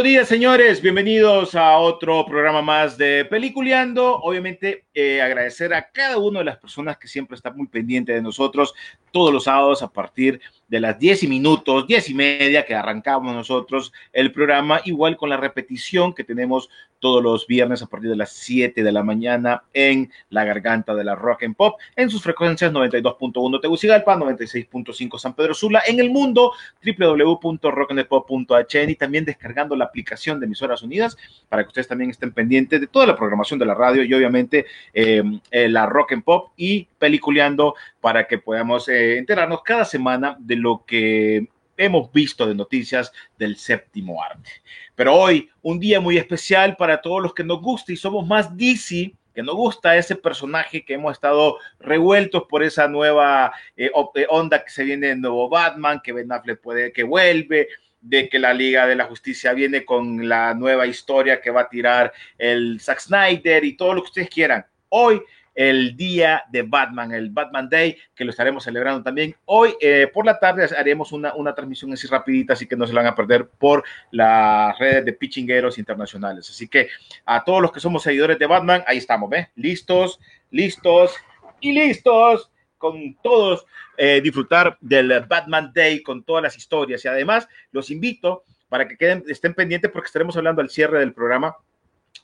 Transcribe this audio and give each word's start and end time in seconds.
Buenos 0.00 0.12
días, 0.14 0.28
señores. 0.28 0.80
Bienvenidos 0.80 1.54
a 1.54 1.76
otro 1.76 2.24
programa 2.24 2.62
más 2.62 2.96
de 2.96 3.26
Peliculeando. 3.26 4.16
Obviamente, 4.22 4.86
eh, 4.94 5.20
agradecer 5.20 5.74
a 5.74 5.90
cada 5.90 6.16
una 6.16 6.38
de 6.38 6.46
las 6.46 6.56
personas 6.56 6.96
que 6.96 7.06
siempre 7.06 7.34
está 7.34 7.52
muy 7.52 7.66
pendiente 7.66 8.14
de 8.14 8.22
nosotros 8.22 8.72
todos 9.10 9.32
los 9.32 9.44
sábados 9.44 9.82
a 9.82 9.88
partir 9.88 10.40
de 10.70 10.80
las 10.80 10.98
10 10.98 11.24
y 11.24 11.26
minutos, 11.26 11.86
10 11.88 12.10
y 12.10 12.14
media 12.14 12.64
que 12.64 12.76
arrancamos 12.76 13.34
nosotros 13.34 13.92
el 14.12 14.32
programa, 14.32 14.80
igual 14.84 15.16
con 15.16 15.28
la 15.28 15.36
repetición 15.36 16.14
que 16.14 16.22
tenemos 16.22 16.70
todos 17.00 17.20
los 17.22 17.46
viernes 17.46 17.82
a 17.82 17.86
partir 17.86 18.10
de 18.10 18.16
las 18.16 18.32
7 18.32 18.82
de 18.82 18.92
la 18.92 19.02
mañana 19.02 19.62
en 19.72 20.12
la 20.28 20.44
garganta 20.44 20.94
de 20.94 21.02
la 21.02 21.14
Rock 21.16 21.44
and 21.44 21.56
Pop, 21.56 21.80
en 21.96 22.10
sus 22.10 22.22
frecuencias 22.22 22.70
92.1 22.72 23.60
Tegucigalpa, 23.60 24.16
96.5 24.16 25.18
San 25.18 25.34
Pedro 25.34 25.54
Sula, 25.54 25.82
en 25.86 25.98
el 25.98 26.10
mundo 26.10 26.52
www.rockandpop.hn 26.84 28.90
y 28.90 28.94
también 28.94 29.24
descargando 29.24 29.74
la 29.74 29.86
aplicación 29.86 30.38
de 30.38 30.46
Emisoras 30.46 30.82
Unidas 30.82 31.16
para 31.48 31.64
que 31.64 31.68
ustedes 31.68 31.88
también 31.88 32.10
estén 32.10 32.32
pendientes 32.32 32.80
de 32.80 32.86
toda 32.86 33.06
la 33.06 33.16
programación 33.16 33.58
de 33.58 33.66
la 33.66 33.74
radio 33.74 34.04
y 34.04 34.14
obviamente 34.14 34.66
eh, 34.92 35.24
eh, 35.50 35.68
la 35.68 35.86
Rock 35.86 36.12
and 36.12 36.22
Pop 36.22 36.52
y 36.56 36.86
Peliculeando 36.98 37.74
para 38.00 38.26
que 38.26 38.38
podamos 38.38 38.88
eh, 38.88 39.18
enterarnos 39.18 39.62
cada 39.62 39.84
semana 39.84 40.36
de 40.38 40.56
lo 40.56 40.84
que 40.86 41.48
hemos 41.76 42.12
visto 42.12 42.46
de 42.46 42.54
noticias 42.54 43.12
del 43.38 43.56
séptimo 43.56 44.22
arte. 44.22 44.50
Pero 44.94 45.14
hoy, 45.14 45.48
un 45.62 45.80
día 45.80 46.00
muy 46.00 46.18
especial 46.18 46.76
para 46.76 47.00
todos 47.00 47.22
los 47.22 47.34
que 47.34 47.44
nos 47.44 47.60
gusta 47.60 47.92
y 47.92 47.96
somos 47.96 48.26
más 48.26 48.54
DC, 48.56 49.14
que 49.34 49.42
nos 49.42 49.54
gusta 49.54 49.96
ese 49.96 50.16
personaje 50.16 50.84
que 50.84 50.94
hemos 50.94 51.12
estado 51.12 51.56
revueltos 51.78 52.44
por 52.48 52.62
esa 52.62 52.88
nueva 52.88 53.52
eh, 53.76 53.90
eh, 54.14 54.26
onda 54.28 54.62
que 54.62 54.70
se 54.70 54.84
viene 54.84 55.08
del 55.08 55.20
nuevo 55.20 55.48
Batman, 55.48 56.00
que 56.02 56.12
Ben 56.12 56.30
Affleck 56.30 56.60
puede 56.60 56.92
que 56.92 57.02
vuelve, 57.02 57.68
de 58.00 58.28
que 58.28 58.38
la 58.38 58.52
Liga 58.52 58.86
de 58.86 58.96
la 58.96 59.04
Justicia 59.04 59.52
viene 59.52 59.84
con 59.84 60.28
la 60.28 60.54
nueva 60.54 60.86
historia 60.86 61.40
que 61.40 61.50
va 61.50 61.62
a 61.62 61.68
tirar 61.68 62.12
el 62.38 62.80
Zack 62.80 63.00
Snyder 63.00 63.64
y 63.64 63.76
todo 63.76 63.94
lo 63.94 64.02
que 64.02 64.08
ustedes 64.08 64.30
quieran. 64.30 64.66
Hoy 64.88 65.22
el 65.54 65.96
día 65.96 66.44
de 66.50 66.62
Batman, 66.62 67.12
el 67.12 67.30
Batman 67.30 67.68
Day, 67.68 67.96
que 68.14 68.24
lo 68.24 68.30
estaremos 68.30 68.64
celebrando 68.64 69.02
también. 69.02 69.34
Hoy 69.44 69.74
eh, 69.80 70.08
por 70.12 70.24
la 70.24 70.38
tarde 70.38 70.68
haremos 70.76 71.12
una, 71.12 71.34
una 71.34 71.54
transmisión 71.54 71.92
así 71.92 72.06
rapidita, 72.06 72.52
así 72.52 72.66
que 72.66 72.76
no 72.76 72.86
se 72.86 72.94
van 72.94 73.06
a 73.06 73.14
perder 73.14 73.48
por 73.48 73.84
las 74.10 74.78
redes 74.78 75.04
de 75.04 75.12
Pichingueros 75.12 75.78
Internacionales. 75.78 76.48
Así 76.48 76.68
que 76.68 76.88
a 77.24 77.44
todos 77.44 77.62
los 77.62 77.72
que 77.72 77.80
somos 77.80 78.02
seguidores 78.02 78.38
de 78.38 78.46
Batman, 78.46 78.82
ahí 78.86 78.98
estamos, 78.98 79.28
¿ves? 79.28 79.48
Listos, 79.56 80.20
listos 80.50 81.14
y 81.60 81.72
listos 81.72 82.50
con 82.78 83.14
todos 83.22 83.66
eh, 83.98 84.22
disfrutar 84.22 84.78
del 84.80 85.26
Batman 85.28 85.72
Day 85.74 86.02
con 86.02 86.24
todas 86.24 86.42
las 86.42 86.56
historias 86.56 87.04
y 87.04 87.08
además 87.08 87.46
los 87.70 87.90
invito 87.90 88.44
para 88.70 88.88
que 88.88 88.96
queden, 88.96 89.22
estén 89.28 89.52
pendientes 89.52 89.90
porque 89.90 90.06
estaremos 90.06 90.34
hablando 90.38 90.62
al 90.62 90.70
cierre 90.70 91.00
del 91.00 91.12
programa 91.12 91.54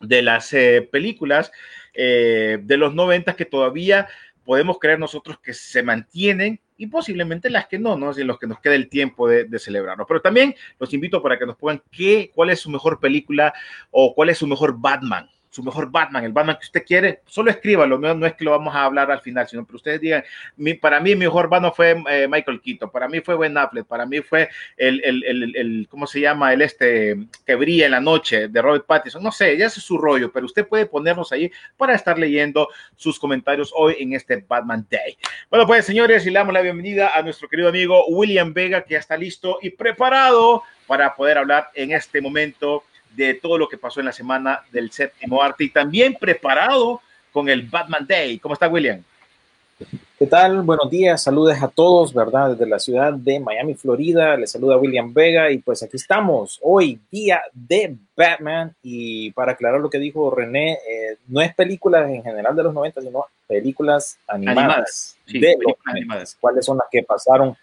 de 0.01 0.23
las 0.23 0.53
eh, 0.53 0.89
películas 0.91 1.53
eh, 1.95 2.59
de 2.62 2.77
los 2.77 2.95
90 2.95 3.37
que 3.37 3.45
todavía 3.45 4.09
podemos 4.45 4.79
creer 4.79 4.99
nosotros 4.99 5.39
que 5.41 5.55
se 5.55 5.83
mantienen 5.83 6.61
y 6.77 6.87
posiblemente 6.87 7.51
las 7.51 7.67
que 7.67 7.79
no, 7.79 7.97
¿no? 7.97 8.12
Si 8.12 8.23
los 8.23 8.39
que 8.39 8.47
nos 8.47 8.61
queda 8.61 8.75
el 8.75 8.89
tiempo 8.89 9.29
de, 9.29 9.45
de 9.45 9.59
celebrarlo. 9.59 10.07
Pero 10.07 10.21
también 10.21 10.55
los 10.79 10.93
invito 10.93 11.23
para 11.23 11.39
que 11.39 11.47
nos 11.47 11.57
pongan 11.57 11.83
qué, 11.91 12.31
cuál 12.34 12.51
es 12.51 12.61
su 12.61 12.71
mejor 12.71 13.01
película 13.01 13.55
o 13.91 14.15
cuál 14.15 14.29
es 14.29 14.39
su 14.39 14.47
mejor 14.47 14.79
Batman 14.79 15.29
su 15.56 15.62
mejor 15.62 15.91
Batman, 15.91 16.22
el 16.22 16.33
Batman 16.33 16.59
que 16.61 16.67
usted 16.67 16.84
quiere, 16.84 17.22
solo 17.27 17.50
escríbalo, 17.50 17.99
no, 17.99 18.15
no 18.15 18.27
es 18.27 18.34
que 18.34 18.44
lo 18.44 18.50
vamos 18.50 18.75
a 18.75 18.84
hablar 18.84 19.11
al 19.11 19.22
final, 19.22 19.49
sino 19.49 19.67
que 19.67 19.75
ustedes 19.75 20.03
digan, 20.03 20.22
para 20.83 21.00
mí 21.00 21.15
mi 21.15 21.25
mejor 21.25 21.49
Batman 21.49 21.72
fue 21.75 22.03
eh, 22.11 22.28
Michael 22.28 22.61
Keaton, 22.61 22.91
para 22.91 23.09
mí 23.09 23.21
fue 23.21 23.39
Ben 23.39 23.56
Affleck, 23.56 23.87
para 23.87 24.05
mí 24.05 24.21
fue 24.21 24.50
el, 24.77 25.03
el, 25.03 25.25
el, 25.25 25.56
el, 25.56 25.89
¿cómo 25.89 26.06
se 26.06 26.21
llama? 26.21 26.53
El 26.53 26.61
este 26.61 27.16
que 27.47 27.55
brilla 27.55 27.87
en 27.87 27.93
la 27.93 28.00
noche 28.00 28.49
de 28.49 28.62
Robert 28.62 28.84
Pattinson, 28.84 29.22
no 29.22 29.33
sé, 29.33 29.56
ya 29.56 29.66
es 29.66 29.72
su 29.72 29.97
rollo, 29.97 30.31
pero 30.31 30.45
usted 30.45 30.69
puede 30.69 30.84
ponernos 30.84 31.33
ahí 31.33 31.50
para 31.78 31.95
estar 31.95 32.19
leyendo 32.19 32.69
sus 32.95 33.19
comentarios 33.19 33.72
hoy 33.75 33.97
en 33.99 34.12
este 34.12 34.45
Batman 34.47 34.87
Day. 34.91 35.16
Bueno, 35.49 35.66
pues 35.66 35.87
señores, 35.87 36.27
y 36.27 36.31
le 36.31 36.39
damos 36.39 36.53
la 36.53 36.61
bienvenida 36.61 37.16
a 37.16 37.22
nuestro 37.22 37.49
querido 37.49 37.71
amigo 37.71 38.05
William 38.09 38.53
Vega, 38.53 38.83
que 38.84 38.93
ya 38.93 38.99
está 38.99 39.16
listo 39.16 39.59
y 39.62 39.71
preparado 39.71 40.65
para 40.87 41.16
poder 41.16 41.39
hablar 41.39 41.71
en 41.75 41.93
este 41.93 42.21
momento 42.21 42.84
de 43.16 43.34
todo 43.34 43.56
lo 43.56 43.69
que 43.69 43.78
pasó 43.78 44.00
en 44.00 44.06
la 44.06 44.12
semana 44.12 44.60
del 44.71 44.93
séptimo 44.93 45.43
arte 45.43 45.65
y 45.65 45.71
también 45.71 46.15
preparado 46.15 47.00
con 47.32 47.49
el 47.49 47.62
Batman 47.62 48.06
Day. 48.06 48.38
¿Cómo 48.38 48.54
está 48.54 48.69
William? 48.69 49.03
¿Qué 50.19 50.27
tal? 50.27 50.62
Buenos 50.62 50.88
días, 50.91 51.22
saludos 51.22 51.62
a 51.62 51.69
todos, 51.69 52.15
¿verdad? 52.15 52.50
Desde 52.50 52.66
la 52.66 52.78
ciudad 52.78 53.12
de 53.12 53.41
Miami, 53.41 53.75
Florida, 53.75 54.37
les 54.37 54.50
saluda 54.50 54.78
William 54.78 55.12
Vega 55.12 55.50
y 55.50 55.59
pues 55.59 55.82
aquí 55.82 55.97
estamos, 55.97 56.59
hoy 56.62 56.99
día 57.10 57.43
de 57.53 57.94
Batman 58.16 58.75
y 58.82 59.31
para 59.33 59.53
aclarar 59.53 59.81
lo 59.81 59.91
que 59.91 59.98
dijo 59.98 60.31
René, 60.31 60.72
eh, 60.72 61.19
no 61.28 61.43
es 61.43 61.54
películas 61.54 62.09
en 62.09 62.22
general 62.22 62.56
de 62.56 62.62
los 62.62 62.72
90, 62.72 63.03
sino 63.03 63.27
películas 63.47 64.19
animadas, 64.27 64.59
Animadas, 64.59 65.16
sí, 65.27 65.38
de 65.38 65.48
los 65.48 65.59
películas 65.59 65.84
90, 65.84 65.91
animadas. 65.91 66.37
cuáles 66.41 66.65
son 66.65 66.78
las 66.78 66.87
que 66.91 67.03
pasaron 67.03 67.56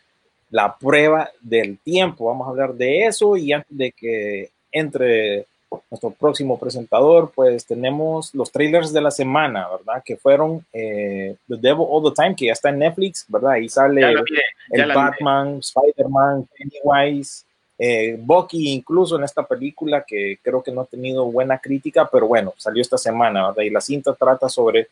la 0.51 0.77
prueba 0.77 1.31
del 1.41 1.79
tiempo. 1.79 2.25
Vamos 2.25 2.45
a 2.45 2.51
hablar 2.51 2.75
de 2.75 3.07
eso 3.07 3.35
y 3.35 3.51
antes 3.53 3.75
de 3.75 3.91
que 3.91 4.51
entre 4.73 5.45
nuestro 5.89 6.11
próximo 6.11 6.59
presentador, 6.59 7.31
pues 7.33 7.65
tenemos 7.65 8.33
los 8.35 8.51
trailers 8.51 8.93
de 8.93 9.01
la 9.01 9.11
semana, 9.11 9.67
¿verdad? 9.69 10.03
Que 10.03 10.17
fueron 10.17 10.65
eh, 10.71 11.35
The 11.47 11.57
Devil 11.57 11.85
All 11.89 12.03
the 12.03 12.21
Time, 12.21 12.35
que 12.35 12.45
ya 12.45 12.53
está 12.53 12.69
en 12.69 12.79
Netflix, 12.79 13.25
¿verdad? 13.27 13.51
Ahí 13.53 13.69
sale 13.69 14.01
el, 14.01 14.23
miré. 14.23 14.93
Batman, 14.93 15.59
Spider-Man, 15.59 16.47
Pennywise, 16.55 17.43
eh, 17.77 18.17
Bucky 18.19 18.69
incluso 18.71 19.17
en 19.17 19.23
esta 19.23 19.43
película 19.43 20.03
que 20.07 20.37
creo 20.41 20.61
que 20.61 20.71
no 20.71 20.81
ha 20.81 20.85
tenido 20.85 21.25
buena 21.25 21.57
crítica, 21.57 22.07
pero 22.11 22.27
bueno, 22.27 22.53
salió 22.57 22.81
esta 22.81 22.97
semana, 22.97 23.47
¿verdad? 23.47 23.63
Y 23.63 23.69
la 23.69 23.81
cinta 23.81 24.13
trata 24.13 24.49
sobre 24.49 24.87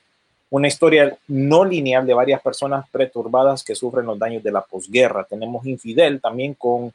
una 0.49 0.67
historia 0.67 1.17
no 1.27 1.63
lineal 1.63 2.05
de 2.05 2.13
varias 2.13 2.41
personas 2.41 2.85
perturbadas 2.89 3.63
que 3.63 3.75
sufren 3.75 4.05
los 4.05 4.19
daños 4.19 4.43
de 4.43 4.51
la 4.51 4.61
posguerra. 4.61 5.23
Tenemos 5.23 5.66
Infidel 5.66 6.19
también 6.19 6.55
con 6.55 6.91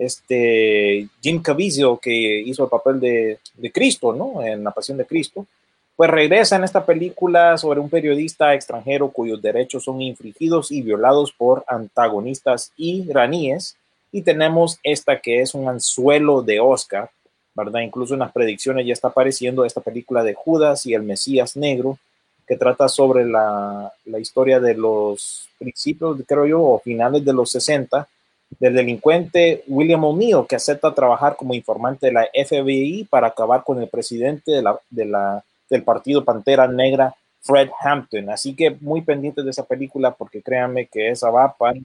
este 0.00 1.08
Jim 1.22 1.42
Caviezel 1.42 1.98
que 2.00 2.40
hizo 2.40 2.64
el 2.64 2.70
papel 2.70 2.98
de, 2.98 3.38
de 3.54 3.70
Cristo, 3.70 4.14
¿no? 4.14 4.42
En 4.42 4.64
La 4.64 4.70
Pasión 4.70 4.96
de 4.96 5.04
Cristo. 5.04 5.46
Pues 5.94 6.08
regresa 6.08 6.56
en 6.56 6.64
esta 6.64 6.86
película 6.86 7.58
sobre 7.58 7.80
un 7.80 7.90
periodista 7.90 8.54
extranjero 8.54 9.10
cuyos 9.10 9.42
derechos 9.42 9.84
son 9.84 10.00
infringidos 10.00 10.72
y 10.72 10.80
violados 10.80 11.32
por 11.32 11.62
antagonistas 11.68 12.72
iraníes. 12.78 13.76
Y 14.10 14.22
tenemos 14.22 14.78
esta 14.82 15.20
que 15.20 15.42
es 15.42 15.52
un 15.52 15.68
anzuelo 15.68 16.40
de 16.40 16.60
Oscar, 16.60 17.10
¿verdad? 17.54 17.80
Incluso 17.80 18.14
en 18.14 18.20
las 18.20 18.32
predicciones 18.32 18.86
ya 18.86 18.94
está 18.94 19.08
apareciendo 19.08 19.66
esta 19.66 19.82
película 19.82 20.24
de 20.24 20.32
Judas 20.32 20.86
y 20.86 20.94
el 20.94 21.02
Mesías 21.02 21.58
Negro, 21.58 21.98
que 22.48 22.56
trata 22.56 22.88
sobre 22.88 23.26
la, 23.26 23.92
la 24.06 24.18
historia 24.18 24.58
de 24.60 24.74
los 24.74 25.46
principios, 25.58 26.18
creo 26.26 26.46
yo, 26.46 26.62
o 26.62 26.78
finales 26.78 27.22
de 27.22 27.34
los 27.34 27.50
60, 27.50 28.08
del 28.58 28.74
delincuente 28.74 29.62
William 29.68 30.04
O'Neill, 30.04 30.46
que 30.48 30.56
acepta 30.56 30.94
trabajar 30.94 31.36
como 31.36 31.54
informante 31.54 32.06
de 32.06 32.12
la 32.12 32.28
FBI 32.34 33.04
para 33.04 33.28
acabar 33.28 33.62
con 33.64 33.80
el 33.80 33.88
presidente 33.88 34.50
de 34.50 34.62
la, 34.62 34.78
de 34.90 35.04
la, 35.06 35.44
del 35.68 35.82
partido 35.82 36.24
Pantera 36.24 36.66
Negra, 36.66 37.14
Fred 37.42 37.70
Hampton. 37.80 38.28
Así 38.30 38.54
que 38.54 38.76
muy 38.80 39.02
pendientes 39.02 39.44
de 39.44 39.50
esa 39.50 39.64
película 39.64 40.10
porque 40.10 40.42
créanme 40.42 40.86
que 40.86 41.10
esa 41.10 41.30
va 41.30 41.54
para, 41.56 41.80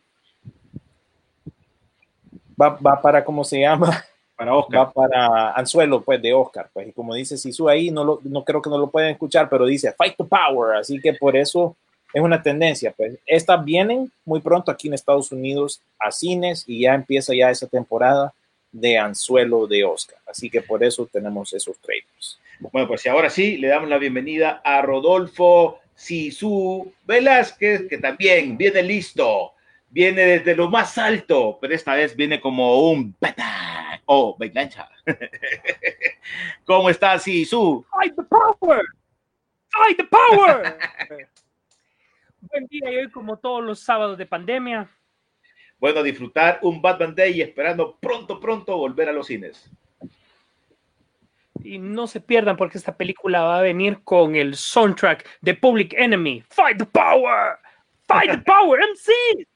va, 2.60 2.70
va 2.86 3.02
para, 3.02 3.24
¿cómo 3.24 3.44
se 3.44 3.60
llama? 3.60 4.04
Para 4.36 4.54
Oscar. 4.54 4.80
Va 4.80 4.92
para 4.92 5.52
Anzuelo, 5.52 6.02
pues, 6.02 6.22
de 6.22 6.34
Oscar. 6.34 6.70
Pues, 6.74 6.90
y 6.90 6.92
como 6.92 7.14
dice 7.14 7.38
Sisu 7.38 7.70
ahí, 7.70 7.90
no, 7.90 8.04
lo, 8.04 8.20
no 8.24 8.44
creo 8.44 8.62
que 8.62 8.70
no 8.70 8.78
lo 8.78 8.90
pueden 8.90 9.12
escuchar, 9.12 9.48
pero 9.48 9.66
dice 9.66 9.94
Fight 9.94 10.18
to 10.18 10.28
Power. 10.28 10.76
Así 10.76 11.00
que 11.00 11.14
por 11.14 11.38
eso 11.38 11.78
es 12.16 12.22
una 12.22 12.42
tendencia. 12.42 12.94
Pues, 12.96 13.20
estas 13.26 13.64
vienen 13.66 14.10
muy 14.24 14.40
pronto 14.40 14.72
aquí 14.72 14.88
en 14.88 14.94
Estados 14.94 15.34
Unidos 15.34 15.82
a 16.00 16.14
cines 16.14 16.64
y 16.66 16.84
ya 16.84 16.94
empieza 16.94 17.36
ya 17.36 17.50
esa 17.50 17.68
temporada 17.68 18.34
de 18.72 18.98
Anzuelo 18.98 19.68
de 19.68 19.84
Oscar. 19.84 20.18
Así 20.26 20.50
que 20.50 20.62
por 20.62 20.82
eso 20.82 21.06
tenemos 21.12 21.52
esos 21.52 21.78
trailers. 21.80 22.40
Bueno, 22.62 22.88
pues 22.88 23.06
y 23.06 23.10
ahora 23.10 23.30
sí, 23.30 23.58
le 23.58 23.68
damos 23.68 23.90
la 23.90 23.98
bienvenida 23.98 24.62
a 24.64 24.82
Rodolfo 24.82 25.82
Sisu 25.94 26.90
Velázquez, 27.04 27.90
que 27.90 27.98
también 27.98 28.56
viene 28.56 28.82
listo, 28.82 29.52
viene 29.90 30.22
desde 30.22 30.56
lo 30.56 30.70
más 30.70 30.98
alto, 30.98 31.58
pero 31.60 31.76
esta 31.76 31.96
vez 31.96 32.16
viene 32.16 32.40
como 32.40 32.92
un 32.92 33.12
pata 33.12 34.02
o 34.06 34.38
bailancha. 34.38 34.88
¿Cómo 36.64 36.90
estás, 36.90 37.24
Sisu? 37.24 37.86
¡Fight 37.92 38.16
the 38.16 38.24
power! 38.24 38.86
¡Fight 39.68 39.98
the 39.98 40.06
power! 40.06 40.78
Buen 42.50 42.68
día 42.68 42.92
y 42.92 42.96
hoy 42.98 43.12
como 43.12 43.38
todos 43.38 43.64
los 43.64 43.80
sábados 43.80 44.18
de 44.18 44.26
pandemia. 44.26 44.90
Bueno, 45.78 46.04
disfrutar 46.04 46.60
un 46.62 46.82
Batman 46.82 47.16
Day 47.16 47.38
y 47.38 47.42
esperando 47.42 47.98
pronto, 48.00 48.40
pronto 48.40 48.78
volver 48.78 49.10
a 49.10 49.12
los 49.12 49.28
cines. 49.28 49.70
Y 51.64 51.80
no 51.80 52.08
se 52.08 52.22
pierdan 52.22 52.58
porque 52.58 52.78
esta 52.78 52.96
película 52.96 53.42
va 53.42 53.60
a 53.60 53.62
venir 53.62 54.00
con 54.04 54.36
el 54.36 54.56
soundtrack 54.56 55.40
de 55.42 55.54
Public 55.56 55.94
Enemy. 55.98 56.44
¡Fight 56.50 56.78
the 56.78 56.86
power! 56.86 57.58
¡Fight 58.08 58.32
the 58.32 58.38
power! 58.40 58.80
¡MC! 58.82 59.48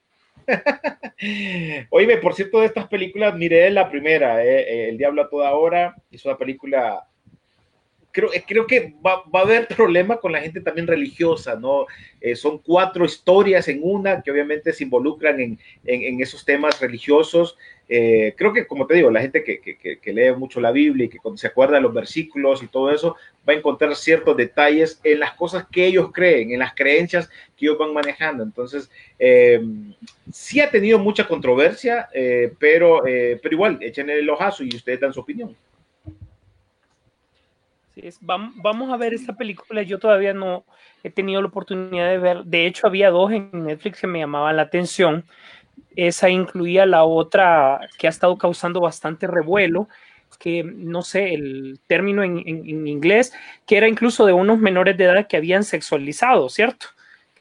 Oíme, 1.92 2.18
por 2.18 2.34
cierto, 2.34 2.60
de 2.60 2.68
estas 2.68 2.88
películas, 2.88 3.36
miré 3.36 3.70
la 3.70 3.90
primera, 3.90 4.44
eh, 4.44 4.62
eh, 4.62 4.90
El 4.90 4.98
Diablo 4.98 5.24
a 5.24 5.30
toda 5.30 5.52
hora, 5.52 5.96
es 6.10 6.26
una 6.26 6.38
película, 6.38 7.08
creo, 8.12 8.34
eh, 8.34 8.44
creo 8.48 8.68
que 8.68 8.94
va, 9.06 9.24
va, 9.34 9.42
a 9.42 9.44
haber 9.44 9.68
problema 9.76 10.18
con 10.18 10.32
la 10.32 10.42
gente 10.42 10.62
también 10.62 10.88
religiosa, 10.88 11.56
¿no? 11.56 11.86
Eh, 12.22 12.36
son 12.36 12.60
cuatro 12.60 13.06
historias 13.06 13.68
en 13.68 13.80
una 13.84 14.22
que 14.22 14.32
obviamente 14.32 14.74
se 14.74 14.84
involucran 14.84 15.40
en, 15.40 15.60
en, 15.86 16.02
en 16.02 16.22
esos 16.22 16.46
temas 16.46 16.80
religiosos. 16.80 17.58
Eh, 17.92 18.36
creo 18.38 18.54
que, 18.54 18.68
como 18.68 18.86
te 18.86 18.94
digo, 18.94 19.10
la 19.10 19.22
gente 19.22 19.44
que, 19.44 19.60
que, 19.60 20.00
que, 20.00 20.14
lee 20.14 20.32
mucho 20.38 20.62
la 20.62 20.72
Biblia 20.72 21.06
y 21.06 21.10
que 21.10 21.18
se 21.36 21.48
acuerda 21.48 21.78
de 21.78 21.82
los 21.82 21.94
versículos 21.94 22.62
y 22.62 22.68
todo 22.68 22.92
eso, 22.92 23.16
va 23.48 23.54
a 23.54 23.56
encontrar 23.56 23.96
ciertos 23.96 24.38
detalles 24.38 25.00
en 25.04 25.20
las 25.20 25.34
cosas 25.34 25.66
que 25.72 25.88
ellos 25.88 26.12
creen, 26.14 26.52
en 26.52 26.60
las 26.60 26.76
creencias 26.76 27.30
que 27.58 27.66
ellos 27.66 27.80
van 27.80 27.94
manejando. 27.94 28.44
Entonces, 28.44 28.92
eh, 29.18 29.60
sí 30.32 30.60
ha 30.62 30.70
tenido 30.70 31.00
mucha 31.00 31.28
controversia, 31.28 32.10
eh, 32.14 32.54
pero, 32.60 33.08
eh, 33.08 33.40
pero 33.42 33.56
igual, 33.56 33.80
échenle 33.82 34.20
el 34.20 34.30
ojazo 34.30 34.64
y 34.64 34.76
ustedes 34.76 35.00
dan 35.00 35.14
su 35.14 35.22
opinión. 35.22 35.56
Es, 38.04 38.18
vamos, 38.22 38.54
vamos 38.58 38.92
a 38.92 38.98
ver 38.98 39.14
esta 39.14 39.34
película. 39.34 39.82
Yo 39.84 40.00
todavía 40.00 40.34
no 40.34 40.64
he 41.04 41.10
tenido 41.10 41.42
la 41.42 41.48
oportunidad 41.48 42.10
de 42.10 42.18
ver. 42.18 42.44
De 42.44 42.66
hecho, 42.66 42.88
había 42.88 43.10
dos 43.10 43.32
en 43.32 43.50
Netflix 43.54 44.02
que 44.02 44.08
me 44.08 44.20
llamaban 44.20 44.56
la 44.56 44.64
atención 44.64 45.26
esa 45.96 46.30
incluía 46.30 46.86
la 46.86 47.04
otra 47.04 47.82
que 47.98 48.08
ha 48.08 48.10
estado 48.10 48.38
causando 48.38 48.80
bastante 48.80 49.28
revuelo, 49.28 49.88
que 50.38 50.64
no 50.64 51.02
sé 51.02 51.34
el 51.34 51.80
término 51.88 52.24
en, 52.24 52.38
en, 52.40 52.70
en, 52.70 52.88
inglés, 52.88 53.34
que 53.66 53.76
era 53.76 53.88
incluso 53.88 54.26
de 54.26 54.32
unos 54.32 54.60
menores 54.60 54.96
de 54.96 55.04
edad 55.04 55.28
que 55.28 55.36
habían 55.36 55.64
sexualizado, 55.64 56.48
¿cierto? 56.48 56.88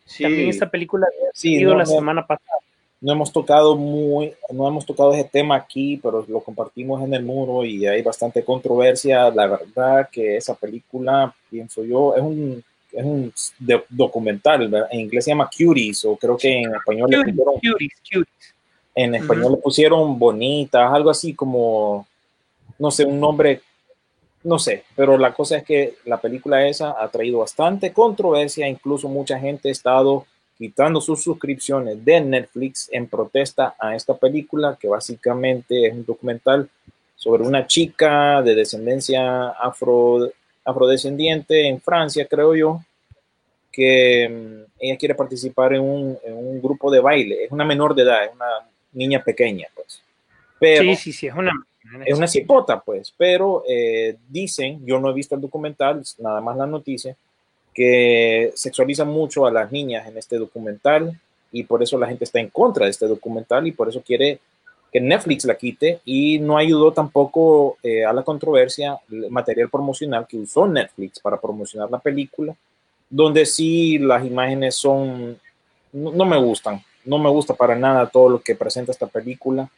Sí. 0.04 0.24
También 0.24 0.48
esta 0.48 0.70
película 0.70 1.06
había 1.06 1.30
sí, 1.34 1.58
sido 1.58 1.72
no, 1.72 1.78
la 1.78 1.84
no, 1.84 1.90
semana 1.90 2.26
pasada. 2.26 2.58
No 3.00 3.12
hemos 3.12 3.32
tocado 3.32 3.76
muy, 3.76 4.34
no 4.52 4.66
hemos 4.66 4.84
tocado 4.84 5.12
ese 5.12 5.24
tema 5.24 5.54
aquí, 5.54 5.98
pero 6.02 6.24
lo 6.28 6.40
compartimos 6.40 7.02
en 7.02 7.14
el 7.14 7.24
muro 7.24 7.64
y 7.64 7.86
hay 7.86 8.02
bastante 8.02 8.44
controversia. 8.44 9.30
La 9.30 9.46
verdad 9.46 10.08
que 10.10 10.36
esa 10.36 10.54
película, 10.54 11.32
pienso 11.48 11.84
yo, 11.84 12.14
es 12.16 12.22
un 12.22 12.64
es 12.92 13.04
un 13.04 13.32
documental, 13.88 14.68
¿verdad? 14.68 14.88
en 14.90 15.00
inglés 15.00 15.24
se 15.24 15.30
llama 15.30 15.50
Cuties, 15.50 16.04
o 16.04 16.16
creo 16.16 16.36
que 16.36 16.62
en 16.62 16.74
español 16.74 17.10
Cuties, 17.10 17.26
le 17.26 17.32
pusieron, 17.32 18.26
en 18.94 19.14
español 19.14 19.44
uh 19.44 19.48
-huh. 19.48 19.56
le 19.56 19.62
pusieron 19.62 20.18
bonitas, 20.18 20.92
algo 20.92 21.10
así 21.10 21.34
como, 21.34 22.06
no 22.78 22.90
sé, 22.90 23.04
un 23.04 23.20
nombre, 23.20 23.60
no 24.42 24.58
sé, 24.58 24.84
pero 24.96 25.18
la 25.18 25.32
cosa 25.34 25.58
es 25.58 25.64
que 25.64 25.96
la 26.06 26.20
película 26.20 26.66
esa 26.66 26.96
ha 26.98 27.08
traído 27.08 27.40
bastante 27.40 27.92
controversia, 27.92 28.68
incluso 28.68 29.08
mucha 29.08 29.38
gente 29.38 29.68
ha 29.68 29.72
estado 29.72 30.26
quitando 30.58 31.00
sus 31.00 31.22
suscripciones 31.22 32.04
de 32.04 32.20
Netflix 32.20 32.88
en 32.92 33.06
protesta 33.06 33.76
a 33.78 33.94
esta 33.94 34.16
película, 34.16 34.76
que 34.78 34.88
básicamente 34.88 35.86
es 35.86 35.92
un 35.94 36.04
documental 36.04 36.68
sobre 37.14 37.44
una 37.44 37.66
chica 37.66 38.42
de 38.42 38.54
descendencia 38.54 39.50
afro 39.50 40.30
afrodescendiente 40.64 41.66
en 41.66 41.80
Francia, 41.80 42.26
creo 42.28 42.54
yo, 42.54 42.82
que 43.72 44.28
um, 44.30 44.70
ella 44.78 44.98
quiere 44.98 45.14
participar 45.14 45.72
en 45.72 45.80
un, 45.80 46.18
en 46.22 46.34
un, 46.34 46.60
grupo 46.60 46.90
de 46.90 47.00
baile. 47.00 47.44
Es 47.44 47.50
una 47.50 47.64
menor 47.64 47.94
de 47.94 48.02
edad, 48.02 48.24
es 48.24 48.34
una 48.34 48.68
niña 48.92 49.22
pequeña, 49.22 49.66
pues. 49.74 50.02
Pero 50.60 50.82
sí, 50.82 50.96
sí, 50.96 51.12
sí, 51.12 51.26
es 51.28 51.34
una... 51.34 51.52
Es 52.04 52.18
una 52.18 52.26
cipota, 52.26 52.80
pues, 52.80 53.14
pero 53.16 53.64
eh, 53.66 54.14
dicen, 54.28 54.84
yo 54.84 55.00
no 55.00 55.08
he 55.08 55.14
visto 55.14 55.34
el 55.34 55.40
documental, 55.40 56.02
nada 56.18 56.42
más 56.42 56.54
la 56.58 56.66
noticia, 56.66 57.16
que 57.78 58.50
sexualiza 58.56 59.04
mucho 59.04 59.46
a 59.46 59.52
las 59.52 59.70
niñas 59.70 60.08
en 60.08 60.18
este 60.18 60.36
documental 60.36 61.16
y 61.52 61.62
por 61.62 61.80
eso 61.80 61.96
la 61.96 62.08
gente 62.08 62.24
está 62.24 62.40
en 62.40 62.48
contra 62.48 62.86
de 62.86 62.90
este 62.90 63.06
documental 63.06 63.68
y 63.68 63.72
por 63.72 63.88
eso 63.88 64.02
quiere 64.04 64.40
que 64.92 65.00
Netflix 65.00 65.44
la 65.44 65.54
quite 65.54 66.00
y 66.04 66.40
no 66.40 66.58
ayudó 66.58 66.92
tampoco 66.92 67.78
eh, 67.84 68.04
a 68.04 68.12
la 68.12 68.24
controversia 68.24 68.98
el 69.08 69.30
material 69.30 69.70
promocional 69.70 70.26
que 70.26 70.38
usó 70.38 70.66
Netflix 70.66 71.20
para 71.20 71.40
promocionar 71.40 71.88
la 71.88 72.00
película, 72.00 72.52
donde 73.08 73.46
sí 73.46 73.96
las 73.98 74.26
imágenes 74.26 74.74
son, 74.74 75.38
no, 75.92 76.10
no 76.10 76.24
me 76.24 76.36
gustan, 76.36 76.82
no 77.04 77.18
me 77.18 77.30
gusta 77.30 77.54
para 77.54 77.76
nada 77.76 78.08
todo 78.08 78.28
lo 78.28 78.40
que 78.40 78.56
presenta 78.56 78.90
esta 78.90 79.06
película, 79.06 79.70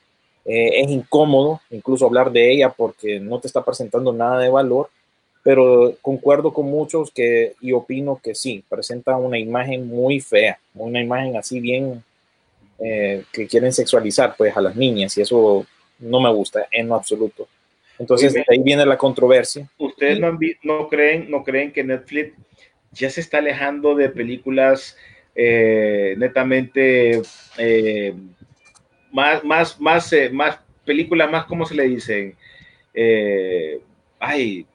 eh, 0.47 0.81
es 0.81 0.89
incómodo 0.89 1.61
incluso 1.69 2.07
hablar 2.07 2.33
de 2.33 2.51
ella 2.51 2.71
porque 2.71 3.21
no 3.21 3.39
te 3.41 3.47
está 3.47 3.63
presentando 3.63 4.11
nada 4.11 4.39
de 4.39 4.49
valor, 4.49 4.89
pero 5.43 5.97
concuerdo 6.03 6.53
con 6.53 6.67
muchos 6.67 7.11
que 7.11 7.55
y 7.61 7.73
opino 7.73 8.21
que 8.23 8.35
sí, 8.35 8.65
presenta 8.69 9.17
una 9.17 9.39
imagen 9.39 9.87
muy 9.87 10.21
fea, 10.21 10.59
una 10.75 11.01
imagen 11.01 11.37
así 11.37 11.61
bien 11.61 12.03
eh, 12.79 13.25
que 13.33 13.47
quieren 13.47 13.73
sexualizar 13.73 14.35
pues 14.37 14.57
a 14.57 14.61
las 14.61 14.77
niñas 14.77 15.17
y 15.17 15.23
eso 15.23 15.67
no 15.99 16.21
me 16.21 16.33
gusta 16.33 16.67
en 16.71 16.89
lo 16.89 16.95
absoluto. 16.95 17.49
Entonces 17.99 18.33
de 18.33 18.45
ahí 18.49 18.59
viene 18.63 18.87
la 18.87 18.97
controversia. 18.97 19.69
¿Ustedes 19.77 20.19
no, 20.19 20.39
no, 20.63 20.89
creen, 20.89 21.31
no 21.31 21.45
creen 21.45 21.71
que 21.71 21.85
Netflix 21.85 22.35
ya 22.93 23.11
se 23.11 23.21
está 23.21 23.39
alejando 23.39 23.95
de 23.95 24.09
películas 24.09 24.97
eh, 25.35 26.15
netamente 26.17 27.23
eh, 27.59 28.15
más, 29.13 29.45
más, 29.45 29.81
más, 29.81 30.13
eh, 30.13 30.31
más 30.31 30.59
películas 30.85 31.31
más, 31.31 31.45
¿cómo 31.45 31.65
se 31.67 31.75
le 31.75 31.85
dicen? 31.85 32.35
Eh, 32.95 33.81
ay, 34.19 34.67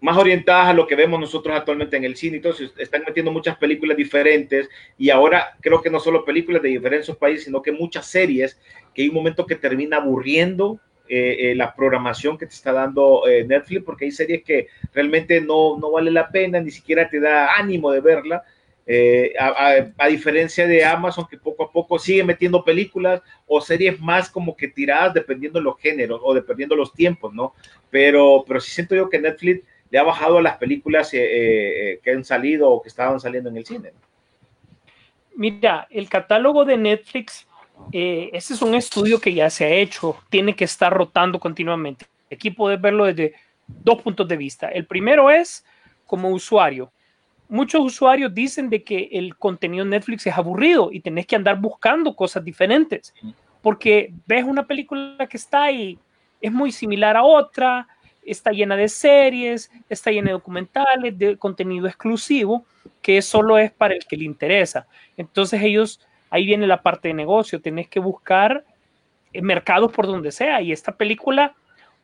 más 0.00 0.16
orientadas 0.16 0.68
a 0.68 0.72
lo 0.72 0.86
que 0.86 0.94
vemos 0.94 1.20
nosotros 1.20 1.54
actualmente 1.56 1.96
en 1.96 2.04
el 2.04 2.16
cine. 2.16 2.36
Entonces, 2.36 2.72
están 2.78 3.02
metiendo 3.06 3.30
muchas 3.30 3.56
películas 3.58 3.96
diferentes 3.96 4.68
y 4.96 5.10
ahora 5.10 5.56
creo 5.60 5.82
que 5.82 5.90
no 5.90 6.00
solo 6.00 6.24
películas 6.24 6.62
de 6.62 6.70
diferentes 6.70 7.14
países, 7.16 7.44
sino 7.44 7.62
que 7.62 7.72
muchas 7.72 8.06
series 8.06 8.58
que 8.94 9.02
hay 9.02 9.08
un 9.08 9.14
momento 9.14 9.46
que 9.46 9.56
termina 9.56 9.98
aburriendo 9.98 10.80
eh, 11.08 11.50
eh, 11.50 11.54
la 11.54 11.74
programación 11.74 12.38
que 12.38 12.46
te 12.46 12.54
está 12.54 12.72
dando 12.72 13.26
eh, 13.26 13.44
Netflix, 13.44 13.84
porque 13.84 14.04
hay 14.04 14.12
series 14.12 14.42
que 14.44 14.68
realmente 14.94 15.40
no, 15.40 15.76
no 15.76 15.90
vale 15.90 16.10
la 16.10 16.30
pena, 16.30 16.60
ni 16.60 16.70
siquiera 16.70 17.08
te 17.08 17.20
da 17.20 17.56
ánimo 17.56 17.90
de 17.90 18.00
verla. 18.00 18.44
Eh, 18.86 19.34
a, 19.38 19.48
a, 19.48 19.92
a, 19.98 20.08
diferencia 20.08 20.66
de 20.66 20.84
Amazon, 20.84 21.26
que 21.30 21.36
poco 21.36 21.64
a 21.64 21.70
poco 21.70 21.98
sigue 21.98 22.24
metiendo 22.24 22.64
películas 22.64 23.22
o 23.46 23.60
series 23.60 24.00
más 24.00 24.28
como 24.28 24.56
que 24.56 24.66
tiradas 24.66 25.14
dependiendo 25.14 25.60
de 25.60 25.64
los 25.64 25.78
géneros 25.78 26.20
o 26.24 26.34
dependiendo 26.34 26.74
de 26.74 26.80
los 26.80 26.92
tiempos, 26.92 27.32
¿no? 27.32 27.54
Pero, 27.88 28.44
pero 28.48 28.58
sí 28.60 28.70
siento 28.72 28.96
yo 28.96 29.08
que 29.08 29.20
Netflix 29.20 29.62
le 29.90 29.98
ha 29.98 30.02
bajado 30.02 30.38
a 30.38 30.42
las 30.42 30.56
películas 30.56 31.12
eh, 31.14 31.20
eh, 31.22 32.00
que 32.02 32.12
han 32.12 32.24
salido 32.24 32.70
o 32.70 32.80
que 32.80 32.88
estaban 32.88 33.18
saliendo 33.20 33.50
en 33.50 33.56
el 33.56 33.66
cine. 33.66 33.92
Mira, 35.34 35.86
el 35.90 36.08
catálogo 36.08 36.64
de 36.64 36.76
Netflix, 36.76 37.46
eh, 37.92 38.30
ese 38.32 38.54
es 38.54 38.62
un 38.62 38.74
estudio 38.74 39.20
que 39.20 39.34
ya 39.34 39.50
se 39.50 39.64
ha 39.64 39.70
hecho, 39.70 40.16
tiene 40.28 40.54
que 40.54 40.64
estar 40.64 40.92
rotando 40.92 41.40
continuamente. 41.40 42.06
Aquí 42.30 42.50
puedes 42.50 42.80
verlo 42.80 43.06
desde 43.06 43.34
dos 43.66 44.00
puntos 44.02 44.28
de 44.28 44.36
vista. 44.36 44.68
El 44.68 44.86
primero 44.86 45.30
es 45.30 45.64
como 46.06 46.30
usuario. 46.30 46.92
Muchos 47.48 47.80
usuarios 47.80 48.32
dicen 48.32 48.70
de 48.70 48.84
que 48.84 49.08
el 49.12 49.36
contenido 49.36 49.84
Netflix 49.84 50.26
es 50.26 50.36
aburrido 50.36 50.92
y 50.92 51.00
tenés 51.00 51.26
que 51.26 51.34
andar 51.34 51.60
buscando 51.60 52.14
cosas 52.14 52.44
diferentes, 52.44 53.12
porque 53.60 54.12
ves 54.26 54.44
una 54.44 54.64
película 54.64 55.26
que 55.28 55.36
está 55.36 55.64
ahí, 55.64 55.98
es 56.40 56.52
muy 56.52 56.70
similar 56.70 57.16
a 57.16 57.24
otra, 57.24 57.88
está 58.24 58.52
llena 58.52 58.76
de 58.76 58.88
series, 58.88 59.70
está 59.88 60.10
llena 60.10 60.28
de 60.28 60.32
documentales, 60.32 61.18
de 61.18 61.36
contenido 61.36 61.86
exclusivo, 61.86 62.64
que 63.02 63.22
solo 63.22 63.58
es 63.58 63.70
para 63.70 63.94
el 63.94 64.04
que 64.06 64.16
le 64.16 64.24
interesa. 64.24 64.86
Entonces 65.16 65.62
ellos, 65.62 66.00
ahí 66.30 66.46
viene 66.46 66.66
la 66.66 66.82
parte 66.82 67.08
de 67.08 67.14
negocio, 67.14 67.60
tenés 67.60 67.88
que 67.88 68.00
buscar 68.00 68.64
eh, 69.32 69.42
mercados 69.42 69.92
por 69.92 70.06
donde 70.06 70.32
sea. 70.32 70.60
Y 70.60 70.72
esta 70.72 70.92
película 70.92 71.54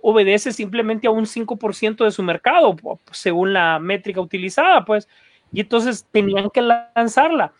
obedece 0.01 0.53
simplemente 0.53 1.07
a 1.07 1.11
un 1.11 1.27
5% 1.27 2.05
de 2.05 2.11
su 2.11 2.23
mercado, 2.23 2.77
según 3.11 3.53
la 3.53 3.79
métrica 3.79 4.21
utilizada, 4.21 4.85
pues. 4.85 5.09
Y 5.53 5.61
entonces 5.61 6.07
tenían 6.11 6.51
que 6.51 6.63
lanzarla. 6.63 7.53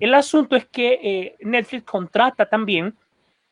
El 0.00 0.14
asunto 0.14 0.56
es 0.56 0.66
que 0.66 0.98
eh, 1.02 1.36
Netflix 1.40 1.84
contrata 1.84 2.46
también 2.46 2.94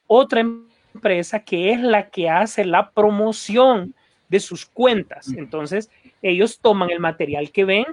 otra 0.07 0.41
empresa 0.41 1.45
que 1.45 1.71
es 1.71 1.81
la 1.81 2.11
que 2.11 2.29
hace 2.29 2.65
la 2.65 2.91
promoción 2.91 3.95
de 4.31 4.41
sus 4.41 4.65
cuentas. 4.65 5.29
Entonces, 5.29 5.91
ellos 6.23 6.59
toman 6.61 6.91
el 6.91 7.01
material 7.01 7.51
que 7.51 7.65
ven 7.65 7.87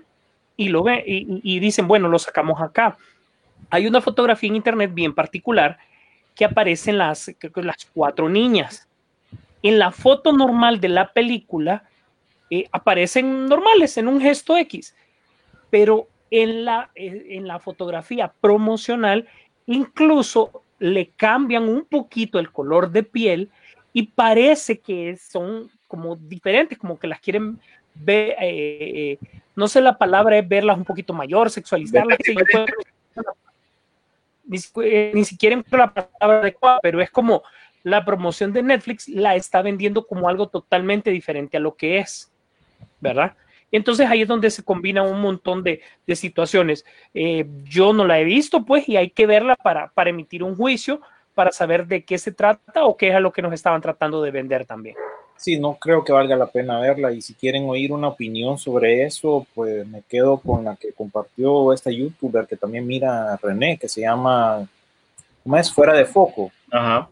y 0.56 0.70
lo 0.70 0.84
ven 0.84 1.03
y, 1.06 1.41
y 1.44 1.60
dicen, 1.60 1.88
bueno, 1.88 2.08
lo 2.08 2.20
sacamos 2.20 2.62
acá. 2.62 2.98
Hay 3.70 3.88
una 3.88 4.00
fotografía 4.00 4.48
en 4.50 4.56
internet 4.56 4.91
bien 4.94 5.13
particular 5.13 5.77
que 6.38 6.46
aparecen 6.46 7.00
las, 7.00 7.34
las 7.56 7.86
cuatro 7.94 8.29
niñas. 8.29 8.88
En 9.63 9.79
la 9.79 9.91
foto 9.91 10.32
normal 10.32 10.79
de 10.79 10.89
la 10.89 11.12
película 11.12 11.84
eh, 12.50 12.65
aparecen 12.72 13.48
normales 13.48 13.98
en 13.98 14.08
un 14.08 14.22
gesto 14.22 14.56
X, 14.56 14.96
pero 15.72 16.08
en 16.29 16.63
la, 16.63 16.91
eh, 16.96 17.25
en 17.32 17.48
la 17.48 17.60
fotografía 17.60 18.32
promocional 18.39 19.27
incluso 19.65 20.63
le 20.79 21.10
cambian 21.10 21.67
un 21.67 21.86
poquito 21.86 22.38
el 22.38 22.51
color 22.51 22.91
de 22.91 23.01
piel 23.01 23.50
y 23.91 24.03
parece 24.03 24.79
que 24.79 25.17
son 25.17 25.72
como 25.88 26.15
diferentes, 26.15 26.77
como 26.77 27.00
que 27.00 27.08
las 27.08 27.20
quieren 27.20 27.60
ver, 27.96 28.36
eh, 28.41 29.17
no 29.56 29.67
sé 29.67 29.82
la 29.82 29.98
palabra 29.98 30.38
es 30.38 30.48
verlas 30.48 30.77
un 30.77 30.86
poquito 30.86 31.13
mayor, 31.13 31.50
sexualizarlas 31.50 32.20
ni, 34.48 34.60
eh, 34.84 35.12
ni 35.13 35.25
siquiera 35.25 35.62
la 35.72 35.94
palabra 35.94 36.39
adecuada, 36.39 36.79
pero 36.82 37.01
es 37.01 37.10
como 37.12 37.44
la 37.84 38.03
promoción 38.03 38.53
de 38.53 38.63
Netflix 38.63 39.08
la 39.08 39.36
está 39.36 39.62
vendiendo 39.62 40.06
como 40.06 40.27
algo 40.27 40.48
totalmente 40.48 41.12
diferente 41.12 41.58
a 41.58 41.60
lo 41.60 41.75
que 41.75 42.00
es, 42.00 42.32
¿verdad? 43.00 43.36
Entonces 43.72 44.10
ahí 44.10 44.22
es 44.22 44.27
donde 44.27 44.50
se 44.50 44.63
combina 44.63 45.03
un 45.03 45.22
montón 45.22 45.62
de, 45.63 45.82
de 46.06 46.15
situaciones. 46.15 46.86
Eh, 47.13 47.46
yo 47.63 47.94
no 47.94 48.06
la 48.06 48.20
he 48.20 48.24
visto, 48.24 48.65
pues, 48.65 48.88
y 48.88 48.96
hay 48.96 49.10
que 49.10 49.27
verla 49.27 49.56
para, 49.58 49.89
para 49.89 50.10
emitir 50.10 50.44
un 50.44 50.56
juicio, 50.56 51.01
para 51.36 51.51
saber 51.51 51.86
de 51.86 52.03
qué 52.03 52.17
se 52.17 52.32
trata 52.32 52.86
o 52.86 52.96
qué 52.96 53.10
es 53.10 53.15
a 53.15 53.20
lo 53.20 53.32
que 53.32 53.41
nos 53.41 53.53
estaban 53.53 53.82
tratando 53.82 54.22
de 54.22 54.32
vender 54.32 54.65
también. 54.65 54.96
Sí, 55.38 55.60
no 55.60 55.75
creo 55.75 56.03
que 56.03 56.12
valga 56.12 56.36
la 56.36 56.48
pena 56.48 56.79
verla 56.79 57.12
y 57.12 57.22
si 57.22 57.36
quieren 57.36 57.70
oír 57.70 57.91
una 57.91 58.08
opinión 58.08 58.58
sobre 58.58 59.03
eso, 59.03 59.46
pues 59.53 59.88
me 59.88 60.01
quedo 60.01 60.39
con 60.39 60.65
la 60.65 60.75
que 60.75 60.94
compartió 60.94 61.72
esta 61.74 61.91
youtuber 61.91 62.48
que 62.48 62.58
también 62.58 62.88
mira 62.88 63.38
René, 63.38 63.77
que 63.77 63.88
se 63.88 64.01
llama, 64.01 64.67
¿cómo 65.44 65.58
es? 65.58 65.72
Fuera 65.72 65.94
de 65.94 66.06
Foco. 66.06 66.51
Ajá. 66.72 67.08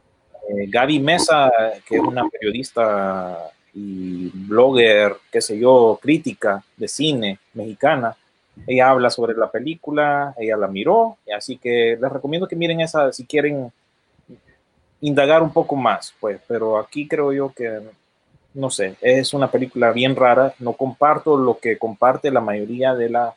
Eh, 0.50 0.68
Gaby 0.68 1.00
Mesa, 1.00 1.52
que 1.88 1.98
es 1.98 2.02
una 2.02 2.28
periodista 2.28 3.52
y 3.74 4.30
blogger, 4.34 5.18
qué 5.32 5.42
sé 5.42 5.60
yo, 5.60 6.00
crítica 6.02 6.64
de 6.78 6.88
cine 6.88 7.40
mexicana. 7.54 8.16
Ella 8.66 8.90
habla 8.90 9.10
sobre 9.10 9.36
la 9.36 9.52
película, 9.52 10.34
ella 10.38 10.58
la 10.58 10.68
miró, 10.68 11.18
así 11.36 11.58
que 11.58 11.98
les 12.00 12.12
recomiendo 12.12 12.48
que 12.48 12.56
miren 12.56 12.82
esa 12.82 13.12
si 13.12 13.26
quieren 13.26 13.72
indagar 15.02 15.44
un 15.44 15.52
poco 15.52 15.76
más, 15.76 16.14
pues, 16.20 16.40
pero 16.48 16.78
aquí 16.80 17.08
creo 17.08 17.34
yo 17.34 17.52
que 17.54 17.82
no 18.56 18.70
sé, 18.70 18.96
es 19.02 19.34
una 19.34 19.52
película 19.52 19.92
bien 19.92 20.16
rara. 20.16 20.54
No 20.60 20.74
comparto 20.74 21.38
lo 21.38 21.60
que 21.60 21.78
comparte 21.78 22.32
la 22.32 22.42
mayoría 22.42 22.96
de, 22.96 23.10
la, 23.10 23.36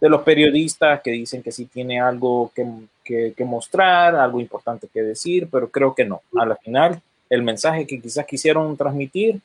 de 0.00 0.08
los 0.08 0.22
periodistas 0.22 1.00
que 1.00 1.12
dicen 1.12 1.42
que 1.42 1.52
sí 1.52 1.66
tiene 1.66 2.00
algo 2.00 2.52
que, 2.54 3.32
que, 3.34 3.44
mostrar, 3.44 4.16
algo 4.16 4.40
importante 4.40 4.88
que 4.92 5.02
decir, 5.02 5.48
pero 5.50 5.70
creo 5.70 5.94
que 5.94 6.04
no. 6.04 6.22
A 6.36 6.44
la 6.44 6.56
final, 6.56 7.00
el 7.30 7.42
mensaje 7.42 7.86
que 7.86 8.00
quizás 8.00 8.26
quisieron 8.26 8.76
transmitir, 8.76 9.40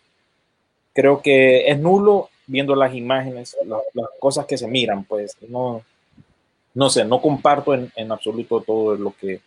creo 0.94 1.22
que 1.22 1.70
es 1.70 1.80
nulo 1.80 2.30
viendo 2.48 2.76
las 2.76 2.94
imágenes, 2.94 3.56
las, 3.66 3.82
cosas 4.20 4.46
que 4.46 4.58
se 4.58 4.68
miran, 4.68 5.06
pues 5.06 5.38
no, 5.48 5.82
no 6.74 6.90
sé, 6.90 7.06
no 7.06 7.22
comparto 7.22 7.74
en, 7.74 7.92
en 7.96 8.12
absoluto 8.12 8.62
todo 8.62 8.96
lo 8.96 9.14
que 9.20 9.40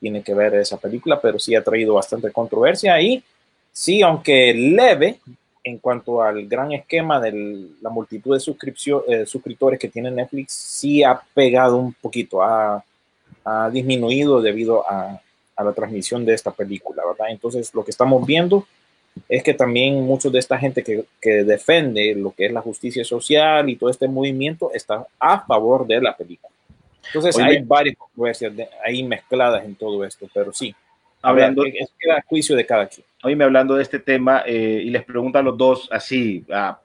tiene 0.00 0.22
que 0.22 0.34
ver 0.34 0.54
esa 0.56 0.76
película, 0.76 1.18
pero 1.18 1.38
sí 1.38 1.54
ha 1.54 1.64
traído 1.64 1.94
bastante 1.94 2.30
controversia 2.30 3.00
y 3.00 3.24
Sí, 3.74 4.02
aunque 4.02 4.54
leve 4.54 5.18
en 5.64 5.78
cuanto 5.78 6.22
al 6.22 6.46
gran 6.46 6.70
esquema 6.72 7.20
de 7.20 7.70
la 7.82 7.90
multitud 7.90 8.32
de 8.34 8.38
suscripción, 8.38 9.02
eh, 9.08 9.26
suscriptores 9.26 9.80
que 9.80 9.88
tiene 9.88 10.12
Netflix, 10.12 10.52
sí 10.52 11.02
ha 11.02 11.20
pegado 11.34 11.78
un 11.78 11.92
poquito, 11.92 12.40
ha, 12.42 12.84
disminuido 13.72 14.40
debido 14.40 14.88
a, 14.88 15.20
la 15.58 15.72
transmisión 15.72 16.24
de 16.24 16.34
esta 16.34 16.50
película, 16.50 17.02
¿verdad? 17.06 17.26
Entonces, 17.30 17.74
lo 17.74 17.84
que 17.84 17.90
estamos 17.90 18.24
viendo 18.24 18.66
es 19.28 19.42
que 19.42 19.54
también 19.54 20.02
muchos 20.02 20.32
de 20.32 20.38
esta 20.38 20.56
gente 20.56 20.82
que, 20.82 21.04
que 21.20 21.44
defiende 21.44 22.14
lo 22.14 22.30
que 22.30 22.46
es 22.46 22.52
la 22.52 22.62
justicia 22.62 23.04
social 23.04 23.68
y 23.68 23.76
todo 23.76 23.90
este 23.90 24.08
movimiento 24.08 24.72
está 24.72 25.06
a 25.18 25.40
favor 25.44 25.86
de 25.86 26.00
la 26.00 26.16
película. 26.16 26.54
Entonces, 27.06 27.36
hay 27.38 27.62
varias 27.62 27.96
controversias 27.96 28.52
ahí 28.84 29.02
mezcladas 29.02 29.64
en 29.64 29.74
todo 29.74 30.04
esto, 30.04 30.26
pero 30.32 30.52
sí, 30.52 30.74
hablando, 31.24 31.64
es 31.64 31.92
queda 31.98 32.22
juicio 32.26 32.54
de 32.54 32.66
cada 32.66 32.86
quien 32.86 33.04
me 33.34 33.44
hablando 33.44 33.76
de 33.76 33.82
este 33.82 33.98
tema 33.98 34.42
eh, 34.46 34.82
y 34.84 34.90
les 34.90 35.04
pregunto 35.04 35.38
a 35.38 35.42
los 35.42 35.56
dos 35.56 35.88
así, 35.90 36.44
a 36.52 36.78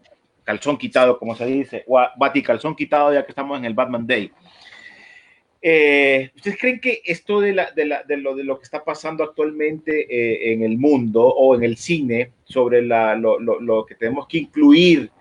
calzón 0.45 0.77
quitado, 0.77 1.19
como 1.19 1.35
se 1.35 1.45
dice, 1.45 1.83
o 1.85 1.99
a 1.99 2.13
Bati 2.17 2.41
calzón 2.41 2.75
quitado 2.75 3.13
ya 3.13 3.25
que 3.25 3.31
estamos 3.31 3.59
en 3.59 3.65
el 3.65 3.73
Batman 3.73 4.07
Day. 4.07 4.31
Eh, 5.61 6.31
¿Ustedes 6.33 6.57
creen 6.57 6.79
que 6.79 7.01
esto 7.03 7.41
de, 7.41 7.53
la, 7.53 7.71
de, 7.71 7.85
la, 7.85 8.03
de, 8.03 8.15
lo, 8.15 8.33
de, 8.33 8.45
lo, 8.45 8.57
que 8.57 8.63
está 8.63 8.81
pasando 8.81 9.25
actualmente 9.25 10.07
eh, 10.09 10.53
en 10.53 10.63
el 10.63 10.77
mundo 10.77 11.21
o 11.21 11.53
en 11.53 11.63
el 11.65 11.75
cine 11.75 12.31
sobre 12.45 12.81
la, 12.81 13.13
lo, 13.15 13.37
lo, 13.39 13.85
que 13.85 13.95
tenemos 13.95 14.25
que 14.27 14.37
incluir 14.37 15.11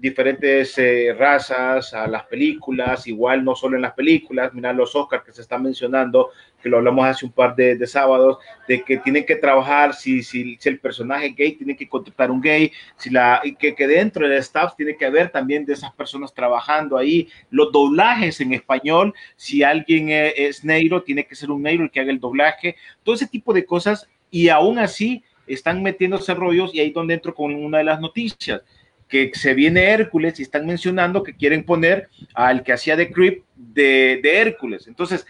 diferentes 0.00 0.78
eh, 0.78 1.14
razas 1.16 1.92
a 1.92 2.06
las 2.08 2.24
películas, 2.24 3.06
igual 3.06 3.44
no 3.44 3.54
solo 3.54 3.76
en 3.76 3.82
las 3.82 3.92
películas, 3.92 4.52
mira 4.54 4.72
los 4.72 4.96
Oscars 4.96 5.22
que 5.22 5.32
se 5.32 5.42
están 5.42 5.62
mencionando, 5.62 6.30
que 6.62 6.70
lo 6.70 6.78
hablamos 6.78 7.04
hace 7.04 7.26
un 7.26 7.32
par 7.32 7.54
de, 7.54 7.76
de 7.76 7.86
sábados, 7.86 8.38
de 8.66 8.82
que 8.82 8.96
tienen 8.96 9.26
que 9.26 9.36
trabajar, 9.36 9.92
si, 9.92 10.22
si, 10.22 10.56
si, 10.58 10.68
el 10.70 10.78
personaje 10.78 11.34
gay 11.36 11.52
tiene 11.52 11.76
que 11.76 11.86
contratar 11.86 12.30
un 12.30 12.40
gay, 12.40 12.72
si 12.96 13.10
la, 13.10 13.42
y 13.44 13.54
que, 13.54 13.74
que 13.74 13.86
dentro 13.86 14.26
del 14.26 14.38
staff 14.38 14.74
tiene 14.74 14.96
que 14.96 15.04
haber 15.04 15.28
también 15.30 15.66
de 15.66 15.74
esas 15.74 15.92
personas 15.92 16.32
trabajando 16.32 16.96
ahí, 16.96 17.28
los 17.50 17.70
doblajes 17.70 18.40
en 18.40 18.54
español, 18.54 19.12
si 19.36 19.62
alguien 19.62 20.08
es, 20.08 20.32
es 20.36 20.64
negro, 20.64 21.02
tiene 21.02 21.26
que 21.26 21.34
ser 21.34 21.50
un 21.50 21.62
negro 21.62 21.84
el 21.84 21.90
que 21.90 22.00
haga 22.00 22.10
el 22.10 22.20
doblaje, 22.20 22.74
todo 23.02 23.14
ese 23.14 23.26
tipo 23.26 23.52
de 23.52 23.66
cosas, 23.66 24.08
y 24.30 24.48
aún 24.48 24.78
así 24.78 25.22
están 25.46 25.82
metiéndose 25.82 26.32
rollos 26.32 26.74
y 26.74 26.80
ahí 26.80 26.90
donde 26.90 27.14
entro 27.14 27.34
con 27.34 27.54
una 27.54 27.78
de 27.78 27.84
las 27.84 28.00
noticias 28.00 28.62
que 29.10 29.32
se 29.34 29.52
viene 29.54 29.90
Hércules 29.90 30.38
y 30.38 30.42
están 30.42 30.64
mencionando 30.64 31.22
que 31.22 31.36
quieren 31.36 31.64
poner 31.64 32.08
al 32.32 32.62
que 32.62 32.72
hacía 32.72 32.96
de 32.96 33.12
Creep 33.12 33.44
de, 33.56 34.20
Hércules. 34.22 34.86
Entonces, 34.86 35.26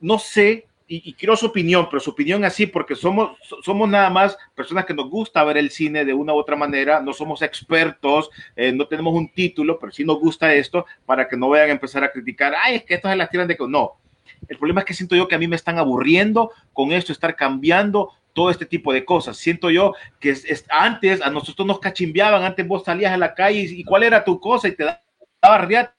no 0.00 0.18
sé, 0.18 0.66
y, 0.88 1.14
quiero 1.14 1.36
su 1.36 1.46
opinión, 1.46 1.86
pero 1.88 2.00
su 2.00 2.10
opinión 2.10 2.44
así, 2.44 2.66
porque 2.66 2.96
somos, 2.96 3.38
somos 3.62 3.88
nada 3.88 4.10
más 4.10 4.36
personas 4.56 4.84
que 4.84 4.92
nos 4.92 5.08
gusta 5.08 5.44
ver 5.44 5.56
el 5.56 5.70
cine 5.70 6.04
de 6.04 6.12
una 6.12 6.34
u 6.34 6.38
otra 6.38 6.56
manera, 6.56 7.00
no 7.00 7.12
somos 7.12 7.40
expertos, 7.42 8.28
eh, 8.56 8.72
no 8.72 8.88
tenemos 8.88 9.14
un 9.14 9.28
título, 9.28 9.78
pero 9.78 9.92
sí 9.92 10.04
nos 10.04 10.18
gusta 10.18 10.52
esto, 10.52 10.84
para 11.06 11.28
que 11.28 11.36
no 11.36 11.48
vayan 11.48 11.68
a 11.68 11.72
empezar 11.72 12.02
a 12.02 12.10
criticar, 12.10 12.54
ay, 12.60 12.76
es 12.76 12.84
que 12.84 12.94
estos 12.94 13.10
se 13.10 13.16
las 13.16 13.30
tiran 13.30 13.46
de... 13.46 13.56
No, 13.68 14.00
el 14.48 14.58
problema 14.58 14.80
es 14.80 14.86
que 14.86 14.94
siento 14.94 15.14
yo 15.14 15.28
que 15.28 15.36
a 15.36 15.38
mí 15.38 15.46
me 15.46 15.56
están 15.56 15.78
aburriendo 15.78 16.50
con 16.72 16.90
esto, 16.90 17.12
estar 17.12 17.36
cambiando 17.36 18.10
todo 18.40 18.48
este 18.48 18.64
tipo 18.64 18.90
de 18.90 19.04
cosas. 19.04 19.36
Siento 19.36 19.68
yo 19.68 19.94
que 20.18 20.30
es, 20.30 20.64
antes 20.70 21.20
a 21.20 21.28
nosotros 21.28 21.68
nos 21.68 21.78
cachimbeaban, 21.78 22.42
antes 22.42 22.66
vos 22.66 22.82
salías 22.82 23.12
a 23.12 23.18
la 23.18 23.34
calle 23.34 23.66
y, 23.68 23.84
cuál 23.84 24.02
era 24.02 24.24
tu 24.24 24.40
cosa 24.40 24.66
y 24.66 24.72
te 24.72 24.82
daba 24.82 25.58
riata 25.58 25.94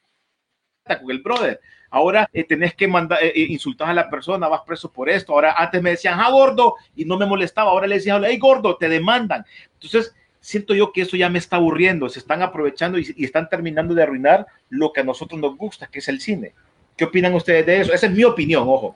con 1.00 1.12
el 1.12 1.22
brother. 1.22 1.62
Ahora 1.92 2.28
eh, 2.34 2.44
tenés 2.44 2.74
que 2.74 2.88
mandar, 2.88 3.22
eh, 3.22 3.32
eh, 3.36 3.46
insultar 3.48 3.92
a 3.92 3.94
la 3.94 4.10
persona, 4.10 4.48
vas 4.48 4.62
preso 4.66 4.92
por 4.92 5.08
esto. 5.08 5.34
Ahora 5.34 5.54
antes 5.56 5.84
me 5.84 5.92
decían, 5.92 6.20
ah, 6.20 6.32
gordo, 6.32 6.78
y 6.96 7.06
no 7.06 7.16
me 7.16 7.28
molestaba. 7.28 7.70
Ahora 7.70 7.86
le 7.86 7.98
decían, 7.98 8.24
hey, 8.26 8.40
gordo, 8.40 8.76
te 8.76 8.90
demandan. 8.90 9.46
Entonces, 9.74 10.16
siento 10.40 10.74
yo 10.74 10.92
que 10.92 11.04
eso 11.04 11.16
ya 11.18 11.30
me 11.30 11.38
está 11.38 11.58
aburriendo. 11.58 12.10
Se 12.10 12.18
están 12.18 12.42
aprovechando 12.42 12.98
y, 12.98 13.14
y 13.18 13.24
están 13.24 13.50
terminando 13.50 13.94
de 13.94 14.02
arruinar 14.02 14.48
lo 14.70 14.92
que 14.92 15.02
a 15.02 15.04
nosotros 15.04 15.40
nos 15.40 15.56
gusta, 15.58 15.86
que 15.86 16.00
es 16.00 16.08
el 16.08 16.20
cine. 16.20 16.56
¿Qué 16.98 17.04
opinan 17.04 17.36
ustedes 17.36 17.68
de 17.68 17.82
eso? 17.82 17.94
Esa 17.94 18.08
es 18.08 18.12
mi 18.12 18.24
opinión, 18.24 18.64
ojo. 18.66 18.96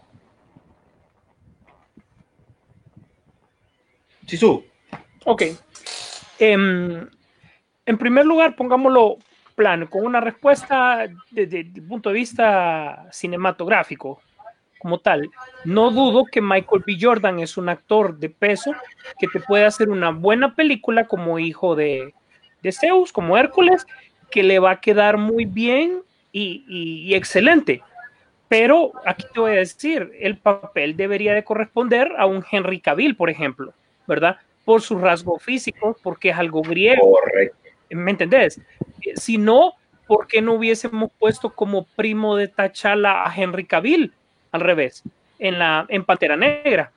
Sisu. 4.25 4.63
Ok. 5.25 5.43
Um, 6.39 7.07
en 7.85 7.97
primer 7.97 8.25
lugar, 8.25 8.55
pongámoslo 8.55 9.17
plano, 9.55 9.89
con 9.89 10.05
una 10.05 10.19
respuesta 10.19 11.07
desde 11.31 11.61
el 11.61 11.71
punto 11.87 12.09
de 12.09 12.15
vista 12.15 13.07
cinematográfico, 13.11 14.21
como 14.79 14.99
tal. 14.99 15.29
No 15.63 15.91
dudo 15.91 16.25
que 16.25 16.41
Michael 16.41 16.83
B. 16.85 16.97
Jordan 16.99 17.39
es 17.39 17.55
un 17.57 17.69
actor 17.69 18.17
de 18.17 18.29
peso 18.29 18.73
que 19.17 19.27
te 19.27 19.39
puede 19.39 19.65
hacer 19.65 19.89
una 19.89 20.09
buena 20.11 20.55
película 20.55 21.07
como 21.07 21.39
hijo 21.39 21.75
de, 21.75 22.13
Zeus, 22.71 23.13
como 23.13 23.37
Hércules, 23.37 23.85
que 24.29 24.43
le 24.43 24.59
va 24.59 24.71
a 24.71 24.81
quedar 24.81 25.17
muy 25.17 25.45
bien 25.45 26.01
y, 26.31 26.65
y- 26.67 27.03
y 27.09 27.15
excelente. 27.15 27.81
Pero 28.49 28.91
aquí 29.05 29.23
te 29.33 29.39
voy 29.39 29.51
a 29.53 29.55
decir, 29.55 30.11
el 30.19 30.37
papel 30.37 30.97
debería 30.97 31.33
de 31.33 31.43
corresponder 31.43 32.11
a 32.17 32.25
un 32.25 32.43
Henry 32.49 32.79
Cavill, 32.79 33.15
por 33.15 33.29
ejemplo, 33.29 33.73
¿verdad? 34.07 34.37
Por 34.63 34.81
sus 34.81 34.99
rasgos 35.01 35.41
físicos, 35.43 35.97
porque 36.01 36.29
es 36.29 36.37
algo 36.37 36.61
griego. 36.61 37.11
Correcto. 37.11 37.57
¿Me 37.91 38.11
entendés? 38.11 38.59
Eh, 39.01 39.13
Si 39.15 39.37
no, 39.37 39.73
¿por 40.07 40.27
qué 40.27 40.41
no 40.41 40.53
hubiésemos 40.53 41.11
puesto 41.19 41.53
como 41.53 41.85
primo 41.95 42.35
de 42.35 42.47
T'Challa 42.47 43.25
a 43.25 43.33
Henry 43.35 43.65
Cavill? 43.65 44.13
Al 44.51 44.61
revés, 44.61 45.03
en, 45.39 45.59
la, 45.59 45.85
en 45.89 46.05
Pantera 46.05 46.37
Negra. 46.37 46.91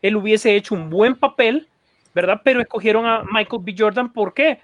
Él 0.00 0.16
hubiese 0.16 0.54
hecho 0.54 0.74
un 0.74 0.88
buen 0.90 1.14
papel, 1.16 1.68
¿verdad? 2.14 2.40
Pero 2.42 2.60
escogieron 2.60 3.04
a 3.06 3.24
Michael 3.30 3.62
B. 3.62 3.74
Jordan, 3.76 4.12
¿por 4.12 4.32
qué? 4.32 4.60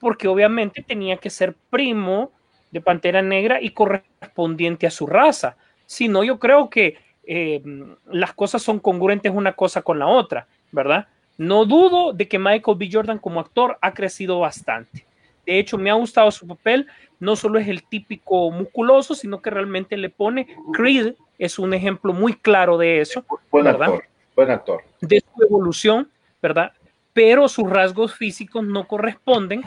Porque 0.00 0.28
obviamente 0.28 0.82
tenía 0.82 1.16
que 1.18 1.30
ser 1.30 1.54
primo 1.70 2.32
de 2.70 2.80
Pantera 2.80 3.22
Negra 3.22 3.60
y 3.60 3.70
correspondiente 3.70 4.86
a 4.86 4.90
su 4.90 5.06
raza. 5.06 5.56
Si 5.86 6.08
no, 6.08 6.24
yo 6.24 6.38
creo 6.38 6.68
que 6.68 6.98
eh, 7.24 7.62
las 8.06 8.32
cosas 8.32 8.62
son 8.62 8.78
congruentes 8.78 9.32
una 9.32 9.52
cosa 9.52 9.82
con 9.82 9.98
la 9.98 10.06
otra, 10.06 10.46
¿verdad? 10.72 11.06
No 11.38 11.64
dudo 11.64 12.12
de 12.12 12.28
que 12.28 12.38
Michael 12.38 12.76
B. 12.76 12.90
Jordan 12.92 13.18
como 13.18 13.40
actor 13.40 13.78
ha 13.80 13.94
crecido 13.94 14.40
bastante. 14.40 15.06
De 15.46 15.58
hecho, 15.58 15.78
me 15.78 15.90
ha 15.90 15.94
gustado 15.94 16.30
su 16.30 16.46
papel. 16.46 16.86
No 17.20 17.36
solo 17.36 17.58
es 17.58 17.68
el 17.68 17.84
típico 17.84 18.50
musculoso, 18.50 19.14
sino 19.14 19.40
que 19.40 19.48
realmente 19.50 19.96
le 19.96 20.10
pone. 20.10 20.48
Creed 20.74 21.14
es 21.38 21.58
un 21.58 21.72
ejemplo 21.72 22.12
muy 22.12 22.34
claro 22.34 22.76
de 22.76 23.00
eso, 23.00 23.24
Buen 23.50 23.64
¿verdad? 23.64 23.88
actor. 23.88 24.04
Buen 24.36 24.50
actor. 24.50 24.82
de 25.00 25.20
su 25.20 25.42
evolución, 25.42 26.08
¿verdad? 26.42 26.72
Pero 27.12 27.48
sus 27.48 27.68
rasgos 27.70 28.14
físicos 28.14 28.64
no 28.64 28.86
corresponden 28.86 29.62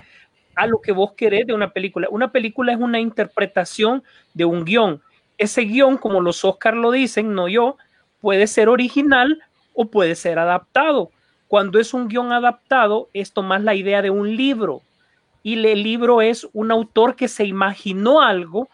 a 0.56 0.68
lo 0.68 0.82
que 0.82 0.92
vos 0.92 1.14
querés 1.14 1.48
de 1.48 1.54
una 1.54 1.72
película. 1.72 2.08
Una 2.12 2.32
película 2.32 2.74
es 2.74 2.80
una 2.80 3.00
interpretación 3.00 4.04
de 4.34 4.46
un 4.46 4.64
guion. 4.66 5.02
Ese 5.38 5.62
guion, 5.62 5.98
como 5.98 6.22
los 6.22 6.44
Oscars 6.46 6.78
lo 6.78 6.92
dicen, 6.92 7.34
no 7.34 7.48
yo, 7.48 7.78
puede 8.20 8.48
ser 8.48 8.70
original 8.70 9.42
o 9.74 9.86
puede 9.90 10.16
ser 10.16 10.38
adaptado. 10.38 11.12
Cuando 11.52 11.80
es 11.80 11.94
un 11.94 12.08
guion 12.08 12.32
adaptado, 12.32 13.10
es 13.14 13.34
tomar 13.34 13.60
la 13.60 13.76
idea 13.76 14.02
de 14.02 14.10
un 14.10 14.38
libro. 14.38 14.84
Y 15.44 15.66
el 15.66 15.84
libro 15.84 16.22
es 16.22 16.48
un 16.54 16.72
autor 16.72 17.18
que 17.18 17.28
se 17.28 17.44
imaginó 17.44 18.22
algo 18.22 18.70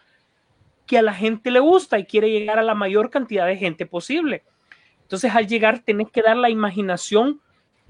que 0.86 0.96
a 0.96 1.02
la 1.02 1.12
gente 1.12 1.50
le 1.50 1.58
gusta 1.58 1.98
y 1.98 2.04
quiere 2.04 2.30
llegar 2.30 2.56
a 2.56 2.62
la 2.62 2.76
mayor 2.76 3.10
cantidad 3.10 3.48
de 3.48 3.56
gente 3.56 3.84
posible. 3.84 4.44
Entonces, 5.02 5.34
al 5.34 5.48
llegar, 5.48 5.80
tenés 5.80 6.08
que 6.12 6.22
dar 6.22 6.36
la 6.36 6.50
imaginación 6.50 7.40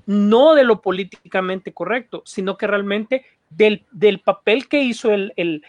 no 0.07 0.55
de 0.55 0.65
lo 0.65 0.81
políticamente 0.81 1.75
correcto, 1.75 2.23
sino 2.25 2.57
que 2.57 2.67
realmente 2.67 3.27
del, 3.51 3.85
del 3.91 4.21
papel 4.21 4.69
que 4.69 4.83
hizo 4.83 5.11
el, 5.11 5.35
el- 5.37 5.63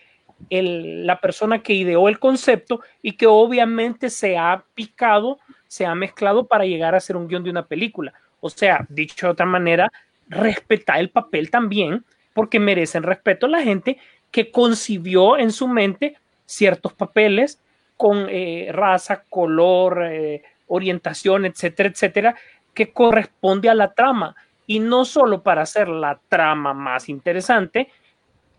el- 0.49 1.05
la 1.05 1.19
persona 1.19 1.61
que 1.61 1.73
ideó 1.73 2.07
el 2.07 2.19
concepto 2.19 2.79
y 3.01 3.17
que 3.17 3.27
obviamente 3.27 4.09
se 4.09 4.37
ha 4.37 4.63
picado, 4.75 5.39
se 5.67 5.85
ha 5.85 5.93
mezclado 5.93 6.47
para 6.47 6.63
llegar 6.65 6.95
a 6.95 7.01
ser 7.01 7.17
un 7.17 7.27
guion 7.27 7.43
de 7.43 7.49
una 7.49 7.65
película. 7.65 8.13
O 8.41 8.49
sea, 8.49 8.85
dicho 8.89 9.27
de 9.27 9.31
otra 9.31 9.45
manera, 9.45 9.91
respeta 10.27 10.99
el 10.99 11.09
papel 11.09 11.49
también, 11.49 12.05
porque 12.33 12.59
merecen 12.59 13.03
respeto 13.03 13.47
la 13.47 13.61
gente 13.61 13.97
que 14.31 14.51
concibió 14.51 15.37
en 15.37 15.51
su 15.51 15.67
mente 15.67 16.15
ciertos 16.45 16.93
papeles 16.93 17.59
con 17.97 18.27
eh, 18.29 18.69
raza, 18.71 19.23
color, 19.29 20.03
eh, 20.09 20.43
orientación, 20.67 21.45
etcétera, 21.45 21.89
etcétera, 21.89 22.35
que 22.73 22.93
corresponde 22.93 23.69
a 23.69 23.75
la 23.75 23.93
trama. 23.93 24.35
Y 24.65 24.79
no 24.79 25.03
solo 25.03 25.41
para 25.41 25.63
hacer 25.63 25.89
la 25.89 26.19
trama 26.29 26.73
más 26.73 27.09
interesante, 27.09 27.89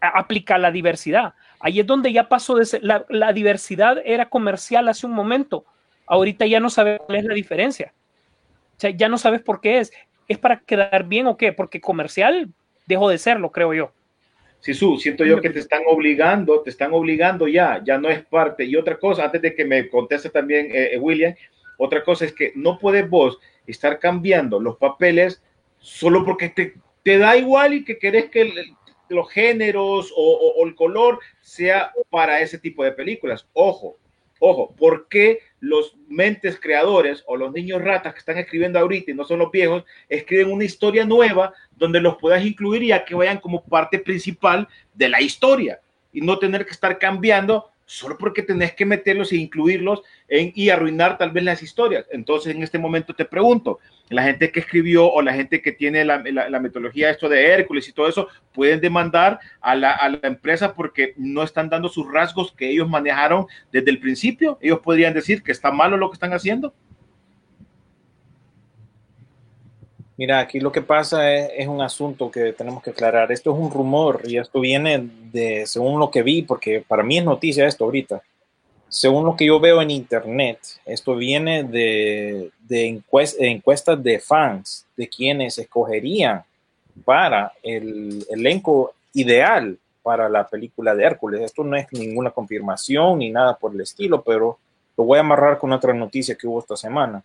aplica 0.00 0.58
la 0.58 0.70
diversidad. 0.70 1.34
Ahí 1.60 1.80
es 1.80 1.86
donde 1.86 2.12
ya 2.12 2.28
pasó 2.28 2.56
de 2.56 2.64
ser, 2.64 2.82
la, 2.82 3.04
la 3.08 3.32
diversidad 3.32 3.98
era 4.04 4.28
comercial 4.28 4.88
hace 4.88 5.06
un 5.06 5.12
momento. 5.12 5.64
Ahorita 6.06 6.46
ya 6.46 6.58
no 6.58 6.68
sabes 6.68 7.00
cuál 7.06 7.18
es 7.18 7.24
la 7.24 7.34
diferencia. 7.34 7.92
O 8.80 8.82
sea, 8.82 8.88
ya 8.90 9.10
no 9.10 9.18
sabes 9.18 9.42
por 9.42 9.60
qué 9.60 9.76
es. 9.76 9.92
¿Es 10.26 10.38
para 10.38 10.60
quedar 10.60 11.06
bien 11.06 11.26
o 11.26 11.36
qué? 11.36 11.52
Porque 11.52 11.82
comercial 11.82 12.48
dejó 12.86 13.10
de 13.10 13.18
serlo, 13.18 13.52
creo 13.52 13.74
yo. 13.74 13.92
Sisu, 14.60 14.96
siento 14.96 15.26
yo 15.26 15.38
que 15.38 15.50
te 15.50 15.58
están 15.58 15.82
obligando, 15.86 16.62
te 16.62 16.70
están 16.70 16.94
obligando 16.94 17.46
ya, 17.46 17.82
ya 17.84 17.98
no 17.98 18.08
es 18.08 18.24
parte. 18.24 18.64
Y 18.64 18.76
otra 18.76 18.98
cosa, 18.98 19.24
antes 19.26 19.42
de 19.42 19.54
que 19.54 19.66
me 19.66 19.86
conteste 19.90 20.30
también 20.30 20.66
eh, 20.74 20.94
eh, 20.94 20.98
William, 20.98 21.34
otra 21.76 22.02
cosa 22.02 22.24
es 22.24 22.32
que 22.32 22.52
no 22.54 22.78
puedes 22.78 23.06
vos 23.10 23.38
estar 23.66 23.98
cambiando 23.98 24.58
los 24.58 24.78
papeles 24.78 25.42
solo 25.78 26.24
porque 26.24 26.48
te, 26.48 26.72
te 27.02 27.18
da 27.18 27.36
igual 27.36 27.74
y 27.74 27.84
que 27.84 27.98
querés 27.98 28.30
que 28.30 28.40
el- 28.40 28.76
los 29.10 29.30
géneros 29.30 30.10
o, 30.16 30.22
o- 30.22 30.62
o 30.62 30.66
el 30.66 30.74
color 30.74 31.18
sea 31.42 31.92
para 32.08 32.40
ese 32.40 32.58
tipo 32.58 32.82
de 32.82 32.92
películas. 32.92 33.46
Ojo, 33.52 33.98
ojo, 34.40 34.74
¿por 34.74 35.06
qué 35.08 35.38
los 35.60 35.96
mentes 36.08 36.58
creadores 36.58 37.22
o 37.26 37.36
los 37.36 37.52
niños 37.52 37.80
ratas 37.82 38.14
que 38.14 38.18
están 38.18 38.38
escribiendo 38.38 38.78
ahorita 38.78 39.12
y 39.12 39.14
no 39.14 39.24
son 39.24 39.38
los 39.38 39.52
viejos, 39.52 39.84
escriben 40.08 40.50
una 40.50 40.64
historia 40.64 41.04
nueva 41.04 41.52
donde 41.76 42.00
los 42.00 42.16
puedas 42.16 42.44
incluir 42.44 42.82
y 42.82 42.92
a 42.92 43.04
que 43.04 43.14
vayan 43.14 43.38
como 43.38 43.62
parte 43.62 43.98
principal 43.98 44.66
de 44.94 45.08
la 45.08 45.20
historia 45.20 45.80
y 46.12 46.22
no 46.22 46.38
tener 46.38 46.64
que 46.64 46.72
estar 46.72 46.98
cambiando 46.98 47.69
solo 47.90 48.16
porque 48.16 48.44
tenés 48.44 48.72
que 48.72 48.86
meterlos 48.86 49.32
e 49.32 49.36
incluirlos 49.36 50.02
y 50.28 50.70
arruinar 50.70 51.18
tal 51.18 51.32
vez 51.32 51.42
las 51.42 51.60
historias. 51.60 52.06
Entonces, 52.12 52.54
en 52.54 52.62
este 52.62 52.78
momento 52.78 53.14
te 53.14 53.24
pregunto, 53.24 53.80
la 54.10 54.22
gente 54.22 54.52
que 54.52 54.60
escribió 54.60 55.10
o 55.10 55.20
la 55.22 55.34
gente 55.34 55.60
que 55.60 55.72
tiene 55.72 56.04
la, 56.04 56.22
la, 56.24 56.48
la 56.48 56.60
metodología 56.60 57.10
esto 57.10 57.28
de 57.28 57.44
Hércules 57.48 57.88
y 57.88 57.92
todo 57.92 58.08
eso, 58.08 58.28
pueden 58.52 58.80
demandar 58.80 59.40
a 59.60 59.74
la, 59.74 59.90
a 59.90 60.08
la 60.08 60.20
empresa 60.22 60.72
porque 60.72 61.14
no 61.16 61.42
están 61.42 61.68
dando 61.68 61.88
sus 61.88 62.06
rasgos 62.12 62.52
que 62.52 62.70
ellos 62.70 62.88
manejaron 62.88 63.46
desde 63.72 63.90
el 63.90 63.98
principio. 63.98 64.56
Ellos 64.60 64.78
podrían 64.78 65.12
decir 65.12 65.42
que 65.42 65.50
está 65.50 65.72
malo 65.72 65.96
lo 65.96 66.10
que 66.10 66.14
están 66.14 66.32
haciendo. 66.32 66.72
Mira, 70.20 70.38
aquí 70.38 70.60
lo 70.60 70.70
que 70.70 70.82
pasa 70.82 71.34
es, 71.34 71.66
un 71.66 71.80
asunto 71.80 72.30
que 72.30 72.52
tenemos 72.52 72.82
que 72.82 72.90
aclarar. 72.90 73.32
Esto 73.32 73.54
es 73.54 73.58
un 73.58 73.70
rumor 73.70 74.20
y 74.26 74.36
esto 74.36 74.60
viene 74.60 75.08
de, 75.32 75.64
según 75.64 75.98
lo 75.98 76.10
que 76.10 76.22
vi, 76.22 76.42
porque 76.42 76.84
para 76.86 77.02
mí 77.02 77.16
es 77.16 77.24
noticia 77.24 77.66
esto 77.66 77.84
ahorita. 77.84 78.20
Según 78.86 79.24
lo 79.24 79.34
que 79.34 79.46
yo 79.46 79.58
veo 79.58 79.80
en 79.80 79.90
internet, 79.90 80.58
esto 80.84 81.16
viene 81.16 81.64
de, 81.64 82.50
de 82.68 82.86
encuest, 82.86 83.40
encuestas 83.40 84.02
de 84.02 84.20
fans, 84.20 84.84
de 84.94 85.08
quienes 85.08 85.56
escogerían 85.56 86.44
para 87.02 87.54
el 87.62 88.22
elenco 88.28 88.92
ideal 89.14 89.78
para 90.02 90.28
la 90.28 90.46
película 90.46 90.94
de 90.94 91.02
Hércules. 91.02 91.40
Esto 91.40 91.64
no 91.64 91.78
es 91.78 91.86
ninguna 91.92 92.30
confirmación 92.30 93.20
ni 93.20 93.30
nada 93.30 93.56
por 93.56 93.72
el 93.72 93.80
estilo, 93.80 94.20
pero 94.20 94.58
lo 94.98 95.04
voy 95.04 95.16
a 95.16 95.20
amarrar 95.20 95.56
con 95.56 95.72
otra 95.72 95.94
noticia 95.94 96.34
que 96.34 96.46
hubo 96.46 96.60
esta 96.60 96.76
semana. 96.76 97.22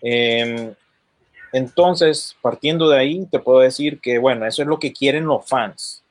Eh, 0.00 0.72
entonces, 1.52 2.36
partiendo 2.42 2.88
de 2.88 2.98
ahí, 2.98 3.26
te 3.30 3.38
puedo 3.38 3.60
decir 3.60 4.00
que, 4.00 4.18
bueno, 4.18 4.46
eso 4.46 4.62
es 4.62 4.68
lo 4.68 4.78
que 4.78 4.92
quieren 4.92 5.26
los 5.26 5.46
fans. 5.46 6.02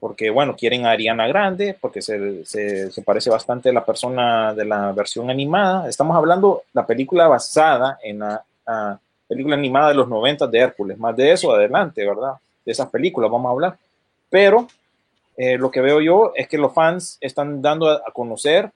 Porque, 0.00 0.30
bueno, 0.30 0.54
quieren 0.56 0.86
a 0.86 0.92
Ariana 0.92 1.26
Grande, 1.26 1.76
porque 1.80 2.02
se, 2.02 3.02
parece 3.04 3.30
bastante 3.30 3.70
a 3.70 3.72
la 3.72 3.84
persona 3.84 4.54
de 4.54 4.64
la 4.64 4.92
versión 4.92 5.28
animada. 5.30 5.88
Estamos 5.88 6.16
hablando 6.16 6.62
de 6.66 6.80
la 6.80 6.86
película 6.86 7.26
basada 7.26 7.98
en 8.02 8.20
la 8.20 8.44
película 9.28 9.56
animada 9.56 9.88
de 9.88 9.94
los 9.94 10.08
90 10.08 10.46
de 10.46 10.58
Hércules. 10.58 10.98
Más 10.98 11.16
de 11.16 11.32
eso 11.32 11.52
adelante, 11.52 12.06
¿verdad? 12.06 12.34
De 12.64 12.72
esas 12.72 12.88
películas 12.88 13.30
vamos 13.30 13.48
a 13.48 13.52
hablar. 13.52 13.78
Pero 14.30 14.68
eh, 15.36 15.56
lo 15.58 15.70
que 15.70 15.80
veo 15.80 16.00
yo 16.00 16.32
es 16.34 16.48
que 16.48 16.58
los 16.58 16.72
fans 16.72 17.18
están 17.20 17.62
dando 17.62 17.90
a 17.90 18.10
conocer 18.12 18.70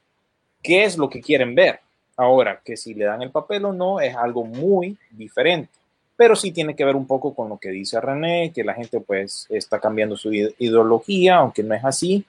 qué 0.63 0.85
es 0.85 0.97
lo 0.97 1.09
que 1.09 1.21
quieren 1.21 1.55
ver. 1.55 1.81
Ahora, 2.17 2.61
que 2.63 2.77
si 2.77 2.95
le 2.95 3.07
dan 3.07 3.23
el 3.23 3.31
papel 3.31 3.65
o 3.65 3.73
no 3.73 4.01
es 4.01 4.15
algo 4.15 4.45
muy 4.45 4.97
diferente, 5.11 5.71
pero 6.17 6.37
sí 6.37 6.53
tiene 6.53 6.77
que 6.77 6.85
ver 6.85 6.95
un 6.95 7.07
poco 7.07 7.35
con 7.35 7.49
lo 7.49 7.59
que 7.59 7.71
dice 7.71 8.01
René, 8.01 8.53
que 8.55 8.65
la 8.65 8.75
gente 8.75 9.01
pues 9.01 9.47
está 9.49 9.81
cambiando 9.81 10.17
su 10.17 10.33
ideología, 10.33 11.37
aunque 11.37 11.63
no 11.63 11.75
es 11.75 11.85
así, 11.85 12.25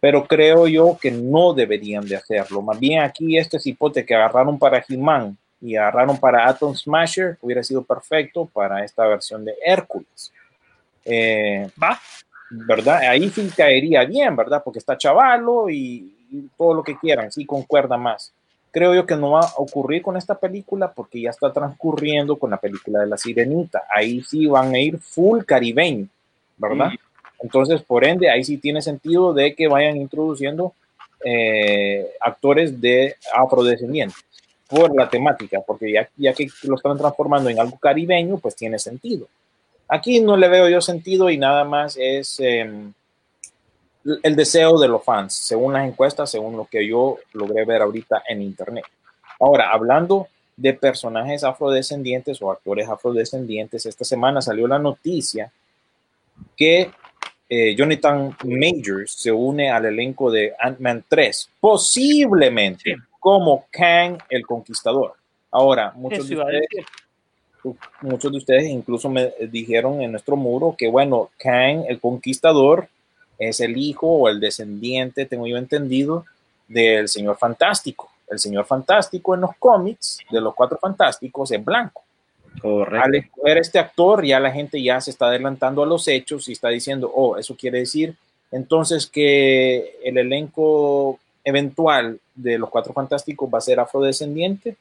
pero 0.00 0.26
creo 0.26 0.66
yo 0.66 0.98
que 1.00 1.10
no 1.10 1.54
deberían 1.54 2.06
de 2.06 2.16
hacerlo. 2.16 2.62
Más 2.62 2.78
bien 2.78 3.00
aquí 3.00 3.38
este 3.38 3.60
cipote 3.60 4.04
que 4.04 4.14
agarraron 4.14 4.58
para 4.58 4.84
He-Man 4.86 5.36
y 5.60 5.76
agarraron 5.76 6.18
para 6.18 6.48
Atom 6.48 6.74
Smasher 6.74 7.38
hubiera 7.40 7.62
sido 7.62 7.82
perfecto 7.84 8.46
para 8.46 8.84
esta 8.84 9.06
versión 9.06 9.44
de 9.44 9.54
Hércules. 9.64 10.32
Eh, 11.04 11.70
¿Va? 11.80 11.98
¿Verdad? 12.50 12.98
Ahí 13.08 13.30
sí 13.30 13.48
caería 13.56 14.04
bien, 14.04 14.34
¿verdad? 14.34 14.60
Porque 14.64 14.80
está 14.80 14.98
chavalo 14.98 15.70
y, 15.70 16.14
y 16.30 16.48
todo 16.58 16.74
lo 16.74 16.82
que 16.82 16.98
quieran, 16.98 17.30
sí 17.30 17.46
concuerda 17.46 17.96
más 17.96 18.32
creo 18.72 18.94
yo 18.94 19.06
que 19.06 19.16
no 19.16 19.32
va 19.32 19.40
a 19.40 19.52
ocurrir 19.58 20.02
con 20.02 20.16
esta 20.16 20.34
película 20.34 20.90
porque 20.90 21.20
ya 21.20 21.30
está 21.30 21.52
transcurriendo 21.52 22.36
con 22.36 22.50
la 22.50 22.56
película 22.56 23.00
de 23.00 23.06
la 23.06 23.18
sirenita. 23.18 23.84
Ahí 23.94 24.22
sí 24.22 24.46
van 24.46 24.74
a 24.74 24.80
ir 24.80 24.98
full 24.98 25.44
caribeño, 25.44 26.08
¿verdad? 26.56 26.90
Entonces, 27.40 27.82
por 27.82 28.04
ende, 28.04 28.30
ahí 28.30 28.42
sí 28.42 28.56
tiene 28.56 28.80
sentido 28.80 29.34
de 29.34 29.54
que 29.54 29.68
vayan 29.68 29.96
introduciendo 29.96 30.72
eh, 31.24 32.10
actores 32.20 32.80
de 32.80 33.14
afrodescendientes. 33.32 34.24
por 34.68 34.96
la 34.96 35.06
temática, 35.06 35.60
porque 35.66 35.92
ya, 35.92 36.08
ya 36.16 36.32
que 36.32 36.48
lo 36.62 36.76
están 36.76 36.96
transformando 36.96 37.50
en 37.50 37.60
algo 37.60 37.76
caribeño, 37.78 38.38
pues 38.38 38.56
tiene 38.56 38.78
sentido. 38.78 39.28
Aquí 39.86 40.18
no 40.20 40.34
le 40.38 40.48
veo 40.48 40.66
yo 40.70 40.80
sentido 40.80 41.28
y 41.28 41.36
nada 41.36 41.64
más 41.64 41.98
es 42.00 42.40
em, 42.40 42.94
el 44.04 44.36
deseo 44.36 44.78
de 44.78 44.88
los 44.88 45.04
fans, 45.04 45.34
según 45.34 45.72
las 45.72 45.86
encuestas, 45.86 46.30
según 46.30 46.56
lo 46.56 46.66
que 46.66 46.86
yo 46.86 47.18
logré 47.32 47.64
ver 47.64 47.82
ahorita 47.82 48.22
en 48.28 48.42
internet. 48.42 48.84
Ahora, 49.40 49.70
hablando 49.70 50.28
de 50.56 50.74
personajes 50.74 51.44
afrodescendientes 51.44 52.40
o 52.42 52.50
actores 52.50 52.88
afrodescendientes, 52.88 53.86
esta 53.86 54.04
semana 54.04 54.40
salió 54.40 54.66
la 54.68 54.78
noticia 54.78 55.50
que 56.56 56.90
eh, 57.48 57.74
Jonathan 57.74 58.36
Majors 58.44 59.12
se 59.12 59.30
une 59.30 59.70
al 59.70 59.86
elenco 59.86 60.30
de 60.30 60.54
Ant-Man 60.58 61.04
3, 61.08 61.50
posiblemente 61.60 62.96
como 63.20 63.66
Kang 63.70 64.18
el 64.28 64.46
Conquistador. 64.46 65.14
Ahora, 65.50 65.92
muchos 65.94 66.28
de, 66.28 66.38
ustedes, 66.38 66.66
muchos 68.00 68.32
de 68.32 68.38
ustedes 68.38 68.64
incluso 68.64 69.10
me 69.10 69.32
dijeron 69.50 70.00
en 70.00 70.12
nuestro 70.12 70.34
muro 70.34 70.74
que, 70.76 70.88
bueno, 70.88 71.30
Kang 71.38 71.84
el 71.88 72.00
Conquistador 72.00 72.88
es 73.48 73.60
el 73.60 73.76
hijo 73.76 74.06
o 74.06 74.28
el 74.28 74.40
descendiente, 74.40 75.26
tengo 75.26 75.46
yo 75.46 75.56
entendido, 75.56 76.24
del 76.68 77.08
Señor 77.08 77.36
Fantástico. 77.36 78.10
El 78.28 78.38
Señor 78.38 78.64
Fantástico 78.64 79.34
en 79.34 79.42
los 79.42 79.56
cómics 79.58 80.18
de 80.30 80.40
los 80.40 80.54
Cuatro 80.54 80.78
Fantásticos 80.78 81.50
es 81.52 81.62
blanco. 81.64 82.02
Correcto. 82.60 83.04
Al 83.04 83.14
escoger 83.14 83.58
este 83.58 83.78
actor, 83.78 84.24
ya 84.24 84.40
la 84.40 84.50
gente 84.50 84.82
ya 84.82 85.00
se 85.00 85.10
está 85.10 85.26
adelantando 85.26 85.82
a 85.82 85.86
los 85.86 86.06
hechos 86.08 86.48
y 86.48 86.52
está 86.52 86.68
diciendo, 86.68 87.10
oh, 87.14 87.36
eso 87.36 87.56
quiere 87.56 87.80
decir 87.80 88.16
entonces 88.52 89.06
que 89.06 89.98
el 90.04 90.18
elenco 90.18 91.18
eventual 91.42 92.20
de 92.34 92.58
los 92.58 92.68
Cuatro 92.68 92.92
Fantásticos 92.92 93.52
va 93.52 93.58
a 93.58 93.62
ser 93.62 93.80
afrodescendiente. 93.80 94.76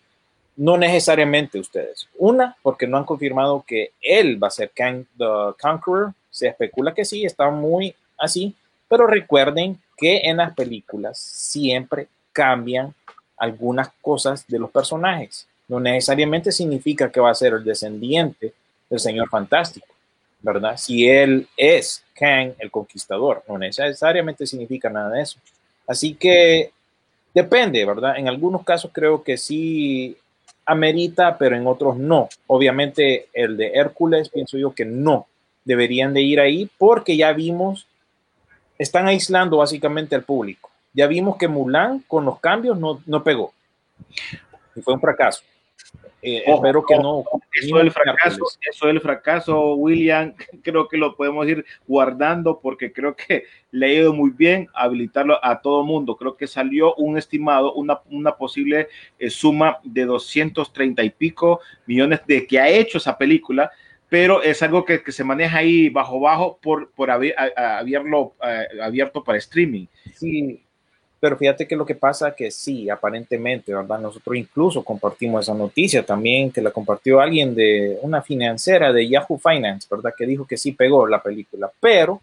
No 0.58 0.78
necesariamente 0.78 1.58
ustedes. 1.58 2.08
Una, 2.18 2.56
porque 2.62 2.86
no 2.86 2.98
han 2.98 3.06
confirmado 3.06 3.64
que 3.66 3.94
él 4.02 4.42
va 4.42 4.50
a 4.50 4.52
ser 4.52 4.72
Kang 4.76 5.06
the 5.18 5.26
Conqueror. 5.60 6.14
Se 6.30 6.50
especula 6.50 6.94
que 6.94 7.06
sí, 7.06 7.26
está 7.26 7.50
muy 7.50 7.96
así. 8.22 8.56
Pero 8.88 9.08
recuerden 9.08 9.78
que 9.98 10.22
en 10.24 10.38
las 10.38 10.54
películas 10.54 11.18
siempre 11.18 12.08
cambian 12.32 12.94
algunas 13.38 13.90
cosas 14.02 14.46
de 14.48 14.60
los 14.60 14.70
personajes 14.72 15.48
no 15.72 15.80
necesariamente 15.80 16.52
significa 16.52 17.10
que 17.10 17.22
va 17.22 17.32
a 17.32 17.34
ser 17.34 17.54
el 17.54 17.64
descendiente 17.64 18.54
del 18.90 19.00
Señor 19.00 19.30
Fantástico, 19.30 19.88
¿verdad? 20.42 20.76
Si 20.76 21.08
él 21.08 21.48
es 21.56 22.04
Kang 22.14 22.52
el 22.60 22.70
Conquistador, 22.70 23.42
no 23.48 23.58
necesariamente 23.58 24.46
significa 24.46 24.90
nada 24.90 25.12
de 25.12 25.22
eso. 25.22 25.40
Así 25.88 26.16
que 26.16 26.72
depende, 27.34 27.86
¿verdad? 27.86 28.18
En 28.18 28.28
algunos 28.28 28.66
casos 28.66 28.92
creo 28.94 29.24
que 29.24 29.38
sí 29.38 30.18
amerita, 30.66 31.38
pero 31.38 31.56
en 31.56 31.66
otros 31.66 31.96
no. 31.96 32.28
Obviamente 32.48 33.30
el 33.32 33.56
de 33.56 33.68
Hércules 33.68 34.28
pienso 34.28 34.58
yo 34.58 34.76
que 34.76 34.84
no 34.84 35.26
deberían 35.64 36.14
de 36.14 36.22
ir 36.22 36.42
ahí 36.42 36.70
porque 36.78 37.16
ya 37.16 37.32
vimos, 37.32 37.88
están 38.82 39.08
aislando 39.08 39.58
básicamente 39.58 40.16
al 40.16 40.24
público. 40.24 40.72
Ya 40.94 41.06
vimos 41.06 41.38
que 41.38 41.48
Mulan 41.48 42.00
con 42.08 42.26
los 42.26 42.40
cambios 42.40 42.80
no, 42.80 43.02
no 43.06 43.24
pegó. 43.24 43.54
Y 44.76 44.82
fue 44.82 44.96
un 44.96 45.00
fracaso. 45.00 45.44
Eh, 46.24 46.44
Ojo, 46.48 46.58
espero 46.58 46.86
que 46.86 46.96
ojo, 46.96 47.26
no. 47.34 47.42
Eso 47.54 47.78
del 47.78 47.92
fracaso, 47.92 48.44
eso 48.70 48.88
del 48.88 49.02
fracaso, 49.02 49.76
William, 49.76 50.34
creo 50.64 50.88
que 50.88 50.98
lo 50.98 51.16
podemos 51.16 51.48
ir 51.48 51.66
guardando 51.88 52.60
porque 52.60 52.92
creo 52.92 53.16
que 53.16 53.46
le 53.72 53.86
ha 53.86 53.94
ido 53.94 54.14
muy 54.14 54.32
bien 54.32 54.68
habilitarlo 54.74 55.44
a 55.44 55.62
todo 55.62 55.84
mundo. 55.84 56.16
Creo 56.16 56.36
que 56.36 56.48
salió 56.48 56.96
un 56.96 57.18
estimado, 57.18 57.74
una, 57.74 58.02
una 58.10 58.36
posible 58.36 58.88
eh, 59.20 59.30
suma 59.30 59.78
de 59.84 60.06
230 60.06 61.04
y 61.04 61.10
pico 61.12 61.62
millones 61.86 62.22
de 62.26 62.48
que 62.48 62.60
ha 62.60 62.68
hecho 62.68 62.98
esa 62.98 63.18
película, 63.18 63.72
pero 64.12 64.44
es 64.44 64.62
algo 64.62 64.84
que, 64.84 65.02
que 65.02 65.14
se 65.14 65.24
maneja 65.24 65.60
ahí 65.60 65.88
bajo 65.88 66.20
bajo 66.20 66.58
por, 66.62 66.92
por 66.92 67.10
haber, 67.10 67.34
a- 67.40 67.50
a- 67.56 67.80
haberlo 67.80 68.34
eh, 68.44 68.82
abierto 68.84 69.24
para 69.24 69.38
streaming. 69.38 69.86
Sí, 70.14 70.62
pero 71.18 71.38
fíjate 71.38 71.66
que 71.66 71.78
lo 71.78 71.86
que 71.86 71.96
pasa 71.96 72.36
que 72.36 72.52
sí, 72.52 72.90
aparentemente, 72.90 73.74
¿verdad? 73.74 74.00
Nosotros 74.02 74.36
incluso 74.36 74.84
compartimos 74.84 75.46
esa 75.46 75.54
noticia 75.54 76.06
también, 76.06 76.52
que 76.52 76.60
la 76.62 76.72
compartió 76.72 77.22
alguien 77.22 77.56
de 77.56 78.00
una 78.02 78.22
financiera 78.22 78.92
de 78.92 79.08
Yahoo 79.08 79.40
Finance, 79.40 79.88
¿verdad? 79.90 80.14
Que 80.18 80.26
dijo 80.26 80.46
que 80.46 80.58
sí 80.58 80.74
pegó 80.74 81.08
la 81.08 81.24
película, 81.24 81.72
pero 81.80 82.22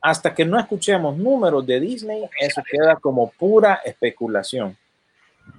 hasta 0.00 0.32
que 0.32 0.44
no 0.44 0.60
escuchemos 0.60 1.16
números 1.18 1.66
de 1.66 1.80
Disney, 1.80 2.22
eso 2.38 2.62
queda 2.70 2.94
como 2.96 3.30
pura 3.32 3.80
especulación. 3.84 4.76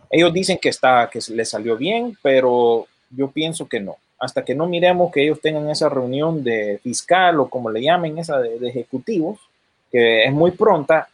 Ellos 0.10 0.32
dicen 0.32 0.58
que 0.62 0.70
está, 0.70 1.10
que 1.12 1.20
le 1.34 1.44
salió 1.44 1.76
bien, 1.76 2.18
pero 2.22 2.88
yo 3.10 3.30
pienso 3.32 3.68
que 3.68 3.82
no. 3.82 3.98
Hasta 4.20 4.44
que 4.44 4.56
no 4.56 4.66
miremos 4.66 5.12
que 5.12 5.24
ellos 5.24 5.40
tengan 5.42 5.70
esa 5.70 5.90
reunión 5.90 6.44
de 6.44 6.80
fiscal 6.82 7.40
o 7.40 7.50
como 7.50 7.70
le 7.70 7.82
llamen, 7.82 8.18
esa 8.18 8.40
de, 8.40 8.58
ejecutivos, 8.68 9.40
que 9.92 10.24
es 10.24 10.34
muy 10.34 10.52
pronta, 10.52 11.08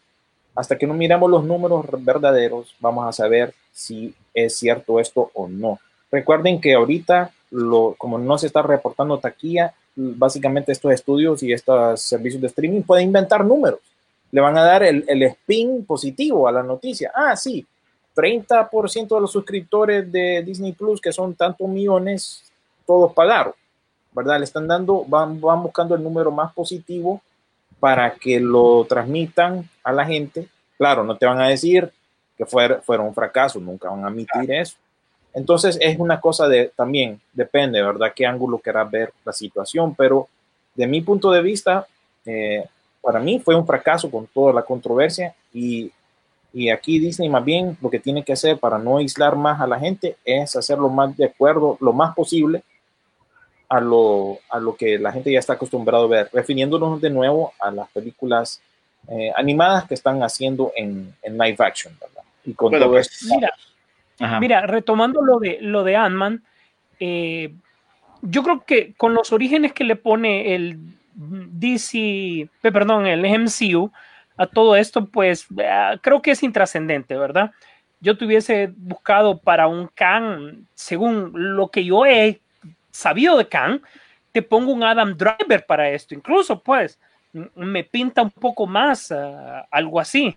hasta 0.55 0.77
que 0.77 0.87
no 0.87 0.93
miremos 0.93 1.29
los 1.29 1.43
números 1.43 1.85
verdaderos, 1.99 2.75
vamos 2.79 3.07
a 3.07 3.11
saber 3.11 3.53
si 3.71 4.13
es 4.33 4.55
cierto 4.55 4.99
esto 4.99 5.31
o 5.33 5.47
no. 5.47 5.79
Recuerden 6.11 6.61
que 6.61 6.73
ahorita, 6.73 7.31
lo, 7.51 7.95
como 7.97 8.17
no 8.17 8.37
se 8.37 8.47
está 8.47 8.61
reportando 8.61 9.19
taquilla, 9.19 9.73
básicamente 9.95 10.71
estos 10.71 10.93
estudios 10.93 11.43
y 11.43 11.51
estos 11.51 12.01
servicios 12.01 12.41
de 12.41 12.47
streaming 12.47 12.81
pueden 12.81 13.07
inventar 13.07 13.43
números. 13.43 13.79
Le 14.31 14.41
van 14.41 14.57
a 14.57 14.63
dar 14.63 14.83
el, 14.83 15.03
el 15.07 15.23
spin 15.23 15.85
positivo 15.85 16.47
a 16.47 16.51
la 16.51 16.63
noticia. 16.63 17.11
Ah, 17.13 17.35
sí, 17.35 17.65
30% 18.15 19.15
de 19.15 19.21
los 19.21 19.31
suscriptores 19.31 20.11
de 20.11 20.43
Disney 20.43 20.73
Plus, 20.73 21.01
que 21.01 21.11
son 21.11 21.33
tantos 21.35 21.67
millones, 21.67 22.43
todos 22.85 23.13
pagaron, 23.13 23.53
¿verdad? 24.11 24.39
Le 24.39 24.45
están 24.45 24.67
dando, 24.67 25.05
van, 25.07 25.39
van 25.39 25.63
buscando 25.63 25.95
el 25.95 26.03
número 26.03 26.31
más 26.31 26.53
positivo 26.53 27.21
para 27.79 28.15
que 28.15 28.39
lo 28.39 28.85
transmitan 28.85 29.69
a 29.83 29.91
la 29.91 30.05
gente. 30.05 30.47
Claro, 30.77 31.03
no 31.03 31.17
te 31.17 31.25
van 31.25 31.41
a 31.41 31.49
decir 31.49 31.91
que 32.37 32.45
fuera, 32.45 32.81
fuera 32.81 33.03
un 33.03 33.13
fracaso, 33.13 33.59
nunca 33.59 33.89
van 33.89 34.05
a 34.05 34.07
admitir 34.07 34.51
eso. 34.51 34.77
Entonces 35.33 35.77
es 35.81 35.97
una 35.99 36.19
cosa 36.19 36.47
de 36.47 36.71
también, 36.75 37.19
depende, 37.33 37.81
¿verdad? 37.81 38.13
Qué 38.15 38.25
ángulo 38.25 38.59
querrás 38.59 38.89
ver 38.89 39.13
la 39.25 39.33
situación, 39.33 39.95
pero 39.95 40.27
de 40.75 40.87
mi 40.87 41.01
punto 41.01 41.31
de 41.31 41.41
vista, 41.41 41.87
eh, 42.25 42.65
para 43.01 43.19
mí 43.19 43.39
fue 43.39 43.55
un 43.55 43.65
fracaso 43.65 44.09
con 44.09 44.27
toda 44.27 44.53
la 44.53 44.61
controversia 44.61 45.35
y, 45.51 45.91
y 46.53 46.69
aquí 46.69 46.99
Disney 46.99 47.29
más 47.29 47.43
bien 47.43 47.77
lo 47.81 47.89
que 47.89 47.99
tiene 47.99 48.23
que 48.23 48.33
hacer 48.33 48.59
para 48.59 48.77
no 48.77 48.97
aislar 48.97 49.35
más 49.35 49.59
a 49.59 49.67
la 49.67 49.79
gente 49.79 50.15
es 50.23 50.55
hacerlo 50.55 50.87
más 50.89 51.17
de 51.17 51.25
acuerdo, 51.25 51.77
lo 51.81 51.93
más 51.93 52.15
posible 52.15 52.63
a 53.73 53.81
lo, 53.81 54.37
a 54.49 54.59
lo 54.59 54.75
que 54.75 54.99
la 54.99 55.11
gente 55.11 55.31
ya 55.31 55.39
está 55.39 55.53
acostumbrado 55.53 56.05
a 56.05 56.07
ver, 56.07 56.29
refiriéndonos 56.31 57.01
de 57.01 57.09
nuevo 57.09 57.53
a 57.59 57.71
las 57.71 57.89
películas 57.89 58.61
eh, 59.07 59.31
animadas 59.35 59.85
que 59.85 59.95
están 59.95 60.21
haciendo 60.21 60.71
en, 60.75 61.13
en 61.23 61.37
live 61.37 61.57
action, 61.57 61.97
¿verdad? 61.99 62.21
Y 62.45 62.53
con 62.53 62.69
Bueno, 62.69 62.85
todo 62.85 62.93
pues, 62.93 63.11
esto. 63.11 63.33
Mira, 63.35 63.51
Ajá. 64.19 64.39
Mira, 64.39 64.61
retomando 64.67 65.21
lo 65.23 65.39
de 65.39 65.57
lo 65.59 65.83
de 65.83 65.95
Ant-Man, 65.95 66.43
eh, 66.99 67.51
yo 68.21 68.43
creo 68.43 68.63
que 68.63 68.93
con 68.93 69.15
los 69.15 69.33
orígenes 69.33 69.73
que 69.73 69.83
le 69.83 69.95
pone 69.95 70.53
el 70.53 70.77
DC, 71.15 72.47
perdón, 72.61 73.07
el 73.07 73.25
MCU 73.25 73.91
a 74.37 74.45
todo 74.45 74.75
esto, 74.75 75.07
pues 75.07 75.47
eh, 75.57 75.97
creo 76.01 76.21
que 76.21 76.31
es 76.31 76.43
intrascendente, 76.43 77.17
¿verdad? 77.17 77.51
Yo 78.01 78.17
tuviese 78.17 78.71
buscado 78.77 79.39
para 79.39 79.67
un 79.67 79.87
Kang, 79.87 80.65
según 80.75 81.31
lo 81.33 81.69
que 81.69 81.83
yo 81.83 82.05
he 82.05 82.42
sabido 82.93 83.37
de 83.37 83.47
Kang, 83.49 83.81
te 84.31 84.41
pongo 84.41 84.71
un 84.71 84.83
Adam 84.83 85.17
Driver 85.17 85.65
para 85.65 85.89
esto, 85.89 86.15
incluso 86.15 86.61
pues 86.61 86.99
me 87.55 87.83
pinta 87.83 88.21
un 88.21 88.31
poco 88.31 88.67
más 88.67 89.11
ah, 89.11 89.67
algo 89.71 89.99
así. 89.99 90.35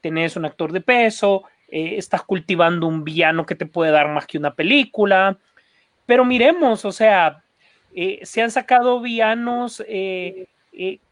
Tenés 0.00 0.36
un 0.36 0.46
actor 0.46 0.72
de 0.72 0.80
peso, 0.80 1.44
eh, 1.68 1.96
estás 1.98 2.22
cultivando 2.22 2.86
un 2.86 3.04
villano 3.04 3.44
que 3.44 3.54
te 3.54 3.66
puede 3.66 3.92
dar 3.92 4.08
más 4.08 4.26
que 4.26 4.38
una 4.38 4.54
película. 4.54 5.36
Pero 6.06 6.24
miremos, 6.24 6.84
o 6.84 6.92
sea, 6.92 7.42
eh, 7.94 8.20
se 8.22 8.42
han 8.42 8.50
sacado 8.50 9.00
villanos 9.00 9.82
eh, 9.86 10.48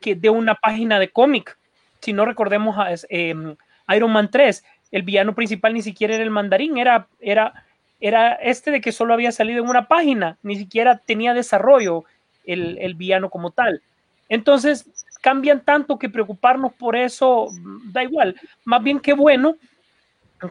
que 0.00 0.14
de 0.14 0.30
una 0.30 0.54
página 0.54 0.98
de 0.98 1.10
cómic. 1.10 1.58
Si 2.00 2.12
no 2.12 2.24
recordemos 2.24 2.76
em, 3.10 3.56
Iron 3.94 4.12
Man 4.12 4.30
3, 4.30 4.64
el 4.92 5.02
villano 5.02 5.34
principal 5.34 5.74
ni 5.74 5.82
siquiera 5.82 6.14
era 6.14 6.24
el 6.24 6.30
mandarín, 6.30 6.78
era, 6.78 7.08
era, 7.20 7.66
era 8.00 8.32
este 8.34 8.70
de 8.70 8.80
que 8.80 8.92
solo 8.92 9.14
había 9.14 9.32
salido 9.32 9.62
en 9.62 9.68
una 9.70 9.88
página, 9.88 10.38
ni 10.42 10.56
siquiera 10.56 10.98
tenía 10.98 11.34
desarrollo 11.34 12.04
el, 12.44 12.78
el 12.78 12.94
villano 12.94 13.28
como 13.30 13.50
tal. 13.50 13.82
Entonces, 14.28 14.86
cambian 15.20 15.64
tanto 15.64 15.98
que 15.98 16.08
preocuparnos 16.08 16.72
por 16.74 16.94
eso 16.96 17.48
mm, 17.50 17.92
da 17.92 18.02
igual. 18.04 18.36
Más 18.64 18.82
bien 18.82 19.00
qué 19.00 19.12
bueno 19.14 19.56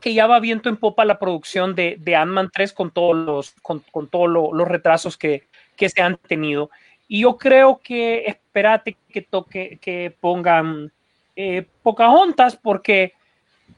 que 0.02 0.14
ya 0.14 0.28
va 0.28 0.40
viento 0.42 0.68
en 0.68 0.76
popa 0.76 1.06
la 1.06 1.18
producción 1.20 1.74
de, 1.74 1.96
de 2.00 2.16
Ant-Man 2.16 2.50
3 2.54 2.74
con 2.74 2.92
todos 2.92 3.16
los, 3.16 3.52
con, 3.62 3.80
con 3.92 4.10
todos 4.10 4.30
lo- 4.30 4.54
los 4.54 4.68
retrasos 4.68 5.18
que, 5.18 5.48
que 5.78 5.88
se 5.90 6.02
han 6.02 6.18
tenido. 6.18 6.70
Y 7.08 7.22
yo 7.22 7.38
creo 7.38 7.80
que 7.82 8.26
espérate 8.26 8.98
que 9.10 9.22
toque, 9.22 9.78
que 9.82 10.14
pongan 10.20 10.92
eh, 11.38 11.66
Pocahontas, 11.84 12.58
porque 12.58 13.14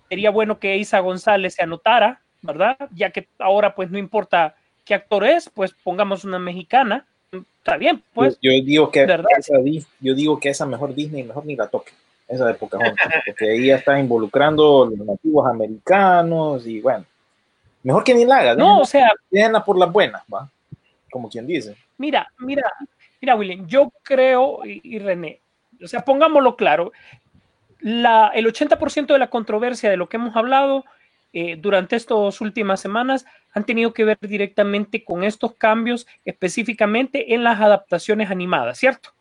sería 0.07 0.31
bueno 0.31 0.57
que 0.57 0.77
Isa 0.77 0.99
González 0.99 1.53
se 1.53 1.61
anotara 1.61 2.21
¿verdad? 2.41 2.77
Ya 2.95 3.09
que 3.11 3.27
ahora 3.37 3.75
pues 3.75 3.89
no 3.89 3.97
importa 3.97 4.55
qué 4.85 4.93
actor 4.93 5.23
es, 5.25 5.49
pues 5.49 5.73
pongamos 5.83 6.23
una 6.23 6.39
mexicana, 6.39 7.05
está 7.31 7.77
bien, 7.77 8.01
pues. 8.13 8.37
Yo, 8.41 8.51
yo 8.51 8.63
digo 8.63 8.91
que 8.91 9.05
¿verdad? 9.05 9.29
esa, 9.37 9.55
yo 9.99 10.15
digo 10.15 10.39
que 10.39 10.49
esa 10.49 10.65
mejor 10.65 10.93
Disney 10.93 11.23
mejor 11.23 11.45
ni 11.45 11.55
la 11.55 11.67
toque, 11.67 11.91
esa 12.27 12.45
de 12.47 12.53
Pocahontas, 12.55 13.07
porque 13.25 13.51
ahí 13.51 13.67
ya 13.67 13.75
está 13.75 13.99
involucrando 13.99 14.85
los 14.85 15.05
nativos 15.05 15.47
americanos 15.47 16.65
y 16.65 16.81
bueno, 16.81 17.05
mejor 17.83 18.03
que 18.03 18.13
ni 18.13 18.25
la 18.25 18.37
haga, 18.37 18.55
No, 18.55 18.79
o 18.79 18.85
sea, 18.85 19.11
déjenla 19.29 19.63
por 19.63 19.77
las 19.77 19.91
buenas, 19.91 20.23
va, 20.33 20.49
como 21.11 21.29
quien 21.29 21.45
dice. 21.45 21.75
Mira, 21.97 22.27
mira, 22.39 22.63
mira, 23.21 23.35
William, 23.35 23.67
yo 23.67 23.91
creo, 24.03 24.65
y, 24.65 24.81
y 24.83 24.99
René, 24.99 25.39
o 25.83 25.87
sea, 25.87 26.03
pongámoslo 26.03 26.55
claro, 26.55 26.91
la, 27.79 28.31
el 28.33 28.45
80% 28.45 29.07
de 29.07 29.19
la 29.19 29.29
controversia 29.29 29.89
de 29.89 29.97
lo 29.97 30.09
que 30.09 30.17
hemos 30.17 30.35
hablado 30.35 30.83
eh, 31.31 31.55
durante 31.57 31.95
estas 31.95 32.41
últimas 32.41 32.81
semanas 32.81 33.25
han 33.53 33.63
tenido 33.63 33.93
que 33.93 34.03
ver 34.03 34.17
directamente 34.21 35.03
con 35.03 35.23
estos 35.23 35.53
cambios, 35.53 36.07
específicamente 36.25 37.33
en 37.33 37.43
las 37.43 37.59
adaptaciones 37.59 38.31
animadas, 38.31 38.77
¿cierto? 38.77 39.13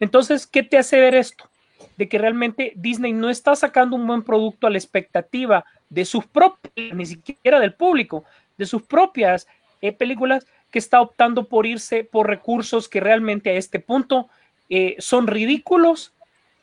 Entonces, 0.00 0.46
¿qué 0.46 0.62
te 0.62 0.78
hace 0.78 1.00
ver 1.00 1.14
esto? 1.14 1.48
De 1.96 2.08
que 2.08 2.18
realmente 2.18 2.72
Disney 2.76 3.12
no 3.12 3.30
está 3.30 3.54
sacando 3.54 3.96
un 3.96 4.06
buen 4.06 4.22
producto 4.22 4.66
a 4.66 4.70
la 4.70 4.78
expectativa 4.78 5.64
de 5.90 6.04
sus 6.04 6.26
propias, 6.26 6.94
ni 6.94 7.06
siquiera 7.06 7.60
del 7.60 7.74
público, 7.74 8.24
de 8.56 8.66
sus 8.66 8.82
propias 8.82 9.46
eh, 9.80 9.92
películas, 9.92 10.46
que 10.70 10.78
está 10.78 11.00
optando 11.00 11.44
por 11.44 11.66
irse 11.66 12.02
por 12.02 12.26
recursos 12.26 12.88
que 12.88 12.98
realmente 12.98 13.50
a 13.50 13.54
este 13.54 13.78
punto 13.78 14.28
eh, 14.70 14.96
son 14.98 15.26
ridículos. 15.26 16.14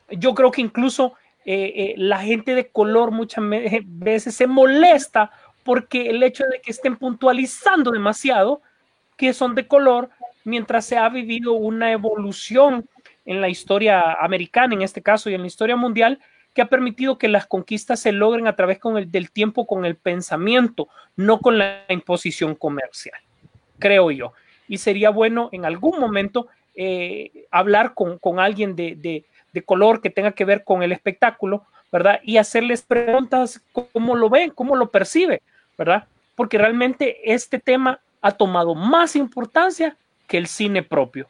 Yo 0.10 0.34
creo 0.34 0.50
que 0.52 0.62
incluso 0.62 1.14
eh, 1.52 1.74
eh, 1.76 1.94
la 1.98 2.20
gente 2.20 2.54
de 2.54 2.68
color 2.68 3.10
muchas 3.10 3.44
me- 3.44 3.82
veces 3.84 4.36
se 4.36 4.46
molesta 4.46 5.32
porque 5.64 6.12
el 6.12 6.22
hecho 6.22 6.44
de 6.46 6.62
que 6.62 6.70
estén 6.70 6.96
puntualizando 6.96 7.90
demasiado 7.90 8.62
que 9.18 9.34
son 9.34 9.56
de 9.56 9.66
color 9.66 10.12
mientras 10.44 10.86
se 10.86 10.96
ha 10.98 11.10
vivido 11.10 11.54
una 11.54 11.92
evolución 11.92 12.88
en 13.26 13.42
la 13.42 13.50
historia 13.50 14.14
americana, 14.14 14.76
en 14.76 14.84
este 14.84 15.02
caso, 15.02 15.28
y 15.28 15.34
en 15.34 15.42
la 15.42 15.48
historia 15.48 15.76
mundial, 15.76 16.20
que 16.54 16.62
ha 16.62 16.70
permitido 16.70 17.18
que 17.18 17.28
las 17.28 17.48
conquistas 17.48 18.00
se 18.00 18.12
logren 18.12 18.46
a 18.46 18.56
través 18.56 18.78
con 18.78 19.00
el, 19.00 19.10
del 19.10 19.32
tiempo, 19.32 19.66
con 19.66 19.86
el 19.86 19.96
pensamiento, 19.96 20.88
no 21.16 21.40
con 21.40 21.58
la 21.58 21.84
imposición 21.90 22.54
comercial, 22.54 23.20
creo 23.80 24.12
yo. 24.12 24.34
Y 24.68 24.78
sería 24.78 25.10
bueno 25.10 25.50
en 25.52 25.66
algún 25.66 26.00
momento 26.00 26.48
eh, 26.76 27.48
hablar 27.50 27.96
con, 27.96 28.20
con 28.20 28.40
alguien 28.40 28.76
de, 28.76 29.26
de 29.54 29.64
color 29.64 30.02
que 30.02 30.10
tenga 30.10 30.32
que 30.32 30.46
ver 30.46 30.64
con 30.64 30.84
el 30.84 30.92
espectáculo, 30.92 31.66
¿verdad? 31.92 32.20
Y 32.24 32.38
hacerles 32.38 32.82
preguntas 32.82 33.62
cómo 33.94 34.16
lo 34.16 34.30
ven, 34.30 34.52
cómo 34.52 34.76
lo 34.76 34.92
percibe, 34.92 35.42
¿verdad? 35.78 36.06
Porque 36.36 36.58
realmente 36.58 37.34
este 37.34 37.60
tema 37.60 38.00
ha 38.22 38.32
tomado 38.32 38.76
más 38.76 39.16
importancia 39.16 39.96
que 40.28 40.38
el 40.38 40.48
cine 40.48 40.84
propio. 40.84 41.28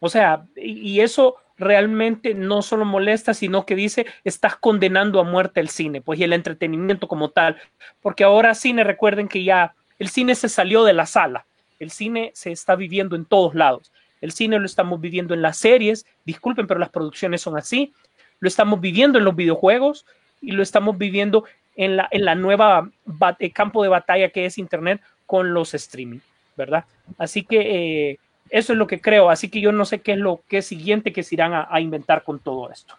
O 0.00 0.08
sea, 0.08 0.44
y, 0.56 1.00
eso 1.00 1.36
realmente 1.58 2.34
no 2.34 2.62
solo 2.62 2.86
molesta, 2.86 3.34
sino 3.34 3.66
que 3.66 3.76
dice, 3.76 4.06
estás 4.24 4.56
condenando 4.56 5.20
a 5.20 5.24
muerte 5.24 5.60
el 5.60 5.68
cine, 5.68 6.00
pues 6.00 6.18
y 6.18 6.24
el 6.24 6.32
entretenimiento 6.32 7.06
como 7.06 7.30
tal. 7.30 7.58
Porque 8.00 8.24
ahora 8.24 8.54
cine, 8.54 8.82
recuerden 8.82 9.28
que 9.28 9.44
ya 9.44 9.74
el 9.98 10.08
cine 10.08 10.34
se 10.34 10.48
salió 10.48 10.84
de 10.84 10.94
la 10.94 11.04
sala, 11.04 11.44
el 11.78 11.90
cine 11.90 12.32
se 12.34 12.50
está 12.50 12.76
viviendo 12.76 13.14
en 13.14 13.26
todos 13.26 13.54
lados. 13.54 13.92
El 14.20 14.32
cine 14.32 14.58
lo 14.58 14.66
estamos 14.66 15.00
viviendo 15.00 15.34
en 15.34 15.42
las 15.42 15.56
series, 15.56 16.06
disculpen, 16.24 16.66
pero 16.66 16.80
las 16.80 16.90
producciones 16.90 17.40
son 17.40 17.56
así. 17.56 17.92
Lo 18.38 18.48
estamos 18.48 18.80
viviendo 18.80 19.18
en 19.18 19.24
los 19.24 19.36
videojuegos 19.36 20.06
y 20.40 20.52
lo 20.52 20.62
estamos 20.62 20.98
viviendo 20.98 21.44
en 21.76 21.96
la, 21.96 22.08
en 22.10 22.24
la 22.24 22.34
nueva 22.34 22.90
eh, 23.38 23.50
campo 23.50 23.82
de 23.82 23.88
batalla 23.88 24.30
que 24.30 24.46
es 24.46 24.58
Internet 24.58 25.00
con 25.26 25.54
los 25.54 25.74
streaming, 25.74 26.18
¿verdad? 26.56 26.84
Así 27.18 27.44
que 27.44 28.10
eh, 28.10 28.18
eso 28.50 28.72
es 28.72 28.78
lo 28.78 28.86
que 28.86 29.00
creo. 29.00 29.30
Así 29.30 29.48
que 29.48 29.60
yo 29.60 29.72
no 29.72 29.84
sé 29.84 30.00
qué 30.00 30.12
es 30.12 30.18
lo 30.18 30.42
que 30.48 30.58
es 30.58 30.66
siguiente 30.66 31.12
que 31.12 31.22
se 31.22 31.36
irán 31.36 31.52
a, 31.54 31.80
inventar 31.80 32.22
con 32.22 32.38
todo 32.40 32.70
esto. 32.70 32.94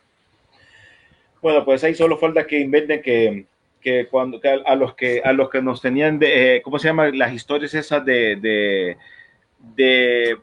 Bueno, 1.42 1.66
pues 1.66 1.84
ahí 1.84 1.94
solo 1.94 2.18
falta 2.18 2.48
que 2.48 2.60
inventen 2.60 3.02
que, 3.02 3.46
que 3.82 4.08
cuando 4.08 4.40
a, 4.66 4.76
los 4.76 4.96
que 4.96 5.22
a 5.24 5.34
los 5.34 5.50
que 5.50 5.62
nos 5.62 5.82
tenían 5.82 6.20
de 6.20 6.58
eh, 6.58 6.62
¿cómo 6.62 6.80
se 6.80 6.88
llama? 6.88 7.10
las 7.10 7.34
historias 7.34 7.74
esas 7.74 8.06
de, 8.06 8.96
de, 9.76 10.38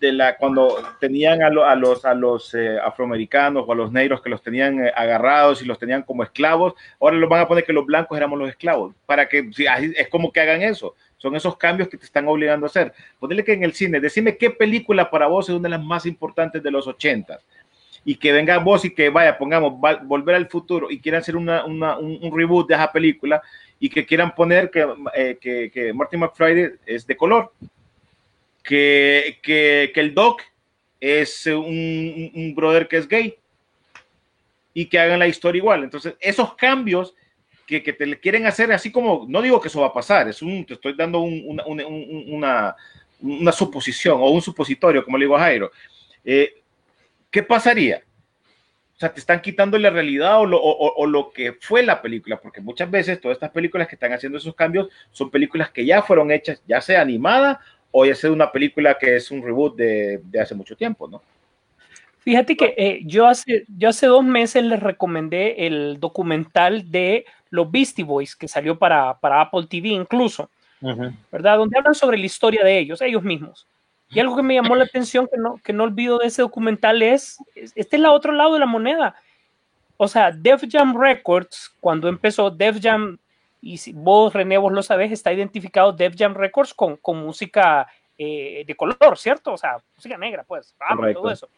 de 0.00 0.12
la 0.12 0.36
cuando 0.36 0.76
tenían 1.00 1.42
a, 1.42 1.50
lo- 1.50 1.64
a 1.64 1.74
los 1.74 2.04
a 2.04 2.14
los 2.14 2.54
eh, 2.54 2.78
afroamericanos 2.78 3.64
o 3.66 3.72
a 3.72 3.74
los 3.74 3.90
negros 3.92 4.20
que 4.22 4.30
los 4.30 4.42
tenían 4.42 4.84
eh, 4.86 4.92
agarrados 4.94 5.62
y 5.62 5.64
los 5.66 5.78
tenían 5.78 6.02
como 6.02 6.22
esclavos, 6.22 6.74
ahora 7.00 7.16
los 7.16 7.28
van 7.28 7.40
a 7.40 7.48
poner 7.48 7.64
que 7.64 7.72
los 7.72 7.84
blancos 7.86 8.16
éramos 8.16 8.38
los 8.38 8.48
esclavos, 8.48 8.94
para 9.06 9.28
que 9.28 9.50
si, 9.52 9.66
así- 9.66 9.92
es 9.96 10.08
como 10.08 10.30
que 10.32 10.40
hagan 10.40 10.62
eso. 10.62 10.94
Son 11.16 11.34
esos 11.34 11.56
cambios 11.56 11.88
que 11.88 11.96
te 11.98 12.04
están 12.04 12.28
obligando 12.28 12.66
a 12.66 12.68
hacer. 12.68 12.92
Ponerle 13.18 13.42
que 13.44 13.52
en 13.52 13.64
el 13.64 13.72
cine, 13.72 13.98
decime 13.98 14.36
qué 14.36 14.50
película 14.50 15.10
para 15.10 15.26
vos 15.26 15.48
es 15.48 15.54
una 15.54 15.64
de 15.68 15.76
las 15.76 15.82
más 15.84 16.06
importantes 16.06 16.62
de 16.62 16.70
los 16.70 16.86
80 16.86 17.40
y 18.04 18.14
que 18.14 18.30
venga 18.32 18.56
vos 18.58 18.84
y 18.84 18.94
que 18.94 19.10
vaya, 19.10 19.36
pongamos, 19.36 19.72
va- 19.84 20.00
volver 20.04 20.36
al 20.36 20.48
futuro 20.48 20.88
y 20.90 21.00
quieran 21.00 21.20
hacer 21.22 21.36
una, 21.36 21.64
una- 21.64 21.98
un, 21.98 22.18
un 22.22 22.38
reboot 22.38 22.68
de 22.68 22.74
esa 22.76 22.92
película 22.92 23.42
y 23.80 23.90
que 23.90 24.06
quieran 24.06 24.32
poner 24.34 24.70
que, 24.70 24.86
eh, 25.14 25.36
que, 25.40 25.70
que 25.72 25.92
Martin 25.92 26.20
McFly 26.20 26.70
es 26.86 27.06
de 27.06 27.16
color, 27.16 27.52
que, 28.68 29.38
que, 29.42 29.90
que 29.94 30.00
el 30.00 30.12
Doc 30.12 30.42
es 31.00 31.46
un, 31.46 31.54
un- 31.64 32.30
un 32.34 32.54
brother 32.54 32.86
que 32.86 32.98
es 32.98 33.08
gay 33.08 33.34
y 34.74 34.84
que 34.86 34.98
hagan 34.98 35.18
la 35.18 35.26
historia 35.26 35.58
igual. 35.58 35.84
Entonces, 35.84 36.14
esos 36.20 36.54
cambios 36.54 37.14
que, 37.66 37.82
que 37.82 37.94
te 37.94 38.20
quieren 38.20 38.46
hacer 38.46 38.70
así 38.70 38.92
como, 38.92 39.24
no 39.26 39.40
digo 39.40 39.58
que 39.58 39.68
eso 39.68 39.80
va 39.80 39.86
a 39.86 39.92
pasar, 39.94 40.28
es 40.28 40.42
un, 40.42 40.66
te 40.66 40.74
estoy 40.74 40.92
dando 40.92 41.20
un- 41.20 41.42
una, 41.46 41.64
una, 41.64 41.86
un- 41.86 42.76
una, 43.20 43.52
suposición 43.52 44.18
o 44.20 44.28
un 44.28 44.42
supositorio, 44.42 45.02
como 45.02 45.16
le 45.16 45.24
digo 45.24 45.36
a 45.36 45.40
Jairo. 45.40 45.70
Eh, 46.22 46.60
¿qué 47.30 47.42
pasaría? 47.42 48.02
O 48.94 48.98
sea, 48.98 49.12
te 49.14 49.20
están 49.20 49.40
quitando 49.40 49.78
la 49.78 49.88
realidad 49.90 50.40
o 50.40 50.46
lo, 50.46 50.60
o 50.60 51.06
lo 51.06 51.30
que 51.30 51.54
fue 51.54 51.82
la 51.82 52.02
película, 52.02 52.38
porque 52.38 52.60
muchas 52.60 52.90
veces 52.90 53.18
todas 53.20 53.36
estas 53.36 53.50
películas 53.50 53.88
que 53.88 53.94
están 53.94 54.12
haciendo 54.12 54.36
esos 54.36 54.54
cambios 54.54 54.88
son 55.10 55.30
películas 55.30 55.70
que 55.70 55.86
ya 55.86 56.02
fueron 56.02 56.30
hechas, 56.30 56.60
ya 56.66 56.80
sea 56.82 57.00
animada 57.00 57.60
o 57.90 58.04
ya 58.04 58.14
sea 58.14 58.30
una 58.32 58.50
película 58.52 58.96
que 58.98 59.16
es 59.16 59.30
un 59.30 59.42
reboot 59.42 59.76
de, 59.76 60.20
de 60.24 60.40
hace 60.40 60.54
mucho 60.54 60.76
tiempo, 60.76 61.08
¿no? 61.08 61.22
Fíjate 62.20 62.56
que 62.56 62.74
eh, 62.76 63.00
yo, 63.06 63.26
hace, 63.26 63.64
yo 63.78 63.88
hace 63.88 64.06
dos 64.06 64.22
meses 64.24 64.62
les 64.62 64.80
recomendé 64.80 65.66
el 65.66 65.98
documental 65.98 66.90
de 66.90 67.24
los 67.50 67.70
Beastie 67.70 68.04
Boys 68.04 68.36
que 68.36 68.48
salió 68.48 68.78
para, 68.78 69.18
para 69.18 69.40
Apple 69.40 69.66
TV 69.68 69.88
incluso, 69.88 70.50
¿verdad? 71.32 71.56
Donde 71.56 71.78
hablan 71.78 71.94
sobre 71.94 72.18
la 72.18 72.26
historia 72.26 72.62
de 72.62 72.78
ellos, 72.78 73.00
ellos 73.00 73.22
mismos. 73.22 73.66
Y 74.10 74.20
algo 74.20 74.36
que 74.36 74.42
me 74.42 74.54
llamó 74.54 74.74
la 74.76 74.84
atención, 74.84 75.26
que 75.32 75.38
no, 75.38 75.56
que 75.62 75.72
no 75.72 75.84
olvido 75.84 76.18
de 76.18 76.26
ese 76.28 76.42
documental, 76.42 77.02
es, 77.02 77.38
es- 77.54 77.72
este 77.74 77.96
es 77.96 78.00
el 78.00 78.06
otro 78.06 78.32
lado 78.32 78.54
de 78.54 78.60
la 78.60 78.66
moneda. 78.66 79.14
O 79.96 80.06
sea, 80.08 80.30
Def 80.30 80.62
Jam 80.70 80.96
Records, 80.98 81.72
cuando 81.80 82.08
empezó 82.08 82.50
Def 82.50 82.78
Jam, 82.80 83.18
y 83.60 83.78
si 83.78 83.92
vos, 83.92 84.32
René, 84.32 84.58
vos 84.58 84.72
lo 84.72 84.82
sabés, 84.82 85.10
está 85.12 85.32
identificado 85.32 85.92
Def 85.92 86.14
Jam 86.16 86.34
Records 86.34 86.74
con, 86.74 86.96
con 86.96 87.18
música 87.18 87.88
eh, 88.16 88.64
de 88.66 88.74
color, 88.74 89.16
¿cierto? 89.16 89.52
O 89.52 89.58
sea, 89.58 89.78
música 89.96 90.16
negra, 90.16 90.44
pues, 90.44 90.74
Correcto. 90.96 91.22
todo 91.22 91.30
eso. 91.30 91.48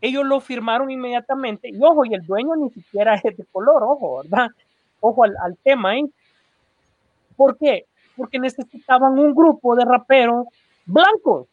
Ellos 0.00 0.24
lo 0.24 0.40
firmaron 0.40 0.90
inmediatamente. 0.90 1.68
Y 1.68 1.82
ojo, 1.82 2.04
y 2.06 2.14
el 2.14 2.24
dueño 2.24 2.56
ni 2.56 2.70
siquiera 2.70 3.14
es 3.14 3.36
de 3.36 3.44
color, 3.52 3.82
ojo, 3.82 4.22
¿verdad? 4.22 4.48
Ojo 5.00 5.24
al, 5.24 5.36
al 5.42 5.56
tema, 5.58 5.96
¿eh? 5.96 6.04
¿Por 7.36 7.56
qué? 7.58 7.86
Porque 8.16 8.38
necesitaban 8.38 9.18
un 9.18 9.34
grupo 9.34 9.74
de 9.76 9.84
raperos 9.84 10.46
blancos. 10.86 11.46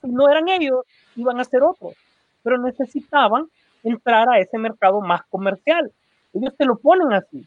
Si 0.00 0.08
no 0.08 0.28
eran 0.28 0.48
ellos, 0.48 0.84
iban 1.16 1.40
a 1.40 1.44
ser 1.44 1.62
otros. 1.62 1.94
Pero 2.42 2.58
necesitaban 2.58 3.48
entrar 3.82 4.28
a 4.28 4.38
ese 4.38 4.58
mercado 4.58 5.00
más 5.00 5.22
comercial. 5.28 5.92
Ellos 6.32 6.56
te 6.56 6.64
lo 6.64 6.78
ponen 6.78 7.12
así. 7.12 7.44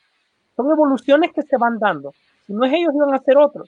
Son 0.62 0.70
evoluciones 0.70 1.32
que 1.34 1.42
se 1.42 1.58
van 1.58 1.80
dando. 1.80 2.14
Si 2.46 2.54
no 2.54 2.64
es 2.66 2.72
ellos, 2.72 2.94
iban 2.94 3.16
a 3.16 3.20
ser 3.20 3.36
otros. 3.38 3.68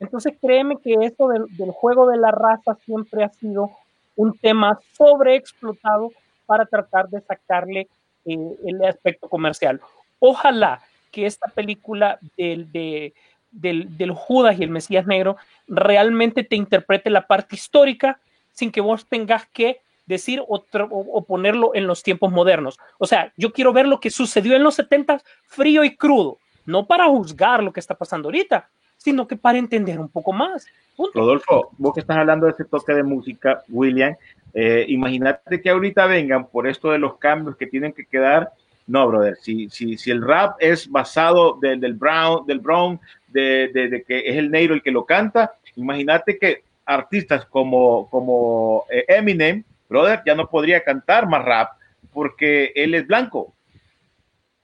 Entonces 0.00 0.34
créeme 0.40 0.76
que 0.82 0.94
eso 0.94 1.28
del, 1.28 1.70
juego 1.70 2.08
de 2.08 2.16
la 2.16 2.32
raza 2.32 2.76
siempre 2.84 3.22
ha 3.22 3.28
sido 3.28 3.70
un 4.16 4.36
tema 4.36 4.76
sobreexplotado 4.96 6.10
para 6.44 6.66
tratar 6.66 7.08
de 7.08 7.20
sacarle 7.20 7.88
eh, 8.24 8.56
el 8.66 8.84
aspecto 8.84 9.28
comercial. 9.28 9.80
Ojalá 10.18 10.80
que 11.12 11.26
esta 11.26 11.46
película 11.46 12.18
del, 12.36 12.72
de, 12.72 13.14
del, 13.52 13.96
del 13.96 14.10
Judas 14.10 14.58
y 14.58 14.64
el 14.64 14.70
Mesías 14.70 15.06
Negro 15.06 15.36
realmente 15.68 16.42
te 16.42 16.56
interprete 16.56 17.08
la 17.08 17.24
parte 17.24 17.54
histórica 17.54 18.18
sin 18.52 18.72
que 18.72 18.80
vos 18.80 19.06
tengas 19.06 19.46
que 19.46 19.80
decir 20.06 20.40
o, 20.40 20.46
o- 20.56 20.88
o 21.18 21.24
ponerlo 21.24 21.72
en 21.74 21.86
los 21.86 22.02
tiempos 22.02 22.30
modernos. 22.32 22.78
O 22.98 23.06
sea, 23.06 23.32
yo 23.36 23.52
quiero 23.52 23.72
ver 23.72 23.86
lo 23.86 24.00
que 24.00 24.10
sucedió 24.10 24.54
en 24.56 24.62
los 24.62 24.74
70 24.76 25.20
frío 25.46 25.84
y 25.84 25.96
crudo, 25.96 26.38
no 26.64 26.86
para 26.86 27.06
juzgar 27.06 27.62
lo 27.62 27.72
que 27.72 27.80
está 27.80 27.94
pasando 27.94 28.28
ahorita, 28.28 28.68
sino 28.96 29.26
que 29.26 29.36
para 29.36 29.58
entender 29.58 29.98
un 30.00 30.08
poco 30.08 30.32
más. 30.32 30.66
Punto. 30.96 31.18
Rodolfo, 31.18 31.70
vos 31.78 31.92
que 31.92 32.00
estás 32.00 32.16
hablando 32.16 32.46
de 32.46 32.52
ese 32.52 32.64
toque 32.64 32.94
de 32.94 33.02
música, 33.02 33.62
William, 33.68 34.14
eh, 34.54 34.86
imagínate 34.88 35.60
que 35.60 35.68
ahorita 35.70 36.06
vengan 36.06 36.46
por 36.46 36.66
esto 36.66 36.90
de 36.90 36.98
los 36.98 37.18
cambios 37.18 37.56
que 37.56 37.66
tienen 37.66 37.92
que 37.92 38.06
quedar. 38.06 38.52
No, 38.86 39.06
brother, 39.08 39.36
si, 39.36 39.68
si, 39.68 39.98
si 39.98 40.10
el 40.12 40.22
rap 40.22 40.56
es 40.60 40.88
basado 40.88 41.58
de- 41.60 41.76
del 41.76 41.94
Brown, 41.94 42.46
del 42.46 42.60
Brown, 42.60 42.98
de, 43.28 43.68
de- 43.74 43.88
de 43.88 44.02
que 44.04 44.20
es 44.30 44.36
el 44.36 44.50
negro 44.50 44.74
el 44.74 44.82
que 44.82 44.92
lo 44.92 45.04
canta. 45.04 45.54
Imagínate 45.74 46.38
que 46.38 46.62
artistas 46.86 47.44
como, 47.46 48.08
como 48.08 48.84
eh, 48.90 49.04
Eminem, 49.08 49.64
brother, 49.88 50.22
ya 50.26 50.34
no 50.34 50.48
podría 50.48 50.82
cantar 50.82 51.28
más 51.28 51.44
rap 51.44 51.72
porque 52.12 52.72
él 52.74 52.94
es 52.94 53.06
blanco. 53.06 53.54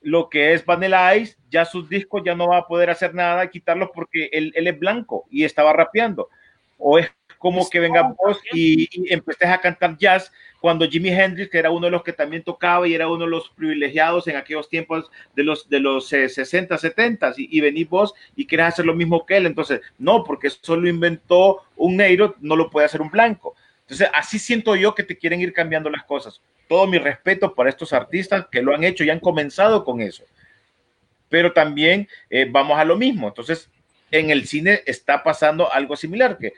Lo 0.01 0.29
que 0.29 0.53
es 0.53 0.65
Vanilla 0.65 1.15
Ice, 1.17 1.37
ya 1.51 1.65
sus 1.65 1.89
discos 1.89 2.23
ya 2.25 2.35
no 2.35 2.49
va 2.49 2.59
a 2.59 2.67
poder 2.67 2.91
hacer 2.91 3.15
nada, 3.15 3.49
quitarlos 3.49 3.91
porque 3.95 4.29
él, 4.33 4.53
él 4.57 4.67
es 4.67 4.79
blanco 4.79 5.27
y 5.31 5.45
estaba 5.45 5.73
rapeando. 5.73 6.29
O 6.79 6.99
es 6.99 7.11
como 7.39 7.69
que 7.69 7.81
venga 7.81 8.03
vos 8.03 8.41
y, 8.53 8.85
y 8.85 9.13
empecés 9.13 9.49
a 9.49 9.61
cantar 9.61 9.97
jazz 9.99 10.33
cuando 10.61 10.89
Jimi 10.89 11.09
Hendrix, 11.09 11.51
que 11.51 11.59
era 11.59 11.73
uno 11.73 11.87
de 11.87 11.91
los 11.91 12.05
que 12.05 12.13
también 12.13 12.45
tocaba 12.45 12.87
y 12.87 12.95
era 12.95 13.09
uno 13.09 13.25
de 13.25 13.31
los 13.31 13.49
privilegiados 13.51 14.29
en 14.29 14.37
aquellos 14.37 14.69
tiempos 14.69 15.11
de 15.35 15.43
los, 15.43 15.69
de 15.69 15.81
los 15.81 16.13
eh, 16.13 16.29
60, 16.29 16.79
70, 16.79 17.33
y, 17.37 17.59
y 17.59 17.61
venís 17.61 17.89
vos 17.89 18.15
y 18.37 18.47
querés 18.47 18.67
hacer 18.67 18.87
lo 18.87 18.95
mismo 18.95 19.27
que 19.27 19.39
él. 19.39 19.47
Entonces, 19.47 19.81
no, 19.99 20.23
porque 20.23 20.47
eso 20.47 20.77
lo 20.77 20.89
inventó 20.89 21.63
un 21.75 21.97
negro, 21.97 22.37
no 22.41 22.55
lo 22.55 22.71
puede 22.71 22.87
hacer 22.87 23.03
un 23.03 23.11
blanco. 23.11 23.57
Entonces, 23.93 24.09
así 24.15 24.39
siento 24.39 24.75
yo 24.75 24.95
que 24.95 25.03
te 25.03 25.19
quieren 25.19 25.39
ir 25.43 25.53
cambiando 25.53 25.91
las 25.91 26.03
cosas. 26.05 26.41
Todo 26.67 26.87
mi 26.87 26.97
respeto 26.97 27.55
para 27.55 27.69
estos 27.69 27.93
artistas 27.93 28.47
que 28.51 28.63
lo 28.63 28.75
han 28.75 28.85
hecho 28.85 29.05
y 29.05 29.11
han 29.11 29.21
comenzado 29.21 29.85
con 29.85 30.01
eso. 30.01 30.25
Pero 31.29 31.53
también 31.53 32.09
eh, 32.31 32.47
vamos 32.51 32.79
a 32.79 32.87
lo 32.87 32.97
mismo. 32.97 33.29
Entonces, 33.29 33.69
en 34.11 34.31
el 34.31 34.47
cine 34.47 34.81
está 34.87 35.23
pasando 35.23 35.71
algo 35.71 35.95
similar, 35.95 36.39
que 36.39 36.55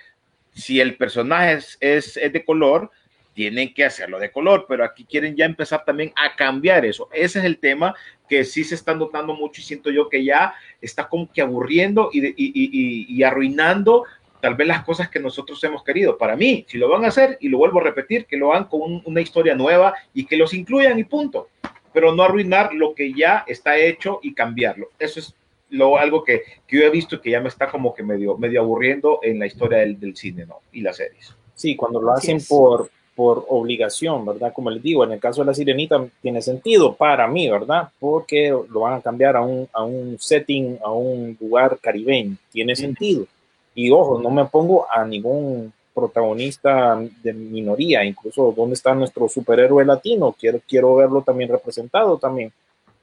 si 0.53 0.79
el 0.81 0.97
personaje 0.97 1.55
es, 1.55 1.77
es, 1.81 2.17
es 2.17 2.33
de 2.33 2.45
color, 2.45 2.93
tienen 3.35 3.75
que 3.75 3.85
hacerlo 3.85 4.21
de 4.21 4.31
color, 4.31 4.67
pero 4.69 4.85
aquí 4.85 5.05
quieren 5.05 5.35
ya 5.35 5.45
empezar 5.45 5.85
también 5.85 6.13
a 6.15 6.37
cambiar 6.37 6.85
eso. 6.85 7.09
Ese 7.13 7.41
es 7.41 7.45
el 7.45 7.59
tema 7.59 7.97
que 8.29 8.45
sí 8.45 8.63
se 8.63 8.77
está 8.77 8.95
notando 8.95 9.35
mucho 9.35 9.61
y 9.61 9.65
siento 9.65 9.91
yo 9.91 10.09
que 10.09 10.23
ya 10.25 10.55
está 10.81 11.09
como 11.09 11.29
que 11.33 11.41
aburriendo 11.43 12.11
y, 12.13 12.25
y- 12.29 12.33
y- 12.37 13.07
y 13.09 13.23
arruinando 13.25 14.05
tal 14.45 14.57
vez 14.57 14.69
las 14.69 14.85
cosas 14.85 15.09
que 15.09 15.19
nosotros 15.19 15.65
hemos 15.65 15.83
querido. 15.83 16.19
Para 16.19 16.37
mí, 16.37 16.67
si 16.69 16.77
lo 16.77 16.91
van 16.91 17.03
a 17.07 17.09
hacer, 17.09 17.39
y 17.41 17.49
lo 17.49 17.57
vuelvo 17.57 17.81
a 17.81 17.85
repetir, 17.85 18.27
que 18.27 18.37
lo 18.37 18.53
hagan 18.53 18.65
con 18.67 18.83
un- 18.83 19.03
una 19.07 19.23
historia 19.23 19.55
nueva 19.55 19.95
y 20.13 20.27
que 20.27 20.37
los 20.37 20.53
incluyan 20.53 20.99
y 20.99 21.05
punto. 21.05 21.49
Pero 21.95 22.15
no 22.15 22.23
arruinar 22.23 22.75
lo 22.75 22.95
que 22.95 23.15
ya 23.15 23.43
está 23.47 23.79
hecho 23.79 24.21
y 24.23 24.35
cambiarlo. 24.35 24.91
Eso 24.99 25.19
es 25.21 25.35
lo, 25.71 25.97
algo 25.97 26.23
que, 26.23 26.43
que 26.67 26.77
yo 26.79 26.85
he 26.85 26.91
visto 26.91 27.23
que 27.23 27.31
ya 27.31 27.41
me 27.41 27.49
está 27.49 27.71
como 27.71 27.95
que 27.95 28.03
medio, 28.03 28.37
medio 28.37 28.61
aburriendo 28.61 29.19
en 29.23 29.39
la 29.39 29.47
historia 29.47 29.79
del, 29.79 29.99
del 29.99 30.15
cine 30.15 30.45
¿no? 30.45 30.57
y 30.73 30.83
las 30.83 30.99
series. 30.99 31.35
Sí, 31.55 31.75
cuando 31.75 32.03
lo 32.03 32.13
hacen 32.13 32.37
por, 32.47 32.91
por 33.15 33.47
obligación, 33.49 34.27
¿verdad? 34.27 34.53
Como 34.53 34.69
les 34.71 34.83
digo, 34.83 35.05
en 35.05 35.13
el 35.13 35.21
caso 35.21 35.41
de 35.41 35.47
la 35.47 35.55
sirenita 35.55 36.05
tiene 36.21 36.43
sentido 36.43 36.95
para 36.95 37.27
mí, 37.29 37.49
¿verdad? 37.49 37.89
Porque 37.99 38.51
lo 38.51 38.81
van 38.81 38.95
a 38.95 39.01
cambiar 39.01 39.37
a 39.37 39.41
un, 39.41 39.67
a 39.73 39.85
un 39.85 40.19
setting, 40.21 40.79
a 40.85 40.91
un 40.93 41.35
lugar 41.41 41.79
caribeño. 41.81 42.37
Tiene 42.53 42.77
sentido. 42.77 43.27
Y 43.75 43.91
ojo, 43.91 44.21
no 44.21 44.31
me 44.31 44.45
pongo 44.47 44.87
a 44.91 45.05
ningún 45.05 45.73
protagonista 45.95 47.01
de 47.23 47.33
minoría, 47.33 48.05
incluso 48.05 48.53
dónde 48.57 48.75
está 48.75 48.95
nuestro 48.95 49.29
superhéroe 49.29 49.85
latino, 49.85 50.35
quiero, 50.39 50.61
quiero 50.67 50.97
verlo 50.97 51.23
también 51.23 51.51
representado 51.51 52.19
también, 52.19 52.53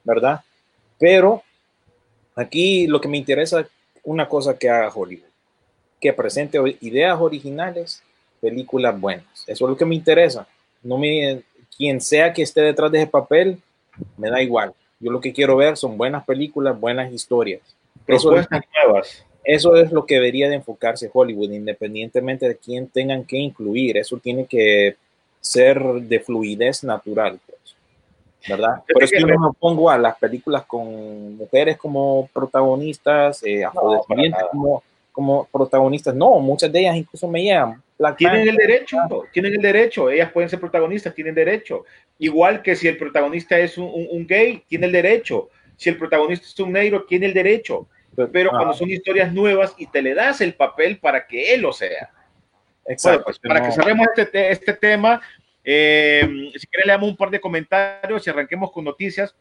¿verdad? 0.04 0.40
Pero 0.98 1.42
aquí 2.36 2.86
lo 2.86 3.00
que 3.00 3.08
me 3.08 3.16
interesa 3.16 3.60
es 3.60 3.66
una 4.04 4.28
cosa 4.28 4.58
que 4.58 4.68
haga 4.68 4.92
Hollywood, 4.94 5.24
que 6.00 6.12
presente 6.12 6.58
ideas 6.80 7.18
originales 7.18 8.02
películas 8.40 9.00
buenas. 9.00 9.44
Eso 9.46 9.64
es 9.64 9.70
lo 9.70 9.76
que 9.76 9.86
me 9.86 9.94
interesa. 9.94 10.46
No 10.82 10.98
me, 10.98 11.42
quien 11.76 12.00
sea 12.00 12.32
que 12.32 12.42
esté 12.42 12.60
detrás 12.60 12.90
de 12.90 12.98
ese 12.98 13.06
papel, 13.06 13.58
me 14.16 14.30
da 14.30 14.42
igual. 14.42 14.74
Yo 15.00 15.10
lo 15.10 15.20
que 15.20 15.32
quiero 15.32 15.56
ver 15.56 15.76
son 15.76 15.96
buenas 15.96 16.24
películas, 16.24 16.78
buenas 16.78 17.12
historias. 17.12 17.60
Eso 18.06 18.36
es, 18.36 18.46
Propuestas 18.46 18.62
nuevas. 18.84 19.26
Eso 19.44 19.76
es 19.76 19.90
lo 19.92 20.06
que 20.06 20.14
debería 20.14 20.48
de 20.48 20.56
enfocarse 20.56 21.10
Hollywood, 21.12 21.50
independientemente 21.50 22.48
de 22.48 22.56
quién 22.56 22.86
tengan 22.88 23.24
que 23.24 23.36
incluir. 23.38 23.96
Eso 23.98 24.18
tiene 24.18 24.46
que 24.46 24.96
ser 25.40 25.82
de 25.82 26.20
fluidez 26.20 26.84
natural. 26.84 27.38
pues, 27.46 27.76
¿Verdad? 28.48 28.82
Por 28.92 29.02
eso 29.02 29.14
yo 29.18 29.26
no 29.26 29.48
me 29.48 29.54
pongo 29.58 29.88
a 29.90 29.98
las 29.98 30.16
películas 30.18 30.64
con 30.66 31.36
mujeres 31.36 31.76
como 31.76 32.28
protagonistas, 32.32 33.42
eh, 33.44 33.64
afrodescendientes 33.64 34.38
nada. 34.40 34.50
como, 34.50 34.82
como 35.12 35.48
protagonistas. 35.52 36.14
No, 36.14 36.38
muchas 36.38 36.72
de 36.72 36.80
ellas 36.80 36.96
incluso 36.96 37.28
me 37.28 37.42
llegan. 37.42 37.82
Black 37.98 38.16
Tienen 38.16 38.48
el 38.48 38.56
derecho, 38.56 38.96
tienen 39.32 39.52
el 39.54 39.62
derecho, 39.62 40.10
ellas 40.10 40.32
pueden 40.32 40.48
ser 40.50 40.58
protagonistas, 40.58 41.14
tienen 41.14 41.34
derecho. 41.34 41.84
Igual 42.18 42.62
que 42.62 42.74
si 42.74 42.88
el 42.88 42.96
protagonista 42.96 43.58
es 43.58 43.78
un, 43.78 43.84
un- 43.84 44.08
un 44.10 44.26
gay, 44.26 44.62
tiene 44.68 44.86
el 44.86 44.92
derecho. 44.92 45.48
Si 45.76 45.88
el 45.88 45.96
protagonista 45.98 46.46
es 46.46 46.58
un 46.60 46.72
negro, 46.72 47.04
tiene 47.04 47.26
el 47.26 47.34
derecho. 47.34 47.86
Pero 48.32 48.50
Ah, 48.52 48.56
cuando 48.58 48.74
son 48.74 48.90
historias 48.90 49.32
nuevas 49.32 49.74
y 49.78 49.86
te 49.86 50.02
le 50.02 50.14
das 50.14 50.40
el 50.40 50.54
papel 50.54 50.98
para 50.98 51.26
que 51.26 51.54
él 51.54 51.62
lo 51.62 51.72
sea. 51.72 52.10
exacto, 52.86 53.18
Bueno, 53.18 53.24
pues 53.24 53.38
para 53.38 53.60
no- 53.60 53.66
que 53.66 53.72
cerremos 53.72 54.06
este, 54.08 54.26
te- 54.26 54.50
este 54.50 54.72
tema, 54.74 55.20
eh, 55.64 56.50
si 56.56 56.66
quieres 56.66 56.86
le 56.86 56.92
damos 56.92 57.08
un 57.10 57.16
par 57.16 57.30
de 57.30 57.40
comentarios 57.40 58.26
y 58.26 58.30
arranquemos 58.30 58.70
con 58.72 58.84
noticias. 58.84 59.34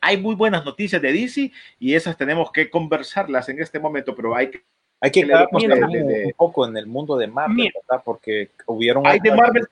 Hay 0.00 0.16
muy 0.16 0.34
buenas 0.34 0.64
noticias 0.64 1.00
de 1.02 1.12
DC 1.12 1.52
y 1.78 1.94
esas 1.94 2.16
tenemos 2.16 2.50
que 2.52 2.70
conversarlas 2.70 3.48
en 3.48 3.60
este 3.60 3.78
momento, 3.78 4.14
pero 4.16 4.34
hay 4.34 4.50
que 4.50 4.62
Hay 5.02 5.10
que 5.10 5.22
quedarnos 5.24 5.62
un 5.64 6.32
poco 6.36 6.66
en 6.66 6.76
el 6.76 6.86
mundo 6.86 7.16
de 7.16 7.26
Marvel, 7.26 7.56
Mira. 7.56 7.80
¿verdad? 7.88 8.02
Porque 8.04 8.50
hubieron... 8.66 9.06
hay 9.06 9.18
de 9.20 9.30
Marvel, 9.34 9.66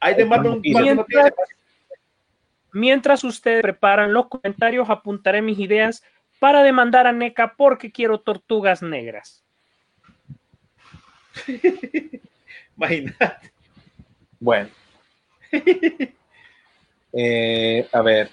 hay 0.00 0.14
de 0.14 0.24
Marvel 0.24 0.52
un 0.52 0.60
Mientras- 0.62 0.96
noticias. 0.96 1.32
Mientras 2.72 3.22
ustedes 3.24 3.62
preparan 3.62 4.12
los 4.14 4.28
comentarios, 4.28 4.88
apuntaré 4.88 5.42
mis 5.42 5.58
ideas 5.58 6.02
para 6.42 6.64
demandar 6.64 7.06
a 7.06 7.12
NECA 7.12 7.54
porque 7.56 7.92
quiero 7.92 8.18
tortugas 8.18 8.82
negras. 8.82 9.44
Imagínate. 12.76 13.52
Bueno. 14.40 14.68
Eh, 17.14 17.86
a 17.92 18.00
ver, 18.00 18.30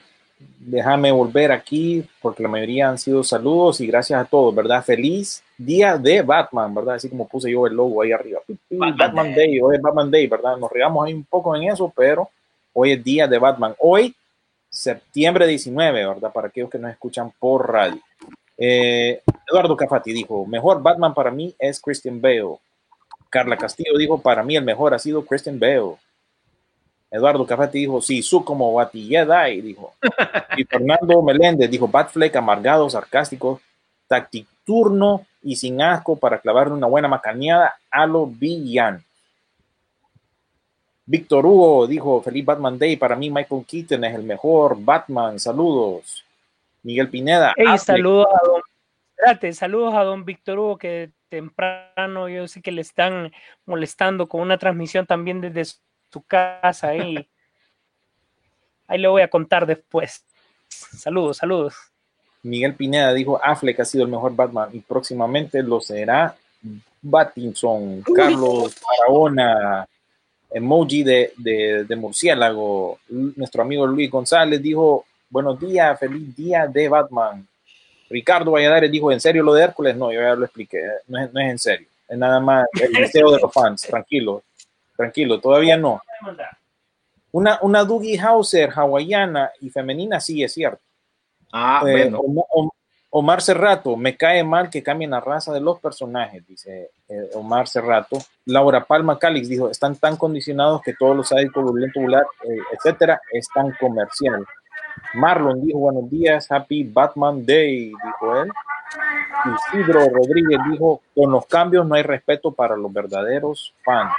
déjame 0.58 1.12
volver 1.12 1.52
aquí 1.52 2.02
porque 2.22 2.42
la 2.42 2.48
mayoría 2.48 2.88
han 2.88 2.98
sido 2.98 3.26
saludos 3.26 3.82
y 3.82 3.88
gracias 3.88 4.22
a 4.22 4.24
todos, 4.24 4.56
¿verdad? 4.56 4.82
Feliz 4.82 5.44
día 5.58 5.98
de 5.98 6.22
Batman, 6.22 6.74
¿verdad? 6.74 6.96
Así 6.96 7.10
como 7.10 7.28
puse 7.28 7.52
yo 7.52 7.68
el 7.68 7.74
logo 7.74 8.02
ahí 8.02 8.14
arriba. 8.14 8.40
Batman 8.70 8.96
Batman, 8.98 9.36
Day. 9.36 9.60
hoy 9.60 9.76
es 9.76 9.82
Batman 9.82 10.10
Day, 10.10 10.28
¿verdad? 10.28 10.56
Nos 10.56 10.72
regamos 10.72 11.06
ahí 11.06 11.14
un 11.14 11.26
poco 11.26 11.54
en 11.58 11.64
eso, 11.64 11.92
pero 11.94 12.30
hoy 12.72 12.94
es 12.94 13.04
día 13.04 13.28
de 13.28 13.38
Batman. 13.38 13.76
Hoy, 13.80 14.16
septiembre 14.70 15.48
19, 15.48 16.06
¿verdad? 16.06 16.32
Para 16.32 16.48
aquellos 16.48 16.70
que 16.70 16.80
nos 16.80 16.92
escuchan 16.92 17.32
por 17.40 17.72
radio. 17.72 18.00
Eh, 18.58 19.22
Eduardo 19.50 19.76
Cafati 19.76 20.12
dijo, 20.14 20.46
mejor 20.46 20.82
Batman 20.82 21.14
para 21.14 21.32
mí 21.32 21.56
es 21.58 21.82
Christian 21.82 22.22
Bale. 22.22 22.58
Carla 23.30 23.58
Castillo 23.58 23.98
dijo, 23.98 24.22
para 24.22 24.44
mí 24.44 24.56
el 24.56 24.64
mejor 24.64 24.94
ha 24.94 25.00
sido 25.00 25.26
Christian 25.26 25.60
Bale. 25.60 25.96
Eduardo 27.12 27.46
Cafati 27.46 27.80
dijo, 27.80 28.02
sí, 28.02 28.22
su 28.22 28.44
como 28.44 28.74
Batilleda, 28.74 29.50
y 29.50 29.62
dijo. 29.62 29.94
Y 30.58 30.66
Fernando 30.66 31.22
Meléndez 31.22 31.70
dijo, 31.70 31.88
Batfleck 31.88 32.36
amargado, 32.36 32.90
sarcástico, 32.90 33.62
tactiturno 34.08 35.26
y 35.42 35.56
sin 35.56 35.82
asco 35.82 36.18
para 36.18 36.40
clavarle 36.40 36.74
una 36.74 36.88
buena 36.88 37.08
macaneada 37.08 37.76
a 37.90 38.06
lo 38.06 38.26
villano. 38.28 39.00
Víctor 41.10 41.44
Hugo 41.44 41.88
dijo, 41.88 42.22
feliz 42.22 42.46
Batman 42.46 42.78
Day, 42.78 42.96
para 42.96 43.16
mí 43.16 43.32
Michael 43.32 43.66
Keaton 43.66 44.04
es 44.04 44.14
el 44.14 44.22
mejor 44.22 44.78
Batman, 44.80 45.40
saludos. 45.40 46.24
Miguel 46.84 47.10
Pineda, 47.10 47.52
Hey, 47.58 47.80
saludos 47.80 48.28
a 48.28 48.46
don, 48.46 48.62
espérate, 49.10 49.54
saludos 49.54 49.96
a 49.96 50.04
don 50.04 50.24
Víctor 50.24 50.60
Hugo 50.60 50.78
que 50.78 51.10
temprano 51.30 52.30
yo 52.30 52.48
sé 52.48 52.62
que 52.62 52.72
le 52.72 52.82
están 52.82 53.32
molestando 53.66 54.30
con 54.30 54.42
una 54.42 54.60
transmisión 54.60 55.08
también 55.08 55.42
desde 55.42 55.66
su, 55.66 55.78
su 56.12 56.22
casa 56.22 56.90
ahí. 56.90 57.28
Ahí 58.88 59.00
le 59.00 59.08
voy 59.08 59.24
a 59.24 59.30
contar 59.30 59.66
después. 59.66 60.24
Saludos, 60.68 61.38
saludos. 61.38 61.76
Miguel 62.44 62.76
Pineda 62.76 63.14
dijo, 63.14 63.40
Affleck 63.44 63.80
ha 63.80 63.86
sido 63.86 64.04
el 64.04 64.12
mejor 64.12 64.36
Batman 64.36 64.70
y 64.74 64.80
próximamente 64.80 65.64
lo 65.64 65.82
será 65.82 66.36
Batinson, 67.02 68.04
Carlos 68.16 68.76
Barahona, 68.82 69.88
emoji 70.52 71.04
de, 71.04 71.34
de, 71.38 71.84
de 71.86 71.96
murciélago. 71.96 73.00
Nuestro 73.10 73.62
amigo 73.62 73.86
Luis 73.86 74.10
González 74.10 74.62
dijo, 74.62 75.06
buenos 75.30 75.60
días, 75.60 76.00
feliz 76.00 76.36
día 76.36 76.68
de 76.68 76.90
Batman. 76.90 77.48
Ricardo 78.10 78.52
Valladares 78.52 78.92
dijo, 78.92 79.12
¿en 79.12 79.20
serio 79.20 79.44
lo 79.44 79.54
de 79.54 79.64
Hércules? 79.64 79.96
No, 79.96 80.12
yo 80.12 80.22
ya 80.22 80.34
lo 80.36 80.46
expliqué, 80.46 80.82
no 81.08 81.20
es, 81.24 81.32
no 81.32 81.40
es 81.40 81.52
en 81.52 81.60
serio, 81.60 81.88
es 82.08 82.18
nada 82.18 82.40
más 82.40 82.66
el 82.82 82.92
deseo 82.94 83.32
de 83.32 83.40
los 83.40 83.54
fans, 83.54 83.84
tranquilo, 83.84 84.42
tranquilo, 84.98 85.40
todavía 85.40 85.78
no. 85.78 86.02
Una, 87.32 87.60
una 87.62 87.84
Dougie 87.84 88.20
Hauser 88.20 88.72
hawaiana 88.76 89.52
y 89.62 89.70
femenina, 89.70 90.20
sí, 90.20 90.42
es 90.44 90.52
cierto. 90.54 90.82
Ah, 91.52 91.84
Eh, 91.86 92.10
bueno. 92.10 92.22
Omar, 93.12 93.38
Om- 93.38 93.42
Omar 93.42 93.42
Cerrato, 93.42 93.96
me 93.98 94.16
cae 94.16 94.44
mal 94.44 94.70
que 94.70 94.84
cambien 94.84 95.12
la 95.12 95.20
raza 95.20 95.52
de 95.54 95.60
los 95.62 95.80
personajes, 95.80 96.46
dice 96.48 96.92
eh, 97.08 97.30
Omar 97.34 97.68
Cerrato. 97.68 98.18
Laura 98.46 98.84
Palma 98.86 99.18
Calix 99.18 99.48
dijo, 99.50 99.70
están 99.70 99.96
tan 99.96 100.16
condicionados 100.18 100.82
que 100.82 100.94
todos 100.94 101.16
los 101.16 101.30
sádicos, 101.30 101.64
violento, 101.74 102.00
vulgar, 102.02 102.26
eh, 102.44 102.58
etcétera, 102.72 103.22
es 103.32 103.48
tan 103.54 103.72
comercial. 103.80 104.46
Marlon 105.14 105.62
dijo, 105.66 105.80
buenos 105.80 106.10
días, 106.10 106.52
happy 106.52 106.84
Batman 106.84 107.46
Day, 107.46 107.92
dijo 108.04 108.42
él. 108.42 108.52
Isidro 109.74 110.00
Rodríguez 110.10 110.60
dijo, 110.72 111.02
con 111.16 111.32
los 111.32 111.46
cambios 111.46 111.86
no 111.86 111.96
hay 111.96 112.04
respeto 112.04 112.52
para 112.52 112.76
los 112.76 112.92
verdaderos 112.92 113.74
fans. 113.84 114.14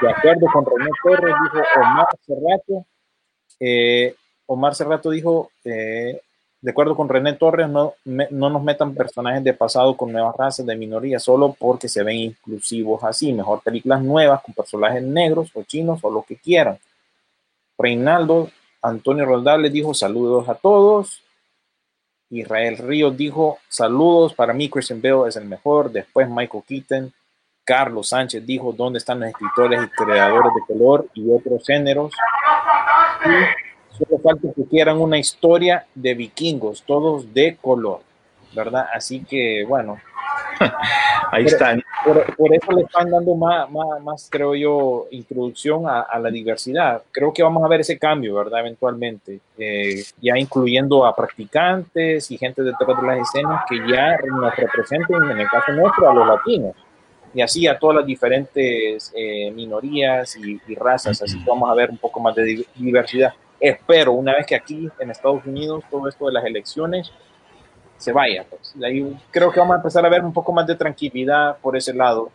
De 0.00 0.10
acuerdo 0.10 0.46
con 0.52 0.66
René 0.66 0.90
Torres, 1.02 1.34
dijo 1.44 1.64
Omar 1.80 2.06
Cerrato. 2.26 2.86
eh, 3.60 4.14
Omar 4.46 4.74
Cerrato 4.74 5.10
dijo, 5.10 5.50
eh, 5.64 6.20
de 6.62 6.70
acuerdo 6.70 6.94
con 6.96 7.08
René 7.08 7.32
Torres, 7.32 7.68
no, 7.68 7.94
no 8.04 8.50
nos 8.50 8.62
metan 8.62 8.94
personajes 8.94 9.42
de 9.42 9.52
pasado 9.52 9.96
con 9.96 10.12
nuevas 10.12 10.36
razas 10.36 10.64
de 10.64 10.76
minoría 10.76 11.18
solo 11.18 11.56
porque 11.58 11.88
se 11.88 12.04
ven 12.04 12.16
inclusivos 12.16 13.02
así. 13.02 13.32
Mejor 13.32 13.62
películas 13.62 14.00
nuevas 14.00 14.40
con 14.42 14.54
personajes 14.54 15.02
negros 15.02 15.50
o 15.54 15.64
chinos 15.64 15.98
o 16.02 16.10
lo 16.10 16.22
que 16.22 16.36
quieran. 16.36 16.78
Reinaldo 17.76 18.48
Antonio 18.80 19.24
Roldán 19.24 19.60
le 19.60 19.70
dijo 19.70 19.92
saludos 19.92 20.48
a 20.48 20.54
todos. 20.54 21.20
Israel 22.30 22.78
Ríos 22.78 23.16
dijo 23.16 23.58
saludos, 23.68 24.32
para 24.32 24.52
mí 24.52 24.70
Christian 24.70 25.02
Bale 25.02 25.28
es 25.28 25.36
el 25.36 25.46
mejor. 25.46 25.90
Después 25.90 26.28
Michael 26.30 26.62
Keaton. 26.66 27.12
Carlos 27.64 28.08
Sánchez 28.08 28.44
dijo 28.46 28.72
dónde 28.72 28.98
están 28.98 29.20
los 29.20 29.28
escritores 29.28 29.80
y 29.84 29.88
creadores 29.88 30.52
de 30.54 30.74
color 30.74 31.08
y 31.14 31.28
otros 31.30 31.64
géneros. 31.66 32.12
Y 33.24 33.81
solo 34.08 34.20
falta 34.22 34.48
que 34.54 34.64
quieran 34.64 34.98
una 34.98 35.18
historia 35.18 35.86
de 35.94 36.14
vikingos, 36.14 36.82
todos 36.84 37.32
de 37.34 37.56
color, 37.60 38.00
¿verdad? 38.54 38.86
Así 38.94 39.24
que 39.24 39.64
bueno, 39.66 39.98
Ahí 41.30 41.44
Pero- 41.44 41.56
están. 41.56 41.82
por, 42.04 42.36
por 42.36 42.54
eso 42.54 42.72
le 42.72 42.82
están 42.82 43.10
dando 43.10 43.34
más, 43.34 43.70
más, 43.70 44.02
más, 44.02 44.28
creo 44.30 44.54
yo, 44.54 45.06
introducción 45.10 45.88
a, 45.88 46.00
a 46.02 46.18
la 46.18 46.30
diversidad. 46.30 47.02
Creo 47.10 47.32
que 47.32 47.42
vamos 47.42 47.64
a 47.64 47.68
ver 47.68 47.80
ese 47.80 47.98
cambio, 47.98 48.34
¿verdad? 48.34 48.60
Eventualmente, 48.60 49.40
Eh, 49.58 50.02
ya 50.20 50.36
incluyendo 50.38 51.04
a 51.06 51.14
practicantes 51.16 52.30
y 52.30 52.38
gente 52.38 52.62
detrás 52.62 53.00
de 53.00 53.06
las 53.06 53.18
escenas 53.28 53.62
que 53.68 53.76
ya 53.88 54.16
nos 54.26 54.54
representen, 54.56 55.22
en 55.30 55.40
el 55.40 55.48
caso 55.48 55.72
nuestro, 55.72 56.10
a 56.10 56.14
los 56.14 56.26
latinos. 56.26 56.74
Y 57.34 57.40
así 57.40 57.66
a 57.66 57.78
todas 57.78 57.96
las 57.96 58.06
diferentes 58.06 59.10
eh, 59.16 59.50
minorías 59.52 60.36
y, 60.36 60.60
y 60.68 60.74
razas. 60.74 61.22
Así 61.22 61.42
que 61.42 61.48
vamos 61.48 61.68
a 61.70 61.74
ver 61.74 61.90
un 61.90 61.98
poco 61.98 62.20
más 62.20 62.34
de 62.34 62.42
di- 62.44 62.66
diversidad. 62.76 63.32
Espero, 63.62 64.12
una 64.12 64.34
vez 64.34 64.44
que 64.46 64.56
aquí 64.56 64.88
en 64.98 65.10
Estados 65.12 65.44
Unidos 65.46 65.84
todo 65.88 66.08
esto 66.08 66.26
de 66.26 66.32
las 66.32 66.44
elecciones 66.44 67.12
se 67.96 68.10
vaya. 68.12 68.44
Pues. 68.50 68.72
De 68.74 68.84
ahí 68.86 69.16
creo 69.30 69.52
que 69.52 69.60
vamos 69.60 69.74
a 69.74 69.76
empezar 69.76 70.04
a 70.04 70.08
ver 70.08 70.24
un 70.24 70.32
poco 70.32 70.52
más 70.52 70.66
de 70.66 70.74
tranquilidad 70.74 71.56
por 71.58 71.76
ese 71.76 71.94
lado. 71.94 72.30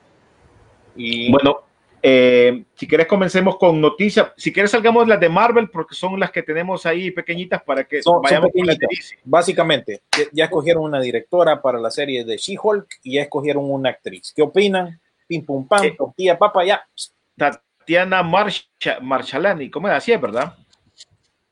Y 0.96 1.30
Bueno, 1.30 1.58
eh, 2.02 2.64
si 2.76 2.88
quieres 2.88 3.08
comencemos 3.08 3.58
con 3.58 3.82
noticias. 3.82 4.32
Si 4.38 4.54
quieres 4.54 4.72
salgamos 4.72 5.06
las 5.08 5.20
de 5.20 5.28
Marvel 5.28 5.70
porque 5.70 5.96
son 5.96 6.18
las 6.18 6.32
que 6.32 6.44
tenemos 6.44 6.86
ahí 6.86 7.12
pequeñitas 7.12 7.62
para 7.62 7.84
que 7.84 8.02
Son- 8.02 8.14
son 8.14 8.22
vayamos 8.22 8.50
con 8.54 8.66
las 8.66 8.78
de 8.78 8.88
pequeñitas. 8.88 9.10
DC. 9.10 9.20
básicamente, 9.26 10.02
ya, 10.32 10.46
escogieron 10.46 10.84
una 10.84 11.02
directora 11.02 11.62
para 11.62 11.78
la 11.78 11.92
serie 11.92 12.24
de 12.24 12.38
She-Hulk 12.38 12.88
y 13.04 13.16
ya 13.16 13.24
escogieron 13.24 13.70
una 13.70 13.90
actriz. 13.90 14.32
¿Qué 14.34 14.42
opinan? 14.42 14.98
Pim 15.28 15.46
pum 15.46 15.68
pam, 15.68 15.84
Eh. 15.84 15.96
tortilla, 15.98 16.38
papa, 16.38 16.64
ya. 16.64 16.88
Tatiana 17.36 18.24
Marcha- 18.24 19.00
Marchalani, 19.02 19.70
¿cómo 19.70 19.90
es 19.90 19.94
así, 19.94 20.14
es 20.14 20.22
verdad? 20.22 20.56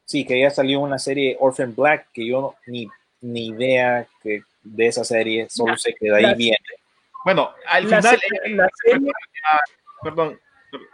Sí, 0.05 0.23
que 0.25 0.39
ya 0.39 0.49
salió 0.51 0.79
una 0.81 0.99
serie 0.99 1.35
Orphan 1.39 1.73
Black 1.75 2.07
que 2.13 2.27
yo 2.27 2.55
ni, 2.67 2.87
ni 3.21 3.47
idea 3.47 4.07
que 4.21 4.43
de 4.63 4.87
esa 4.87 5.03
serie, 5.03 5.47
solo 5.49 5.71
La- 5.73 5.77
sé 5.77 5.95
que 5.99 6.05
de 6.09 6.15
ahí 6.15 6.23
la- 6.23 6.33
viene. 6.35 6.57
Bueno, 7.23 7.51
al 7.67 7.89
La 7.89 8.01
final, 8.01 8.19
se- 8.19 8.25
eh, 8.51 8.55
la 8.55 8.69
serie- 8.83 9.11
perdón, 10.03 10.39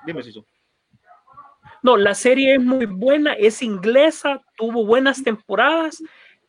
dime 0.05 0.23
Sisu. 0.23 0.45
No, 1.83 1.97
la 1.97 2.13
serie 2.15 2.53
es 2.55 2.61
muy 2.61 2.85
buena, 2.85 3.33
es 3.33 3.61
inglesa, 3.61 4.41
tuvo 4.55 4.85
buenas 4.85 5.23
temporadas, 5.23 6.01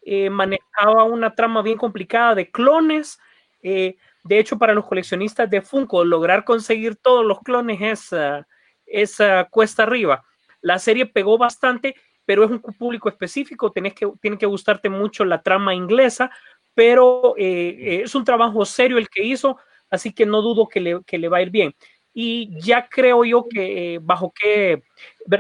eh, 0.04 0.28
manejaba 0.30 1.04
una 1.04 1.34
trama 1.34 1.62
bien 1.62 1.78
complicada 1.78 2.34
de 2.34 2.50
clones. 2.50 3.18
eh, 3.64 3.96
de 4.24 4.38
hecho, 4.40 4.58
para 4.58 4.74
los 4.74 4.86
coleccionistas 4.86 5.48
de 5.48 5.62
Funko, 5.62 6.04
lograr 6.04 6.44
conseguir 6.44 6.96
todos 6.96 7.24
los 7.24 7.40
clones 7.42 7.80
es, 7.80 8.12
ah, 8.12 8.44
es 8.86 9.20
ah, 9.20 9.46
cuesta 9.50 9.84
arriba. 9.84 10.24
La 10.60 10.80
serie 10.80 11.06
pegó 11.06 11.38
bastante, 11.38 11.94
pero 12.24 12.44
es 12.44 12.50
un 12.50 12.60
público 12.60 13.08
específico, 13.08 13.72
tenés 13.72 13.94
que, 13.94 14.10
tiene 14.20 14.38
que 14.38 14.46
gustarte 14.46 14.88
mucho 14.88 15.24
la 15.24 15.42
trama 15.42 15.74
inglesa, 15.74 16.30
pero 16.74 17.34
eh, 17.36 17.76
eh, 17.78 18.02
es 18.04 18.14
un 18.14 18.24
trabajo 18.24 18.64
serio 18.64 18.98
el 18.98 19.08
que 19.08 19.22
hizo, 19.24 19.58
así 19.90 20.12
que 20.12 20.26
no 20.26 20.40
dudo 20.42 20.68
que 20.68 20.80
le, 20.80 21.00
que 21.04 21.18
le 21.18 21.28
va 21.28 21.38
a 21.38 21.42
ir 21.42 21.50
bien. 21.50 21.74
Y 22.14 22.60
ya 22.60 22.88
creo 22.88 23.24
yo 23.24 23.46
que 23.48 23.94
eh, 23.94 23.98
bajo 24.00 24.32
qué 24.38 24.82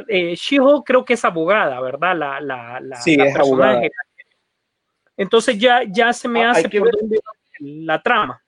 eh, 0.08 0.34
She-Hulk 0.34 0.86
creo 0.86 1.04
que 1.04 1.14
es 1.14 1.24
abogada, 1.24 1.78
¿verdad? 1.80 2.16
La, 2.16 2.40
la, 2.40 2.80
la, 2.80 2.96
Sí, 2.96 3.16
la 3.16 3.26
es 3.26 3.36
abogada. 3.36 3.82
Entonces 5.16 5.58
ya, 5.58 5.82
ya 5.86 6.12
se 6.12 6.28
me 6.28 6.44
Ah, 6.44 6.52
hace 6.52 6.68
por 6.70 6.90
la 7.60 8.02
trama. 8.02 8.42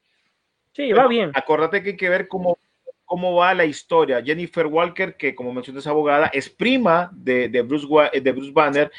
Sí, 0.72 0.93
va 0.93 1.07
bien. 1.07 1.30
Acuérdate 1.35 1.82
que 1.82 1.91
hay 1.91 1.97
que 1.97 2.09
ver 2.09 2.26
cómo, 2.26 2.59
cómo 3.05 3.34
va 3.34 3.55
la 3.55 3.64
historia. 3.64 4.22
Jennifer 4.22 4.66
Walker, 4.66 5.16
que 5.16 5.34
como 5.34 5.52
mencioné 5.52 5.80
es 5.80 5.86
abogada, 5.86 6.26
es 6.28 6.48
prima 6.48 7.11
de, 7.12 7.48
de, 7.48 7.62
Bruce, 7.62 7.86
de 8.20 8.32
Bruce 8.32 8.52
Banner 8.52 8.90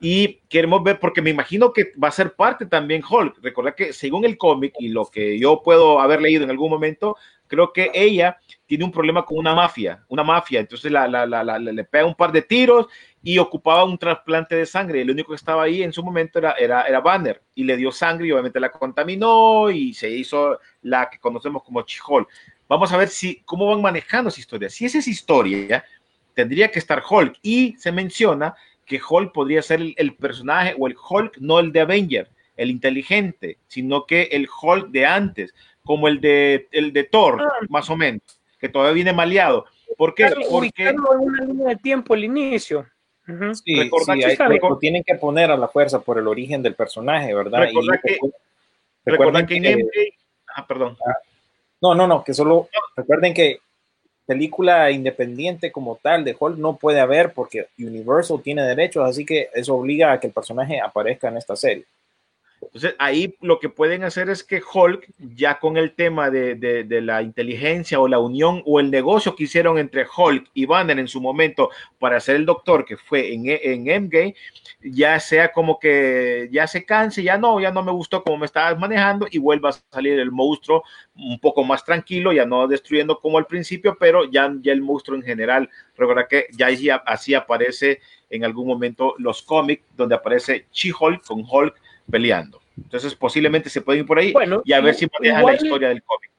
y 0.00 0.40
queremos 0.48 0.82
ver, 0.82 0.98
porque 0.98 1.22
me 1.22 1.30
imagino 1.30 1.72
que 1.72 1.92
va 2.02 2.08
a 2.08 2.12
ser 2.12 2.34
parte 2.34 2.66
también 2.66 3.02
Hulk. 3.08 3.38
Recuerda 3.42 3.74
que 3.74 3.92
según 3.92 4.24
el 4.24 4.36
cómic 4.36 4.74
y 4.78 4.88
lo 4.88 5.06
que 5.06 5.38
yo 5.38 5.62
puedo 5.62 6.00
haber 6.00 6.20
leído 6.20 6.44
en 6.44 6.50
algún 6.50 6.70
momento, 6.70 7.16
creo 7.46 7.72
que 7.72 7.90
ella 7.94 8.38
tiene 8.66 8.84
un 8.84 8.90
problema 8.90 9.24
con 9.24 9.36
una 9.38 9.54
mafia, 9.54 10.02
una 10.08 10.24
mafia, 10.24 10.60
entonces 10.60 10.90
la- 10.90 11.06
la- 11.06 11.26
la- 11.26 11.58
le 11.58 11.84
pega 11.84 12.06
un 12.06 12.14
par 12.14 12.32
de 12.32 12.40
tiros 12.40 12.86
y 13.22 13.36
ocupaba 13.38 13.84
un 13.84 13.98
trasplante 13.98 14.56
de 14.56 14.64
sangre. 14.64 15.02
El 15.02 15.10
único 15.10 15.28
que 15.32 15.36
estaba 15.36 15.62
ahí 15.64 15.82
en 15.82 15.92
su 15.92 16.02
momento 16.02 16.38
era, 16.38 16.52
era, 16.52 16.82
era 16.84 17.00
Banner 17.00 17.42
y 17.54 17.64
le 17.64 17.76
dio 17.76 17.92
sangre 17.92 18.26
y 18.26 18.32
obviamente 18.32 18.58
la 18.58 18.70
contaminó 18.70 19.70
y 19.70 19.92
se 19.92 20.08
hizo 20.10 20.58
la 20.80 21.10
que 21.10 21.18
conocemos 21.18 21.62
como 21.62 21.82
Chihol. 21.82 22.26
Vamos 22.72 22.90
a 22.90 22.96
ver 22.96 23.08
si 23.08 23.42
cómo 23.44 23.66
van 23.66 23.82
manejando 23.82 24.30
esa 24.30 24.40
historia. 24.40 24.70
Si 24.70 24.86
esa 24.86 24.96
es 24.96 25.06
historia, 25.06 25.84
tendría 26.32 26.68
que 26.70 26.78
estar 26.78 27.02
Hulk 27.06 27.36
y 27.42 27.76
se 27.76 27.92
menciona 27.92 28.54
que 28.86 28.98
Hulk 29.06 29.30
podría 29.30 29.60
ser 29.60 29.82
el, 29.82 29.94
el 29.98 30.14
personaje 30.14 30.74
o 30.78 30.86
el 30.86 30.96
Hulk, 30.96 31.36
no 31.36 31.58
el 31.60 31.70
de 31.70 31.80
Avenger, 31.82 32.30
el 32.56 32.70
inteligente, 32.70 33.58
sino 33.68 34.06
que 34.06 34.22
el 34.32 34.48
Hulk 34.62 34.88
de 34.88 35.04
antes, 35.04 35.54
como 35.84 36.08
el 36.08 36.18
de, 36.22 36.66
el 36.72 36.94
de 36.94 37.04
Thor, 37.04 37.42
Ah. 37.42 37.52
más 37.68 37.90
o 37.90 37.96
menos, 37.98 38.22
que 38.58 38.70
todavía 38.70 38.94
viene 38.94 39.12
maleado. 39.12 39.66
¿Por 39.98 40.14
qué? 40.14 40.24
Ubicarlo- 40.24 40.48
Porque 40.50 40.88
en 40.88 40.98
una 40.98 41.44
línea 41.44 41.68
de 41.68 41.76
tiempo 41.76 42.14
al 42.14 42.24
inicio. 42.24 42.86
Sí, 43.64 43.78
Recordá 43.82 44.14
sí, 44.14 44.20
que 44.20 44.26
hay- 44.28 44.36
sabe. 44.36 44.58
lo 44.62 44.78
tienen 44.78 45.04
que 45.04 45.14
poner 45.16 45.50
a 45.50 45.58
la 45.58 45.68
fuerza 45.68 46.00
por 46.00 46.18
el 46.18 46.26
origen 46.26 46.62
del 46.62 46.74
personaje, 46.74 47.34
¿verdad? 47.34 47.60
Que- 47.60 47.66
recuerda 47.66 48.00
recuerden 49.04 49.46
que 49.46 49.56
en 49.56 49.64
MJ, 49.80 50.14
ah, 50.56 50.66
perdón, 50.66 50.96
No, 51.82 51.94
no, 51.96 52.06
no, 52.06 52.22
que 52.22 52.32
solo 52.32 52.68
recuerden 52.96 53.34
que 53.34 53.58
película 54.24 54.90
independiente 54.92 55.72
como 55.72 55.96
tal 55.96 56.24
de 56.24 56.36
Hulk 56.38 56.56
no 56.56 56.76
puede 56.76 57.00
haber 57.00 57.32
porque 57.34 57.66
Universal 57.76 58.40
tiene 58.40 58.62
derechos, 58.62 59.04
así 59.04 59.26
que 59.26 59.50
eso 59.52 59.74
obliga 59.74 60.12
a 60.12 60.20
que 60.20 60.28
el 60.28 60.32
personaje 60.32 60.80
aparezca 60.80 61.28
en 61.28 61.38
esta 61.38 61.56
serie. 61.56 61.84
Entonces 62.64 62.94
ahí 62.98 63.34
lo 63.42 63.58
que 63.58 63.68
pueden 63.68 64.02
hacer 64.04 64.30
es 64.30 64.42
que 64.44 64.62
Hulk, 64.62 65.06
ya 65.18 65.58
con 65.58 65.76
el 65.76 65.94
tema 65.94 66.30
de, 66.30 66.54
de- 66.54 67.02
la 67.02 67.20
inteligencia 67.20 68.00
o 68.00 68.08
la 68.08 68.18
unión 68.18 68.62
o 68.64 68.80
el 68.80 68.90
negocio 68.90 69.34
que 69.34 69.44
hicieron 69.44 69.78
entre 69.78 70.06
Hulk 70.16 70.48
y 70.54 70.64
Banner 70.64 70.98
en 70.98 71.08
su 71.08 71.20
momento 71.20 71.70
para 71.98 72.18
ser 72.20 72.36
el 72.36 72.46
doctor 72.46 72.84
que 72.84 72.96
fue 72.96 73.34
en, 73.34 73.42
en 73.46 73.88
Endgame, 73.90 74.34
ya 74.80 75.18
sea 75.20 75.52
como 75.52 75.78
que 75.78 76.48
ya 76.52 76.66
se 76.66 76.84
canse, 76.86 77.22
ya 77.22 77.36
no, 77.36 77.60
ya 77.60 77.72
no 77.72 77.82
me 77.82 77.92
gustó 77.92 78.22
como 78.22 78.38
me 78.38 78.46
estabas 78.46 78.78
manejando 78.78 79.26
y 79.30 79.38
vuelva 79.38 79.70
a 79.70 79.72
salir 79.90 80.18
el 80.18 80.30
monstruo 80.30 80.82
un 81.16 81.38
poco 81.40 81.64
más 81.64 81.84
tranquilo, 81.84 82.32
ya 82.32 82.46
no 82.46 82.66
destruyendo 82.68 83.18
como 83.20 83.38
al 83.38 83.46
principio, 83.46 83.96
pero 83.98 84.24
ya, 84.30 84.50
ya 84.62 84.72
el 84.72 84.80
monstruo 84.82 85.16
en 85.18 85.24
general, 85.24 85.68
recuerda 85.96 86.26
que 86.26 86.46
ya 86.56 86.68
así, 86.68 86.88
así 86.90 87.34
aparece 87.34 88.00
en 88.30 88.44
algún 88.44 88.66
momento 88.66 89.14
los 89.18 89.42
cómics 89.42 89.84
donde 89.96 90.14
aparece 90.14 90.66
She-Hulk 90.72 91.22
con 91.26 91.44
Hulk 91.48 91.74
peleando. 92.10 92.60
Entonces, 92.76 93.14
posiblemente 93.14 93.68
se 93.70 93.80
pueden 93.82 94.00
ir 94.02 94.06
por 94.06 94.18
ahí 94.18 94.32
Bueno, 94.32 94.62
y 94.64 94.72
a 94.72 94.80
ver 94.80 94.94
si 94.94 95.06
manejan 95.06 95.44
la 95.44 95.54
historia 95.54 95.88
del 95.88 96.02
cómic. 96.02 96.30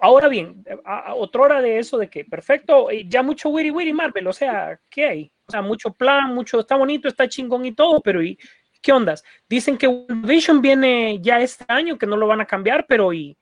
Ahora 0.00 0.28
bien, 0.28 0.64
a, 0.84 1.10
a- 1.10 1.14
otra 1.14 1.42
hora 1.42 1.60
de 1.60 1.78
eso 1.78 1.98
de 1.98 2.08
que 2.08 2.24
perfecto, 2.24 2.90
eh, 2.90 3.04
ya 3.06 3.22
mucho 3.22 3.50
Wiri 3.50 3.70
Wiri 3.70 3.92
Marvel, 3.92 4.26
o 4.26 4.32
sea, 4.32 4.78
¿qué 4.88 5.04
hay? 5.06 5.32
O 5.46 5.52
sea, 5.52 5.60
mucho 5.60 5.92
plan, 5.92 6.34
mucho, 6.34 6.60
está 6.60 6.76
bonito, 6.76 7.06
está 7.06 7.28
chingón 7.28 7.64
y 7.66 7.72
todo, 7.72 8.00
pero 8.00 8.22
¿y 8.22 8.38
qué 8.80 8.92
ondas? 8.92 9.22
Dicen 9.48 9.76
que 9.76 10.04
Vision 10.08 10.62
viene 10.62 11.18
ya 11.20 11.40
este 11.40 11.64
año, 11.68 11.98
que 11.98 12.06
no 12.06 12.16
lo 12.16 12.26
van 12.26 12.40
a 12.40 12.46
cambiar, 12.46 12.86
pero 12.86 13.12
¿y, 13.12 13.36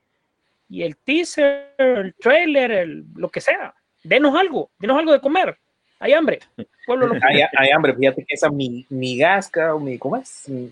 y 0.69 0.83
el 0.83 0.97
teaser, 0.97 1.75
el 1.77 2.13
trailer, 2.15 2.71
el, 2.71 3.05
lo 3.15 3.29
que 3.29 3.39
sea? 3.41 3.73
Denos 4.03 4.35
algo, 4.35 4.69
denos 4.79 4.97
algo 4.99 5.13
de 5.13 5.21
comer. 5.21 5.57
Hay 6.03 6.13
hambre. 6.13 6.39
Pueblo 6.85 7.07
lo- 7.07 7.15
Hay, 7.57 7.69
hambre, 7.73 7.93
fíjate 7.95 8.25
que 8.25 8.33
esa 8.35 8.49
mi- 8.49 8.85
migasca, 8.89 9.73
o 9.73 9.79
mi, 9.79 9.97
¿cómo 9.97 10.17
es? 10.17 10.47
Mi- 10.49 10.69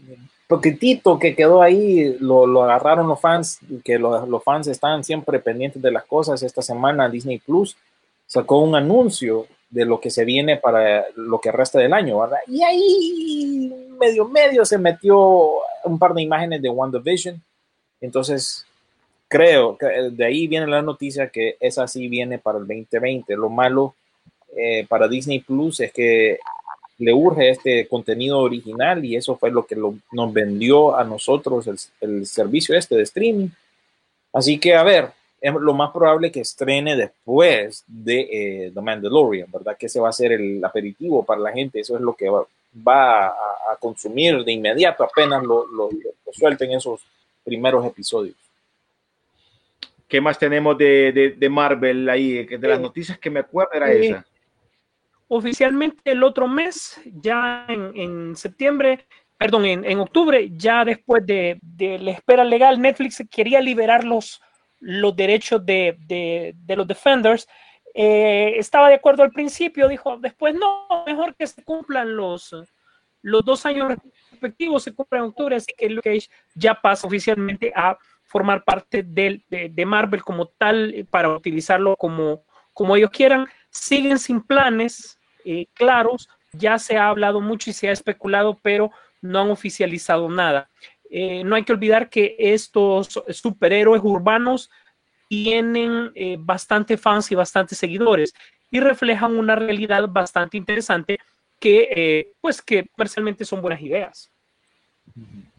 Poquitito 0.47 1.17
que 1.17 1.33
quedó 1.33 1.61
ahí, 1.61 2.17
lo, 2.19 2.45
lo 2.45 2.63
agarraron 2.63 3.07
los 3.07 3.21
fans, 3.21 3.59
que 3.85 3.97
los, 3.97 4.27
los 4.27 4.43
fans 4.43 4.67
están 4.67 5.01
siempre 5.05 5.39
pendientes 5.39 5.81
de 5.81 5.91
las 5.91 6.03
cosas. 6.03 6.43
Esta 6.43 6.61
semana 6.61 7.07
Disney 7.07 7.39
Plus 7.39 7.77
sacó 8.27 8.59
un 8.59 8.75
anuncio 8.75 9.47
de 9.69 9.85
lo 9.85 10.01
que 10.01 10.09
se 10.09 10.25
viene 10.25 10.57
para 10.57 11.05
lo 11.15 11.39
que 11.39 11.53
resta 11.53 11.79
del 11.79 11.93
año, 11.93 12.19
¿verdad? 12.19 12.39
Y 12.47 12.61
ahí 12.61 13.73
medio 13.97 14.27
medio 14.27 14.65
se 14.65 14.77
metió 14.77 15.17
un 15.85 15.97
par 15.97 16.13
de 16.13 16.21
imágenes 16.23 16.61
de 16.61 16.67
WandaVision. 16.69 17.41
Entonces, 18.01 18.65
creo 19.29 19.77
que 19.77 19.85
de 20.11 20.25
ahí 20.25 20.47
viene 20.47 20.67
la 20.67 20.81
noticia 20.81 21.29
que 21.29 21.55
esa 21.61 21.87
sí 21.87 22.09
viene 22.09 22.39
para 22.39 22.57
el 22.57 22.67
2020. 22.67 23.33
Lo 23.37 23.49
malo 23.49 23.95
eh, 24.55 24.85
para 24.87 25.07
Disney 25.07 25.39
Plus 25.39 25.79
es 25.79 25.91
que 25.93 26.39
le 26.97 27.13
urge 27.13 27.49
este 27.49 27.87
contenido 27.87 28.39
original 28.39 29.03
y 29.03 29.15
eso 29.15 29.35
fue 29.35 29.49
lo 29.51 29.65
que 29.65 29.75
lo- 29.75 29.95
nos 30.11 30.31
vendió 30.31 30.95
a 30.95 31.03
nosotros 31.03 31.65
el, 31.67 31.77
el 32.01 32.25
servicio 32.27 32.75
este 32.75 32.95
de 32.95 33.03
streaming. 33.03 33.47
Así 34.33 34.59
que, 34.59 34.75
a 34.75 34.83
ver, 34.83 35.09
es 35.41 35.51
lo 35.53 35.73
más 35.73 35.91
probable 35.91 36.31
que 36.31 36.41
estrene 36.41 36.95
después 36.95 37.83
de 37.87 38.19
eh, 38.67 38.71
The 38.73 38.81
Mandalorian, 38.81 39.49
¿verdad? 39.51 39.75
Que 39.77 39.87
ese 39.87 39.99
va 39.99 40.09
a 40.09 40.13
ser 40.13 40.33
el 40.33 40.63
aperitivo 40.63 41.25
para 41.25 41.41
la 41.41 41.51
gente, 41.51 41.79
eso 41.79 41.95
es 41.95 42.01
lo 42.01 42.13
que 42.13 42.29
va, 42.29 42.45
va 42.87 43.27
a, 43.27 43.31
a 43.71 43.75
consumir 43.79 44.43
de 44.43 44.51
inmediato 44.51 45.03
apenas 45.03 45.41
lo, 45.43 45.65
lo- 45.67 45.89
lo 45.91 46.33
suelten 46.33 46.71
esos 46.71 47.01
primeros 47.43 47.83
episodios. 47.85 48.35
¿Qué 50.07 50.19
más 50.21 50.37
tenemos 50.37 50.77
de, 50.77 51.11
de- 51.11 51.29
de 51.31 51.49
Marvel 51.49 52.09
ahí? 52.09 52.45
De 52.45 52.67
las 52.67 52.79
noticias 52.79 53.17
que 53.17 53.29
me 53.29 53.39
acuerdo 53.39 53.71
era 53.73 53.87
esa. 54.05 54.25
Oficialmente 55.33 56.11
el 56.11 56.23
otro 56.25 56.45
mes, 56.49 56.99
ya 57.05 57.65
en, 57.69 57.93
en 57.95 58.35
septiembre, 58.35 59.07
perdón, 59.37 59.63
en, 59.63 59.85
en 59.85 59.99
octubre, 59.99 60.49
ya 60.51 60.83
después 60.83 61.25
de, 61.25 61.57
de 61.61 61.97
la 61.99 62.11
espera 62.11 62.43
legal, 62.43 62.81
Netflix 62.81 63.23
quería 63.31 63.61
liberar 63.61 64.03
los, 64.03 64.41
los 64.81 65.15
derechos 65.15 65.65
de, 65.65 65.95
de- 66.05 66.53
de 66.53 66.75
los 66.75 66.85
Defenders. 66.85 67.47
Eh, 67.93 68.55
estaba 68.57 68.89
de 68.89 68.95
acuerdo 68.95 69.23
al 69.23 69.31
principio, 69.31 69.87
dijo 69.87 70.17
después, 70.17 70.53
no, 70.53 70.87
mejor 71.05 71.33
que 71.37 71.47
se 71.47 71.63
cumplan 71.63 72.13
los, 72.13 72.53
los 73.21 73.45
dos 73.45 73.65
años 73.65 73.93
respectivos, 74.31 74.83
se 74.83 74.93
cumplan 74.93 75.21
en 75.23 75.29
octubre, 75.29 75.55
así 75.55 75.71
que 75.77 75.89
Luke 75.89 76.09
Cage 76.13 76.29
ya 76.55 76.75
pasa 76.75 77.07
oficialmente 77.07 77.71
a 77.73 77.97
formar 78.23 78.65
parte 78.65 79.01
de, 79.01 79.41
de 79.49 79.85
Marvel 79.85 80.23
como 80.23 80.47
tal 80.47 80.93
eh, 80.93 81.05
para 81.05 81.29
utilizarlo 81.29 81.95
como, 81.95 82.43
como 82.73 82.97
ellos 82.97 83.11
quieran. 83.11 83.47
Siguen 83.69 84.19
sin 84.19 84.41
planes 84.41 85.17
eh, 85.45 85.67
claros, 85.73 86.29
ya 86.53 86.77
se 86.79 86.97
ha 86.97 87.07
hablado 87.07 87.41
mucho 87.41 87.69
y 87.69 87.73
se 87.73 87.89
ha 87.89 87.91
especulado, 87.91 88.59
pero 88.61 88.91
no 89.21 89.39
han 89.39 89.51
oficializado 89.51 90.29
nada. 90.29 90.69
Eh, 91.09 91.43
no 91.43 91.55
hay 91.55 91.63
que 91.63 91.73
olvidar 91.73 92.09
que 92.09 92.35
estos 92.39 93.21
superhéroes 93.29 94.01
urbanos 94.03 94.69
tienen 95.27 96.11
eh, 96.15 96.37
bastante 96.39 96.97
fans 96.97 97.31
y 97.31 97.35
bastantes 97.35 97.77
seguidores 97.77 98.33
y 98.69 98.79
reflejan 98.79 99.37
una 99.37 99.55
realidad 99.55 100.07
bastante 100.07 100.57
interesante 100.57 101.19
que, 101.59 101.89
eh, 101.95 102.31
pues, 102.41 102.61
que 102.61 102.87
comercialmente 102.95 103.45
son 103.45 103.61
buenas 103.61 103.81
ideas. 103.81 104.29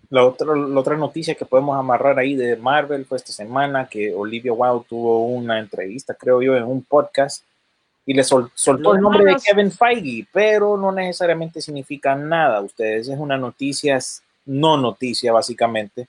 La 0.08 0.24
otra, 0.24 0.54
la 0.56 0.80
otra 0.80 0.96
noticia 0.96 1.34
que 1.34 1.44
podemos 1.44 1.78
amarrar 1.78 2.18
ahí 2.18 2.34
de 2.34 2.56
Marvel 2.56 3.04
fue 3.04 3.16
esta 3.18 3.32
semana 3.32 3.86
que 3.88 4.14
Olivia 4.14 4.52
Wilde 4.52 4.86
tuvo 4.88 5.26
una 5.26 5.58
entrevista, 5.58 6.14
creo 6.14 6.42
yo, 6.42 6.56
en 6.56 6.64
un 6.64 6.82
podcast 6.82 7.44
y 8.04 8.14
le 8.14 8.24
sol- 8.24 8.50
soltó 8.54 8.94
el 8.94 9.00
nombre 9.00 9.24
de. 9.24 9.36
Kevin 9.44 9.70
Feige, 9.70 10.26
pero 10.32 10.76
no 10.76 10.90
necesariamente 10.92 11.60
significa 11.60 12.14
nada. 12.14 12.60
Ustedes 12.60 13.08
es 13.08 13.18
una 13.18 13.36
noticia, 13.36 13.98
no 14.46 14.76
noticia 14.76 15.32
básicamente, 15.32 16.08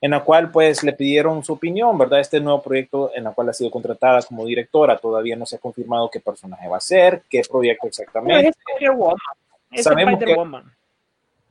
en 0.00 0.10
la 0.12 0.20
cual 0.24 0.50
pues 0.50 0.82
le 0.82 0.92
pidieron 0.92 1.44
su 1.44 1.52
opinión, 1.52 1.96
¿verdad? 1.96 2.20
Este 2.20 2.40
nuevo 2.40 2.62
proyecto 2.62 3.10
en 3.14 3.24
la 3.24 3.30
cual 3.32 3.48
ha 3.50 3.52
sido 3.52 3.70
contratada 3.70 4.20
como 4.22 4.44
directora, 4.46 4.98
todavía 4.98 5.36
no 5.36 5.46
se 5.46 5.56
ha 5.56 5.60
confirmado 5.60 6.10
qué 6.10 6.20
personaje 6.20 6.66
va 6.68 6.76
a 6.78 6.80
ser, 6.80 7.22
qué 7.30 7.42
proyecto 7.48 7.86
exactamente. 7.86 8.48
es 8.48 8.56
Spider-Woman. 8.66 9.16
Es 9.70 9.84
Sabemos 9.84 10.14
que- 10.18 10.24
Spider-Woman. 10.24 10.72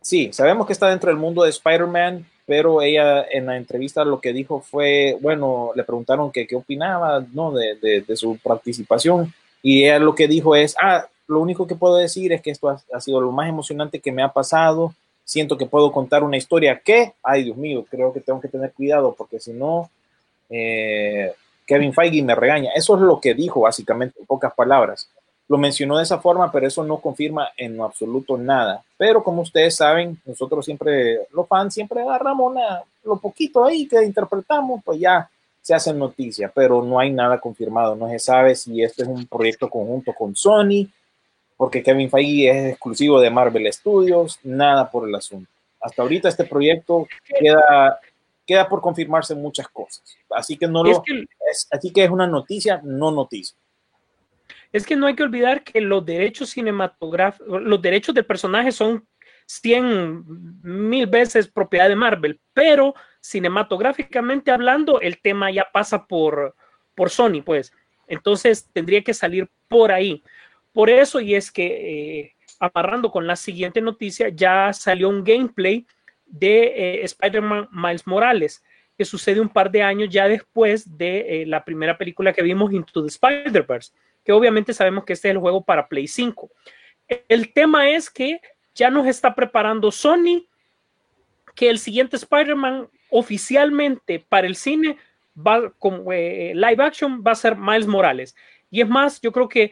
Sí, 0.01 0.29
sabemos 0.31 0.65
que 0.65 0.73
está 0.73 0.87
dentro 0.87 1.09
del 1.09 1.17
mundo 1.19 1.43
de 1.43 1.49
Spider-Man, 1.49 2.25
pero 2.45 2.81
ella 2.81 3.25
en 3.29 3.45
la 3.45 3.57
entrevista 3.57 4.05
lo 4.05 4.21
que 4.21 4.31
dijo 4.31 4.61
fue, 4.61 5.17
bueno, 5.21 5.71
le 5.75 5.83
preguntaron 5.83 6.31
que 6.31 6.47
qué 6.47 6.55
opinaba, 6.55 7.25
¿no? 7.33 7.51
De, 7.51 7.75
de- 7.75 8.01
de 8.01 8.15
su 8.15 8.37
participación 8.37 9.33
y 9.67 9.83
ella 9.83 9.99
lo 9.99 10.15
que 10.15 10.27
dijo 10.27 10.55
es, 10.55 10.75
ah, 10.81 11.07
lo 11.27 11.39
único 11.41 11.67
que 11.67 11.75
puedo 11.75 11.95
decir 11.97 12.31
es 12.31 12.41
que 12.41 12.51
esto 12.51 12.69
ha, 12.69 12.81
ha 12.93 13.01
sido 13.01 13.19
lo 13.19 13.31
más 13.31 13.49
emocionante 13.49 13.99
que 13.99 14.11
me 14.11 14.23
ha 14.23 14.31
pasado, 14.31 14.93
siento 15.25 15.57
que 15.57 15.65
puedo 15.65 15.91
contar 15.91 16.23
una 16.23 16.37
historia 16.37 16.79
que, 16.79 17.13
ay 17.21 17.43
Dios 17.43 17.57
mío, 17.57 17.85
creo 17.89 18.13
que 18.13 18.21
tengo 18.21 18.39
que 18.39 18.47
tener 18.47 18.71
cuidado 18.71 19.13
porque 19.17 19.39
si 19.39 19.51
no, 19.51 19.89
eh, 20.49 21.33
Kevin 21.65 21.93
Feige 21.93 22.23
me 22.23 22.33
regaña. 22.33 22.71
Eso 22.75 22.95
es 22.95 23.01
lo 23.01 23.19
que 23.19 23.33
dijo 23.33 23.61
básicamente 23.61 24.17
en 24.19 24.25
pocas 24.25 24.53
palabras 24.53 25.09
lo 25.47 25.57
mencionó 25.57 25.97
de 25.97 26.03
esa 26.03 26.19
forma, 26.19 26.51
pero 26.51 26.67
eso 26.67 26.83
no 26.83 26.97
confirma 26.97 27.49
en 27.55 27.79
absoluto 27.79 28.37
nada. 28.37 28.83
Pero 28.97 29.23
como 29.23 29.41
ustedes 29.41 29.75
saben, 29.75 30.19
nosotros 30.25 30.65
siempre, 30.65 31.19
los 31.31 31.47
fans, 31.47 31.73
siempre 31.73 32.01
agarramos 32.01 32.51
una, 32.51 32.83
lo 33.03 33.17
poquito 33.17 33.63
ahí 33.63 33.87
que 33.87 34.03
interpretamos, 34.03 34.81
pues 34.83 34.99
ya 34.99 35.29
se 35.67 35.75
hace 35.75 35.93
noticia, 35.93 36.49
pero 36.55 36.81
no 36.81 36.97
hay 36.97 37.11
nada 37.11 37.41
confirmado. 37.41 37.93
No 37.93 38.07
se 38.07 38.19
sabe 38.19 38.55
si 38.55 38.81
este 38.81 39.01
es 39.01 39.07
un 39.09 39.27
proyecto 39.27 39.69
conjunto 39.69 40.13
con 40.13 40.33
Sony, 40.33 40.87
porque 41.57 41.83
Kevin 41.83 42.09
Feige 42.09 42.49
es 42.49 42.71
exclusivo 42.71 43.19
de 43.19 43.29
Marvel 43.29 43.73
Studios, 43.73 44.39
nada 44.43 44.89
por 44.89 45.09
el 45.09 45.13
asunto. 45.13 45.51
Hasta 45.81 46.03
ahorita 46.03 46.29
este 46.29 46.45
proyecto 46.45 47.05
queda, 47.37 47.99
queda 48.45 48.69
por 48.69 48.79
confirmarse 48.79 49.35
muchas 49.35 49.67
cosas. 49.67 50.15
Así 50.29 50.55
que 50.55 50.69
no 50.69 50.85
Es 50.85 50.99
que 51.05 51.25
es- 51.51 51.67
así 51.69 51.91
que 51.91 52.05
es 52.05 52.09
una 52.11 52.27
noticia, 52.27 52.79
no 52.85 53.11
noticia. 53.11 53.57
Es 54.71 54.85
que 54.85 54.95
no 54.95 55.05
hay 55.07 55.15
que 55.15 55.23
olvidar 55.23 55.65
que 55.65 55.81
los 55.81 56.05
derechos 56.05 56.49
cinematográficos, 56.51 57.61
los 57.61 57.81
derechos 57.81 58.15
del 58.15 58.25
personaje 58.25 58.71
son 58.71 59.05
100 59.45 60.23
mil 60.63 61.07
veces 61.07 61.49
propiedad 61.49 61.89
de 61.89 61.95
Marvel, 61.97 62.39
pero 62.53 62.95
cinematográficamente 63.27 64.51
hablando, 64.51 65.01
el 65.01 65.19
tema 65.19 65.51
ya 65.51 65.67
pasa 65.71 66.05
por, 66.05 66.55
por 66.95 67.09
Sony, 67.09 67.41
pues. 67.43 67.73
Entonces 68.07 68.69
tendría 68.71 69.03
que 69.03 69.13
salir 69.13 69.49
por 69.67 69.91
ahí. 69.91 70.23
Por 70.71 70.89
eso, 70.89 71.19
y 71.19 71.35
es 71.35 71.51
que 71.51 71.65
eh, 72.19 72.35
amarrando 72.59 73.11
con 73.11 73.27
la 73.27 73.35
siguiente 73.35 73.81
noticia, 73.81 74.29
ya 74.29 74.71
salió 74.73 75.09
un 75.09 75.23
gameplay 75.23 75.85
de 76.25 76.65
eh, 76.75 77.03
Spider-Man 77.03 77.69
Miles 77.71 78.07
Morales, 78.07 78.63
que 78.97 79.05
sucede 79.05 79.39
un 79.39 79.49
par 79.49 79.69
de 79.71 79.83
años 79.83 80.09
ya 80.09 80.27
después 80.27 80.97
de 80.97 81.41
eh, 81.41 81.45
la 81.45 81.63
primera 81.63 81.97
película 81.97 82.33
que 82.33 82.41
vimos, 82.41 82.71
Into 82.73 83.01
the 83.01 83.09
Spider-Verse 83.09 83.91
que 84.27 84.33
obviamente 84.33 84.73
sabemos 84.73 85.05
que 85.05 85.13
este 85.13 85.29
es 85.29 85.35
el 85.35 85.37
juego 85.37 85.63
para 85.63 85.87
Play 85.87 86.05
5. 86.05 86.51
El 87.29 87.53
tema 87.53 87.89
es 87.89 88.09
que 88.09 88.41
ya 88.75 88.89
nos 88.89 89.07
está 89.07 89.33
preparando 89.33 89.89
Sony 89.89 90.45
que 91.57 91.69
el 91.71 91.79
siguiente 91.79 92.15
Spider-Man 92.17 92.87
oficialmente 93.09 94.23
para 94.29 94.45
el 94.47 94.55
cine 94.55 94.95
va 95.35 95.71
como 95.79 96.13
eh, 96.13 96.53
live 96.53 96.83
action 96.83 97.23
va 97.25 97.31
a 97.31 97.35
ser 97.35 97.55
Miles 97.57 97.87
Morales. 97.87 98.35
Y 98.69 98.81
es 98.81 98.87
más, 98.87 99.19
yo 99.21 99.31
creo 99.31 99.49
que 99.49 99.71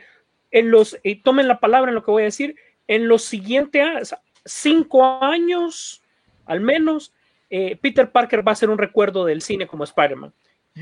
en 0.51 0.71
los, 0.71 0.97
eh, 1.03 1.21
tomen 1.21 1.47
la 1.47 1.59
palabra 1.59 1.91
en 1.91 1.95
lo 1.95 2.03
que 2.03 2.09
voy 2.11 2.23
a 2.23 2.25
decir, 2.25 2.55
en 2.87 3.07
los 3.07 3.23
siguientes 3.23 4.15
cinco 4.43 5.03
años, 5.23 6.01
al 6.45 6.59
menos, 6.59 7.13
eh, 7.51 7.77
Peter 7.79 8.11
Parker 8.11 8.45
va 8.47 8.53
a 8.53 8.55
ser 8.55 8.69
un 8.71 8.77
recuerdo 8.79 9.23
del 9.25 9.41
cine 9.43 9.67
como 9.67 9.83
Spider-Man. 9.83 10.33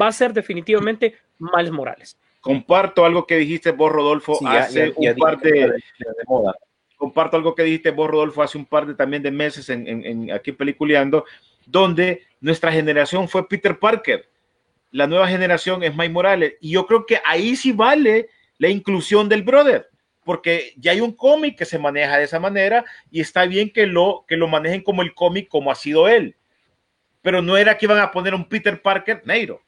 Va 0.01 0.07
a 0.07 0.11
ser 0.13 0.31
definitivamente 0.33 1.15
Miles 1.37 1.71
Morales. 1.71 2.17
Comparto 2.39 3.05
algo 3.05 3.25
que 3.27 3.35
dijiste 3.37 3.71
vos, 3.71 3.91
Rodolfo, 3.91 4.35
Sí, 4.35 4.45
hace 4.47 4.89
ya- 4.89 4.93
ya 4.99 5.11
un 5.11 5.17
par 5.17 5.37
de- 5.39 5.51
de 5.51 6.23
moda. 6.27 6.55
Comparto 7.03 7.35
algo 7.35 7.53
que 7.53 7.63
dijiste 7.63 7.91
vos, 7.91 8.09
Rodolfo, 8.09 8.41
hace 8.41 8.57
un 8.57 8.65
par 8.65 8.85
de 8.85 8.95
también 8.95 9.21
de 9.21 9.29
meses 9.29 9.69
en, 9.69 10.31
aquí 10.31 10.53
peliculeando, 10.53 11.25
donde 11.65 12.23
nuestra 12.39 12.71
generación 12.71 13.27
fue 13.27 13.45
Peter 13.49 13.77
Parker. 13.77 14.29
La 14.89 15.05
nueva 15.05 15.27
generación 15.27 15.83
es 15.83 15.93
Mike 15.93 16.13
Morales. 16.13 16.53
Y 16.61 16.71
yo 16.71 16.87
creo 16.87 17.05
que 17.05 17.19
ahí 17.25 17.57
sí 17.57 17.73
vale 17.73 18.29
la 18.57 18.69
inclusión 18.69 19.27
del 19.27 19.43
brother, 19.43 19.89
porque 20.23 20.71
ya 20.77 20.93
hay 20.93 21.01
un 21.01 21.11
cómic 21.11 21.57
que 21.57 21.65
se 21.65 21.77
maneja 21.77 22.17
de 22.17 22.23
esa 22.23 22.39
manera 22.39 22.85
y 23.11 23.19
está 23.19 23.45
bien 23.47 23.69
que 23.69 23.85
lo, 23.85 24.23
que 24.25 24.37
lo 24.37 24.47
manejen 24.47 24.81
como 24.81 25.01
el 25.01 25.13
cómic, 25.13 25.49
como 25.49 25.71
ha 25.71 25.75
sido 25.75 26.07
él. 26.07 26.37
Pero 27.21 27.41
no 27.41 27.57
era 27.57 27.77
que 27.77 27.85
iban 27.85 27.99
a 27.99 28.11
poner 28.11 28.33
un 28.33 28.47
Peter 28.47 28.81
Parker 28.81 29.23
negro. 29.25 29.61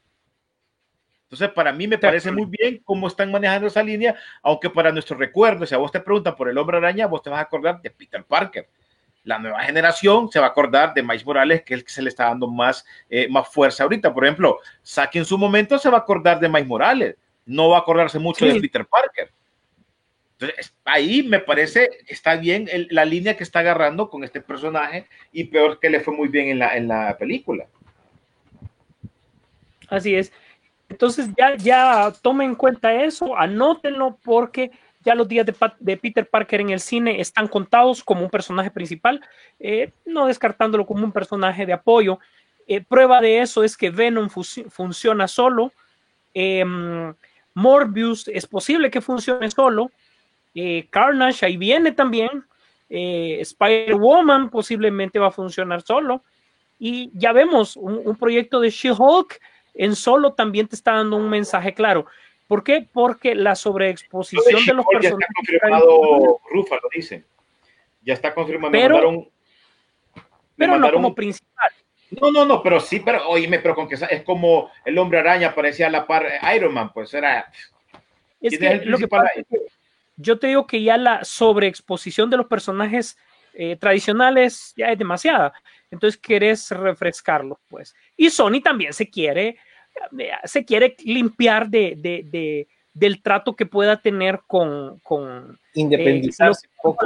Entonces, 1.25 1.49
para 1.49 1.73
mí 1.73 1.87
me 1.87 1.97
parece 1.97 2.31
muy 2.31 2.45
bien 2.45 2.81
cómo 2.83 3.07
están 3.07 3.31
manejando 3.31 3.67
esa 3.67 3.81
línea, 3.81 4.15
aunque 4.43 4.69
para 4.69 4.91
nuestro 4.91 5.17
recuerdo, 5.17 5.65
si 5.65 5.73
a 5.73 5.79
vos 5.79 5.91
te 5.91 5.99
preguntan 5.99 6.35
por 6.35 6.47
el 6.49 6.57
hombre 6.57 6.77
araña, 6.77 7.07
vos 7.07 7.21
te 7.23 7.29
vas 7.31 7.39
a 7.39 7.43
acordar 7.43 7.81
de 7.81 7.89
Peter 7.89 8.23
Parker. 8.23 8.69
La 9.23 9.39
nueva 9.39 9.63
generación 9.63 10.31
se 10.31 10.39
va 10.39 10.45
a 10.45 10.49
acordar 10.49 10.93
de 10.93 11.01
Miles 11.01 11.25
Morales, 11.25 11.63
que 11.63 11.73
es 11.73 11.79
el 11.79 11.85
que 11.85 11.91
se 11.91 12.03
le 12.03 12.09
está 12.09 12.25
dando 12.25 12.47
más, 12.47 12.85
eh, 13.09 13.27
más 13.27 13.47
fuerza 13.49 13.81
ahorita. 13.83 14.13
Por 14.13 14.23
ejemplo, 14.23 14.59
Saki 14.83 15.17
en 15.17 15.25
su 15.25 15.35
momento 15.39 15.79
se 15.79 15.89
va 15.89 15.97
a 15.97 16.01
acordar 16.01 16.39
de 16.39 16.47
Miles 16.47 16.67
Morales, 16.67 17.15
no 17.47 17.69
va 17.69 17.77
a 17.77 17.79
acordarse 17.81 18.19
mucho 18.19 18.45
Sí. 18.45 18.53
de 18.53 18.61
Peter 18.61 18.85
Parker. 18.85 19.31
Entonces, 20.39 20.75
ahí 20.83 21.23
me 21.23 21.39
parece, 21.39 21.89
está 22.07 22.35
bien 22.35 22.67
el- 22.71 22.87
la 22.91 23.03
línea 23.03 23.35
que 23.35 23.43
está 23.43 23.59
agarrando 23.59 24.11
con 24.11 24.23
este 24.23 24.41
personaje 24.41 25.07
y 25.31 25.45
peor 25.45 25.79
que 25.79 25.89
le 25.89 26.01
fue 26.01 26.13
muy 26.13 26.27
bien 26.27 26.49
en 26.49 26.59
la, 26.59 26.77
en 26.77 26.87
la 26.87 27.17
película. 27.17 27.65
Así 29.87 30.15
es. 30.15 30.31
Entonces 30.95 31.27
ya, 31.37 31.57
ya 31.57 32.13
tomen 32.21 32.51
en 32.51 32.55
cuenta 32.55 33.03
eso, 33.03 33.37
anótenlo 33.37 34.17
porque 34.23 34.71
ya 35.03 35.13
los 35.13 35.27
días 35.27 35.45
de, 35.45 35.97
Peter 35.97 36.25
Parker 36.25 36.61
en 36.61 36.69
el 36.69 36.79
cine 36.79 37.19
están 37.19 37.49
contados 37.49 38.01
como 38.01 38.23
un 38.23 38.29
personaje 38.29 38.71
principal, 38.71 39.19
eh, 39.59 39.91
no 40.05 40.27
descartándolo 40.27 40.85
como 40.85 41.03
un 41.03 41.11
personaje 41.11 41.65
de 41.65 41.73
apoyo. 41.73 42.17
Eh, 42.65 42.79
prueba 42.79 43.19
de 43.19 43.41
eso 43.41 43.65
es 43.65 43.75
que 43.75 43.89
Venom 43.89 44.29
funciona 44.29 45.27
solo. 45.27 45.73
Em, 46.33 47.13
Morbius 47.53 48.29
es 48.29 48.47
posible 48.47 48.89
que 48.89 49.01
funcione 49.01 49.51
solo. 49.51 49.91
Eh, 50.55 50.87
Carnage 50.89 51.45
ahí 51.45 51.57
viene 51.57 51.91
también. 51.91 52.45
Spider-Woman 52.87 54.49
posiblemente 54.49 55.19
va 55.19 55.27
a 55.27 55.31
funcionar 55.31 55.81
solo. 55.81 56.23
Y 56.79 57.11
ya 57.13 57.33
vemos, 57.33 57.75
un, 57.75 58.01
un 58.05 58.15
proyecto 58.15 58.61
de 58.61 58.69
She-Hulk 58.69 59.41
en 59.75 59.95
solo 59.95 60.33
también 60.33 60.67
te 60.67 60.75
está 60.75 60.93
dando 60.93 61.17
un 61.17 61.29
mensaje 61.29 61.73
claro. 61.73 62.05
¿Por 62.47 62.63
qué? 62.63 62.87
Porque 62.91 63.35
la 63.35 63.55
sobreexposición 63.55 64.45
de 64.65 64.73
los 64.73 64.85
She-Hulk 64.85 65.01
ya 65.01 65.09
está 65.09 65.17
personajes. 65.17 65.35
confirmado, 65.35 66.39
Rufa 66.51 66.75
lo 66.75 66.89
dice. 66.93 67.25
Ya 68.03 68.13
está 68.13 68.33
confirmado. 68.33 68.71
me 68.71 68.79
Pero- 68.79 68.95
mandaron- 68.95 69.29
me 70.57 70.65
pero 70.67 70.77
no 70.77 70.91
como 70.91 71.15
principal. 71.15 71.71
No, 72.21 72.31
no, 72.31 72.45
no, 72.45 72.61
pero 72.63 72.79
sí, 72.79 72.99
pero 73.01 73.27
oíme, 73.27 73.59
pero 73.59 73.75
con 73.75 73.89
que 73.89 73.95
es 73.95 74.23
como 74.23 74.69
el 74.85 74.97
hombre 74.97 75.19
araña 75.19 75.53
parecía 75.53 75.87
a 75.87 75.89
la 75.89 76.05
par 76.07 76.25
eh, 76.27 76.55
Iron 76.55 76.73
Man, 76.73 76.93
pues 76.93 77.13
era. 77.13 77.51
Es 78.39 78.57
¿Quién 78.57 78.79
que 78.79 78.85
lo 78.85 78.97
que 78.97 79.07
pasa 79.07 79.29
es 79.35 79.45
que 79.49 79.57
yo 80.15 80.37
te 80.39 80.47
digo 80.47 80.65
que 80.67 80.81
ya 80.81 80.97
la 80.97 81.25
sobreexposición 81.25 82.29
de 82.29 82.37
los 82.37 82.45
personajes 82.45 83.17
eh, 83.53 83.75
tradicionales 83.75 84.73
ya 84.77 84.91
es 84.91 84.97
demasiada. 84.99 85.51
Entonces 85.91 86.19
quieres 86.21 86.69
refrescarlos, 86.71 87.57
pues. 87.67 87.95
Y 88.15 88.29
Sony 88.29 88.61
también 88.63 88.93
se 88.93 89.09
quiere, 89.09 89.57
se 90.45 90.65
quiere 90.65 90.95
limpiar 91.03 91.69
de, 91.69 91.95
de- 91.97 92.23
de- 92.29 92.67
del 92.93 93.21
trato 93.21 93.55
que 93.55 93.65
pueda 93.65 94.01
tener 94.01 94.41
con. 94.47 94.99
con 94.99 95.59
Independizarse 95.73 96.67
Eh, 96.67 96.69
un 96.69 96.81
poco. 96.81 97.05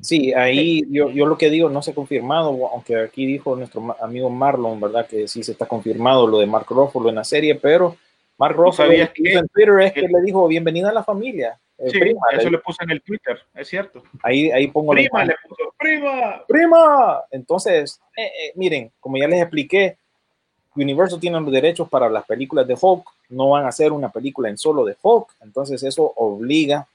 Sí, 0.00 0.32
ahí 0.34 0.82
yo, 0.90 1.10
yo 1.10 1.24
lo 1.26 1.38
que 1.38 1.50
digo 1.50 1.68
no 1.70 1.80
se 1.80 1.92
ha 1.92 1.94
confirmado, 1.94 2.68
aunque 2.68 2.96
aquí 3.00 3.26
dijo 3.26 3.56
nuestro 3.56 3.96
amigo 4.00 4.28
Marlon, 4.28 4.78
¿verdad? 4.80 5.06
Que 5.06 5.26
sí 5.26 5.42
se 5.42 5.52
está 5.52 5.66
confirmado 5.66 6.26
lo 6.26 6.38
de 6.38 6.46
Mark 6.46 6.66
Ruffalo 6.68 7.08
en 7.08 7.14
la 7.14 7.24
serie, 7.24 7.54
pero 7.54 7.96
Mark 8.38 8.54
Ruffalo 8.56 8.92
en 8.92 9.08
Twitter 9.12 9.80
es 9.80 9.92
que 9.92 10.00
que- 10.02 10.08
le 10.08 10.20
dijo 10.24 10.46
bienvenida 10.46 10.90
a 10.90 10.92
la 10.92 11.04
familia. 11.04 11.58
Eh, 11.78 11.90
Sí, 11.90 11.98
prima, 11.98 12.20
eso 12.32 12.44
le- 12.44 12.50
le 12.52 12.58
puse 12.58 12.84
en 12.84 12.90
el 12.90 13.02
Twitter, 13.02 13.38
es 13.54 13.68
cierto. 13.68 14.02
ahí, 14.22 14.50
ahí 14.52 14.68
pongo 14.68 14.92
Prima 14.92 15.24
le 15.24 15.34
puso, 15.48 15.74
prima. 15.76 16.42
prima. 16.46 17.22
Entonces, 17.32 18.00
eh, 18.16 18.22
eh, 18.26 18.52
miren, 18.54 18.92
como 19.00 19.16
ya 19.16 19.26
les 19.26 19.40
expliqué, 19.42 19.96
Universal 20.76 21.18
tiene 21.20 21.40
los 21.40 21.50
derechos 21.52 21.88
para 21.88 22.08
las 22.08 22.24
películas 22.24 22.66
de 22.66 22.76
Hulk, 22.80 23.04
no 23.30 23.50
van 23.50 23.64
a 23.64 23.68
hacer 23.68 23.90
una 23.92 24.08
película 24.10 24.48
en 24.48 24.56
solo 24.58 24.84
de 24.84 24.96
Hulk, 25.00 25.28
entonces 25.42 25.82
eso 25.82 26.12
obliga 26.16 26.86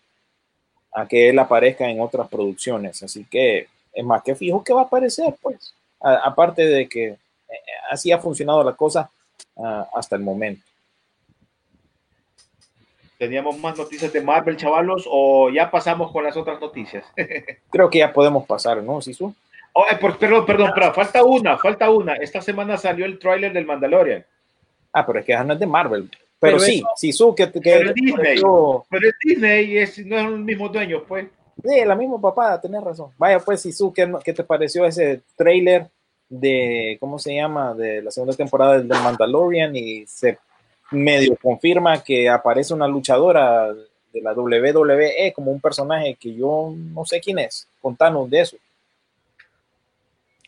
a 0.91 1.07
que 1.07 1.29
él 1.29 1.39
aparezca 1.39 1.89
en 1.89 1.99
otras 2.01 2.27
producciones, 2.29 3.03
así 3.03 3.25
que 3.25 3.67
es 3.93 4.03
más 4.05 4.23
que 4.23 4.35
fijo 4.35 4.63
que 4.63 4.73
va 4.73 4.81
a 4.81 4.85
aparecer, 4.85 5.35
pues, 5.41 5.73
A- 6.01 6.15
aparte 6.29 6.65
de 6.65 6.87
que 6.87 7.17
así 7.91 8.11
ha 8.13 8.17
funcionado 8.19 8.63
la 8.63 8.73
cosa 8.73 9.09
ah, 9.57 9.89
hasta 9.93 10.15
el 10.15 10.21
momento. 10.21 10.61
Teníamos 13.19 13.59
más 13.59 13.77
noticias 13.77 14.13
de 14.13 14.21
Marvel, 14.21 14.55
chavalos, 14.55 15.05
o 15.11 15.49
ya 15.49 15.69
pasamos 15.69 16.09
con 16.11 16.23
las 16.23 16.37
otras 16.37 16.59
noticias. 16.61 17.05
Creo 17.69 17.89
que 17.89 17.99
ya 17.99 18.13
podemos 18.13 18.45
pasar, 18.45 18.81
¿no, 18.81 19.01
Sisu? 19.01 19.35
Oh, 19.73 19.83
eh, 19.91 19.97
por- 19.99 20.17
perdón, 20.17 20.45
perdón, 20.45 20.71
pero 20.73 20.93
falta 20.93 21.21
una, 21.23 21.57
falta 21.57 21.89
una. 21.89 22.15
Esta 22.15 22.41
semana 22.41 22.77
salió 22.77 23.05
el 23.05 23.19
tráiler 23.19 23.51
del 23.51 23.65
Mandalorian. 23.65 24.25
Ah, 24.93 25.05
pero 25.05 25.19
es 25.19 25.25
que 25.25 25.37
no 25.37 25.53
es 25.53 25.59
de 25.59 25.67
Marvel. 25.67 26.09
Pero, 26.39 26.57
Pero 26.57 26.59
sí, 26.61 26.77
eso- 26.77 26.87
Sisu, 26.95 27.35
que, 27.35 27.51
que 27.51 27.59
Pero 27.59 27.93
que 27.93 28.01
Disney. 28.01 28.41
Pero 28.89 29.07
es 29.07 29.13
Disney 29.21 29.65
y 29.73 29.77
es, 29.79 30.05
no 30.05 30.17
es 30.17 30.25
el 30.25 30.39
mismo 30.39 30.69
dueño, 30.69 31.03
pues. 31.05 31.27
Sí, 31.61 31.83
la 31.85 31.95
misma 31.95 32.21
papá, 32.21 32.59
tenés 32.61 32.81
razón. 32.81 33.11
Vaya, 33.17 33.39
pues, 33.41 33.61
Sisu, 33.61 33.91
¿qué, 33.91 34.09
¿qué 34.23 34.31
te 34.31 34.45
pareció 34.45 34.85
ese 34.85 35.21
trailer 35.35 35.87
de, 36.29 36.95
¿cómo 37.01 37.19
se 37.19 37.35
llama? 37.35 37.73
De 37.73 38.01
la 38.01 38.11
segunda 38.11 38.33
temporada 38.35 38.77
del 38.77 38.87
Mandalorian 38.87 39.75
y 39.75 40.07
se 40.07 40.37
medio 40.91 41.35
confirma 41.35 42.03
que 42.03 42.29
aparece 42.29 42.73
una 42.73 42.87
luchadora 42.87 43.73
de 44.13 44.21
la 44.21 44.33
WWE 44.33 45.33
como 45.35 45.51
un 45.51 45.61
personaje 45.61 46.15
que 46.19 46.33
yo 46.33 46.73
no 46.75 47.05
sé 47.05 47.19
quién 47.19 47.39
es. 47.39 47.67
Contanos 47.81 48.29
de 48.29 48.41
eso. 48.41 48.57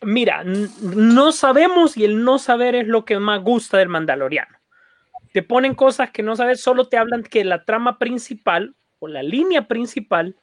Mira, 0.02 0.42
no 0.44 1.30
sabemos 1.30 1.96
y 1.96 2.04
el 2.04 2.24
no 2.24 2.38
saber 2.38 2.74
es 2.74 2.88
lo 2.88 3.04
que 3.04 3.18
más 3.18 3.40
gusta 3.42 3.78
del 3.78 3.88
Mandaloriano. 3.88 4.58
Te 5.32 5.42
ponen 5.42 5.74
cosas 5.74 6.10
que 6.10 6.22
no 6.22 6.34
sabes, 6.34 6.60
solo 6.60 6.88
te 6.88 6.98
hablan 6.98 7.22
que 7.22 7.44
la 7.44 7.64
trama 7.64 7.98
principal 7.98 8.74
o 8.98 9.08
la 9.08 9.22
línea 9.22 9.68
principal 9.68 10.36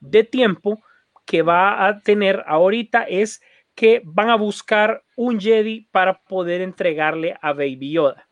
de 0.00 0.24
tiempo 0.24 0.82
que 1.26 1.42
va 1.42 1.86
a 1.86 2.00
tener 2.00 2.42
ahorita 2.46 3.04
es 3.04 3.42
que 3.74 4.02
van 4.04 4.30
a 4.30 4.36
buscar 4.36 5.02
un 5.16 5.38
Jedi 5.38 5.86
para 5.92 6.18
poder 6.22 6.60
entregarle 6.60 7.36
a 7.40 7.52
Baby 7.52 7.92
Yoda. 7.92 8.28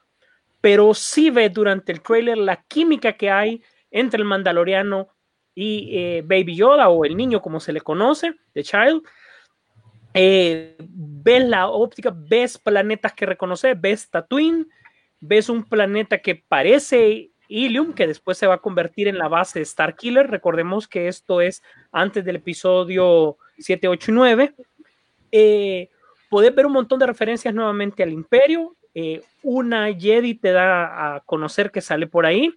Pero 0.61 0.94
sí 0.94 1.30
ve 1.30 1.48
durante 1.48 1.92
el 1.92 2.02
trailer 2.02 2.38
la 2.38 2.62
química 2.62 3.14
que 3.14 3.30
hay 3.30 3.62
entre 3.90 4.18
el 4.18 4.24
Mandaloriano 4.24 5.08
y 5.54 5.90
eh, 5.92 6.22
Baby 6.24 6.56
Yoda 6.56 6.88
o 6.88 7.04
el 7.04 7.16
niño 7.16 7.40
como 7.40 7.61
se 7.61 7.72
le 7.72 7.80
conoce, 7.80 8.34
The 8.52 8.62
Child 8.62 9.02
eh, 10.14 10.76
ves 10.78 11.44
la 11.44 11.68
óptica, 11.68 12.12
ves 12.14 12.58
planetas 12.58 13.12
que 13.12 13.26
reconoces, 13.26 13.80
ves 13.80 14.11
Tatooine, 14.11 14.66
ves 15.20 15.48
un 15.48 15.64
planeta 15.64 16.18
que 16.18 16.34
parece 16.34 17.30
Ilium, 17.48 17.92
que 17.92 18.06
después 18.06 18.38
se 18.38 18.46
va 18.46 18.54
a 18.54 18.61
convertir 18.61 19.08
en 19.08 19.18
la 19.18 19.28
base 19.28 19.58
de 19.58 19.64
Starkiller. 19.64 20.28
Recordemos 20.28 20.88
que 20.88 21.08
esto 21.08 21.40
es 21.40 21.62
antes 21.92 22.24
del 22.24 22.36
episodio 22.36 23.36
7, 23.58 23.88
8 23.88 24.11
y 24.11 24.14
9. 24.14 24.54
Eh, 25.32 25.90
podés 26.28 26.54
ver 26.54 26.66
un 26.66 26.72
montón 26.72 26.98
de 26.98 27.06
referencias 27.06 27.54
nuevamente 27.54 28.02
al 28.02 28.12
Imperio. 28.12 28.76
Eh, 28.95 29.22
una 29.43 29.93
Jedi 29.93 30.34
te 30.34 30.53
da 30.53 31.16
a 31.16 31.20
conocer 31.20 31.70
que 31.70 31.80
sale 31.80 32.07
por 32.07 32.26
ahí. 32.26 32.55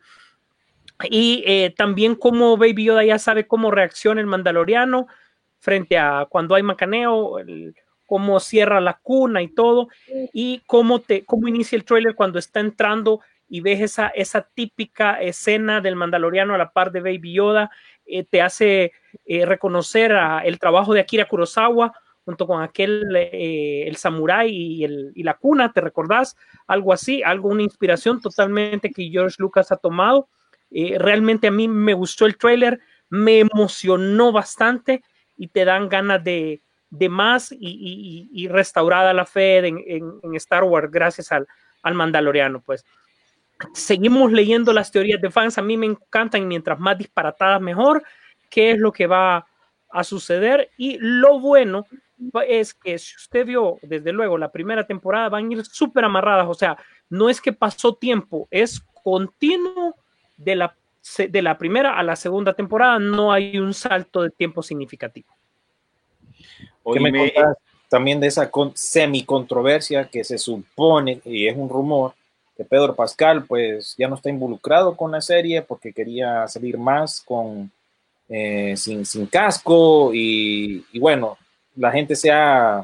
Y 1.09 1.43
eh, 1.45 1.73
también 1.75 2.15
como 2.15 2.57
Baby 2.57 2.85
Yoda 2.85 3.03
ya 3.03 3.19
sabe 3.19 3.47
cómo 3.47 3.71
reacciona 3.71 4.21
el 4.21 4.27
Mandaloriano 4.27 5.07
frente 5.59 5.97
a 5.97 6.27
cuando 6.29 6.55
hay 6.55 6.63
macaneo, 6.63 7.37
cómo 8.05 8.39
cierra 8.39 8.81
la 8.81 8.99
cuna 9.01 9.41
y 9.41 9.47
todo, 9.47 9.87
y 10.33 10.61
cómo, 10.65 10.99
te, 10.99 11.25
cómo 11.25 11.47
inicia 11.47 11.75
el 11.77 11.85
trailer 11.85 12.15
cuando 12.15 12.37
está 12.37 12.59
entrando 12.59 13.21
y 13.47 13.61
ves 13.61 13.81
esa, 13.81 14.07
esa 14.09 14.41
típica 14.53 15.21
escena 15.21 15.81
del 15.81 15.95
Mandaloriano 15.95 16.53
a 16.53 16.57
la 16.57 16.71
par 16.71 16.91
de 16.91 16.99
Baby 16.99 17.33
Yoda, 17.33 17.71
eh, 18.05 18.23
te 18.23 18.41
hace 18.41 18.91
reconocer 19.25 20.13
a 20.13 20.39
el 20.39 20.59
trabajo 20.59 20.93
de 20.93 20.99
Akira 20.99 21.25
Kurosawa 21.25 21.93
junto 22.25 22.47
con 22.47 22.61
aquel, 22.61 23.03
eh, 23.15 23.85
el 23.87 23.95
samurái 23.97 24.49
y, 24.49 24.83
el, 24.85 25.11
y 25.15 25.23
la 25.23 25.33
cuna, 25.35 25.71
¿te 25.73 25.81
recordás? 25.81 26.35
Algo 26.67 26.93
así, 26.93 27.21
algo, 27.23 27.49
una 27.49 27.63
inspiración 27.63 28.21
totalmente 28.21 28.91
que 28.91 29.09
George 29.09 29.35
Lucas 29.39 29.71
ha 29.71 29.77
tomado. 29.77 30.29
Eh, 30.71 30.97
realmente 30.97 31.47
a 31.47 31.51
mí 31.51 31.67
me 31.67 31.93
gustó 31.93 32.25
el 32.25 32.37
trailer, 32.37 32.79
me 33.09 33.39
emocionó 33.39 34.31
bastante 34.31 35.03
y 35.37 35.47
te 35.49 35.65
dan 35.65 35.89
ganas 35.89 36.23
de, 36.23 36.61
de 36.89 37.09
más 37.09 37.51
y, 37.51 37.57
y- 37.59 38.29
y 38.43 38.47
restaurada 38.47 39.13
la 39.13 39.25
fe 39.25 39.57
en, 39.67 39.83
en- 39.85 40.13
en 40.23 40.35
Star 40.35 40.63
Wars 40.63 40.89
gracias 40.89 41.31
al, 41.31 41.47
al 41.83 41.93
Mandaloriano. 41.93 42.61
Pues 42.61 42.85
seguimos 43.73 44.31
leyendo 44.31 44.73
las 44.73 44.91
teorías 44.91 45.21
de 45.21 45.29
fans, 45.31 45.57
a 45.57 45.61
mí 45.61 45.77
me 45.77 45.85
encantan, 45.85 46.47
mientras 46.47 46.79
más 46.79 46.97
disparatadas 46.97 47.61
mejor, 47.61 48.03
qué 48.49 48.71
es 48.71 48.79
lo 48.79 48.91
que 48.91 49.07
va 49.07 49.45
a 49.89 50.03
suceder 50.03 50.69
y 50.77 50.97
lo 50.99 51.39
bueno 51.39 51.85
es 52.47 52.73
que 52.73 52.97
si 52.97 53.15
usted 53.15 53.45
vio 53.45 53.77
desde 53.81 54.11
luego 54.11 54.37
la 54.37 54.51
primera 54.51 54.85
temporada 54.85 55.29
van 55.29 55.49
a 55.49 55.53
ir 55.53 55.65
súper 55.65 56.05
amarradas, 56.05 56.47
o 56.47 56.53
sea, 56.53 56.77
no 57.09 57.29
es 57.29 57.39
que 57.41 57.53
pasó 57.53 57.93
tiempo, 57.95 58.47
es 58.51 58.79
continuo 59.03 59.95
de 60.37 60.55
la, 60.55 60.75
de 61.29 61.41
la 61.41 61.57
primera 61.57 61.97
a 61.97 62.03
la 62.03 62.15
segunda 62.15 62.53
temporada, 62.53 62.99
no 62.99 63.31
hay 63.31 63.57
un 63.57 63.73
salto 63.73 64.21
de 64.21 64.29
tiempo 64.29 64.61
significativo. 64.63 65.27
¿Qué 66.31 66.99
me 66.99 67.09
Oíme, 67.11 67.33
contás 67.33 67.57
también 67.89 68.19
de 68.19 68.27
esa 68.27 68.49
con- 68.49 68.75
semi-controversia 68.75 70.09
que 70.09 70.23
se 70.23 70.37
supone, 70.37 71.21
y 71.25 71.47
es 71.47 71.55
un 71.55 71.69
rumor, 71.69 72.13
que 72.57 72.63
Pedro 72.65 72.95
Pascal 72.95 73.45
pues 73.45 73.95
ya 73.97 74.07
no 74.07 74.15
está 74.15 74.29
involucrado 74.29 74.95
con 74.95 75.11
la 75.11 75.21
serie 75.21 75.61
porque 75.63 75.91
quería 75.91 76.47
salir 76.47 76.77
más 76.77 77.21
con 77.21 77.71
eh, 78.29 78.75
sin, 78.77 79.05
sin 79.05 79.25
casco 79.25 80.11
y, 80.13 80.85
y 80.91 80.99
bueno, 80.99 81.37
la 81.75 81.91
gente 81.91 82.15
se 82.15 82.31
ha, 82.31 82.77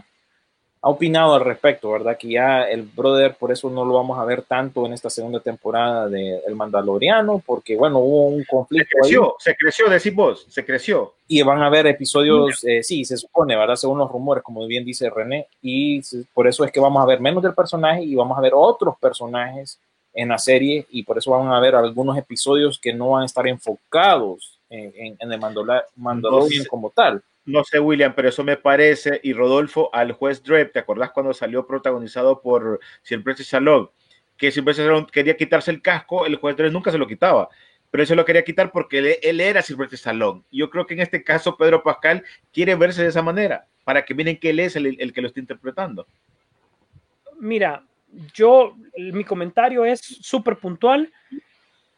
ha 0.82 0.90
opinado 0.90 1.34
al 1.36 1.44
respecto, 1.44 1.92
¿verdad? 1.92 2.18
Que 2.18 2.30
ya 2.30 2.64
el 2.64 2.84
brother, 2.84 3.36
por 3.36 3.52
eso 3.52 3.70
no 3.70 3.84
lo 3.84 3.96
vamos 3.96 4.18
a 4.18 4.24
ver 4.26 4.44
tanto 4.44 4.86
en 4.86 4.94
esta 4.94 5.10
segunda 5.10 5.40
temporada 5.42 6.08
de 6.08 6.40
El 6.48 6.56
Mandaloriano, 6.56 7.44
porque 7.46 7.76
bueno, 7.76 8.00
hubo 8.00 8.28
un 8.28 8.42
se 8.42 8.48
conflicto 8.48 8.88
ahí 8.96 9.02
creció, 9.02 9.36
se 9.40 9.56
creció, 9.56 9.90
decís 9.90 10.16
vos, 10.16 10.46
se 10.50 10.66
creció. 10.66 11.14
y 11.28 11.42
van 11.42 11.62
a 11.62 11.66
haber 11.68 11.86
episodios, 11.88 12.64
eh, 12.64 12.82
sí, 12.82 13.04
se 13.06 13.18
supone, 13.18 13.56
¿verdad? 13.58 13.76
Según 13.76 13.98
los 14.00 14.10
rumores, 14.12 14.44
como 14.44 14.66
bien 14.68 14.86
dice 14.86 15.10
René, 15.10 15.48
y 15.62 16.02
se- 16.02 16.24
por 16.34 16.48
eso 16.48 16.64
es 16.64 16.72
que 16.72 16.80
vamos 16.80 17.04
a 17.04 17.06
ver 17.06 17.20
menos 17.20 17.44
del 17.44 17.54
personaje 17.54 18.02
y 18.04 18.16
vamos 18.16 18.38
a 18.38 18.42
ver 18.42 18.54
otros 18.56 18.96
personajes 19.00 19.78
en 20.14 20.30
la 20.30 20.38
serie 20.40 20.86
y 20.90 21.04
por 21.04 21.18
eso 21.18 21.32
van 21.32 21.52
a 21.52 21.60
ver 21.60 21.76
algunos 21.76 22.18
episodios 22.18 22.80
que 22.80 22.94
no 22.94 23.10
van 23.12 23.24
a 23.24 23.26
estar 23.26 23.46
enfocados 23.48 24.58
en, 24.70 24.92
en- 24.96 25.18
en 25.20 25.32
el 25.34 25.40
Mandalorian 25.40 26.64
No 26.64 26.70
como 26.70 26.90
tal. 26.90 27.22
No 27.50 27.64
sé, 27.64 27.80
William, 27.80 28.14
pero 28.16 28.30
eso 28.30 28.44
me 28.44 28.58
parece, 28.58 29.20
y 29.24 29.34
Rodolfo, 29.34 29.90
al 29.92 30.12
juez 30.12 30.44
Dredd, 30.44 30.70
¿te 30.70 30.78
acordás 30.78 31.10
cuando 31.10 31.34
salió 31.34 31.66
protagonizado 31.66 32.42
por 32.42 32.80
Sylvester 33.02 33.44
Stallone? 33.44 33.90
Que 34.38 34.52
Sylvester 34.52 34.86
Stallone 34.86 35.08
quería 35.12 35.36
quitarse 35.36 35.72
el 35.72 35.82
casco, 35.82 36.28
el 36.28 36.36
juez 36.36 36.56
Dredd 36.56 36.72
nunca 36.72 36.92
se 36.92 37.00
lo 37.00 37.08
quitaba, 37.08 37.50
pero 37.90 38.06
se 38.06 38.16
lo 38.16 38.24
quería 38.24 38.44
quitar 38.44 38.72
porque 38.72 39.18
él, 39.24 39.42
era 39.42 39.64
Sylvester 39.64 39.96
Stallone. 39.96 40.44
Yo 40.52 40.70
creo 40.70 40.86
que 40.86 40.94
en 40.94 41.00
este 41.00 41.24
caso 41.24 41.58
Pedro 41.58 41.82
Pascal 41.82 42.24
quiere 42.54 42.76
verse 42.76 43.02
de 43.02 43.10
esa 43.10 43.24
manera, 43.24 43.66
para 43.84 44.06
que 44.06 44.14
miren 44.14 44.38
que 44.38 44.52
él 44.52 44.60
es 44.60 44.76
el, 44.76 44.96
el 45.00 45.12
que 45.12 45.22
lo 45.22 45.28
está 45.28 45.40
interpretando. 45.40 46.06
Mira, 47.40 47.84
yo, 48.36 48.78
mi 48.96 49.24
comentario 49.24 49.86
es 49.86 50.02
súper 50.02 50.58
puntual. 50.58 51.12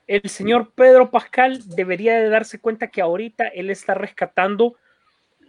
El 0.07 0.29
señor 0.29 0.71
Pedro 0.73 1.11
Pascal 1.11 1.59
debería 1.75 2.17
de 2.21 2.29
darse 2.29 2.61
cuenta 2.61 2.87
que 2.87 3.01
ahorita 3.01 3.49
él 3.49 3.69
está 3.69 3.95
rescatando 3.95 4.77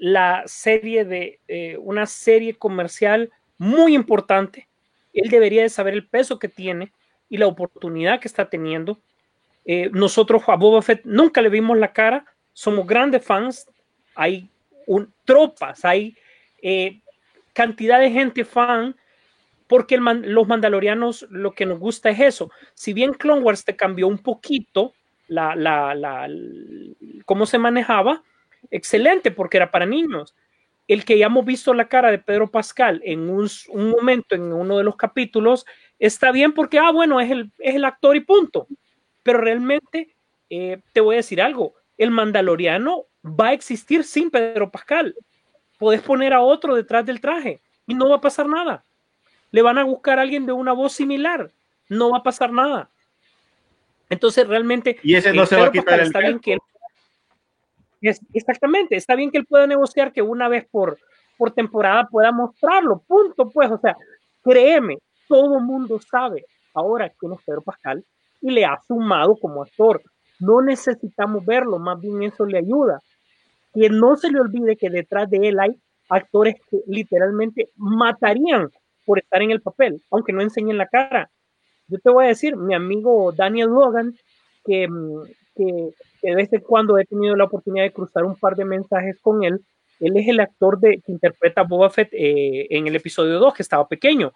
la 0.03 0.43
serie 0.47 1.05
de 1.05 1.39
eh, 1.47 1.77
una 1.79 2.07
serie 2.07 2.55
comercial 2.55 3.31
muy 3.57 3.95
importante. 3.95 4.67
Él 5.13 5.31
debería 5.31 5.63
de 5.63 5.69
saber 5.69 5.95
el 5.95 6.09
peso 6.09 6.41
que 6.41 6.49
tiene 6.49 6.93
y 7.29 7.37
la 7.37 7.47
oportunidad 7.47 8.19
que 8.19 8.27
está 8.27 8.51
teniendo. 8.51 8.99
Eh, 9.65 9.91
nosotros 9.93 10.43
a 10.49 10.57
Boba 10.57 10.83
Fett 10.83 11.03
nunca 11.05 11.41
le 11.41 11.51
vimos 11.51 11.79
la 11.79 11.93
cara, 11.93 12.25
somos 12.53 12.85
grandes 12.85 13.25
fans, 13.25 13.69
hay 14.17 14.51
tropas, 15.25 15.85
hay 15.85 16.17
eh, 16.63 16.99
cantidad 17.53 18.01
de 18.01 18.11
gente 18.11 18.45
fan 18.45 18.97
porque 19.69 19.99
los 19.99 20.49
mandalorianos 20.49 21.29
lo 21.31 21.53
que 21.53 21.65
nos 21.65 21.79
gusta 21.79 22.11
es 22.11 22.19
eso. 22.19 22.51
Si 22.75 22.93
bien 22.93 23.13
Clone 23.13 23.43
Wars 23.43 23.65
te 23.65 23.77
cambió 23.77 24.09
un 24.09 24.19
poquito 24.19 24.95
la, 25.29 25.55
la, 25.55 25.95
la, 25.95 26.29
cómo 27.25 27.47
se 27.47 27.59
manejaba, 27.59 28.25
excelente 28.71 29.31
porque 29.31 29.57
era 29.57 29.71
para 29.71 29.87
niños. 29.87 30.35
El 30.89 31.05
que 31.05 31.19
ya 31.19 31.27
hemos 31.27 31.45
visto 31.45 31.73
la 31.75 31.89
cara 31.89 32.11
de 32.11 32.19
Pedro 32.19 32.51
Pascal 32.51 33.01
en 33.05 33.31
un, 33.31 33.49
momento 33.75 34.35
en 34.35 34.53
uno 34.53 34.79
de 34.79 34.85
los 34.85 34.97
capítulos 34.97 35.65
está 35.99 36.33
bien 36.33 36.53
porque, 36.53 36.79
ah, 36.79 36.91
bueno, 36.91 37.21
es 37.21 37.31
el, 37.31 37.51
es 37.59 37.75
el 37.75 37.85
actor 37.85 38.17
y 38.17 38.21
punto. 38.21 38.67
Pero 39.23 39.39
realmente 39.39 40.15
eh, 40.51 40.81
te 40.93 41.01
voy 41.01 41.15
a 41.15 41.19
decir 41.19 41.41
algo, 41.41 41.75
el 41.97 42.11
mandaloriano 42.11 43.07
va 43.25 43.49
a 43.49 43.53
existir 43.53 44.05
sin 44.05 44.31
Pedro 44.31 44.71
Pascal. 44.71 45.15
Puedes 45.79 46.03
poner 46.03 46.33
a 46.33 46.41
otro 46.41 46.75
detrás 46.75 47.07
del 47.07 47.21
traje 47.21 47.61
y 47.87 47.95
no 47.95 48.09
va 48.09 48.17
a 48.17 48.21
pasar 48.21 48.49
nada 48.49 48.85
le 49.53 49.63
van 49.63 49.79
a 49.79 49.85
buscar 49.85 50.19
a 50.19 50.23
alguien 50.23 50.45
de 50.47 50.53
una 50.53 50.73
voz 50.73 50.95
similar. 50.95 51.53
No 51.89 52.11
va 52.11 52.19
a 52.19 52.23
pasar 52.23 52.51
nada. 52.51 52.89
Entonces, 54.11 54.49
realmente. 54.49 54.99
Y 55.03 55.15
ese 55.15 55.33
no 55.33 55.45
eh, 55.45 55.47
se 55.47 55.57
va 55.57 55.67
a 55.67 55.71
Pedro 55.71 55.83
quitar 55.83 55.85
Pascal 55.85 56.01
el 56.01 56.07
está 56.07 56.19
bien 56.21 56.41
que 56.41 56.53
él- 56.55 56.59
es- 58.09 58.21
exactamente, 58.33 58.97
está 58.97 59.15
bien 59.15 59.31
que 59.31 59.39
él 59.39 59.47
pueda 59.47 59.67
negociar 59.67 60.13
que 60.13 60.23
una 60.23 60.49
vez 60.49 60.67
por, 60.71 60.99
por 61.39 61.51
temporada 61.53 62.09
pueda 62.11 62.33
mostrarlo. 62.33 63.03
Punto, 63.07 63.49
pues. 63.51 63.71
O 63.71 63.79
sea, 63.79 63.97
créeme, 64.43 64.99
todo 65.29 65.61
mundo 65.61 65.99
sabe 66.01 66.45
ahora 66.75 67.11
quién 67.19 67.33
es 67.33 67.39
Pedro 67.45 67.63
Pascal 67.63 68.05
y 68.41 68.51
le 68.51 68.65
ha 68.65 68.79
sumado 68.87 69.37
como 69.37 69.63
actor. 69.63 70.03
No 70.41 70.61
necesitamos 70.63 71.45
verlo, 71.47 71.79
más 71.79 72.01
bien 72.01 72.23
eso 72.23 72.45
le 72.45 72.59
ayuda. 72.59 73.01
Que 73.75 73.89
no 73.89 74.17
se 74.17 74.31
le 74.31 74.41
olvide 74.41 74.77
que 74.77 74.91
detrás 74.91 75.31
de 75.31 75.49
él 75.49 75.61
hay 75.61 75.77
actores 76.09 76.57
que 76.71 76.79
literalmente 76.87 77.71
matarían 77.77 78.71
por 79.07 79.19
estar 79.19 79.43
en 79.43 79.51
el 79.51 79.63
papel, 79.63 80.03
aunque 80.11 80.33
no 80.33 80.43
enseñen 80.43 80.79
la 80.79 80.87
cara. 80.87 81.31
Yo 81.89 81.99
te 81.99 82.11
voy 82.11 82.25
a 82.27 82.29
decir, 82.29 82.57
mi 82.57 82.75
amigo 82.75 83.33
Daniel 83.33 83.69
Logan, 83.71 84.15
que, 84.65 84.89
mm, 84.89 85.23
que, 85.55 85.91
de 86.23 86.35
vez 86.35 86.53
en 86.53 86.61
cuando 86.61 86.99
he 86.99 87.05
tenido 87.05 87.37
la 87.37 87.45
oportunidad 87.45 87.85
de 87.85 87.93
cruzar 87.93 88.25
un 88.25 88.37
par 88.37 88.57
de 88.57 88.65
mensajes 88.65 89.19
con 89.21 89.45
él, 89.45 89.61
él 90.01 90.17
es 90.17 90.29
el 90.29 90.41
actor 90.41 90.79
de, 90.81 91.01
que 91.05 91.13
interpreta 91.13 91.61
a 91.61 91.65
Boba 91.65 91.91
Fett 91.91 92.11
eh, 92.13 92.67
en 92.71 92.87
el 92.87 92.97
episodio 92.97 93.39
2, 93.39 93.55
que 93.55 93.63
estaba 93.63 93.87
pequeño. 93.87 94.33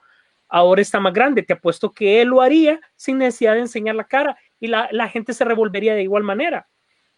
Ahora 0.49 0.81
está 0.81 1.01
más 1.01 1.12
grande. 1.12 1.43
Te 1.43 1.55
apuesto 1.55 1.91
que 1.91 2.21
él 2.21 2.29
lo 2.29 2.41
haría 2.41 2.81
sin 2.95 3.19
necesidad 3.19 3.55
de 3.55 3.61
enseñar 3.61 3.97
la 3.97 4.05
cara 4.05 4.39
y 4.61 4.69
la, 4.69 4.89
la 4.93 5.09
gente 5.09 5.33
se 5.33 5.45
revolvería 5.45 5.95
de 5.95 6.03
igual 6.03 6.23
manera. 6.23 6.69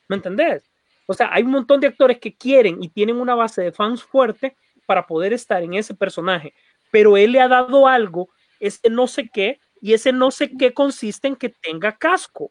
¿Me 0.09 0.17
entendés? 0.17 0.71
O 1.07 1.15
sea, 1.15 1.31
hay 1.33 1.43
un 1.43 1.51
montón 1.51 1.81
de 1.81 1.87
actores 1.87 2.19
que 2.19 2.37
quieren 2.37 2.83
y 2.83 2.89
tienen 2.89 3.17
una 3.17 3.35
base 3.35 3.63
de 3.63 3.73
fans 3.73 4.03
fuerte 4.03 4.57
para 4.87 5.07
poder 5.07 5.33
estar 5.33 5.63
en 5.63 5.75
ese 5.75 5.95
personaje, 5.95 6.55
pero 6.91 7.19
él 7.19 7.33
le 7.33 7.41
ha 7.41 7.49
dado 7.49 7.87
algo, 7.87 8.31
ese 8.59 8.89
no 8.89 9.07
sé 9.07 9.29
qué, 9.33 9.61
y 9.81 9.93
ese 9.93 10.13
no 10.13 10.31
sé 10.31 10.51
qué 10.57 10.73
consiste 10.73 11.29
en 11.29 11.37
que 11.37 11.51
tenga 11.51 11.97
casco. 11.97 12.51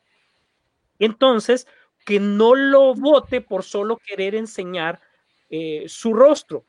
Entonces, 1.00 1.68
que 2.06 2.20
no 2.20 2.56
lo 2.56 2.94
vote 2.96 3.42
por 3.42 3.64
solo 3.64 3.98
querer 3.98 4.36
enseñar 4.36 5.02
eh, 5.50 5.84
su 5.88 6.14
rostro. 6.14 6.66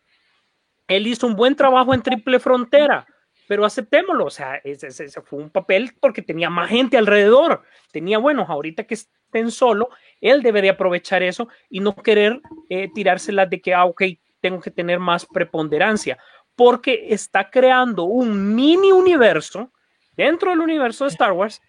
Él 0.89 1.07
hizo 1.07 1.27
un 1.27 1.37
buen 1.37 1.55
trabajo 1.55 1.95
en 1.95 2.03
Triple 2.03 2.41
Frontera, 2.41 3.07
pero 3.47 3.65
aceptémoslo, 3.65 4.27
o 4.27 4.31
sea, 4.31 4.57
ese, 4.65 5.09
fue 5.23 5.39
un 5.39 5.51
papel 5.51 5.95
porque 6.01 6.23
tenía 6.23 6.51
más 6.51 6.71
gente 6.71 6.99
alrededor, 6.99 7.63
tenía, 7.93 8.19
bueno, 8.19 8.45
ahorita 8.49 8.85
que 8.85 8.95
estén 8.95 9.51
solo, 9.51 9.91
él 10.21 10.43
debería 10.43 10.73
aprovechar 10.73 11.23
eso 11.23 11.49
y 11.71 11.81
no 11.81 11.95
querer 11.95 12.41
eh, 12.69 12.89
tirárselas 12.95 13.49
de 13.49 13.61
que, 13.61 13.75
ah, 13.75 13.85
ok, 13.85 14.03
tengo 14.41 14.61
que 14.61 14.71
tener 14.71 14.99
más 14.99 15.27
preponderancia, 15.27 16.19
porque 16.57 17.07
está 17.11 17.51
creando 17.51 18.05
un 18.05 18.55
mini 18.55 18.93
universo 18.93 19.73
dentro 20.17 20.51
del 20.51 20.61
universo 20.61 21.05
de 21.05 21.11
Star 21.11 21.33
Wars, 21.33 21.63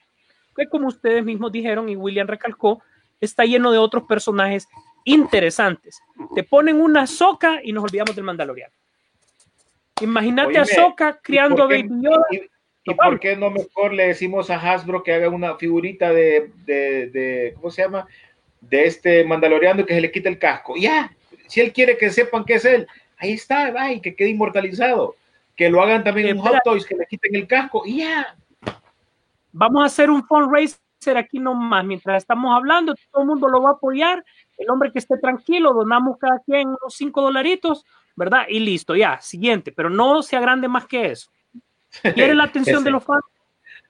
que 0.60 0.70
como 0.70 0.88
ustedes 0.88 1.24
mismos 1.24 1.51
dijeron 1.51 1.89
y 1.89 1.95
William 1.95 2.28
recalcó, 2.28 2.82
está 3.20 3.45
lleno 3.45 3.72
de 3.72 3.78
otros 3.78 4.03
personajes 4.03 4.68
interesantes. 5.05 5.99
Te 6.36 6.43
ponen 6.43 6.80
una 6.80 7.07
soca 7.07 7.60
y 7.64 7.72
nos 7.72 7.84
olvidamos 7.84 8.16
del 8.16 8.26
Mandaloriano. 8.26 8.74
Imagínate 10.01 10.57
a 10.57 10.62
Oíme, 10.64 10.74
Soca 10.74 11.20
criando 11.22 11.64
a 11.64 11.68
Baby 11.68 11.89
Yoda. 12.01 12.26
¿Y, 12.32 12.41
y 12.86 12.93
por 12.93 13.20
qué 13.20 13.36
no 13.36 13.49
mejor 13.49 13.93
le 13.93 14.07
decimos 14.07 14.49
a 14.49 14.55
Hasbro 14.55 15.03
que 15.03 15.14
haga 15.14 15.30
una 15.30 15.55
figurita 15.55 16.12
de, 16.14 16.51
de, 16.66 17.10
de- 17.10 17.53
¿cómo 17.55 17.72
se 17.72 17.82
llama? 17.82 18.07
De 18.62 18.86
este 18.86 19.24
mandaloriano 19.26 19.86
que 19.86 19.93
se 19.95 20.01
le 20.01 20.12
quite 20.12 20.30
el 20.30 20.39
casco. 20.39 20.76
Ya, 20.78 21.12
si 21.47 21.62
él 21.62 21.74
quiere 21.74 21.97
que 21.97 22.10
sepan 22.10 22.45
que 22.45 22.55
es 22.55 22.66
él, 22.66 22.88
ahí 23.18 23.34
está, 23.34 23.72
va, 23.72 23.91
y 23.91 23.99
que 24.01 24.16
quede 24.16 24.30
inmortalizado. 24.30 25.16
Que 25.55 25.70
lo 25.70 25.82
hagan 25.82 26.03
también 26.05 26.30
en. 26.30 26.38
Hot 26.38 26.60
Toys, 26.64 26.86
que 26.86 26.95
le 26.95 27.05
quiten 27.05 27.36
el 27.36 27.47
casco, 27.47 27.84
y 27.86 27.97
ya. 27.97 28.38
Vamos 29.52 29.84
a 29.84 29.86
hacer 29.86 30.10
un 30.10 30.26
fundraiser 30.26 31.18
aquí 31.18 31.39
nomás. 31.39 31.86
Mientras 31.86 32.18
estamos 32.18 32.56
hablando, 32.56 32.93
todo 33.12 33.24
el 33.24 33.28
mundo 33.28 33.47
lo 33.47 33.62
va 33.62 33.72
a 33.72 33.74
apoyar. 33.74 34.24
El 34.58 34.70
hombre 34.70 34.91
que 34.91 35.00
esté 35.00 35.18
tranquilo, 35.18 35.74
donamos 35.74 36.18
cada 36.18 36.39
quien 36.39 36.68
unos 36.68 36.93
5 36.95 37.22
dolaritos, 37.22 37.86
¿verdad? 38.16 38.43
Y 38.50 38.60
listo, 38.60 38.95
ya, 38.95 39.20
siguiente. 39.22 39.72
Pero 39.72 39.89
no 39.89 40.22
sea 40.22 40.39
grande 40.39 40.68
más 40.68 40.86
que 40.86 41.08
eso. 41.12 41.30
¿Quiere 42.14 42.36
la 42.36 42.43
atención 42.45 42.80
Sí, 42.80 42.84
de 42.84 42.91
los 42.91 43.04
fans? 43.04 43.24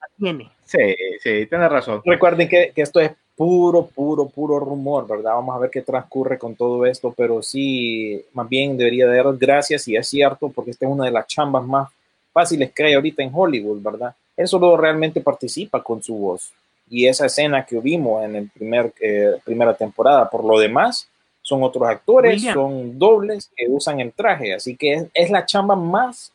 La 0.00 0.06
tiene. 0.16 0.50
Sí, 0.64 0.94
sí, 1.20 1.46
tiene 1.46 1.68
razón. 1.68 2.00
Recuerden 2.04 2.48
que, 2.48 2.72
que 2.74 2.82
esto 2.82 3.00
es 3.00 3.12
puro, 3.40 3.86
puro, 3.86 4.28
puro 4.28 4.60
rumor, 4.60 5.08
¿verdad? 5.08 5.32
Vamos 5.32 5.56
a 5.56 5.58
ver 5.58 5.70
qué 5.70 5.80
transcurre 5.80 6.38
con 6.38 6.54
todo 6.54 6.84
esto, 6.84 7.14
pero 7.16 7.42
sí, 7.42 8.22
más 8.34 8.46
bien 8.46 8.76
debería 8.76 9.06
de 9.06 9.16
dar 9.16 9.34
gracias 9.38 9.88
y 9.88 9.96
es 9.96 10.06
cierto, 10.06 10.50
porque 10.50 10.72
esta 10.72 10.84
es 10.84 10.92
una 10.92 11.06
de 11.06 11.10
las 11.10 11.26
chambas 11.26 11.64
más 11.64 11.88
fáciles 12.34 12.70
que 12.70 12.84
hay 12.84 12.92
ahorita 12.92 13.22
en 13.22 13.30
Hollywood, 13.32 13.80
¿verdad? 13.80 14.14
Él 14.40 14.48
solo 14.48 14.74
realmente 14.74 15.20
participa 15.20 15.82
con 15.82 16.02
su 16.02 16.16
voz. 16.16 16.50
Y 16.88 17.06
esa 17.06 17.26
escena 17.26 17.66
que 17.66 17.78
vimos 17.78 18.24
en 18.24 18.36
el 18.36 18.48
primer, 18.48 18.94
eh, 18.98 19.36
primera 19.44 19.74
temporada, 19.74 20.30
por 20.30 20.42
lo 20.42 20.58
demás, 20.58 21.10
son 21.42 21.62
otros 21.62 21.86
actores, 21.86 22.36
William. 22.36 22.54
son 22.54 22.98
dobles 22.98 23.50
que 23.54 23.66
usan 23.68 24.00
el 24.00 24.12
traje, 24.14 24.54
así 24.54 24.76
que 24.76 24.94
es, 24.94 25.06
es 25.12 25.30
la 25.30 25.44
chamba 25.44 25.76
más 25.76 26.32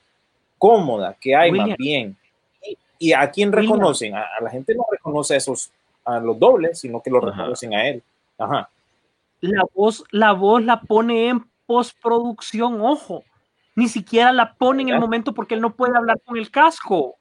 cómoda 0.60 1.16
que 1.20 1.36
hay, 1.36 1.50
William. 1.50 1.70
más 1.70 1.78
bien. 1.78 2.16
Y, 2.62 2.78
y 3.00 3.14
a 3.14 3.32
quién 3.32 3.50
William. 3.50 3.74
reconocen? 3.74 4.14
A, 4.14 4.22
a 4.38 4.44
la 4.44 4.52
gente 4.52 4.76
no 4.76 4.86
reconoce 4.92 5.34
a 5.34 5.38
esos, 5.38 5.72
a 6.04 6.20
los 6.20 6.38
dobles, 6.38 6.80
sino 6.80 7.02
que 7.02 7.10
lo 7.10 7.18
Ajá. 7.18 7.32
reconocen 7.32 7.74
a 7.74 7.88
él. 7.90 8.04
Ajá. 8.38 8.70
La 9.42 9.64
voz, 9.74 10.04
la 10.12 10.32
voz 10.34 10.64
la 10.64 10.80
pone 10.82 11.28
en 11.30 11.44
postproducción, 11.66 12.82
ojo. 12.82 13.24
Ni 13.76 13.88
siquiera 13.88 14.32
la 14.32 14.54
pone 14.54 14.84
en 14.84 14.90
el 14.90 15.00
momento 15.00 15.34
porque 15.34 15.56
él 15.56 15.62
no 15.62 15.74
puede 15.76 15.98
hablar 15.98 16.20
con 16.24 16.38
el 16.38 16.52
casco. 16.52 17.16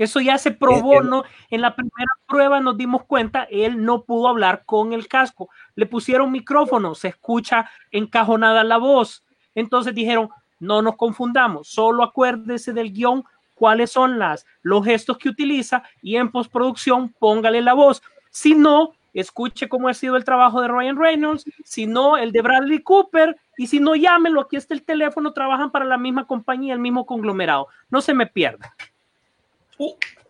Eso 0.00 0.18
ya 0.20 0.38
se 0.38 0.50
probó, 0.50 0.94
Es- 0.94 1.00
es- 1.00 1.06
¿no? 1.06 1.24
En 1.50 1.60
la 1.60 1.74
primera 1.76 2.10
prueba 2.26 2.58
nos 2.60 2.76
dimos 2.78 3.04
cuenta, 3.04 3.44
él 3.50 3.84
no 3.84 4.02
pudo 4.04 4.28
hablar 4.28 4.62
con 4.64 4.94
el 4.94 5.08
casco. 5.08 5.50
Le 5.74 5.84
pusieron 5.84 6.32
micrófono, 6.32 6.94
se 6.94 7.08
escucha 7.08 7.70
encajonada 7.90 8.64
la 8.64 8.78
voz. 8.78 9.22
Entonces 9.54 9.94
dijeron, 9.94 10.30
no 10.58 10.80
nos 10.80 10.96
confundamos, 10.96 11.68
solo 11.68 12.02
acuérdese 12.02 12.72
del 12.72 12.92
guion, 12.92 13.24
cuáles 13.54 13.92
son 13.92 14.18
las, 14.18 14.46
los 14.62 14.84
gestos 14.86 15.18
que 15.18 15.28
utiliza 15.28 15.82
y 16.00 16.16
en 16.16 16.30
postproducción 16.30 17.14
póngale 17.18 17.60
la 17.60 17.74
voz. 17.74 18.02
Si 18.30 18.54
no, 18.54 18.92
escuche 19.12 19.68
cómo 19.68 19.88
ha 19.88 19.92
sido 19.94 20.16
el 20.16 20.24
trabajo 20.24 20.62
de 20.62 20.68
Ryan 20.68 20.96
Reynolds, 20.96 21.44
si 21.64 21.86
no, 21.86 22.16
el 22.16 22.32
de 22.32 22.40
Bradley 22.40 22.78
Cooper, 22.78 23.36
y 23.58 23.66
si 23.66 23.80
no, 23.80 23.94
llámelo, 23.96 24.40
aquí 24.40 24.56
está 24.56 24.72
el 24.72 24.82
teléfono, 24.82 25.34
trabajan 25.34 25.70
para 25.70 25.84
la 25.84 25.98
misma 25.98 26.26
compañía, 26.26 26.72
el 26.72 26.78
mismo 26.80 27.04
conglomerado. 27.04 27.68
No 27.90 28.00
se 28.00 28.14
me 28.14 28.26
pierda. 28.26 28.74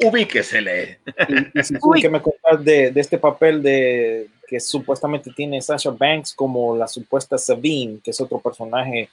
Ubíquesele. 0.03 0.99
Y, 1.29 1.59
y 1.59 1.63
si 1.65 1.75
tú, 1.79 1.91
Uy. 1.91 2.01
¿qué 2.01 2.09
me 2.09 2.23
contás 2.23 2.65
de, 2.65 2.91
de 2.91 3.01
este 3.01 3.19
papel 3.19 3.63
de 3.63 4.29
que 4.47 4.59
supuestamente 4.61 5.31
tiene 5.35 5.61
Sasha 5.63 5.91
Banks 5.91 6.35
como 6.35 6.77
la 6.77 6.89
supuesta 6.89 7.39
Sabine, 7.39 7.99
que 8.03 8.11
es 8.11 8.21
otro 8.21 8.41
personaje 8.41 9.09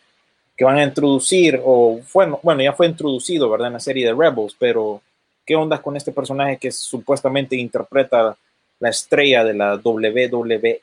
que 0.56 0.66
van 0.66 0.78
a 0.78 0.84
introducir, 0.84 1.60
o 1.64 2.00
bueno, 2.12 2.40
bueno, 2.42 2.64
ya 2.64 2.74
fue 2.74 2.88
introducido, 2.88 3.48
¿verdad? 3.50 3.68
En 3.68 3.74
la 3.74 3.80
serie 3.80 4.06
de 4.08 4.14
Rebels, 4.14 4.56
pero 4.58 5.02
¿qué 5.46 5.56
onda 5.56 5.80
con 5.80 5.96
este 5.96 6.12
personaje 6.12 6.58
que 6.58 6.72
supuestamente 6.72 7.56
interpreta 7.56 8.36
la 8.80 8.90
estrella 8.90 9.44
de 9.44 9.54
la 9.54 9.76
WWE? 9.76 10.82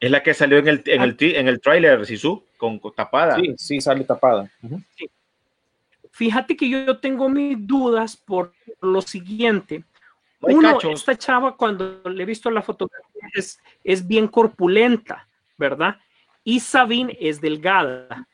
Es 0.00 0.10
la 0.10 0.22
que 0.24 0.34
salió 0.34 0.58
en 0.58 0.66
el, 0.68 0.82
en 0.86 1.02
el, 1.02 1.16
ti- 1.16 1.36
en 1.36 1.46
el 1.46 1.60
tráiler, 1.60 2.04
Sisu, 2.04 2.42
con, 2.56 2.80
con 2.80 2.92
tapada. 2.92 3.36
Sí, 3.36 3.54
sí, 3.56 3.80
sale 3.80 4.02
tapada. 4.02 4.50
Fíjate 6.16 6.56
que 6.56 6.66
yo 6.66 6.98
tengo 6.98 7.28
mis 7.28 7.66
dudas 7.66 8.16
por 8.16 8.54
lo 8.80 9.02
siguiente. 9.02 9.84
Uno, 10.40 10.72
cachos. 10.72 11.00
esta 11.00 11.14
chava 11.14 11.58
cuando 11.58 12.00
le 12.08 12.22
he 12.22 12.26
visto 12.26 12.50
la 12.50 12.62
fotografía 12.62 13.28
es, 13.34 13.60
es 13.84 14.06
bien 14.06 14.26
corpulenta, 14.26 15.28
¿verdad? 15.58 15.98
Y 16.42 16.60
Sabine 16.60 17.14
es 17.20 17.38
delgada. 17.38 18.26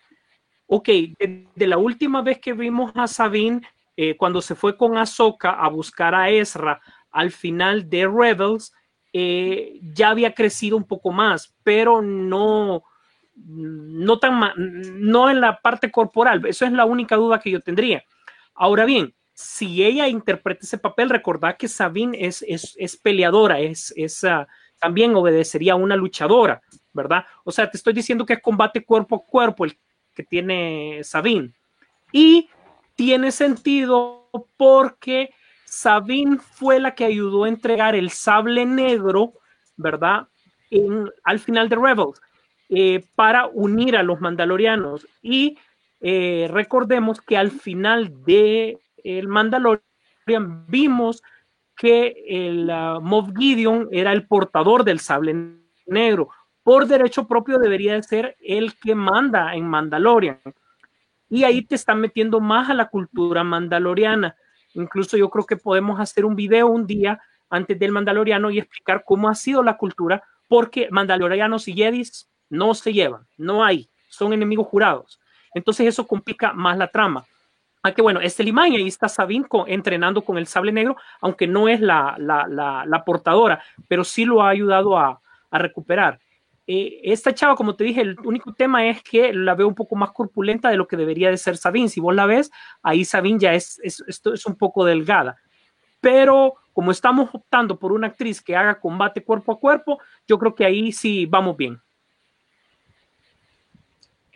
Ok, 0.67 0.87
de, 0.87 1.49
de 1.57 1.67
la 1.67 1.77
última 1.77 2.23
vez 2.23 2.39
que 2.39 2.53
vimos 2.53 2.93
a 2.95 3.09
Sabine, 3.09 3.63
eh, 3.97 4.17
cuando 4.17 4.41
se 4.41 4.55
fue 4.55 4.77
con 4.77 4.97
Ahsoka 4.97 5.51
a 5.51 5.69
buscar 5.69 6.15
a 6.15 6.31
Ezra 6.31 6.81
al 7.11 7.33
final 7.33 7.91
de 7.91 8.07
Rebels, 8.07 8.73
eh, 9.13 9.81
ya 9.93 10.11
había 10.11 10.35
crecido 10.35 10.77
un 10.77 10.85
poco 10.85 11.11
más, 11.11 11.53
pero 11.65 12.01
no, 12.01 12.85
no 13.35 14.19
tan 14.19 14.53
no 14.57 15.31
en 15.31 15.41
la 15.41 15.61
parte 15.61 15.91
corporal. 15.91 16.45
Eso 16.47 16.65
es 16.65 16.73
la 16.73 16.85
única 16.85 17.17
duda 17.17 17.41
que 17.41 17.51
yo 17.51 17.61
tendría. 17.61 18.05
Ahora 18.55 18.85
bien, 18.85 19.15
si 19.35 19.83
ella 19.85 20.09
interpreta 20.09 20.61
ese 20.63 20.79
papel, 20.79 21.11
recordad 21.11 21.57
que 21.57 21.69
Sabine 21.69 22.27
es, 22.27 22.45
es, 22.47 22.75
es 22.79 22.97
peleadora, 22.97 23.61
es, 23.61 23.93
es 23.97 24.23
ah, 24.25 24.47
también 24.81 25.15
obedecería 25.15 25.73
a 25.73 25.77
una 25.77 25.97
luchadora, 25.97 26.61
¿verdad? 26.93 27.25
O 27.45 27.53
sea, 27.53 27.71
te 27.71 27.77
estoy 27.77 27.93
diciendo 27.93 28.27
que 28.27 28.35
es 28.35 28.43
combate 28.43 28.85
cuerpo 28.85 29.17
a 29.17 29.31
cuerpo 29.31 29.65
el 29.65 29.79
que 30.15 30.23
tiene 30.23 31.01
Sabine. 31.03 31.53
Y 32.13 32.51
tiene 32.95 33.33
sentido 33.33 34.29
porque 34.57 35.31
Sabine 35.65 36.39
fue 36.39 36.79
la 36.79 36.95
que 36.95 37.05
ayudó 37.05 37.45
a 37.45 37.49
entregar 37.49 37.95
el 37.95 38.11
sable 38.11 38.67
negro, 38.67 39.33
¿verdad? 39.77 40.29
Al 41.25 41.39
final 41.39 41.69
de 41.69 41.77
Rebels, 41.77 42.21
eh, 42.69 43.05
para 43.15 43.47
unir 43.47 43.97
a 43.97 44.03
los 44.03 44.21
mandalorianos. 44.21 45.07
Y 45.21 45.59
eh, 46.01 46.49
recordemos 46.51 47.21
que 47.21 47.37
al 47.37 47.51
final 47.51 48.25
de 48.25 48.79
el 49.05 49.29
Mandalorian 49.29 49.83
vimos 50.69 51.23
que 51.77 52.25
el 52.29 52.67
Moff 53.01 53.31
Gideon 53.37 53.89
era 53.91 54.13
el 54.13 54.27
portador 54.27 54.85
del 54.85 55.01
sable 55.01 55.35
negro. 55.87 56.29
Por 56.63 56.87
derecho 56.87 57.27
propio 57.27 57.59
debería 57.59 57.95
de 57.95 58.03
ser 58.03 58.37
el 58.41 58.75
que 58.79 58.95
manda 58.95 59.55
en 59.55 59.67
Mandalorian. 59.67 60.39
Y 61.29 61.45
ahí 61.45 61.63
te 61.63 61.75
están 61.75 62.01
metiendo 62.01 62.41
más 62.41 62.71
a 62.71 62.75
la 62.75 62.89
cultura 62.89 63.43
mandaloriana. 63.43 64.37
Incluso 64.75 65.17
yo 65.17 65.29
creo 65.31 65.47
que 65.47 65.57
podemos 65.57 65.99
hacer 65.99 66.25
un 66.25 66.37
video 66.37 66.69
un 66.69 66.87
día 66.87 67.21
antes 67.51 67.79
del 67.79 67.93
Mandaloriano 67.93 68.51
y 68.51 68.59
explicar 68.59 69.03
cómo 69.05 69.29
ha 69.29 69.35
sido 69.35 69.63
la 69.63 69.77
cultura, 69.77 70.23
porque 70.49 70.89
Mandalorianos 70.91 71.69
y 71.69 71.75
Jedis 71.75 72.29
no 72.53 72.75
se 72.75 72.93
llevan, 72.93 73.27
no 73.39 73.65
hay, 73.65 73.89
son 74.09 74.33
enemigos 74.35 74.67
jurados. 74.67 75.19
Entonces 75.55 75.87
eso 75.87 76.07
complica 76.07 76.53
más 76.53 76.77
la 76.77 76.89
trama. 76.89 77.25
Ah, 77.83 77.93
que 77.93 78.03
bueno, 78.03 78.21
es 78.21 78.39
y 78.39 78.51
ahí 78.61 78.87
está 78.87 79.09
Sabine 79.09 79.49
con- 79.49 79.69
entrenando 79.69 80.23
con 80.23 80.37
el 80.39 80.47
sable 80.47 80.71
negro, 80.71 80.97
aunque 81.21 81.47
no 81.47 81.69
es 81.69 81.81
la, 81.81 82.15
la, 82.19 82.47
la, 82.47 82.85
la 82.87 83.05
portadora, 83.05 83.63
pero 83.89 84.05
sí 84.05 84.25
lo 84.25 84.43
ha 84.43 84.51
ayudado 84.51 84.97
a, 84.99 85.21
a 85.51 85.59
recuperar. 85.59 86.21
Eh, 86.67 87.01
esta 87.05 87.35
chava, 87.35 87.57
como 87.57 87.75
te 87.75 87.85
dije, 87.85 88.03
el 88.03 88.17
único 88.21 88.53
tema 88.53 88.87
es 88.87 89.03
que 89.03 89.33
la 89.33 89.55
veo 89.55 89.67
un 89.67 89.75
poco 89.75 89.97
más 89.97 90.13
corpulenta 90.13 90.69
de 90.69 90.77
lo 90.77 90.87
que 90.87 90.97
debería 90.97 91.31
de 91.31 91.39
ser 91.39 91.57
Sabine. 91.57 91.89
Si 91.89 92.01
vos 92.01 92.15
la 92.15 92.27
ves, 92.27 92.53
ahí 92.83 93.05
Sabine 93.05 93.39
ya 93.41 93.55
es, 93.55 93.81
es, 93.83 94.05
esto 94.07 94.33
es 94.35 94.47
un 94.47 94.55
poco 94.57 94.85
delgada. 94.85 95.39
Pero 96.01 96.55
como 96.73 96.91
estamos 96.91 97.31
optando 97.33 97.79
por 97.79 97.93
una 97.93 98.09
actriz 98.09 98.41
que 98.41 98.55
haga 98.57 98.79
combate 98.79 99.25
cuerpo 99.25 99.53
a 99.53 99.59
cuerpo, 99.59 99.99
yo 100.29 100.39
creo 100.39 100.55
que 100.55 100.65
ahí 100.65 100.93
sí 100.93 101.27
vamos 101.27 101.57
bien. 101.57 101.81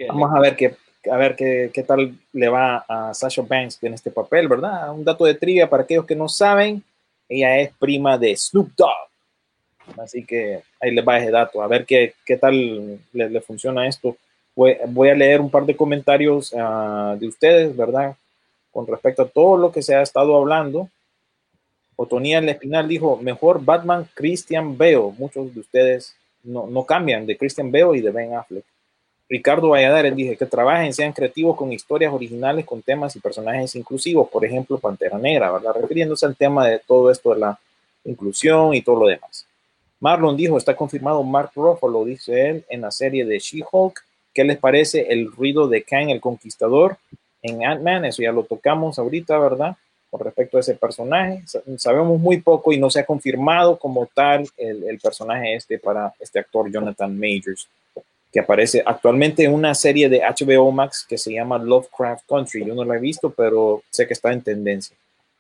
Vamos 0.09 0.31
a 0.35 0.41
ver 0.41 0.57
qué, 0.57 0.77
a 1.11 1.17
ver 1.17 1.37
qué, 1.37 1.71
qué 1.73 1.83
tal 1.83 2.15
le 2.33 2.49
va 2.49 2.85
a 2.89 3.15
Sasha 3.15 3.43
Banks 3.43 3.83
en 3.83 3.95
este 3.95 4.11
papel, 4.11 4.49
¿verdad? 4.49 4.93
Un 4.93 5.05
dato 5.05 5.25
de 5.25 5.35
trivia 5.35 5.69
para 5.69 5.85
aquellos 5.85 6.07
que 6.07 6.17
no 6.17 6.29
saben, 6.29 6.83
ella 7.29 7.59
es 7.59 7.73
prima 7.79 8.19
de 8.19 8.37
Snoop 8.37 8.71
Dogg. 8.77 10.01
Así 10.01 10.25
que 10.25 10.63
ahí 10.81 10.91
les 10.91 11.07
va 11.07 11.19
ese 11.19 11.31
dato, 11.31 11.63
a 11.63 11.69
ver 11.69 11.87
qué, 11.87 12.15
qué 12.25 12.37
tal 12.37 12.99
le, 13.13 13.31
le 13.31 13.41
funciona 13.41 13.87
esto. 13.87 14.17
Voy, 14.55 14.77
voy 14.89 15.11
a 15.11 15.15
leer 15.15 15.41
un 15.41 15.51
par 15.51 15.65
de 15.65 15.77
comentarios 15.77 16.53
ah, 16.57 17.15
de 17.19 17.29
ustedes, 17.29 17.77
¿verdad? 17.77 18.17
Con 18.73 18.87
respecto 18.87 19.23
a 19.23 19.29
todo 19.29 19.57
lo 19.57 19.71
que 19.71 19.83
se 19.83 19.95
ha 19.95 20.03
estado 20.03 20.37
hablando. 20.37 20.89
Otonía 21.95 22.39
El 22.39 22.49
Espinal 22.49 22.89
dijo, 22.89 23.17
mejor 23.17 23.65
Batman 23.65 24.09
Christian 24.15 24.77
Bale. 24.77 25.13
Muchos 25.19 25.55
de 25.55 25.61
ustedes 25.61 26.17
no, 26.43 26.67
no 26.67 26.85
cambian 26.85 27.27
de 27.27 27.37
Christian 27.37 27.71
Bale 27.71 27.99
y 27.99 28.01
de 28.01 28.11
Ben 28.11 28.35
Affleck. 28.35 28.65
Ricardo 29.29 29.71
Valladares 29.71 30.15
dije 30.15 30.37
que 30.37 30.47
trabajen, 30.47 30.93
sean 30.93 31.13
creativos 31.13 31.57
con 31.57 31.73
historias 31.73 32.13
originales, 32.13 32.65
con 32.65 32.81
temas 32.81 33.17
y 33.17 33.21
personajes 33.21 33.75
inclusivos, 33.75 34.29
por 34.29 34.45
ejemplo, 34.45 34.79
Pantera 34.79 35.19
Negra, 35.19 35.51
¿verdad? 35.51 35.75
Refiriéndose 35.81 36.27
al 36.27 36.37
tema 36.37 36.67
de 36.69 36.79
todo 36.79 37.11
esto 37.11 37.35
de 37.35 37.41
la 37.41 37.59
inclusión 38.05 38.75
y 38.75 38.83
todo 38.83 39.01
lo 39.01 39.07
demás. 39.07 39.45
Marlon 39.99 40.37
dijo, 40.37 40.57
está 40.59 40.77
confirmado 40.77 41.23
Mark 41.25 41.51
Ruffalo, 41.57 42.05
dice 42.05 42.51
él, 42.51 42.65
en 42.69 42.83
la 42.83 42.91
serie 42.93 43.25
de 43.25 43.39
She-Hulk. 43.39 44.05
¿Qué 44.33 44.45
les 44.45 44.59
parece 44.59 45.07
el 45.13 45.33
ruido 45.33 45.67
de 45.67 45.83
Kang 45.83 46.11
el 46.11 46.21
Conquistador 46.21 46.97
en 47.43 47.65
Ant-Man? 47.65 48.05
Eso 48.05 48.23
ya 48.23 48.31
lo 48.31 48.45
tocamos 48.45 48.99
ahorita, 48.99 49.39
¿verdad? 49.39 49.75
Con 50.11 50.21
respecto 50.21 50.59
a 50.59 50.61
ese 50.61 50.75
personaje. 50.75 51.43
Sa- 51.47 51.63
Sabemos 51.79 52.21
muy 52.21 52.41
poco 52.43 52.73
y 52.73 52.79
no 52.79 52.91
se 52.91 53.01
ha 53.01 53.07
confirmado 53.07 53.79
como 53.79 54.07
tal 54.07 54.47
el, 54.59 54.85
el 54.85 55.01
personaje 55.01 55.55
este 55.55 55.79
para 55.79 56.13
este 56.21 56.39
actor 56.39 56.71
Jonathan 56.71 57.19
Majors 57.19 57.67
que 58.33 58.41
aparece 58.41 58.83
actualmente 58.85 59.45
en 59.45 59.55
una 59.55 59.75
serie 59.75 60.09
de 60.09 60.21
HBO 60.21 60.71
Max 60.71 61.07
que 61.09 61.19
se 61.19 61.33
llama 61.33 61.59
Lovecraft 61.59 62.27
Country. 62.29 62.65
Yo 62.65 62.75
no 62.75 62.85
la 62.85 62.97
he 62.97 63.01
visto, 63.01 63.31
pero 63.31 63.83
sé 63.91 64.07
que 64.07 64.13
está 64.13 64.33
en 64.33 64.43
tendencia. 64.43 64.97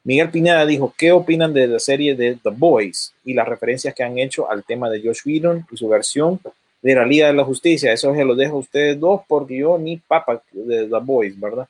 Miguel 0.06 0.30
Pineda 0.30 0.64
dijo, 0.64 0.94
¿qué 0.96 1.10
opinan 1.10 1.52
de 1.52 1.66
la 1.66 1.80
serie 1.80 2.14
de 2.14 2.38
The 2.40 2.50
Boys 2.50 3.12
y 3.24 3.34
las 3.34 3.48
referencias 3.48 3.92
que 3.92 4.04
han 4.04 4.18
hecho 4.18 4.48
al 4.48 4.62
tema 4.62 4.88
de 4.88 5.02
Josh 5.02 5.22
Whedon 5.26 5.66
y 5.70 5.76
su 5.76 5.88
versión 5.88 6.38
de 6.80 6.94
la 6.94 7.04
Liga 7.04 7.26
de 7.26 7.32
la 7.32 7.44
Justicia? 7.44 7.92
Eso 7.92 8.14
se 8.14 8.24
lo 8.24 8.36
dejo 8.36 8.54
a 8.54 8.60
ustedes 8.60 9.00
dos 9.00 9.22
porque 9.26 9.56
yo 9.56 9.76
ni 9.78 9.96
papa 9.96 10.40
de 10.52 10.86
The 10.86 10.98
Boys, 11.02 11.38
¿verdad? 11.40 11.66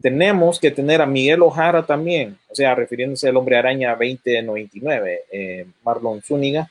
Tenemos 0.00 0.60
que 0.60 0.70
tener 0.70 1.02
a 1.02 1.06
Miguel 1.06 1.42
Ojara 1.42 1.84
también, 1.84 2.38
o 2.48 2.54
sea, 2.54 2.74
refiriéndose 2.76 3.28
al 3.28 3.36
Hombre 3.36 3.56
Araña 3.56 3.96
2099, 3.96 5.24
eh, 5.32 5.66
Marlon 5.82 6.22
Zúñiga. 6.22 6.70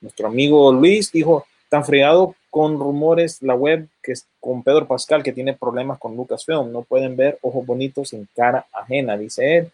Nuestro 0.00 0.28
amigo 0.28 0.72
Luis 0.72 1.10
dijo, 1.10 1.44
tan 1.68 1.84
fregado 1.84 2.36
con 2.56 2.78
rumores 2.78 3.42
la 3.42 3.54
web 3.54 3.86
que 4.02 4.12
es 4.12 4.26
con 4.40 4.62
Pedro 4.62 4.86
Pascal 4.86 5.22
que 5.22 5.34
tiene 5.34 5.52
problemas 5.52 5.98
con 5.98 6.16
Lucasfilm. 6.16 6.72
No 6.72 6.84
pueden 6.84 7.14
ver 7.14 7.38
ojos 7.42 7.66
bonitos 7.66 8.14
en 8.14 8.26
cara 8.34 8.64
ajena, 8.72 9.18
dice 9.18 9.58
él. 9.58 9.70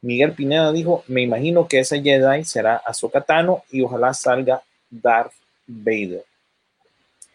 Miguel 0.00 0.32
Pineda 0.32 0.72
dijo, 0.72 1.04
me 1.08 1.20
imagino 1.20 1.68
que 1.68 1.80
ese 1.80 2.00
Jedi 2.00 2.44
será 2.44 2.76
Ahsoka 2.78 3.20
Tano 3.20 3.62
y 3.70 3.82
ojalá 3.82 4.14
salga 4.14 4.62
Darth 4.88 5.34
Vader. 5.66 6.24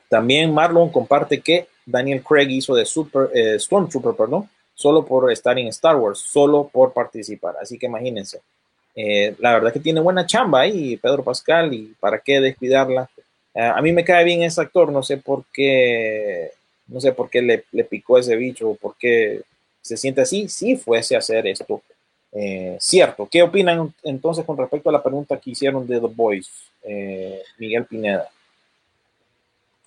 También 0.10 0.52
Marlon 0.52 0.90
comparte 0.90 1.40
que 1.40 1.68
Daniel 1.86 2.24
Craig 2.24 2.50
hizo 2.50 2.74
de 2.74 2.86
Super, 2.86 3.30
eh, 3.32 3.60
Stormtrooper, 3.60 4.16
perdón, 4.16 4.50
solo 4.74 5.06
por 5.06 5.32
estar 5.32 5.56
en 5.60 5.68
Star 5.68 5.98
Wars, 5.98 6.18
solo 6.18 6.68
por 6.74 6.94
participar. 6.94 7.58
Así 7.62 7.78
que 7.78 7.86
imagínense. 7.86 8.42
Eh, 8.96 9.36
la 9.38 9.54
verdad 9.54 9.72
que 9.72 9.80
tiene 9.80 10.00
buena 10.00 10.26
chamba 10.26 10.62
ahí 10.62 10.98
Pedro 10.98 11.24
Pascal 11.24 11.72
y 11.76 11.94
para 12.00 12.18
qué 12.18 12.42
descuidarla. 12.42 13.08
Eh, 13.56 13.62
a 13.62 13.82
mí 13.82 13.92
me 13.92 14.04
cae 14.04 14.24
bien 14.24 14.44
ese 14.44 14.62
actor, 14.62 14.92
no 14.92 15.04
sé 15.04 15.18
por 15.18 15.46
qué, 15.54 16.52
no 16.88 17.00
sé 17.00 17.12
por 17.14 17.30
qué 17.30 17.42
le, 17.42 17.66
le 17.72 17.84
picó 17.84 18.18
ese 18.18 18.36
bicho 18.36 18.70
o 18.70 18.76
por 18.76 18.96
qué 18.98 19.42
se 19.82 19.98
siente 19.98 20.22
así, 20.22 20.48
si 20.48 20.76
fuese 20.76 21.16
a 21.16 21.20
hacer 21.20 21.46
esto. 21.48 21.82
Eh, 22.32 22.78
cierto, 22.80 23.28
¿qué 23.30 23.44
opinan 23.44 23.94
entonces 24.04 24.44
con 24.44 24.58
respecto 24.58 24.90
a 24.90 24.94
la 24.94 25.04
pregunta 25.04 25.40
que 25.40 25.52
hicieron 25.52 25.86
de 25.86 26.00
The 26.00 26.08
Boys, 26.08 26.50
eh, 26.84 27.44
Miguel 27.60 27.86
Pineda? 27.86 28.28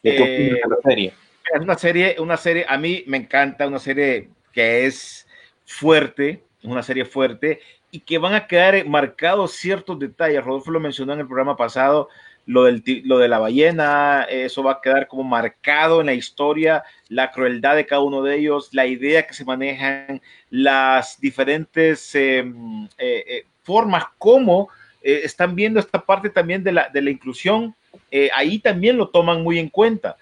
¿De 0.03 0.15
qué 0.15 0.19
Eh, 0.19 0.23
opinan 0.23 0.71
de 0.71 0.77
la 0.77 0.83
serie? 0.83 1.13
Es 1.53 1.61
una 1.61 1.79
serie, 1.79 2.17
una 2.21 2.37
serie, 2.37 2.65
a 2.69 2.77
mí 2.79 3.03
me 3.07 3.17
encanta, 3.17 3.67
una 3.67 3.79
serie 3.79 4.29
que 4.53 4.87
es 4.87 5.27
fuerte, 5.65 6.43
una 6.63 6.83
serie 6.83 7.05
fuerte 7.05 7.61
y 7.91 8.01
que 8.01 8.19
van 8.19 8.35
a 8.35 8.47
quedar 8.47 8.85
marcados 8.87 9.53
ciertos 9.53 9.99
detalles. 9.99 10.45
Rodolfo 10.45 10.71
lo 10.71 10.81
mencionó 10.81 11.15
en 11.15 11.21
el 11.21 11.27
programa 11.27 11.57
pasado, 11.57 12.09
lo, 12.47 12.65
del, 12.65 12.83
lo 13.05 13.19
de 13.19 13.29
la 13.29 13.41
ballena, 13.41 14.23
eso 14.31 14.63
va 14.63 14.73
a 14.73 14.81
quedar 14.81 15.09
como 15.09 15.25
marcado 15.25 16.01
en 16.01 16.07
la 16.07 16.15
historia, 16.15 16.85
la 17.09 17.33
crueldad 17.33 17.75
de 17.75 17.87
cada 17.87 18.03
uno 18.03 18.23
de 18.23 18.37
ellos, 18.37 18.69
la 18.73 18.87
idea 18.87 19.27
que 19.27 19.35
se 19.35 19.45
manejan, 19.45 20.23
las 20.49 21.21
diferentes 21.21 22.15
eh, 22.15 22.39
eh, 22.99 23.25
eh, 23.27 23.47
formas 23.63 24.05
como 24.17 24.69
eh, 25.03 25.23
están 25.25 25.57
viendo 25.57 25.81
esta 25.81 26.01
parte 26.05 26.31
también 26.31 26.63
de 26.63 26.73
la, 26.73 26.89
de 26.89 27.03
la 27.03 27.11
inclusión, 27.11 27.75
ahí 28.35 28.59
también 28.61 28.97
lo 28.97 29.09
toman 29.09 29.43
muy 29.43 29.59
en 29.59 29.69
cuenta 29.69 30.17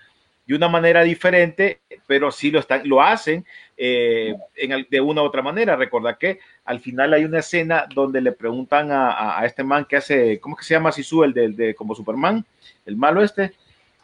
de 0.47 0.55
una 0.55 0.69
manera 0.69 1.03
diferente, 1.03 1.81
pero 2.07 2.31
sí 2.31 2.51
lo, 2.51 2.59
están, 2.61 2.87
lo 2.87 3.01
hacen 3.01 3.47
eh, 3.77 4.35
en 4.57 4.73
el- 4.73 4.87
de 4.91 5.01
una 5.01 5.23
u 5.23 5.25
otra 5.25 5.41
manera. 5.43 5.75
Recuerda 5.75 6.19
que 6.19 6.39
al 6.65 6.81
final 6.81 7.15
hay 7.15 7.25
una 7.25 7.39
escena 7.39 7.87
donde 7.95 8.21
le 8.21 8.33
preguntan 8.33 8.91
a, 8.93 9.39
a- 9.39 9.47
este 9.47 9.65
man 9.65 9.85
que 9.87 9.97
hace, 9.97 10.39
¿cómo 10.41 10.55
que 10.57 10.65
se 10.65 10.75
llama 10.75 10.93
Sisu, 10.93 11.25
el 11.25 11.33
de, 11.33 11.49
de 11.49 11.75
como 11.75 11.95
Superman? 11.95 12.45
El 12.85 12.97
malo 12.97 13.23
este. 13.23 13.53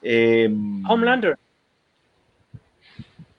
Eh, 0.02 0.48
Homelander. 0.88 1.36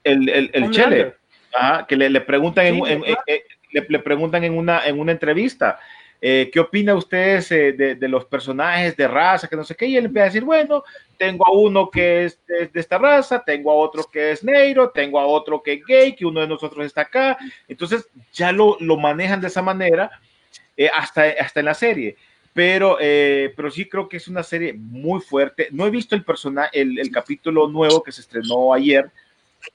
el, 0.04 0.30
el, 0.30 0.49
el 0.54 0.64
Homelander. 0.64 0.72
Chele, 0.72 1.14
ajá, 1.54 1.86
que 1.88 1.95
le, 1.95 2.10
le 2.10 2.22
preguntan 2.22 2.66
en, 2.68 2.76
Sí, 2.76 2.82
en- 2.91 3.02
claro. 3.02 3.22
en- 3.28 3.41
le, 3.72 3.86
le 3.88 3.99
preguntan 3.99 4.43
en 4.43 4.58
una, 4.58 4.86
en 4.86 4.99
una 4.99 5.12
entrevista, 5.14 5.80
eh, 6.22 6.51
¿qué 6.53 6.59
opina 6.59 6.93
usted 6.93 7.43
eh, 7.51 7.74
de, 7.74 7.95
de 7.95 8.07
los 8.07 8.26
personajes 8.26 8.95
de 8.95 9.07
raza, 9.07 9.47
que 9.47 9.55
no 9.55 9.63
sé 9.63 9.76
qué? 9.76 9.88
Y 9.88 9.97
él 9.97 10.05
empieza 10.05 10.26
a 10.26 10.30
decir, 10.30 10.43
bueno, 10.43 10.84
tengo 11.17 11.47
a 11.47 11.51
uno 11.51 11.89
que 11.89 12.26
es 12.26 12.39
de, 12.45 12.67
de 12.67 12.80
esta 12.80 12.99
raza, 12.99 13.43
tengo 13.43 13.72
a 13.72 13.76
otro 13.76 14.03
que 14.03 14.32
es 14.32 14.43
negro, 14.43 14.91
tengo 14.91 15.19
a 15.19 15.26
otro 15.26 15.63
que 15.63 15.74
es 15.74 15.86
gay, 15.86 16.15
que 16.15 16.26
uno 16.26 16.41
de 16.41 16.47
nosotros 16.47 16.86
está 16.86 17.01
acá. 17.01 17.38
Entonces 17.67 18.07
ya 18.32 18.51
lo, 18.51 18.78
lo 18.80 18.97
manejan 18.97 19.41
de 19.41 19.47
esa 19.47 19.63
manera 19.63 20.11
eh, 20.78 20.89
hasta, 20.93 21.24
hasta 21.39 21.59
en 21.59 21.65
la 21.65 21.74
serie. 21.74 22.15
Pero, 22.53 22.97
eh, 22.99 23.53
pero 23.55 23.72
sí 23.72 23.88
creo 23.88 24.09
que 24.09 24.17
es 24.17 24.28
una 24.28 24.43
serie 24.43 24.74
muy 24.74 25.22
fuerte. 25.22 25.69
No 25.72 25.88
he 25.88 25.89
visto 25.89 26.15
el, 26.15 26.24
persona, 26.24 26.69
el, 26.72 26.99
el 26.99 27.09
capítulo 27.09 27.67
nuevo 27.67 28.03
que 28.03 28.11
se 28.11 28.22
estrenó 28.22 28.74
ayer, 28.74 29.09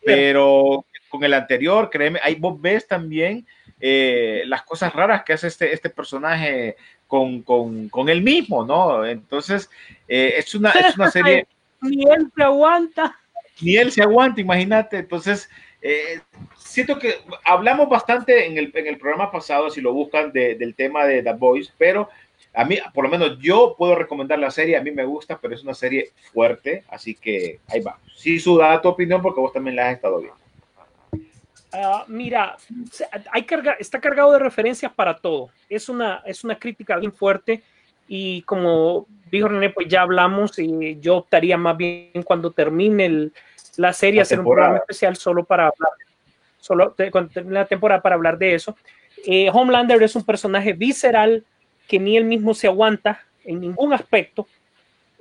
pero 0.04 0.84
con 1.08 1.24
el 1.24 1.32
anterior, 1.34 1.88
créeme, 1.90 2.20
ahí 2.22 2.34
vos 2.34 2.60
ves 2.60 2.86
también 2.86 3.46
eh, 3.80 4.42
las 4.46 4.62
cosas 4.62 4.92
raras 4.94 5.22
que 5.24 5.32
hace 5.34 5.48
este, 5.48 5.72
este 5.72 5.90
personaje 5.90 6.76
con, 7.06 7.42
con, 7.42 7.88
con 7.88 8.08
él 8.08 8.22
mismo, 8.22 8.64
¿no? 8.64 9.04
Entonces, 9.04 9.70
eh, 10.08 10.34
es, 10.38 10.54
una, 10.54 10.70
es 10.72 10.96
una 10.96 11.10
serie, 11.10 11.46
Ni 11.82 12.02
él 12.10 12.30
se 12.34 12.42
aguanta. 12.42 13.16
ni 13.60 13.76
él 13.76 13.92
se 13.92 14.02
aguanta, 14.02 14.40
imagínate. 14.40 14.98
Entonces, 14.98 15.48
eh, 15.82 16.20
siento 16.56 16.98
que 16.98 17.16
hablamos 17.44 17.88
bastante 17.88 18.46
en 18.46 18.56
el, 18.58 18.72
en 18.74 18.86
el 18.86 18.98
programa 18.98 19.30
pasado, 19.30 19.70
si 19.70 19.80
lo 19.80 19.92
buscan, 19.92 20.32
de- 20.32 20.54
del 20.56 20.74
tema 20.74 21.04
de 21.04 21.22
The 21.22 21.32
Boys, 21.34 21.72
pero 21.78 22.08
a 22.54 22.64
mí, 22.64 22.78
por 22.94 23.04
lo 23.04 23.10
menos 23.10 23.38
yo 23.38 23.74
puedo 23.76 23.94
recomendar 23.94 24.38
la 24.38 24.50
serie, 24.50 24.76
a 24.76 24.82
mí 24.82 24.90
me 24.90 25.04
gusta, 25.04 25.38
pero 25.38 25.54
es 25.54 25.62
una 25.62 25.74
serie 25.74 26.12
fuerte, 26.32 26.84
así 26.88 27.14
que 27.14 27.60
ahí 27.68 27.80
va. 27.80 27.98
Sí, 28.14 28.40
su 28.40 28.58
tu 28.82 28.88
opinión 28.88 29.20
porque 29.20 29.40
vos 29.40 29.52
también 29.52 29.76
la 29.76 29.88
has 29.88 29.94
estado 29.96 30.18
viendo. 30.18 30.38
Ah, 31.72 32.04
mira, 32.08 32.56
hay 33.32 33.42
carga, 33.44 33.76
está 33.78 34.00
cargado 34.00 34.32
de 34.32 34.38
referencias 34.38 34.92
para 34.92 35.16
todo. 35.16 35.50
Es 35.68 35.88
una, 35.88 36.22
es 36.24 36.44
una 36.44 36.58
crítica 36.58 36.96
bien 36.96 37.12
fuerte 37.12 37.62
y 38.08 38.42
como 38.42 39.06
dijo 39.30 39.48
René, 39.48 39.70
pues 39.70 39.88
ya 39.88 40.02
hablamos 40.02 40.58
y 40.58 40.98
yo 41.00 41.16
optaría 41.16 41.56
más 41.58 41.76
bien 41.76 42.22
cuando 42.24 42.50
termine 42.52 43.06
el- 43.06 43.32
la 43.76 43.92
serie 43.92 44.18
La 44.18 44.22
hacer 44.22 44.38
un 44.38 44.44
programa 44.46 44.78
especial 44.78 45.16
solo 45.16 45.44
para 45.44 45.64
hablar, 45.64 45.90
solo 46.58 46.94
cuando 47.10 47.30
termine 47.30 47.54
la 47.58 47.66
temporada 47.66 48.00
para 48.00 48.14
hablar 48.14 48.38
de 48.38 48.54
eso. 48.54 48.76
Eh, 49.26 49.50
Homelander 49.52 50.02
es 50.02 50.14
un 50.16 50.24
personaje 50.24 50.72
visceral 50.72 51.44
que 51.88 51.98
ni 51.98 52.16
él 52.16 52.24
mismo 52.24 52.54
se 52.54 52.68
aguanta 52.68 53.20
en 53.44 53.60
ningún 53.60 53.92
aspecto. 53.92 54.46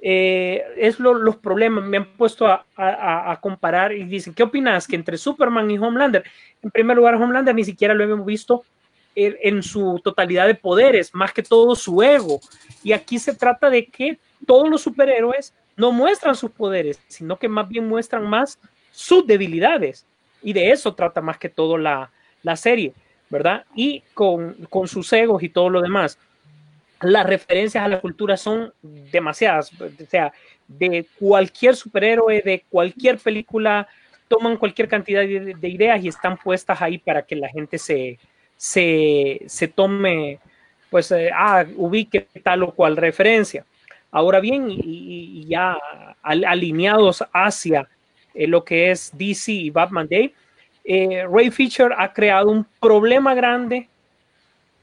Eh, 0.08 0.64
es 0.78 1.00
lo- 1.00 1.16
los 1.16 1.38
problemas, 1.38 1.84
me 1.84 1.98
han 1.98 2.06
puesto 2.16 2.46
a, 2.46 3.40
comparar 3.42 3.92
y 3.92 4.04
dicen, 4.04 4.36
¿qué 4.36 4.44
opinas? 4.44 4.88
Que 4.88 4.96
entre 4.96 5.18
Superman 5.18 5.72
y 5.72 5.80
Homelander, 5.80 6.24
en 6.62 6.70
primer 6.70 6.96
lugar, 6.96 7.16
Homelander 7.16 7.56
ni 7.56 7.64
siquiera 7.64 7.96
lo 7.96 8.04
hemos 8.04 8.24
visto 8.24 8.64
en, 9.16 9.36
en 9.42 9.64
su 9.64 10.00
totalidad 10.04 10.46
de 10.46 10.54
poderes, 10.54 11.10
más 11.16 11.34
que 11.34 11.42
todo 11.42 11.74
su 11.76 12.04
ego. 12.04 12.40
Y 12.84 12.92
aquí 12.94 13.18
se 13.18 13.34
trata 13.34 13.72
de 13.72 13.88
que 13.88 14.20
todos 14.46 14.70
los 14.70 14.84
superhéroes 14.84 15.56
no 15.76 15.92
muestran 15.92 16.36
sus 16.36 16.52
poderes, 16.52 17.02
sino 17.08 17.38
que 17.40 17.50
más 17.50 17.68
bien 17.68 17.88
muestran 17.88 18.30
más 18.30 18.60
sus 18.92 19.26
debilidades. 19.26 20.06
Y 20.44 20.54
de 20.54 20.70
eso 20.70 20.94
trata 20.94 21.20
más 21.20 21.40
que 21.40 21.50
todo 21.50 21.80
la, 21.80 22.12
la 22.44 22.56
serie, 22.56 22.94
¿verdad? 23.32 23.66
Y 23.76 24.04
con, 24.14 24.54
con 24.70 24.88
sus 24.88 25.12
egos 25.14 25.42
y 25.42 25.50
todo 25.50 25.72
lo 25.72 25.82
demás 25.82 26.20
las 27.02 27.26
referencias 27.26 27.84
a 27.84 27.88
la 27.88 28.00
cultura 28.02 28.38
son 28.38 28.74
demasiadas. 28.82 29.72
O 29.80 29.90
sea, 30.10 30.32
de 30.68 31.06
cualquier 31.20 31.76
superhéroe, 31.76 32.42
de 32.42 32.64
cualquier 32.70 33.18
película, 33.20 33.88
toman 34.28 34.58
cualquier 34.58 34.88
cantidad 34.88 35.22
de, 35.22 35.54
de 35.56 35.70
ideas 35.70 36.04
y 36.04 36.08
están 36.08 36.38
puestas 36.38 36.82
ahí 36.82 36.98
para 36.98 37.22
que 37.24 37.36
la 37.36 37.50
gente 37.50 37.78
se, 37.78 38.18
se, 38.58 39.42
se 39.48 39.68
tome, 39.68 40.40
pues, 40.90 41.12
eh, 41.12 41.30
ah, 41.34 41.66
ubique 41.76 42.28
tal 42.44 42.64
o 42.64 42.72
cual 42.72 42.98
referencia. 42.98 43.66
Ahora 44.12 44.40
bien, 44.40 44.70
y, 44.72 44.80
y- 44.84 45.46
ya 45.46 45.78
al- 46.24 46.46
alineados 46.46 47.24
hacia 47.34 47.88
eh, 48.34 48.48
lo 48.48 48.64
que 48.64 48.92
es 48.92 49.12
DC 49.18 49.52
y 49.52 49.70
Batman 49.70 50.08
Day, 50.10 50.34
eh, 50.84 51.26
Ray 51.30 51.52
Fisher 51.52 51.92
ha 51.98 52.14
creado 52.14 52.50
un 52.50 52.66
problema 52.80 53.34
grande 53.36 53.90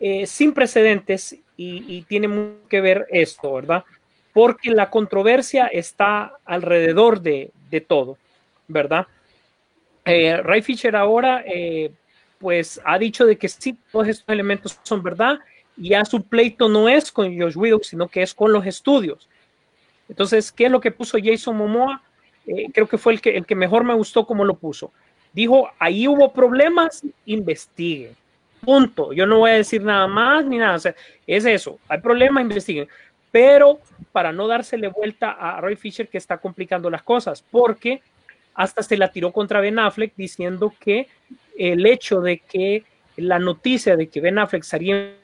eh, 0.00 0.26
sin 0.26 0.52
precedentes 0.52 1.36
y, 1.56 1.84
y 1.86 2.02
tiene 2.02 2.28
mucho 2.28 2.68
que 2.68 2.80
ver 2.80 3.06
esto, 3.10 3.54
¿verdad? 3.54 3.84
Porque 4.32 4.70
la 4.70 4.90
controversia 4.90 5.66
está 5.66 6.38
alrededor 6.44 7.20
de, 7.20 7.50
de 7.70 7.80
todo, 7.80 8.18
¿verdad? 8.68 9.06
Eh, 10.04 10.36
Ray 10.42 10.62
Fisher 10.62 10.96
ahora, 10.96 11.44
eh, 11.46 11.90
pues, 12.38 12.80
ha 12.84 12.98
dicho 12.98 13.24
de 13.24 13.36
que 13.36 13.48
sí, 13.48 13.76
todos 13.90 14.08
estos 14.08 14.28
elementos 14.28 14.78
son 14.82 15.02
verdad 15.02 15.38
y 15.76 15.90
ya 15.90 16.04
su 16.04 16.22
pleito 16.22 16.68
no 16.68 16.88
es 16.88 17.10
con 17.12 17.38
Josh 17.38 17.56
Whedon, 17.56 17.82
sino 17.82 18.08
que 18.08 18.22
es 18.22 18.34
con 18.34 18.52
los 18.52 18.66
estudios. 18.66 19.28
Entonces, 20.08 20.52
¿qué 20.52 20.66
es 20.66 20.70
lo 20.70 20.80
que 20.80 20.90
puso 20.90 21.18
Jason 21.22 21.56
Momoa? 21.56 22.02
Eh, 22.46 22.66
creo 22.72 22.88
que 22.88 22.98
fue 22.98 23.14
el 23.14 23.20
que, 23.20 23.36
el 23.36 23.46
que 23.46 23.54
mejor 23.54 23.84
me 23.84 23.94
gustó 23.94 24.26
como 24.26 24.44
lo 24.44 24.54
puso. 24.54 24.92
Dijo, 25.32 25.70
ahí 25.78 26.06
hubo 26.08 26.32
problemas, 26.32 27.02
investiguen. 27.24 28.14
Punto. 28.64 29.12
Yo 29.12 29.26
no 29.26 29.38
voy 29.38 29.50
a 29.50 29.54
decir 29.54 29.82
nada 29.82 30.06
más 30.06 30.44
ni 30.44 30.58
nada. 30.58 30.76
O 30.76 30.78
sea, 30.78 30.94
es 31.26 31.44
eso. 31.44 31.78
Hay 31.88 32.00
problemas, 32.00 32.42
investiguen. 32.42 32.88
Pero 33.30 33.80
para 34.12 34.30
no 34.30 34.46
dársele 34.46 34.88
vuelta 34.88 35.32
a 35.32 35.60
Roy 35.60 35.74
Fisher 35.74 36.08
que 36.08 36.18
está 36.18 36.38
complicando 36.38 36.88
las 36.90 37.02
cosas, 37.02 37.42
porque 37.50 38.02
hasta 38.54 38.82
se 38.82 38.96
la 38.96 39.10
tiró 39.10 39.32
contra 39.32 39.60
Ben 39.60 39.78
Affleck 39.78 40.12
diciendo 40.14 40.72
que 40.78 41.08
el 41.58 41.86
hecho 41.86 42.20
de 42.20 42.38
que 42.38 42.84
la 43.16 43.38
noticia 43.38 43.96
de 43.96 44.08
que 44.08 44.20
Ben 44.20 44.38
Affleck 44.38 44.62
salía 44.62 45.14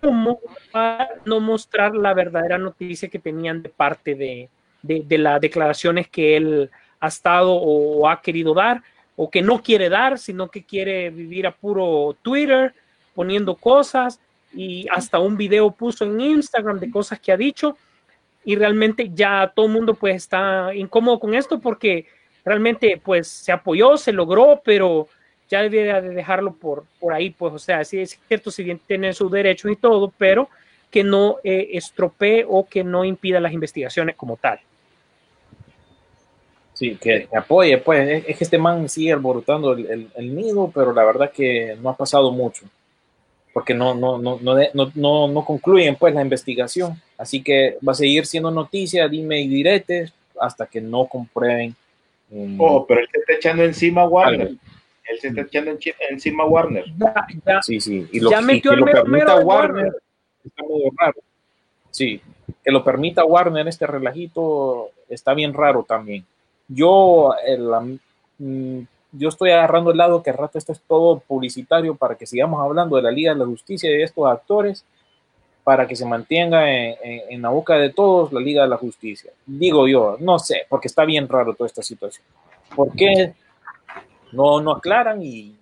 como 0.00 0.38
para 0.70 1.08
no 1.24 1.40
mostrar 1.40 1.94
la 1.94 2.14
verdadera 2.14 2.58
noticia 2.58 3.08
que 3.08 3.18
tenían 3.18 3.62
de 3.62 3.68
parte 3.68 4.14
de 4.14 5.18
las 5.18 5.40
declaraciones 5.40 6.08
que 6.08 6.36
él 6.36 6.70
ha 7.00 7.08
estado 7.08 7.54
o 7.54 8.08
ha 8.08 8.22
querido 8.22 8.54
dar 8.54 8.82
o 9.16 9.30
que 9.30 9.42
no 9.42 9.62
quiere 9.62 9.88
dar, 9.88 10.18
sino 10.18 10.48
que 10.48 10.64
quiere 10.64 11.10
vivir 11.10 11.46
a 11.46 11.54
puro 11.54 12.16
Twitter 12.22 12.74
poniendo 13.14 13.54
cosas 13.54 14.20
y 14.52 14.86
hasta 14.90 15.18
un 15.18 15.36
video 15.36 15.70
puso 15.70 16.04
en 16.04 16.20
Instagram 16.20 16.80
de 16.80 16.90
cosas 16.90 17.20
que 17.20 17.32
ha 17.32 17.36
dicho 17.36 17.76
y 18.44 18.56
realmente 18.56 19.10
ya 19.14 19.52
todo 19.54 19.66
el 19.66 19.72
mundo 19.72 19.94
pues 19.94 20.16
está 20.16 20.74
incómodo 20.74 21.18
con 21.18 21.34
esto 21.34 21.60
porque 21.60 22.06
realmente 22.44 23.00
pues 23.02 23.28
se 23.28 23.52
apoyó, 23.52 23.96
se 23.96 24.12
logró, 24.12 24.60
pero 24.64 25.08
ya 25.48 25.62
debería 25.62 26.00
de 26.00 26.10
dejarlo 26.10 26.54
por, 26.54 26.84
por 27.00 27.12
ahí, 27.12 27.30
pues 27.30 27.54
o 27.54 27.58
sea, 27.58 27.84
sí 27.84 28.00
es 28.00 28.18
cierto, 28.28 28.50
si 28.50 28.64
bien 28.64 28.80
tiene 28.86 29.12
sus 29.12 29.30
derechos 29.30 29.70
y 29.70 29.76
todo, 29.76 30.12
pero 30.16 30.48
que 30.90 31.04
no 31.04 31.38
eh, 31.42 31.70
estropee 31.72 32.44
o 32.48 32.66
que 32.66 32.84
no 32.84 33.04
impida 33.04 33.40
las 33.40 33.52
investigaciones 33.52 34.16
como 34.16 34.36
tal. 34.36 34.60
Sí, 36.74 36.98
que, 37.00 37.28
que 37.30 37.36
apoye, 37.36 37.78
pues 37.78 38.08
es, 38.08 38.24
es 38.28 38.36
que 38.36 38.44
este 38.44 38.58
man 38.58 38.88
sigue 38.88 39.12
alborotando 39.12 39.72
el, 39.72 39.86
el, 39.86 40.08
el, 40.16 40.34
nido, 40.34 40.72
pero 40.74 40.92
la 40.92 41.04
verdad 41.04 41.30
que 41.30 41.76
no 41.80 41.88
ha 41.88 41.96
pasado 41.96 42.32
mucho, 42.32 42.66
porque 43.52 43.74
no, 43.74 43.94
no, 43.94 44.18
no, 44.18 44.40
no, 44.42 44.56
no, 44.74 44.92
no, 44.96 45.28
no 45.28 45.44
concluyen 45.44 45.94
pues 45.94 46.12
la 46.14 46.22
investigación, 46.22 47.00
así 47.16 47.44
que 47.44 47.78
va 47.86 47.92
a 47.92 47.94
seguir 47.94 48.26
siendo 48.26 48.50
noticia, 48.50 49.06
dime 49.06 49.40
y 49.40 49.46
diretes, 49.46 50.12
hasta 50.40 50.66
que 50.66 50.80
no 50.80 51.06
comprueben. 51.06 51.76
Um, 52.30 52.60
oh, 52.60 52.84
pero 52.84 53.00
él 53.00 53.08
se 53.12 53.20
está 53.20 53.34
echando 53.34 53.62
encima 53.62 54.02
a 54.02 54.08
Warner. 54.08 54.48
Algo. 54.48 54.60
Él 55.04 55.20
se 55.20 55.28
está 55.28 55.42
echando 55.42 55.70
en, 55.70 55.78
encima 56.10 56.42
a 56.42 56.46
Warner. 56.46 56.84
Ya, 56.98 57.14
ya, 57.46 57.62
sí, 57.62 57.78
sí, 57.78 58.04
y 58.10 58.18
lo, 58.18 58.32
ya 58.32 58.40
metió 58.40 58.72
y 58.72 58.74
que 58.74 58.80
el 58.80 58.86
lo 58.86 59.02
permita 59.04 59.36
Warner, 59.36 59.44
Warner. 59.46 59.92
está 60.44 60.62
medio 60.64 60.90
raro. 60.98 61.20
Sí, 61.92 62.20
que 62.64 62.72
lo 62.72 62.82
permita 62.82 63.24
Warner 63.24 63.68
este 63.68 63.86
relajito 63.86 64.90
está 65.08 65.34
bien 65.34 65.54
raro 65.54 65.84
también 65.84 66.24
yo, 66.68 67.34
el, 67.46 67.68
mm, 68.38 68.80
yo 69.12 69.28
estoy 69.28 69.50
agarrando 69.50 69.90
el 69.90 69.98
lado 69.98 70.22
que 70.22 70.32
rato 70.32 70.58
esto 70.58 70.72
es 70.72 70.80
todo 70.88 71.20
publicitario 71.20 71.94
para 71.94 72.16
que 72.16 72.26
sigamos 72.26 72.60
hablando 72.62 72.96
de 72.96 73.02
la 73.02 73.10
Liga 73.10 73.32
de 73.32 73.40
la 73.40 73.46
Justicia 73.46 73.90
y 73.90 73.96
de 73.98 74.02
estos 74.04 74.26
actores, 74.26 74.84
para 75.62 75.86
que 75.86 75.96
se 75.96 76.04
mantenga 76.04 76.70
en, 76.70 76.94
en- 77.02 77.22
en 77.30 77.42
la 77.42 77.48
boca 77.48 77.74
de 77.76 77.90
todos 77.90 78.32
la 78.32 78.40
Liga 78.40 78.62
de 78.62 78.68
la 78.68 78.76
Justicia. 78.76 79.32
Digo 79.46 79.88
yo, 79.88 80.16
no 80.20 80.38
sé, 80.38 80.66
porque 80.68 80.88
está 80.88 81.04
bien 81.04 81.28
raro 81.28 81.54
toda 81.54 81.66
esta 81.68 81.82
situación. 81.82 82.26
¿Por 82.74 82.92
qué 82.92 83.32
no, 84.32 84.60
no 84.60 84.72
aclaran 84.72 85.22
y 85.22 85.54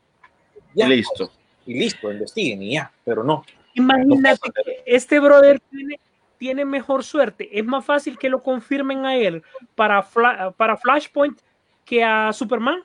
ya? 0.75 0.89
Listo. 0.89 1.31
Y 1.67 1.75
listo, 1.75 2.11
investiguen 2.11 2.63
y 2.63 2.73
ya, 2.75 2.91
pero 3.05 3.23
no. 3.23 3.45
Imagínate 3.75 4.51
que 4.65 4.83
este 4.87 5.21
brother 5.21 5.61
tiene, 5.71 6.01
tiene 6.43 6.65
mejor 6.65 7.05
suerte. 7.05 7.57
Es 7.57 7.65
más 7.65 7.85
fácil 7.85 8.19
que 8.19 8.29
lo 8.29 8.43
confirmen 8.43 9.07
a 9.07 9.15
él 9.17 9.45
para, 9.77 10.03
Fla- 10.03 10.53
para 10.57 10.77
Flashpoint 10.77 11.39
que 11.85 12.03
a 12.03 12.33
Superman. 12.33 12.83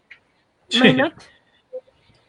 Imagínate. 0.69 1.25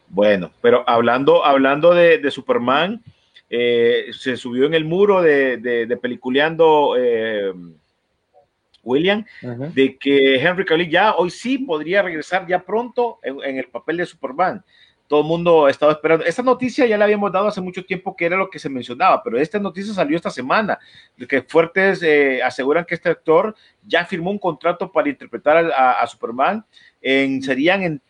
Bueno, 0.07 0.51
pero 0.59 0.83
hablando, 0.87 1.45
hablando 1.45 1.93
de, 1.93 2.17
de 2.17 2.31
Superman, 2.31 3.03
eh, 3.47 4.07
se 4.11 4.37
subió 4.37 4.65
en 4.65 4.73
el 4.73 4.85
muro 4.85 5.21
de, 5.21 5.57
de, 5.57 5.85
de 5.85 5.97
peliculeando 5.97 6.95
eh, 6.97 7.53
William, 8.81 9.23
de 9.75 9.97
que 9.99 10.35
Henry 10.41 10.65
Cavill 10.65 10.89
ya 10.89 11.13
hoy 11.13 11.29
sí 11.29 11.59
podría 11.59 12.01
regresar 12.01 12.47
ya 12.47 12.57
pronto 12.57 13.19
en, 13.21 13.37
en 13.43 13.57
el 13.57 13.67
papel 13.67 13.97
de 13.97 14.07
Superman. 14.07 14.63
Todo 15.09 15.21
el 15.21 15.25
mundo 15.25 15.67
estaba 15.67 15.93
esperando. 15.93 16.23
Esta 16.23 16.43
noticia 16.43 16.85
ya 16.85 16.95
la 16.95 17.05
habíamos 17.05 17.31
dado 17.31 17.47
hace 17.47 17.59
mucho 17.61 17.83
tiempo 17.83 18.15
que 18.15 18.27
era 18.27 18.37
lo 18.37 18.47
que 18.47 18.59
se 18.59 18.69
mencionaba, 18.69 19.23
pero 19.23 19.39
esta 19.39 19.57
noticia 19.57 19.91
salió 19.91 20.15
esta 20.15 20.29
semana, 20.29 20.77
que 21.27 21.41
fuertes 21.41 22.03
eh, 22.03 22.43
aseguran 22.43 22.85
que 22.85 22.93
este 22.93 23.09
actor 23.09 23.55
ya 23.83 24.05
firmó 24.05 24.29
un 24.29 24.37
contrato 24.37 24.91
para 24.91 25.09
interpretar 25.09 25.73
a, 25.75 26.05
Superman. 26.05 26.63
En, 27.01 27.41
serían 27.41 27.81
en 27.81 28.01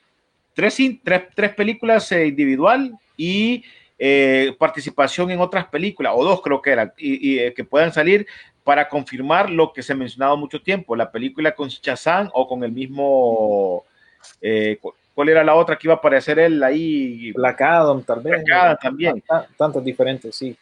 tres, 0.53 0.77
tres, 1.01 1.23
tres 1.33 1.53
películas 1.53 2.11
eh, 2.11 2.27
individual 2.27 2.93
y 3.15 3.63
eh, 3.97 4.53
participación 4.59 5.31
en 5.31 5.39
otras 5.39 5.67
películas, 5.67 6.11
o 6.13 6.25
dos 6.25 6.41
creo 6.41 6.61
que 6.61 6.71
eran, 6.71 6.91
y, 6.97 7.39
eh, 7.39 7.53
que 7.53 7.63
puedan 7.63 7.93
salir 7.93 8.27
para 8.65 8.89
confirmar 8.89 9.49
lo 9.49 9.71
que 9.71 9.83
se 9.83 9.93
ha 9.93 9.95
mencionado 9.95 10.35
mucho 10.35 10.61
tiempo, 10.61 10.97
la 10.97 11.09
película 11.09 11.55
con 11.55 11.69
Shazam 11.69 12.29
o 12.33 12.45
con 12.45 12.61
el 12.65 12.73
mismo, 12.73 13.85
¿cuál 15.19 15.27
era 15.27 15.43
la 15.43 15.53
otra 15.55 15.77
que 15.77 15.85
iba 15.85 15.95
a 15.95 15.97
aparecer 15.97 16.39
él 16.39 16.63
ahí? 16.63 17.33
Black 17.33 17.59
Adam, 17.61 18.01
tal 18.03 18.21
vez. 18.21 18.41
Black 18.41 18.51
Adam 18.57 18.77
también. 18.81 19.21
Ta- 19.27 19.45
Tantas 19.57 19.83
diferentes, 19.83 20.33
sí. 20.33 20.55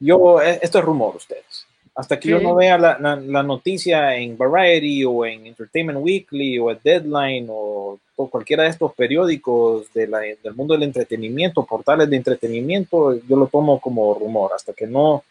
Yo, 0.00 0.42
eh, 0.42 0.58
esto 0.60 0.80
es 0.80 0.84
rumor, 0.84 1.14
ustedes. 1.14 1.64
Hasta 1.94 2.18
que 2.18 2.30
yo 2.30 2.38
Sí. 2.38 2.44
no 2.44 2.56
vea 2.56 2.76
la, 2.76 2.98
la- 2.98 3.14
la 3.14 3.42
noticia 3.44 4.16
en 4.16 4.36
Variety 4.36 5.04
o 5.04 5.24
en 5.24 5.46
Entertainment 5.46 6.00
Weekly 6.02 6.58
o 6.58 6.72
en 6.72 6.80
Deadline 6.82 7.46
o, 7.50 8.00
o 8.16 8.30
cualquiera 8.30 8.64
de 8.64 8.70
estos 8.70 8.92
periódicos 8.94 9.92
de 9.92 10.08
la- 10.08 10.18
del 10.18 10.54
mundo 10.56 10.74
del 10.74 10.82
entretenimiento, 10.82 11.64
portales 11.64 12.10
de 12.10 12.16
entretenimiento, 12.16 13.14
yo 13.14 13.36
lo 13.36 13.46
tomo 13.46 13.80
como 13.80 14.12
rumor. 14.14 14.50
Hasta 14.56 14.72
que 14.72 14.88
no, 14.88 15.22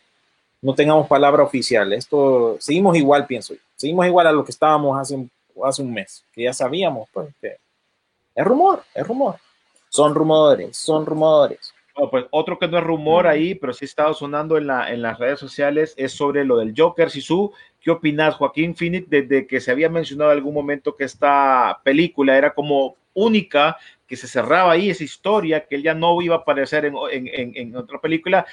no 0.61 0.73
tengamos 0.73 1.07
palabra 1.07 1.43
oficial. 1.43 1.91
Esto, 1.91 2.55
seguimos 2.61 2.95
igual, 2.95 3.25
pienso 3.25 3.53
yo. 3.55 3.59
Seguimos 3.75 4.05
igual 4.05 4.27
a 4.27 4.31
lo 4.31 4.45
que 4.45 4.51
estábamos 4.51 4.97
hace, 4.97 5.17
hace 5.65 5.81
un 5.81 5.91
mes, 5.93 6.23
que 6.33 6.43
ya 6.43 6.53
sabíamos, 6.53 7.09
pues, 7.11 7.27
que 7.41 7.57
es 8.35 8.45
rumor, 8.45 8.83
es 8.93 9.07
rumor. 9.07 9.35
Son 9.89 10.15
rumores, 10.15 10.77
son 10.77 11.05
rumores. 11.05 11.73
No, 11.97 12.09
pues 12.09 12.25
otro 12.31 12.57
que 12.57 12.67
no 12.67 12.77
es 12.77 12.83
rumor 12.83 13.27
ahí, 13.27 13.53
pero 13.55 13.73
sí 13.73 13.83
ha 13.83 13.87
estado 13.87 14.13
sonando 14.13 14.57
en, 14.57 14.67
la, 14.67 14.91
en 14.91 15.01
las 15.01 15.19
redes 15.19 15.39
sociales, 15.39 15.93
es 15.97 16.13
sobre 16.13 16.45
lo 16.45 16.57
del 16.57 16.73
Joker. 16.75 17.09
Sisu, 17.11 17.51
¿qué 17.81 17.91
opinas, 17.91 18.35
Joaquín 18.35 18.75
Phoenix, 18.75 19.09
desde 19.09 19.45
que 19.45 19.59
se 19.59 19.71
había 19.71 19.89
mencionado 19.89 20.31
en 20.31 20.37
algún 20.37 20.53
momento 20.53 20.95
que 20.95 21.03
esta 21.03 21.81
película 21.83 22.37
era 22.37 22.53
como 22.53 22.95
única, 23.13 23.77
que 24.07 24.15
se 24.15 24.27
cerraba 24.27 24.71
ahí 24.71 24.89
esa 24.89 25.03
historia, 25.03 25.65
que 25.65 25.75
él 25.75 25.83
ya 25.83 25.93
no 25.93 26.21
iba 26.21 26.35
a 26.35 26.39
aparecer 26.39 26.85
en, 26.85 26.95
en- 27.11 27.27
en- 27.27 27.57
en 27.57 27.75
otra 27.75 27.99
película, 27.99 28.45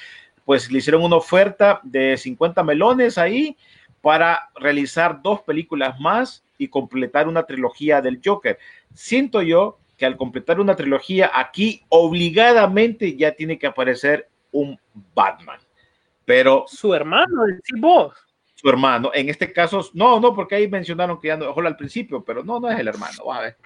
pues 0.43 0.69
le 0.69 0.79
hicieron 0.79 1.03
una 1.03 1.15
oferta 1.15 1.79
de 1.83 2.17
50 2.17 2.61
melones 2.63 3.17
ahí 3.17 3.55
para 4.01 4.49
realizar 4.55 5.21
dos 5.21 5.41
películas 5.41 5.99
más 5.99 6.43
y 6.57 6.67
completar 6.67 7.27
una 7.27 7.43
trilogía 7.43 8.01
del 8.01 8.21
Joker. 8.23 8.57
Siento 8.93 9.41
yo 9.41 9.77
que 9.97 10.05
al 10.05 10.15
completar 10.17 10.59
una 10.59 10.75
trilogía 10.75 11.31
aquí 11.33 11.83
obligadamente 11.89 13.15
ya 13.17 13.33
tiene 13.33 13.57
que 13.59 13.67
aparecer 13.67 14.29
un 14.51 14.79
Batman, 15.13 15.59
pero 16.25 16.63
Su 16.67 16.93
hermano, 16.93 17.43
decís 17.45 17.79
vos. 17.79 18.13
su 18.55 18.69
hermano, 18.69 19.11
en 19.13 19.29
este 19.29 19.51
caso, 19.53 19.81
no, 19.93 20.19
no, 20.19 20.33
porque 20.33 20.55
ahí 20.55 20.67
mencionaron 20.67 21.19
que 21.19 21.27
ya 21.27 21.37
no 21.37 21.45
dejó 21.45 21.59
al 21.61 21.75
principio, 21.77 22.23
pero 22.23 22.43
no, 22.43 22.59
no 22.59 22.69
es 22.69 22.79
el 22.79 22.87
hermano, 22.87 23.31
a 23.31 23.41
ver. 23.41 23.57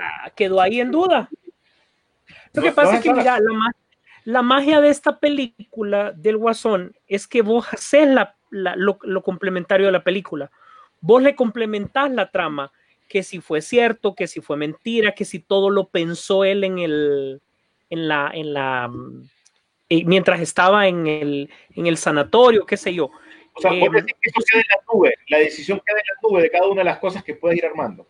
Ah, 0.00 0.30
quedó 0.34 0.60
ahí 0.60 0.80
en 0.80 0.90
duda. 0.90 1.28
Lo 2.52 2.62
que 2.62 2.72
pasa 2.72 2.96
es 2.96 3.02
que, 3.02 3.12
mira, 3.12 3.38
la, 3.38 3.52
ma- 3.52 3.72
la 4.24 4.42
magia 4.42 4.80
de 4.80 4.88
esta 4.88 5.18
película 5.20 6.12
del 6.12 6.36
Guasón 6.38 6.94
es 7.06 7.26
que 7.26 7.42
vos 7.42 7.66
haces 7.72 8.08
la- 8.08 8.36
la- 8.50 8.76
lo, 8.76 8.98
lo 9.02 9.22
complementario 9.22 9.86
de 9.86 9.92
la 9.92 10.04
película. 10.04 10.50
Vos 11.00 11.22
le 11.22 11.34
complementás 11.36 12.10
la 12.10 12.30
trama, 12.30 12.72
que 13.08 13.22
si 13.22 13.40
fue 13.40 13.60
cierto, 13.60 14.14
que 14.14 14.26
si 14.26 14.40
fue 14.40 14.56
mentira, 14.56 15.12
que 15.12 15.24
si 15.24 15.38
todo 15.38 15.68
lo 15.70 15.88
pensó 15.88 16.44
él 16.44 16.64
en 16.64 16.78
el, 16.78 17.42
en 17.90 18.08
la, 18.08 18.30
en 18.32 18.54
la, 18.54 18.88
mm, 18.88 19.28
eh, 19.90 20.04
mientras 20.06 20.40
estaba 20.40 20.88
en 20.88 21.06
el, 21.06 21.50
en 21.74 21.86
el 21.86 21.96
sanatorio, 21.98 22.64
qué 22.64 22.76
sé 22.78 22.94
yo. 22.94 23.10
O 23.52 23.60
sea, 23.60 23.72
Eh, 23.72 23.80
vos 23.80 23.92
decís 23.92 24.14
que 24.20 24.30
eso 24.30 24.40
queda 24.50 24.60
en 24.62 24.66
la 24.68 24.92
nube, 24.92 25.14
la 25.28 25.38
decisión 25.38 25.80
queda 25.84 25.98
en 26.00 26.06
la 26.06 26.28
nube 26.28 26.42
de 26.42 26.50
cada 26.50 26.66
una 26.66 26.80
de 26.80 26.84
las 26.86 26.98
cosas 26.98 27.22
que 27.22 27.34
puedes 27.34 27.58
ir 27.58 27.66
armando. 27.66 28.06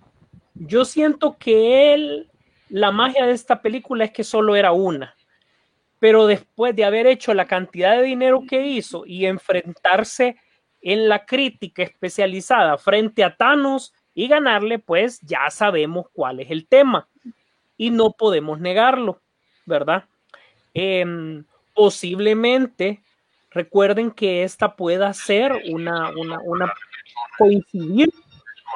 Yo 0.55 0.85
siento 0.85 1.37
que 1.39 1.93
él, 1.93 2.31
la 2.69 2.93
magia 2.93 3.27
de 3.27 3.33
esta 3.33 3.61
película 3.61 4.05
es 4.05 4.13
que 4.13 4.23
solo 4.25 4.55
era 4.55 4.71
una. 4.73 5.17
Pero 6.05 6.27
después 6.27 6.77
de 6.77 6.85
haber 6.85 7.07
hecho 7.07 7.33
la 7.33 7.47
cantidad 7.47 7.97
de 7.97 8.03
dinero 8.03 8.43
que 8.47 8.61
hizo 8.61 9.07
y 9.07 9.25
enfrentarse 9.25 10.37
en 10.83 11.09
la 11.09 11.25
crítica 11.25 11.83
especializada 11.83 12.77
frente 12.77 13.25
a 13.25 13.35
Thanos 13.35 13.95
y 14.13 14.29
ganarle, 14.29 14.79
pues 14.79 15.19
ya 15.23 15.49
sabemos 15.49 16.09
cuál 16.13 16.41
es 16.41 16.51
el 16.51 16.67
tema. 16.67 17.09
Y 17.79 17.89
no 17.89 18.11
podemos 18.13 18.61
negarlo, 18.61 19.23
¿verdad? 19.65 20.05
Em, 20.75 21.43
posiblemente, 21.73 23.03
recuerden 23.51 24.11
que 24.11 24.43
esta 24.43 24.77
pueda 24.77 25.11
ser 25.15 25.53
una, 25.71 26.13
coincidir 27.39 28.11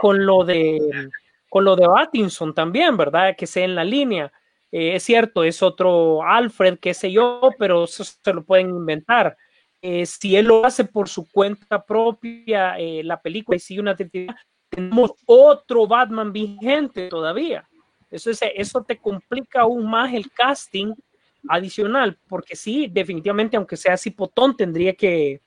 con 0.01 0.24
lo 0.24 0.45
de 0.45 1.11
con 1.51 1.66
lo 1.66 1.76
de 1.76 1.85
Pattinson 1.85 2.55
también, 2.55 2.97
¿verdad? 2.97 3.37
Que 3.37 3.47
sea 3.47 3.66
en 3.66 3.74
la 3.74 3.85
línea. 3.85 4.33
Eh, 4.71 4.97
es 4.97 5.03
cierto, 5.03 5.45
es 5.45 5.62
otro 5.62 6.23
Alfred, 6.23 6.79
qué 6.79 6.93
sé 6.93 7.11
yo, 7.11 7.51
pero 7.59 7.87
se 7.87 8.33
lo 8.33 8.45
pueden 8.45 8.69
inventar. 8.71 9.37
Eh, 9.81 10.05
si 10.07 10.37
él 10.37 10.47
lo 10.47 10.64
hace 10.64 10.85
por 10.85 11.09
su 11.09 11.31
cuenta 11.31 11.85
propia, 11.85 12.79
eh, 12.79 13.03
la 13.05 13.21
película 13.21 13.57
y 13.57 13.61
sigue 13.61 13.81
una 13.81 13.97
trinidad, 13.97 14.35
tenemos 14.69 15.12
otro 15.25 15.87
Batman 15.87 16.33
vigente 16.33 17.09
todavía. 17.09 17.66
Eso, 18.11 18.31
es, 18.31 18.41
eso 18.55 18.83
te 18.83 18.99
complica 18.99 19.62
aún 19.62 19.89
más 19.89 20.12
el 20.12 20.31
casting 20.33 20.95
adicional, 21.49 22.19
porque 22.29 22.57
sí, 22.57 22.89
definitivamente, 22.91 23.57
aunque 23.57 23.77
sea 23.77 23.97
cipotón, 23.97 24.57
tendría 24.57 24.95
que, 24.95 25.41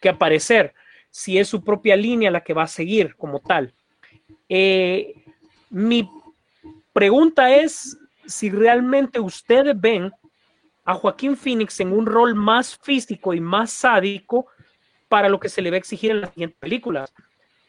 que 0.00 0.08
aparecer 0.08 0.72
si 1.10 1.38
es 1.38 1.48
su 1.48 1.62
propia 1.64 1.96
línea 1.96 2.30
la 2.30 2.42
que 2.42 2.54
va 2.54 2.64
a 2.64 2.68
seguir 2.68 3.16
como 3.16 3.40
tal. 3.40 3.74
Mi 5.70 6.08
pregunta 6.92 7.54
es 7.54 7.98
si 8.26 8.50
realmente 8.50 9.20
ustedes 9.20 9.78
ven 9.80 10.12
a 10.84 10.94
Joaquín 10.94 11.36
Phoenix 11.36 11.80
en 11.80 11.92
un 11.92 12.06
rol 12.06 12.34
más 12.34 12.76
físico 12.78 13.34
y 13.34 13.40
más 13.40 13.70
sádico 13.70 14.46
para 15.08 15.28
lo 15.28 15.40
que 15.40 15.48
se 15.48 15.62
le 15.62 15.70
va 15.70 15.74
a 15.74 15.78
exigir 15.78 16.10
en 16.12 16.20
las 16.20 16.30
siguientes 16.30 16.58
películas. 16.58 17.12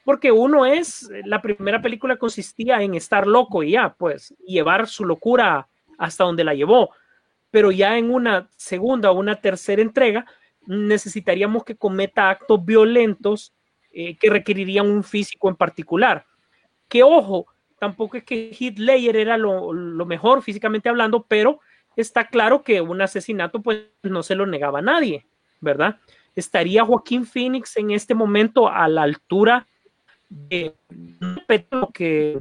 Porque 0.03 0.31
uno 0.31 0.65
es, 0.65 1.09
la 1.25 1.41
primera 1.41 1.81
película 1.81 2.15
consistía 2.17 2.81
en 2.81 2.95
estar 2.95 3.27
loco 3.27 3.63
y 3.63 3.71
ya, 3.71 3.93
pues, 3.93 4.34
llevar 4.45 4.88
su 4.88 5.03
locura 5.03 5.67
hasta 5.97 6.23
donde 6.23 6.43
la 6.43 6.53
llevó. 6.53 6.91
Pero 7.51 7.71
ya 7.71 7.97
en 7.97 8.13
una 8.13 8.49
segunda 8.55 9.11
o 9.11 9.19
una 9.19 9.35
tercera 9.35 9.81
entrega 9.81 10.25
necesitaríamos 10.65 11.63
que 11.63 11.75
cometa 11.75 12.29
actos 12.29 12.63
violentos 12.63 13.53
eh, 13.91 14.17
que 14.17 14.29
requerirían 14.29 14.88
un 14.88 15.03
físico 15.03 15.49
en 15.49 15.55
particular. 15.55 16.25
Que 16.88 17.03
ojo, 17.03 17.47
tampoco 17.79 18.17
es 18.17 18.23
que 18.23 18.73
Ledger 18.77 19.15
era 19.15 19.37
lo, 19.37 19.73
mejor 20.05 20.41
físicamente 20.41 20.89
hablando, 20.89 21.25
pero 21.27 21.59
está 21.95 22.27
claro 22.27 22.63
que 22.63 22.81
un 22.81 23.01
asesinato 23.01 23.61
pues 23.61 23.85
no 24.03 24.23
se 24.23 24.35
lo 24.35 24.45
negaba 24.45 24.79
a 24.79 24.83
nadie, 24.83 25.25
¿verdad? 25.61 25.99
¿Estaría 26.35 26.85
Joaquín 26.85 27.25
Phoenix 27.25 27.77
en 27.77 27.91
este 27.91 28.13
momento 28.13 28.69
a 28.69 28.87
la 28.87 29.03
altura 29.03 29.65
de 30.29 30.75
lo 31.71 31.89
que 31.91 32.39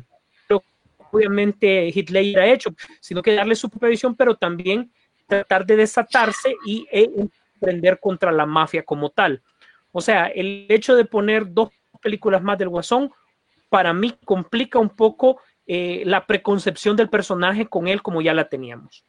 obviamente 1.10 1.90
Ledger 1.94 2.40
ha 2.40 2.52
hecho, 2.52 2.74
sino 3.00 3.22
que 3.22 3.34
darle 3.34 3.54
supervisión, 3.54 4.14
pero 4.14 4.34
también 4.34 4.90
tratar 5.26 5.64
de 5.64 5.76
desatarse 5.76 6.54
y 6.66 6.86
emprender 6.90 7.98
contra 8.00 8.32
la 8.32 8.46
mafia 8.46 8.82
como 8.82 9.10
tal. 9.10 9.42
O 9.92 10.00
sea, 10.00 10.26
el 10.26 10.66
hecho 10.68 10.94
de 10.94 11.04
poner 11.04 11.52
dos 11.52 11.70
películas 12.02 12.42
más 12.42 12.58
del 12.58 12.68
Guasón 12.68 13.10
para 13.76 13.92
mí 13.92 14.14
complica 14.24 14.78
un 14.78 14.88
poco 14.88 15.38
eh, 15.66 16.02
la 16.06 16.26
preconcepción 16.26 16.96
del 16.96 17.10
personaje 17.10 17.66
con 17.66 17.88
él 17.88 18.00
como 18.00 18.22
ya 18.22 18.32
la 18.32 18.48
teníamos. 18.48 19.04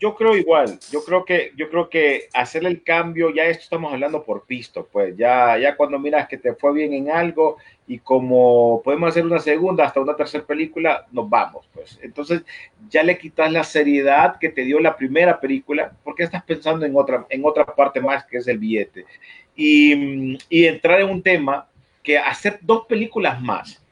yo 0.00 0.16
creo 0.16 0.36
igual, 0.36 0.76
yo 0.90 1.04
creo 1.04 1.24
que, 1.24 1.52
yo 1.56 1.70
creo 1.70 1.88
que 1.88 2.28
hacerle 2.34 2.70
el 2.70 2.82
cambio, 2.82 3.32
ya 3.32 3.44
esto 3.44 3.62
estamos 3.62 3.92
hablando 3.92 4.24
por 4.24 4.44
pisto, 4.44 4.88
pues 4.90 5.16
ya, 5.16 5.56
ya 5.56 5.76
cuando 5.76 6.00
miras 6.00 6.26
que 6.26 6.36
te 6.36 6.52
fue 6.54 6.74
bien 6.74 6.94
en 6.94 7.08
algo 7.12 7.58
y 7.86 8.00
como 8.00 8.82
podemos 8.82 9.10
hacer 9.10 9.24
una 9.24 9.38
segunda 9.38 9.84
hasta 9.84 10.00
una 10.00 10.16
tercera 10.16 10.44
película, 10.44 11.06
nos 11.12 11.30
vamos, 11.30 11.64
pues. 11.72 12.00
Entonces 12.02 12.42
ya 12.90 13.04
le 13.04 13.16
quitas 13.18 13.52
la 13.52 13.62
seriedad 13.62 14.36
que 14.40 14.48
te 14.48 14.62
dio 14.62 14.80
la 14.80 14.96
primera 14.96 15.38
película, 15.38 15.92
porque 16.02 16.24
estás 16.24 16.42
pensando 16.42 16.84
en 16.84 16.96
otra, 16.96 17.24
en 17.28 17.44
otra 17.44 17.64
parte 17.64 18.00
más 18.00 18.26
que 18.26 18.38
es 18.38 18.48
el 18.48 18.58
billete. 18.58 19.06
Y, 19.54 20.36
y 20.48 20.66
entrar 20.66 21.00
en 21.00 21.08
un 21.08 21.22
tema 21.22 21.68
que 22.06 22.16
hacer 22.16 22.60
dos 22.62 22.86
películas 22.86 23.42
más 23.42 23.82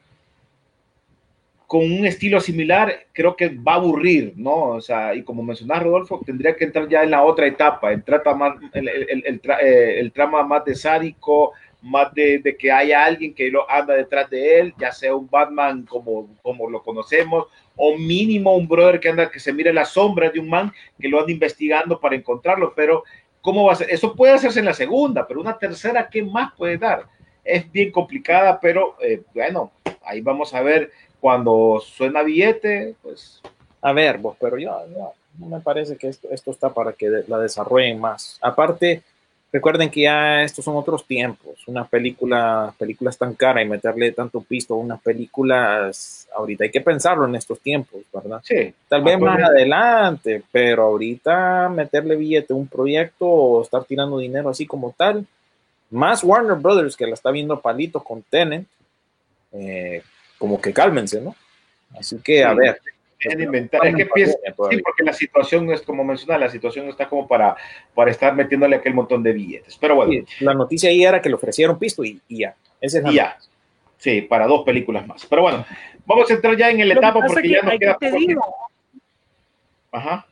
con 1.67 1.81
un 1.81 2.05
estilo 2.05 2.39
similar, 2.39 3.07
creo 3.11 3.35
que 3.35 3.49
va 3.49 3.73
a 3.73 3.75
aburrir, 3.75 4.33
¿no? 4.37 4.67
O 4.67 4.81
sea, 4.81 5.13
y 5.13 5.23
como 5.23 5.43
mencionaba 5.43 5.81
Rodolfo, 5.81 6.21
tendría 6.25 6.55
que 6.55 6.63
entrar 6.63 6.87
ya 6.87 7.03
en 7.03 7.11
la 7.11 7.23
otra 7.23 7.47
etapa, 7.47 7.91
el, 7.91 8.03
trata 8.03 8.33
más, 8.33 8.55
el, 8.73 8.87
el, 8.87 9.23
el, 9.25 9.41
eh, 9.61 9.99
el 9.99 10.11
trama 10.13 10.43
más 10.43 10.63
de 10.63 10.75
sádico, 10.75 11.51
más 11.81 12.13
de, 12.13 12.39
de, 12.39 12.55
que 12.55 12.71
haya 12.71 13.03
alguien 13.03 13.33
que 13.33 13.49
lo 13.49 13.69
anda 13.69 13.95
detrás 13.95 14.29
de 14.29 14.59
él, 14.59 14.73
ya 14.77 14.91
sea 14.91 15.15
un 15.15 15.29
Batman 15.29 15.85
como, 15.85 16.29
como 16.41 16.69
lo 16.69 16.81
conocemos, 16.81 17.47
o 17.75 17.97
mínimo 17.97 18.55
un 18.55 18.67
brother 18.67 18.99
que 18.99 19.09
anda, 19.09 19.29
que 19.29 19.39
se 19.39 19.51
mire 19.51 19.73
la 19.73 19.85
sombra 19.85 20.29
de 20.29 20.39
un 20.39 20.49
man 20.49 20.71
que 20.99 21.09
lo 21.09 21.19
anda 21.19 21.31
investigando 21.31 21.99
para 21.99 22.15
encontrarlo, 22.15 22.73
pero 22.75 23.03
¿cómo 23.41 23.65
va 23.65 23.73
a 23.73 23.75
ser? 23.75 23.89
Eso 23.89 24.15
puede 24.15 24.33
hacerse 24.33 24.59
en 24.59 24.65
la 24.65 24.73
segunda, 24.73 25.27
pero 25.27 25.41
una 25.41 25.57
tercera, 25.57 26.09
¿qué 26.09 26.23
más 26.23 26.53
puede 26.55 26.77
dar? 26.77 27.07
Es 27.45 27.71
bien 27.71 27.91
complicada, 27.91 28.59
pero 28.59 28.97
eh, 29.01 29.21
bueno, 29.33 29.71
ahí 30.03 30.19
vamos 30.19 30.53
a 30.53 30.61
ver 30.61 30.91
cuando 31.21 31.81
suena 31.83 32.23
billete, 32.23 32.95
pues... 33.01 33.41
A 33.81 33.93
ver, 33.93 34.17
vos, 34.17 34.35
pero 34.39 34.57
yo, 34.57 34.71
yo 34.91 35.13
no 35.37 35.45
me 35.47 35.59
parece 35.59 35.95
que 35.95 36.07
esto, 36.07 36.27
esto 36.31 36.51
está 36.51 36.73
para 36.73 36.93
que 36.93 37.23
la 37.27 37.37
desarrollen 37.37 37.99
más. 37.99 38.39
Aparte, 38.41 39.03
recuerden 39.51 39.89
que 39.89 40.01
ya 40.01 40.43
estos 40.43 40.65
son 40.65 40.75
otros 40.75 41.05
tiempos. 41.05 41.67
Una 41.67 41.87
película, 41.87 42.73
películas 42.77 43.17
tan 43.17 43.35
cara 43.35 43.61
y 43.61 43.67
meterle 43.67 44.11
tanto 44.11 44.41
pisto 44.41 44.73
a 44.73 44.77
unas 44.77 45.01
películas, 45.01 46.27
ahorita 46.35 46.65
hay 46.65 46.71
que 46.71 46.81
pensarlo 46.81 47.25
en 47.25 47.35
estos 47.35 47.59
tiempos, 47.59 48.01
¿verdad? 48.13 48.41
Sí. 48.43 48.73
Tal 48.89 49.03
vez 49.03 49.19
más 49.19 49.41
adelante, 49.41 50.43
pero 50.51 50.83
ahorita 50.83 51.69
meterle 51.69 52.15
billete 52.15 52.53
a 52.53 52.57
un 52.57 52.67
proyecto 52.67 53.25
o 53.27 53.61
estar 53.61 53.83
tirando 53.85 54.17
dinero 54.17 54.49
así 54.49 54.65
como 54.65 54.93
tal, 54.97 55.25
más 55.89 56.23
Warner 56.23 56.57
Brothers 56.57 56.95
que 56.95 57.07
la 57.07 57.13
está 57.13 57.31
viendo 57.31 57.59
palito 57.59 58.03
con 58.03 58.21
Tenet, 58.23 58.65
eh, 59.51 60.01
como 60.37 60.59
que 60.59 60.73
cálmense, 60.73 61.21
¿no? 61.21 61.35
Así 61.97 62.17
que, 62.23 62.43
a 62.43 62.53
ver. 62.53 62.79
Es, 63.17 63.39
inventar. 63.39 63.85
es 63.87 63.95
que 63.95 64.01
empieza, 64.03 64.33
sí, 64.33 64.77
porque 64.83 65.03
la 65.03 65.13
situación 65.13 65.71
es 65.71 65.81
como 65.81 66.03
mencionar, 66.03 66.39
la 66.39 66.49
situación 66.49 66.89
está 66.89 67.07
como 67.07 67.27
para, 67.27 67.55
para 67.93 68.11
estar 68.11 68.35
metiéndole 68.35 68.75
aquel 68.75 68.93
montón 68.93 69.23
de 69.23 69.31
billetes. 69.31 69.77
Pero 69.77 69.95
bueno. 69.95 70.11
Sí, 70.11 70.43
la 70.43 70.53
noticia 70.53 70.89
ahí 70.89 71.03
era 71.03 71.21
que 71.21 71.29
le 71.29 71.35
ofrecieron 71.35 71.79
pisto 71.79 72.03
y, 72.03 72.21
y 72.27 72.39
ya. 72.39 72.55
Ese 72.81 72.99
es 72.99 73.05
y 73.05 73.15
ya. 73.15 73.37
Sí, 73.97 74.21
para 74.21 74.45
dos 74.45 74.63
películas 74.63 75.07
más. 75.07 75.25
Pero 75.25 75.43
bueno, 75.43 75.65
vamos 76.05 76.29
a 76.29 76.33
entrar 76.33 76.55
ya 76.55 76.69
en 76.69 76.81
el 76.81 76.91
etapa 76.91 77.19
porque 77.25 77.49
ya 77.49 77.61
nos 77.61 77.79
queda 77.79 77.97
poco 77.97 78.17
tiempo. 78.17 78.55
Ajá. 79.91 80.27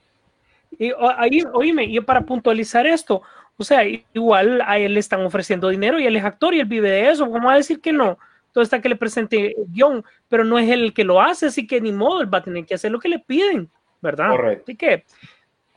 Y 0.77 0.91
ahí, 1.17 1.43
oíme, 1.53 1.85
y 1.85 1.99
para 2.01 2.21
puntualizar 2.21 2.85
esto, 2.85 3.21
o 3.57 3.63
sea, 3.63 3.83
igual 4.13 4.61
a 4.65 4.77
él 4.77 4.95
le 4.95 4.99
están 4.99 5.25
ofreciendo 5.25 5.69
dinero 5.69 5.99
y 5.99 6.05
él 6.05 6.15
es 6.15 6.23
actor 6.23 6.53
y 6.53 6.59
él 6.59 6.65
vive 6.65 6.89
de 6.89 7.09
eso. 7.09 7.29
¿Cómo 7.29 7.47
va 7.47 7.53
a 7.53 7.57
decir 7.57 7.79
que 7.81 7.93
no? 7.93 8.17
todo 8.53 8.63
está 8.63 8.81
que 8.81 8.89
le 8.89 8.95
presente 8.95 9.55
guion, 9.67 10.05
pero 10.29 10.45
no 10.45 10.57
es 10.57 10.69
él 10.69 10.83
el 10.83 10.93
que 10.93 11.03
lo 11.03 11.19
hace, 11.19 11.47
así 11.47 11.67
que 11.67 11.81
ni 11.81 11.91
modo, 11.91 12.21
él 12.21 12.33
va 12.33 12.37
a 12.37 12.43
tener 12.43 12.65
que 12.65 12.75
hacer 12.75 12.91
lo 12.91 12.99
que 12.99 13.09
le 13.09 13.19
piden, 13.19 13.69
¿verdad? 13.99 14.29
Correcto. 14.29 14.63
Así 14.63 14.77
que, 14.77 15.03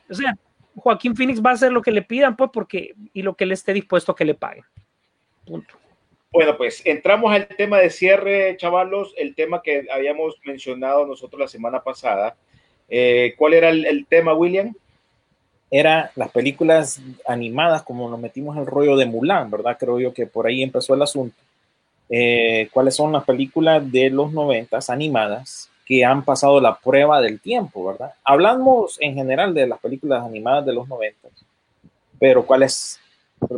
o 0.09 0.13
sea, 0.13 0.37
Joaquín 0.75 1.15
Phoenix 1.15 1.41
va 1.43 1.49
a 1.49 1.53
hacer 1.53 1.71
lo 1.71 1.81
que 1.81 1.91
le 1.91 2.03
pidan, 2.03 2.37
pues, 2.37 2.51
porque, 2.53 2.93
y 3.13 3.23
lo 3.23 3.35
que 3.35 3.45
él 3.45 3.51
esté 3.51 3.73
dispuesto 3.73 4.11
a 4.11 4.15
que 4.15 4.25
le 4.25 4.35
paguen. 4.35 4.63
Punto. 5.45 5.73
Bueno, 6.31 6.55
pues 6.55 6.85
entramos 6.85 7.33
al 7.33 7.47
tema 7.47 7.79
de 7.79 7.89
cierre, 7.89 8.55
chavalos, 8.57 9.13
el 9.17 9.33
tema 9.33 9.63
que 9.63 9.87
habíamos 9.91 10.39
mencionado 10.45 11.07
nosotros 11.07 11.39
la 11.39 11.47
semana 11.47 11.81
pasada. 11.81 12.35
Eh, 12.89 13.33
¿Cuál 13.37 13.55
era 13.55 13.69
el, 13.69 13.85
el, 13.85 14.05
tema, 14.05 14.33
William? 14.33 14.75
Era 15.69 16.11
las 16.15 16.31
películas 16.31 17.01
animadas, 17.25 17.83
como 17.83 18.09
nos 18.09 18.19
metimos 18.19 18.57
el 18.57 18.65
rollo 18.65 18.95
de 18.95 19.05
Mulan, 19.05 19.51
¿verdad? 19.51 19.77
Creo 19.79 19.99
yo 19.99 20.13
que 20.13 20.25
por 20.25 20.47
ahí 20.47 20.63
empezó 20.63 20.93
el 20.93 21.01
asunto 21.01 21.35
eh, 22.09 22.69
cuáles 22.71 22.95
son 22.95 23.11
las 23.11 23.25
películas 23.25 23.91
de 23.91 24.09
los 24.09 24.31
noventas 24.31 24.89
animadas 24.89 25.69
que 25.85 26.05
han 26.05 26.23
pasado 26.23 26.59
la 26.59 26.75
prueba 26.75 27.21
del 27.21 27.39
tiempo, 27.39 27.85
¿verdad? 27.85 28.13
Hablamos 28.23 28.97
en 28.99 29.13
general 29.13 29.53
de 29.53 29.67
las 29.67 29.79
películas 29.79 30.23
animadas 30.23 30.65
de 30.65 30.73
los 30.73 30.87
noventas, 30.87 31.31
pero 32.19 32.45
cuáles 32.45 32.99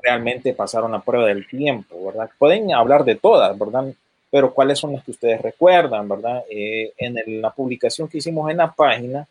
realmente 0.03 0.53
pasaron 0.53 0.91
la 0.91 0.99
prueba 0.99 1.27
del 1.27 1.47
tiempo, 1.47 2.05
¿verdad? 2.05 2.29
Pueden 2.37 2.73
hablar 2.73 3.03
de 3.03 3.15
todas, 3.15 3.57
¿verdad? 3.57 3.93
Pero 4.31 4.53
cuáles 4.53 4.77
son 4.77 4.93
las 4.93 5.03
que 5.03 5.11
ustedes 5.11 5.41
recuerdan, 5.41 6.07
¿verdad? 6.07 6.43
Eh, 6.49 6.93
en 6.97 7.41
la 7.41 7.51
publicación 7.51 8.07
que 8.07 8.19
hicimos 8.19 8.49
en 8.51 8.57
la 8.57 8.71
página, 8.71 9.27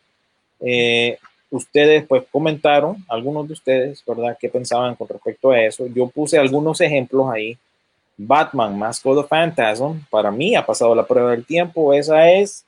eh, 0.60 1.18
ustedes 1.50 2.04
pues 2.06 2.24
comentaron, 2.30 3.04
algunos 3.08 3.46
de 3.46 3.54
ustedes, 3.54 4.04
¿verdad? 4.06 4.36
¿Qué 4.38 4.48
pensaban 4.48 4.94
con 4.94 5.08
respecto 5.08 5.50
a 5.50 5.60
eso? 5.60 5.86
Yo 5.86 6.08
puse 6.08 6.38
algunos 6.38 6.80
ejemplos 6.80 7.30
ahí 7.30 7.58
Batman 8.18 8.76
Mask 8.76 9.06
of 9.06 9.22
the 9.22 9.28
Phantasm, 9.28 10.00
para 10.10 10.30
mí 10.32 10.56
ha 10.56 10.66
pasado 10.66 10.94
la 10.94 11.06
prueba 11.06 11.30
del 11.30 11.46
tiempo. 11.46 11.94
Esa 11.94 12.30
es 12.30 12.64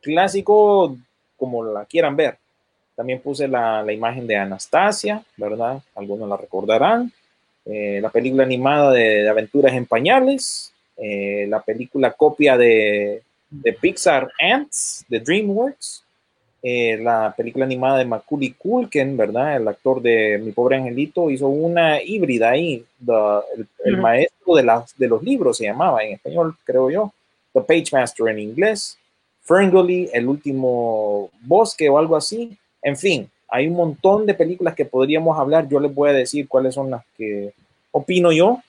clásico 0.00 0.96
como 1.36 1.64
la 1.64 1.84
quieran 1.84 2.14
ver. 2.14 2.38
También 2.94 3.20
puse 3.20 3.48
la, 3.48 3.82
la 3.82 3.92
imagen 3.92 4.24
de 4.26 4.36
Anastasia, 4.36 5.24
¿verdad? 5.36 5.82
Algunos 5.96 6.28
la 6.28 6.36
recordarán. 6.36 7.12
Eh, 7.66 7.98
la 8.00 8.10
película 8.10 8.44
animada 8.44 8.92
de, 8.92 9.28
Aventuras 9.28 9.72
en 9.72 9.86
Pañales. 9.86 10.72
Eh, 10.96 11.46
la 11.48 11.60
película 11.60 12.12
copia 12.12 12.56
de, 12.56 13.22
de, 13.50 13.72
Pixar 13.72 14.30
Ants, 14.38 15.04
de 15.08 15.18
DreamWorks. 15.18 16.03
Eh, 16.66 16.96
la 16.96 17.34
película 17.36 17.66
animada 17.66 17.98
de 17.98 18.06
Macaulay 18.06 18.52
Culkin, 18.52 19.18
¿verdad? 19.18 19.56
El 19.56 19.68
actor 19.68 20.00
de 20.00 20.40
Mi 20.42 20.50
Pobre 20.50 20.76
Angelito 20.76 21.28
hizo 21.28 21.46
una 21.46 22.02
híbrida 22.02 22.52
ahí, 22.52 22.82
the, 23.04 23.12
el, 23.54 23.66
el 23.84 23.94
uh 23.94 23.98
-huh. 23.98 24.00
maestro 24.00 24.54
de, 24.54 24.62
las, 24.62 24.96
de 24.96 25.06
los 25.06 25.22
libros 25.22 25.58
se 25.58 25.64
llamaba 25.64 26.02
en 26.02 26.14
español, 26.14 26.56
creo 26.64 26.88
yo, 26.90 27.12
The 27.52 27.60
Page 27.60 27.90
Master 27.92 28.28
en 28.28 28.38
inglés, 28.38 28.96
Ferngully, 29.42 30.08
El 30.14 30.26
Último 30.26 31.28
Bosque 31.42 31.90
o 31.90 31.98
algo 31.98 32.16
así, 32.16 32.56
en 32.80 32.96
fin, 32.96 33.28
hay 33.46 33.68
un 33.68 33.74
montón 33.74 34.24
de 34.24 34.32
películas 34.32 34.74
que 34.74 34.86
podríamos 34.86 35.38
hablar, 35.38 35.68
yo 35.68 35.78
les 35.78 35.94
voy 35.94 36.08
a 36.08 36.14
decir 36.14 36.48
cuáles 36.48 36.72
son 36.72 36.90
las 36.90 37.02
que 37.18 37.52
opino 37.92 38.32
yo, 38.32 38.62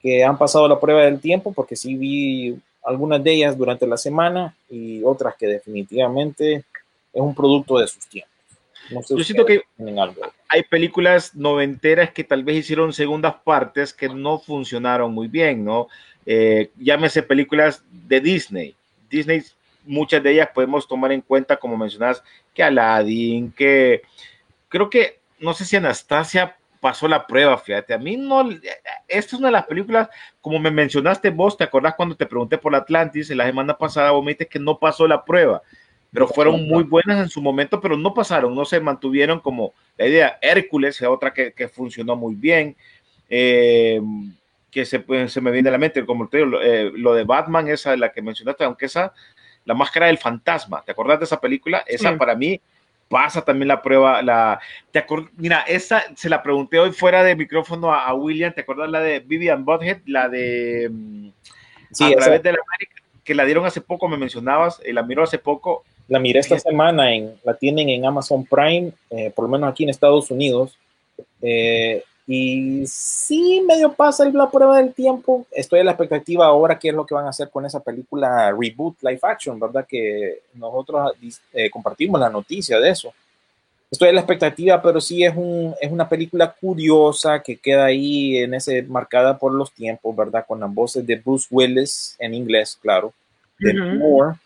que 0.00 0.24
han 0.24 0.38
pasado 0.38 0.66
la 0.68 0.80
prueba 0.80 1.02
del 1.02 1.20
tiempo, 1.20 1.52
porque 1.52 1.76
sí 1.76 1.96
vi 1.96 2.56
algunas 2.82 3.22
de 3.22 3.30
ellas 3.34 3.58
durante 3.58 3.86
la 3.86 3.98
semana 3.98 4.56
y 4.70 5.02
otras 5.04 5.36
que 5.36 5.46
definitivamente 5.46 6.64
es 7.16 7.22
un 7.22 7.34
producto 7.34 7.78
de 7.78 7.88
sus 7.88 8.06
tiempos. 8.06 8.30
No 8.90 9.02
sé 9.02 9.16
Yo 9.16 9.24
siento 9.24 9.46
que 9.46 9.62
hay 10.48 10.62
películas 10.64 11.34
noventeras 11.34 12.10
que 12.10 12.22
tal 12.22 12.44
vez 12.44 12.56
hicieron 12.56 12.92
segundas 12.92 13.34
partes 13.42 13.92
que 13.94 14.08
no 14.08 14.38
funcionaron 14.38 15.12
muy 15.12 15.26
bien, 15.26 15.64
¿no? 15.64 15.88
Eh, 16.26 16.70
llámese 16.76 17.22
películas 17.22 17.82
de 17.90 18.20
Disney. 18.20 18.76
Disney, 19.08 19.42
muchas 19.86 20.22
de 20.22 20.32
ellas 20.32 20.50
podemos 20.54 20.86
tomar 20.86 21.10
en 21.10 21.22
cuenta, 21.22 21.56
como 21.56 21.76
mencionas, 21.76 22.22
que 22.52 22.62
Aladdin, 22.62 23.50
que 23.50 24.02
creo 24.68 24.90
que, 24.90 25.18
no 25.40 25.54
sé 25.54 25.64
si 25.64 25.76
Anastasia 25.76 26.56
pasó 26.78 27.08
la 27.08 27.26
prueba, 27.26 27.56
fíjate, 27.56 27.94
a 27.94 27.98
mí 27.98 28.16
no, 28.16 28.48
esta 28.50 28.70
es 29.08 29.32
una 29.32 29.48
de 29.48 29.52
las 29.52 29.66
películas, 29.66 30.08
como 30.40 30.58
me 30.58 30.70
mencionaste 30.70 31.30
vos, 31.30 31.56
¿te 31.56 31.64
acordás 31.64 31.94
cuando 31.94 32.14
te 32.14 32.26
pregunté 32.26 32.58
por 32.58 32.74
Atlantis 32.76 33.30
la 33.30 33.46
semana 33.46 33.76
pasada, 33.76 34.10
vos 34.10 34.22
me 34.22 34.32
dijiste 34.32 34.46
que 34.46 34.58
no 34.58 34.78
pasó 34.78 35.08
la 35.08 35.24
prueba? 35.24 35.62
Pero 36.12 36.28
fueron 36.28 36.66
muy 36.66 36.84
buenas 36.84 37.18
en 37.18 37.28
su 37.28 37.42
momento, 37.42 37.80
pero 37.80 37.96
no 37.96 38.14
pasaron, 38.14 38.54
no 38.54 38.64
se 38.64 38.80
mantuvieron 38.80 39.40
como 39.40 39.74
la 39.96 40.06
idea. 40.06 40.38
Hércules 40.40 41.00
es 41.00 41.08
otra 41.08 41.32
que, 41.32 41.52
que 41.52 41.68
funcionó 41.68 42.16
muy 42.16 42.34
bien, 42.34 42.76
eh, 43.28 44.00
que 44.70 44.84
se, 44.84 45.04
se, 45.28 45.40
me 45.40 45.50
viene 45.50 45.68
a 45.68 45.72
la 45.72 45.78
mente, 45.78 46.04
como 46.04 46.28
te 46.28 46.38
digo, 46.38 46.60
eh, 46.60 46.90
lo 46.94 47.14
de 47.14 47.24
Batman, 47.24 47.68
esa 47.68 47.90
de 47.90 47.96
la 47.96 48.12
que 48.12 48.22
mencionaste, 48.22 48.64
aunque 48.64 48.86
esa, 48.86 49.12
la 49.64 49.74
máscara 49.74 50.06
del 50.06 50.18
fantasma, 50.18 50.82
¿te 50.84 50.92
acordás 50.92 51.18
de 51.18 51.24
esa 51.24 51.40
película? 51.40 51.84
Esa 51.86 52.12
sí. 52.12 52.16
para 52.16 52.34
mí 52.34 52.60
pasa 53.08 53.44
también 53.44 53.68
la 53.68 53.82
prueba, 53.82 54.22
la, 54.22 54.60
te 54.90 54.98
acord, 54.98 55.28
mira, 55.36 55.60
esa 55.62 56.04
se 56.16 56.28
la 56.28 56.42
pregunté 56.42 56.78
hoy 56.78 56.92
fuera 56.92 57.22
de 57.22 57.36
micrófono 57.36 57.92
a, 57.92 58.06
a 58.06 58.14
William, 58.14 58.52
¿te 58.52 58.62
acuerdas 58.62 58.90
la 58.90 59.00
de 59.00 59.20
Vivian 59.20 59.64
Butthead, 59.64 60.00
la 60.06 60.28
de 60.28 60.90
sí, 61.92 62.04
a 62.04 62.08
esa. 62.08 62.18
través 62.18 62.42
de 62.42 62.52
la 62.52 62.58
América, 62.66 63.02
que 63.22 63.34
la 63.34 63.44
dieron 63.44 63.64
hace 63.64 63.80
poco, 63.80 64.08
me 64.08 64.16
mencionabas, 64.16 64.80
y 64.84 64.92
la 64.92 65.02
miró 65.02 65.22
hace 65.22 65.38
poco, 65.38 65.84
la 66.08 66.18
miré 66.18 66.40
esta 66.40 66.58
semana, 66.58 67.12
en, 67.12 67.34
la 67.44 67.54
tienen 67.54 67.88
en 67.88 68.04
Amazon 68.04 68.44
Prime, 68.44 68.92
eh, 69.10 69.32
por 69.34 69.44
lo 69.44 69.50
menos 69.50 69.70
aquí 69.70 69.82
en 69.82 69.90
Estados 69.90 70.30
Unidos. 70.30 70.76
Eh, 71.42 72.02
y 72.28 72.84
sí, 72.86 73.62
medio 73.66 73.92
pasa 73.92 74.28
la 74.30 74.50
prueba 74.50 74.78
del 74.78 74.92
tiempo. 74.92 75.46
Estoy 75.50 75.80
a 75.80 75.84
la 75.84 75.92
expectativa 75.92 76.46
ahora 76.46 76.78
qué 76.78 76.88
es 76.88 76.94
lo 76.94 77.06
que 77.06 77.14
van 77.14 77.26
a 77.26 77.30
hacer 77.30 77.50
con 77.50 77.64
esa 77.64 77.80
película 77.80 78.50
Reboot 78.50 78.96
Live 79.02 79.20
Action, 79.22 79.60
¿verdad? 79.60 79.86
Que 79.88 80.40
nosotros 80.54 81.12
eh, 81.52 81.70
compartimos 81.70 82.20
la 82.20 82.30
noticia 82.30 82.80
de 82.80 82.90
eso. 82.90 83.12
estoy 83.88 84.08
a 84.08 84.12
la 84.12 84.20
expectativa, 84.20 84.82
pero 84.82 85.00
sí 85.00 85.24
es, 85.24 85.36
un, 85.36 85.74
es 85.80 85.90
una 85.90 86.08
película 86.08 86.52
curiosa 86.52 87.40
que 87.40 87.56
queda 87.56 87.84
ahí 87.84 88.38
en 88.38 88.54
ese 88.54 88.82
marcada 88.82 89.38
por 89.38 89.54
los 89.54 89.72
tiempos, 89.72 90.14
¿verdad? 90.16 90.44
Con 90.46 90.58
las 90.58 90.72
voces 90.72 91.06
de 91.06 91.16
Bruce 91.16 91.46
Willis 91.50 92.16
en 92.18 92.34
inglés, 92.34 92.76
claro, 92.80 93.12
de 93.58 93.70
Ujú. 93.70 93.98
Moore. 93.98 94.36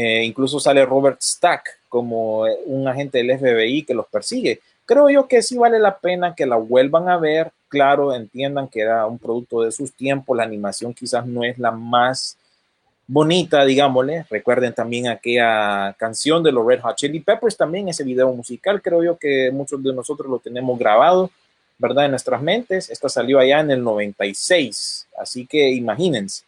Eh, 0.00 0.22
incluso 0.22 0.60
sale 0.60 0.86
Robert 0.86 1.20
Stack 1.20 1.80
como 1.88 2.42
un 2.66 2.86
agente 2.86 3.18
del 3.18 3.36
FBI 3.36 3.82
que 3.82 3.94
los 3.94 4.06
persigue. 4.06 4.60
Creo 4.86 5.10
yo 5.10 5.26
que 5.26 5.42
sí 5.42 5.58
vale 5.58 5.80
la 5.80 5.98
pena 5.98 6.36
que 6.36 6.46
la 6.46 6.54
vuelvan 6.54 7.08
a 7.08 7.18
ver. 7.18 7.50
Claro, 7.66 8.14
entiendan 8.14 8.68
que 8.68 8.78
era 8.82 9.04
un 9.06 9.18
producto 9.18 9.62
de 9.62 9.72
sus 9.72 9.92
tiempos. 9.92 10.36
La 10.36 10.44
animación 10.44 10.94
quizás 10.94 11.26
no 11.26 11.42
es 11.42 11.58
la 11.58 11.72
más 11.72 12.36
bonita, 13.08 13.64
digámosle. 13.64 14.24
Recuerden 14.30 14.72
también 14.72 15.08
aquella 15.08 15.92
canción 15.98 16.44
de 16.44 16.52
los 16.52 16.64
Red 16.64 16.80
Hot 16.82 16.94
Chili 16.94 17.18
Peppers, 17.18 17.56
también 17.56 17.88
ese 17.88 18.04
video 18.04 18.32
musical, 18.32 18.80
creo 18.80 19.02
yo 19.02 19.18
que 19.18 19.50
muchos 19.50 19.82
de 19.82 19.92
nosotros 19.92 20.30
lo 20.30 20.38
tenemos 20.38 20.78
grabado, 20.78 21.28
¿verdad? 21.76 22.04
En 22.04 22.12
nuestras 22.12 22.40
mentes. 22.40 22.88
Esta 22.88 23.08
salió 23.08 23.40
allá 23.40 23.58
en 23.58 23.72
el 23.72 23.82
96, 23.82 25.08
así 25.18 25.44
que 25.44 25.70
imagínense. 25.70 26.44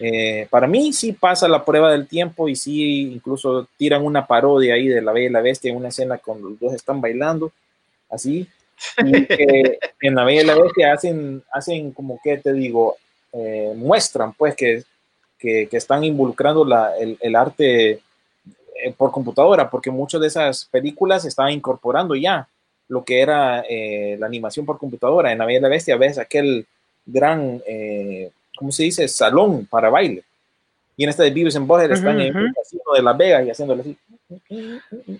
Eh, 0.00 0.46
para 0.50 0.66
mí 0.66 0.92
sí 0.92 1.12
pasa 1.12 1.46
la 1.48 1.64
prueba 1.64 1.92
del 1.92 2.08
tiempo 2.08 2.48
y 2.48 2.56
sí 2.56 3.12
incluso 3.12 3.68
tiran 3.76 4.04
una 4.04 4.26
parodia 4.26 4.74
ahí 4.74 4.88
de 4.88 5.02
La 5.02 5.12
Bella 5.12 5.28
y 5.28 5.32
la 5.32 5.42
Bestia 5.42 5.70
en 5.70 5.76
una 5.76 5.88
escena 5.88 6.18
cuando 6.18 6.50
los 6.50 6.58
dos 6.58 6.72
están 6.74 7.00
bailando, 7.00 7.52
así. 8.10 8.46
Y 8.98 9.26
que 9.26 9.78
en 10.00 10.14
La 10.14 10.24
Bella 10.24 10.42
y 10.42 10.46
la 10.46 10.58
Bestia 10.58 10.92
hacen, 10.92 11.42
hacen 11.52 11.92
como 11.92 12.18
que 12.22 12.38
te 12.38 12.52
digo, 12.52 12.96
eh, 13.32 13.72
muestran 13.76 14.32
pues 14.32 14.56
que 14.56 14.84
que, 15.42 15.66
que 15.68 15.76
están 15.76 16.04
involucrando 16.04 16.64
la, 16.64 16.96
el, 16.96 17.18
el, 17.20 17.34
arte 17.34 17.90
eh, 17.90 18.94
por 18.96 19.10
computadora, 19.10 19.68
porque 19.68 19.90
muchas 19.90 20.20
de 20.20 20.28
esas 20.28 20.66
películas 20.66 21.24
estaban 21.24 21.52
incorporando 21.52 22.14
ya 22.14 22.48
lo 22.86 23.02
que 23.04 23.20
era 23.20 23.64
eh, 23.68 24.16
la 24.20 24.26
animación 24.26 24.64
por 24.64 24.78
computadora. 24.78 25.32
En 25.32 25.38
La 25.38 25.44
Bella 25.44 25.58
y 25.58 25.62
la 25.62 25.68
Bestia 25.68 25.96
ves 25.96 26.18
aquel 26.18 26.64
gran, 27.04 27.60
eh, 27.66 28.30
¿cómo 28.56 28.72
se 28.72 28.84
dice?, 28.84 29.06
salón 29.08 29.66
para 29.66 29.90
baile. 29.90 30.24
Y 30.96 31.04
en 31.04 31.10
esta 31.10 31.22
de 31.22 31.30
Beavis 31.30 31.56
and 31.56 31.66
Butthead 31.66 31.90
uh 31.90 31.92
-huh, 31.92 31.96
están 31.96 32.20
en 32.20 32.36
el 32.36 32.54
casino 32.54 32.82
de 32.94 33.02
Las 33.02 33.16
Vegas 33.16 33.46
y 33.46 33.50
haciéndole 33.50 33.80
así. 33.80 33.96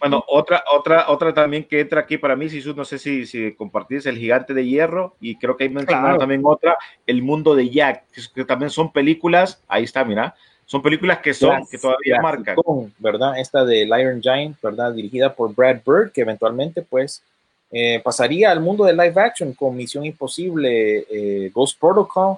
Bueno, 0.00 0.24
otra, 0.28 0.64
otra, 0.72 1.10
otra 1.10 1.34
también 1.34 1.64
que 1.64 1.80
entra 1.80 2.00
aquí 2.00 2.18
para 2.18 2.36
mí, 2.36 2.48
si 2.48 2.60
no 2.74 2.84
sé 2.84 2.98
si, 2.98 3.26
si 3.26 3.52
compartís 3.54 4.06
el 4.06 4.18
gigante 4.18 4.54
de 4.54 4.66
hierro, 4.66 5.16
y 5.20 5.36
creo 5.36 5.56
que 5.56 5.64
hay 5.64 5.70
mencionado 5.70 6.06
claro. 6.06 6.18
también 6.18 6.42
otra, 6.44 6.76
El 7.06 7.22
mundo 7.22 7.54
de 7.54 7.68
Jack, 7.68 8.04
que 8.34 8.44
también 8.44 8.70
son 8.70 8.92
películas, 8.92 9.62
ahí 9.68 9.84
está, 9.84 10.04
mira, 10.04 10.34
son 10.64 10.82
películas 10.82 11.18
que 11.18 11.34
son, 11.34 11.60
las, 11.60 11.68
que 11.68 11.78
todavía 11.78 12.20
marcan. 12.22 12.56
¿Verdad? 12.98 13.38
Esta 13.38 13.64
de 13.64 13.82
Iron 13.82 14.22
Giant, 14.22 14.60
¿verdad? 14.62 14.92
Dirigida 14.92 15.34
por 15.34 15.54
Brad 15.54 15.80
Bird, 15.84 16.12
que 16.12 16.22
eventualmente, 16.22 16.82
pues, 16.82 17.22
eh, 17.70 18.00
pasaría 18.02 18.50
al 18.50 18.60
mundo 18.60 18.84
de 18.84 18.92
live 18.92 19.20
action 19.20 19.52
con 19.52 19.76
Misión 19.76 20.04
Imposible, 20.04 21.06
eh, 21.10 21.50
Ghost 21.52 21.78
Protocol, 21.78 22.36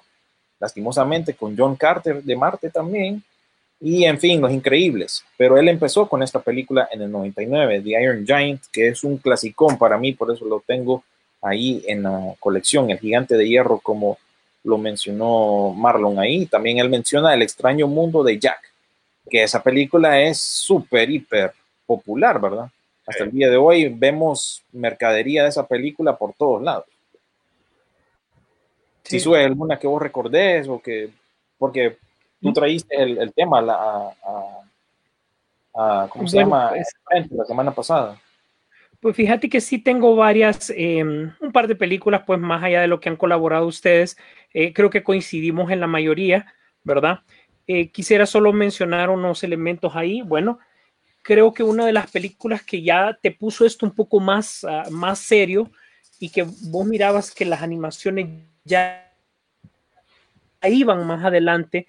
lastimosamente 0.61 1.35
con 1.35 1.57
John 1.57 1.77
Carter 1.77 2.23
de 2.23 2.37
Marte 2.37 2.71
también, 2.71 3.23
y 3.81 4.05
en 4.05 4.19
fin, 4.19 4.41
Los 4.41 4.53
Increíbles. 4.53 5.25
Pero 5.37 5.59
él 5.59 5.69
empezó 5.69 6.09
con 6.09 6.23
esta 6.23 6.41
película 6.41 6.89
en 6.91 7.03
el 7.03 7.11
99, 7.11 7.83
The 7.83 8.03
Iron 8.03 8.25
Giant, 8.25 8.63
que 8.73 8.89
es 8.89 9.05
un 9.05 9.19
clasicón 9.19 9.77
para 9.77 9.99
mí, 9.99 10.13
por 10.13 10.33
eso 10.33 10.45
lo 10.47 10.63
tengo 10.67 11.05
ahí 11.43 11.85
en 11.87 12.03
la 12.03 12.35
colección, 12.41 12.91
El 12.91 12.99
Gigante 12.99 13.37
de 13.37 13.47
Hierro, 13.47 13.79
como 13.79 14.19
lo 14.65 14.79
mencionó 14.79 15.75
Marlon 15.77 16.19
ahí. 16.19 16.47
También 16.47 16.79
él 16.79 16.89
menciona 16.89 17.35
El 17.35 17.43
extraño 17.43 17.87
mundo 17.87 18.23
de 18.23 18.39
Jack, 18.39 18.73
que 19.29 19.43
esa 19.43 19.63
película 19.63 20.21
es 20.21 20.39
súper, 20.39 21.11
hiper 21.11 21.53
popular, 21.87 22.41
¿verdad? 22.41 22.71
Hasta 23.07 23.25
el 23.25 23.33
día 23.33 23.51
de 23.51 23.59
hoy 23.59 23.89
vemos 23.89 24.63
mercadería 24.73 25.43
de 25.43 25.51
esa 25.51 25.67
película 25.67 26.17
por 26.17 26.33
todos 26.33 26.63
lados. 26.63 26.87
Sí. 29.05 29.19
Si 29.19 29.21
sube 29.21 29.45
alguna 29.45 29.79
que 29.79 29.87
vos 29.87 30.03
recordés 30.03 30.67
o 30.69 30.81
que, 30.81 31.11
porque 31.59 31.99
tú 32.41 32.53
traíste 32.53 32.97
el, 32.97 33.19
el 33.19 33.33
tema 33.33 33.63
la, 33.63 33.75
a, 33.75 34.11
a, 35.75 36.09
¿cómo 36.09 36.27
se 36.27 36.37
bueno, 36.37 36.51
llama? 36.51 36.71
Pues, 36.71 37.31
la 37.31 37.45
semana 37.45 37.71
pasada. 37.73 38.21
Pues 39.01 39.15
fíjate 39.15 39.51
que 39.51 39.61
sí 39.61 39.79
tengo 39.79 40.17
varias, 40.17 40.73
eh, 40.75 41.05
un 41.05 41.53
par 41.53 41.69
de 41.69 41.77
películas, 41.77 42.23
pues 42.27 42.41
más 42.41 42.63
allá 42.63 42.81
de 42.81 42.89
lo 42.89 43.01
que 43.01 43.11
han 43.11 43.17
colaborado 43.17 43.67
ustedes, 43.67 44.17
eh, 44.55 44.73
creo 44.73 44.89
que 44.89 45.03
coincidimos 45.03 45.71
en 45.71 45.81
la 45.81 45.87
mayoría, 45.87 46.55
¿verdad? 46.83 47.21
Eh, 47.67 47.91
quisiera 47.91 48.25
solo 48.25 48.55
mencionar 48.55 49.11
unos 49.11 49.45
elementos 49.45 49.95
ahí. 49.95 50.23
Bueno, 50.23 50.59
creo 51.21 51.53
que 51.53 51.63
una 51.63 51.85
de 51.85 51.93
las 51.93 52.11
películas 52.11 52.63
que 52.63 52.83
ya 52.83 53.19
te 53.21 53.31
puso 53.31 53.67
esto 53.67 53.85
un 53.85 53.93
poco 53.93 54.21
más, 54.21 54.65
uh, 54.65 54.91
más 54.91 55.19
serio 55.19 55.71
y 56.19 56.31
que 56.31 56.43
vos 56.43 56.87
mirabas 56.87 57.31
que 57.31 57.45
las 57.45 57.63
animaciones 57.63 58.29
ya 58.65 59.13
iban 60.63 61.07
más 61.07 61.25
adelante, 61.25 61.87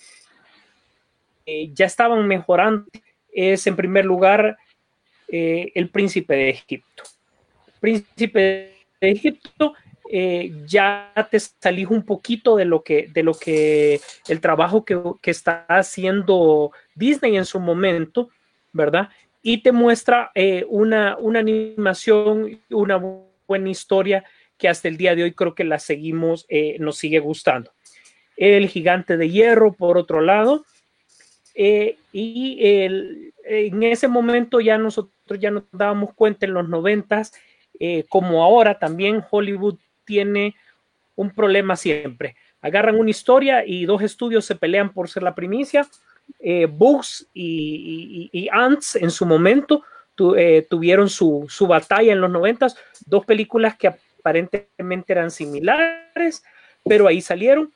eh, 1.46 1.72
ya 1.74 1.86
estaban 1.86 2.28
mejorando, 2.28 2.86
es 3.32 3.66
en 3.68 3.76
primer 3.76 4.06
lugar 4.06 4.58
eh, 5.28 5.72
El 5.76 5.90
Príncipe 5.90 6.36
de 6.36 6.50
Egipto. 6.50 7.04
Príncipe 7.80 8.40
de 9.00 9.12
Egipto, 9.12 9.74
eh, 10.12 10.52
ya 10.66 11.12
te 11.32 11.40
salís 11.40 11.88
un 11.88 12.04
poquito 12.04 12.56
de 12.56 12.66
lo 12.66 12.84
que, 12.84 13.08
de 13.08 13.24
lo 13.24 13.34
que 13.34 14.02
el 14.28 14.42
trabajo 14.42 14.86
que, 14.86 15.00
que 15.22 15.32
está 15.32 15.66
haciendo 15.68 16.72
Disney 16.94 17.38
en 17.38 17.46
su 17.46 17.60
momento, 17.60 18.30
¿verdad? 18.74 19.10
Y 19.42 19.62
te 19.62 19.72
muestra 19.72 20.32
una, 20.68 21.18
una 21.18 21.40
animación, 21.40 22.60
una 22.72 23.00
buena 23.48 23.70
historia 23.70 24.24
que 24.58 24.68
hasta 24.68 24.88
el 24.88 24.98
día 24.98 25.16
de 25.16 25.24
hoy 25.24 25.34
creo 25.34 25.56
que 25.56 25.64
la 25.64 25.80
seguimos, 25.80 26.46
eh, 26.50 26.78
nos 26.80 26.98
sigue 26.98 27.20
gustando. 27.20 27.72
El 28.38 28.68
gigante 28.68 29.18
de 29.18 29.30
hierro, 29.30 29.74
por 29.74 29.98
otro 29.98 30.22
lado, 30.22 30.66
eh, 31.56 31.98
y 32.12 32.58
en 32.62 33.84
ese 33.84 34.10
momento 34.10 34.60
ya 34.60 34.78
nosotros 34.78 35.40
ya 35.40 35.52
nos 35.52 35.64
dábamos 35.72 36.14
cuenta 36.14 36.46
en 36.46 36.54
los 36.54 36.68
noventas, 36.68 37.34
eh, 37.80 38.04
como 38.10 38.44
ahora 38.44 38.78
también 38.78 39.24
Hollywood 39.30 39.76
tiene 40.04 40.56
un 41.16 41.32
problema 41.32 41.76
siempre. 41.76 42.36
Agarran 42.62 43.00
una 43.00 43.10
historia 43.10 43.66
y 43.66 43.86
dos 43.86 44.02
estudios 44.02 44.46
se 44.46 44.56
pelean 44.56 44.92
por 44.92 45.10
ser 45.10 45.24
la 45.24 45.36
primicia. 45.36 45.88
Eh, 46.40 46.68
y, 47.34 48.30
y, 48.32 48.50
Ants 48.52 48.96
en 48.96 49.12
su 49.12 49.28
momento 49.28 49.84
tu, 50.16 50.36
tuvieron 50.70 51.08
su, 51.08 51.46
su, 51.50 51.68
batalla 51.68 52.12
en 52.12 52.22
los 52.22 52.32
noventas, 52.32 52.76
dos 53.06 53.26
películas 53.26 53.78
que 53.78 53.94
aparentemente 54.26 55.14
eran 55.14 55.30
similares, 55.30 56.44
pero 56.84 57.08
ahí 57.08 57.22
salieron. 57.22 57.72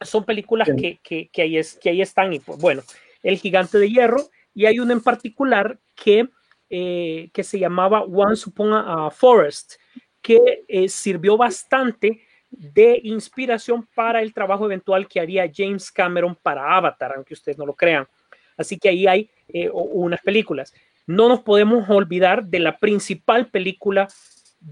Son 0.00 0.24
películas 0.24 0.68
que, 0.78 0.98
que, 1.02 1.28
que, 1.32 1.42
ahí 1.42 1.58
es, 1.58 1.74
que 1.74 1.90
ahí 1.90 2.00
están 2.00 2.32
y 2.32 2.38
pues, 2.38 2.58
bueno, 2.60 2.82
El 3.22 3.38
Gigante 3.38 3.78
de 3.78 3.90
Hierro 3.90 4.28
y 4.54 4.66
hay 4.66 4.78
una 4.78 4.92
en 4.92 5.00
particular 5.00 5.78
que, 5.96 6.28
eh, 6.70 7.28
que 7.32 7.42
se 7.42 7.58
llamaba 7.58 8.02
Once 8.02 8.48
Upon 8.48 8.72
a 8.72 9.10
Forest, 9.10 9.74
que 10.22 10.64
eh, 10.68 10.88
sirvió 10.88 11.36
bastante 11.36 12.22
de 12.50 13.00
inspiración 13.02 13.88
para 13.96 14.22
el 14.22 14.32
trabajo 14.32 14.66
eventual 14.66 15.08
que 15.08 15.18
haría 15.18 15.50
James 15.52 15.90
Cameron 15.90 16.36
para 16.40 16.76
Avatar, 16.76 17.14
aunque 17.16 17.34
ustedes 17.34 17.58
no 17.58 17.66
lo 17.66 17.74
crean. 17.74 18.06
Así 18.56 18.78
que 18.78 18.90
ahí 18.90 19.08
hay 19.08 19.30
eh, 19.48 19.68
unas 19.72 20.20
películas. 20.20 20.72
No 21.06 21.28
nos 21.28 21.40
podemos 21.40 21.88
olvidar 21.90 22.44
de 22.44 22.60
la 22.60 22.78
principal 22.78 23.48
película 23.48 24.06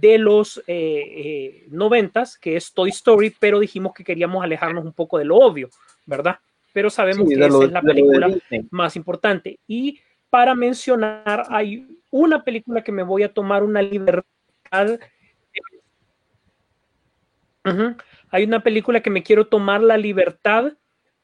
de 0.00 0.18
los 0.18 0.62
eh, 0.66 1.66
noventas, 1.70 2.38
que 2.38 2.56
es 2.56 2.72
Toy 2.72 2.90
Story, 2.90 3.34
pero 3.38 3.60
dijimos 3.60 3.92
que 3.92 4.04
queríamos 4.04 4.42
alejarnos 4.42 4.84
un 4.84 4.92
poco 4.92 5.18
de 5.18 5.24
lo 5.24 5.36
obvio, 5.36 5.68
¿verdad? 6.06 6.38
Pero 6.72 6.88
sabemos 6.88 7.28
sí, 7.28 7.34
que 7.34 7.40
esa 7.40 7.48
lo, 7.48 7.64
es 7.64 7.72
la 7.72 7.82
película 7.82 8.34
más 8.70 8.96
importante. 8.96 9.58
Y 9.66 10.00
para 10.30 10.54
mencionar, 10.54 11.44
hay 11.50 11.86
una 12.10 12.42
película 12.42 12.82
que 12.82 12.92
me 12.92 13.02
voy 13.02 13.22
a 13.22 13.32
tomar 13.32 13.62
una 13.62 13.82
libertad 13.82 14.26
Uh 17.64 17.70
-huh. 17.70 17.96
Hay 18.30 18.44
una 18.44 18.62
película 18.62 19.00
que 19.00 19.10
me 19.10 19.22
quiero 19.22 19.46
tomar 19.46 19.82
la 19.82 19.96
libertad 19.96 20.72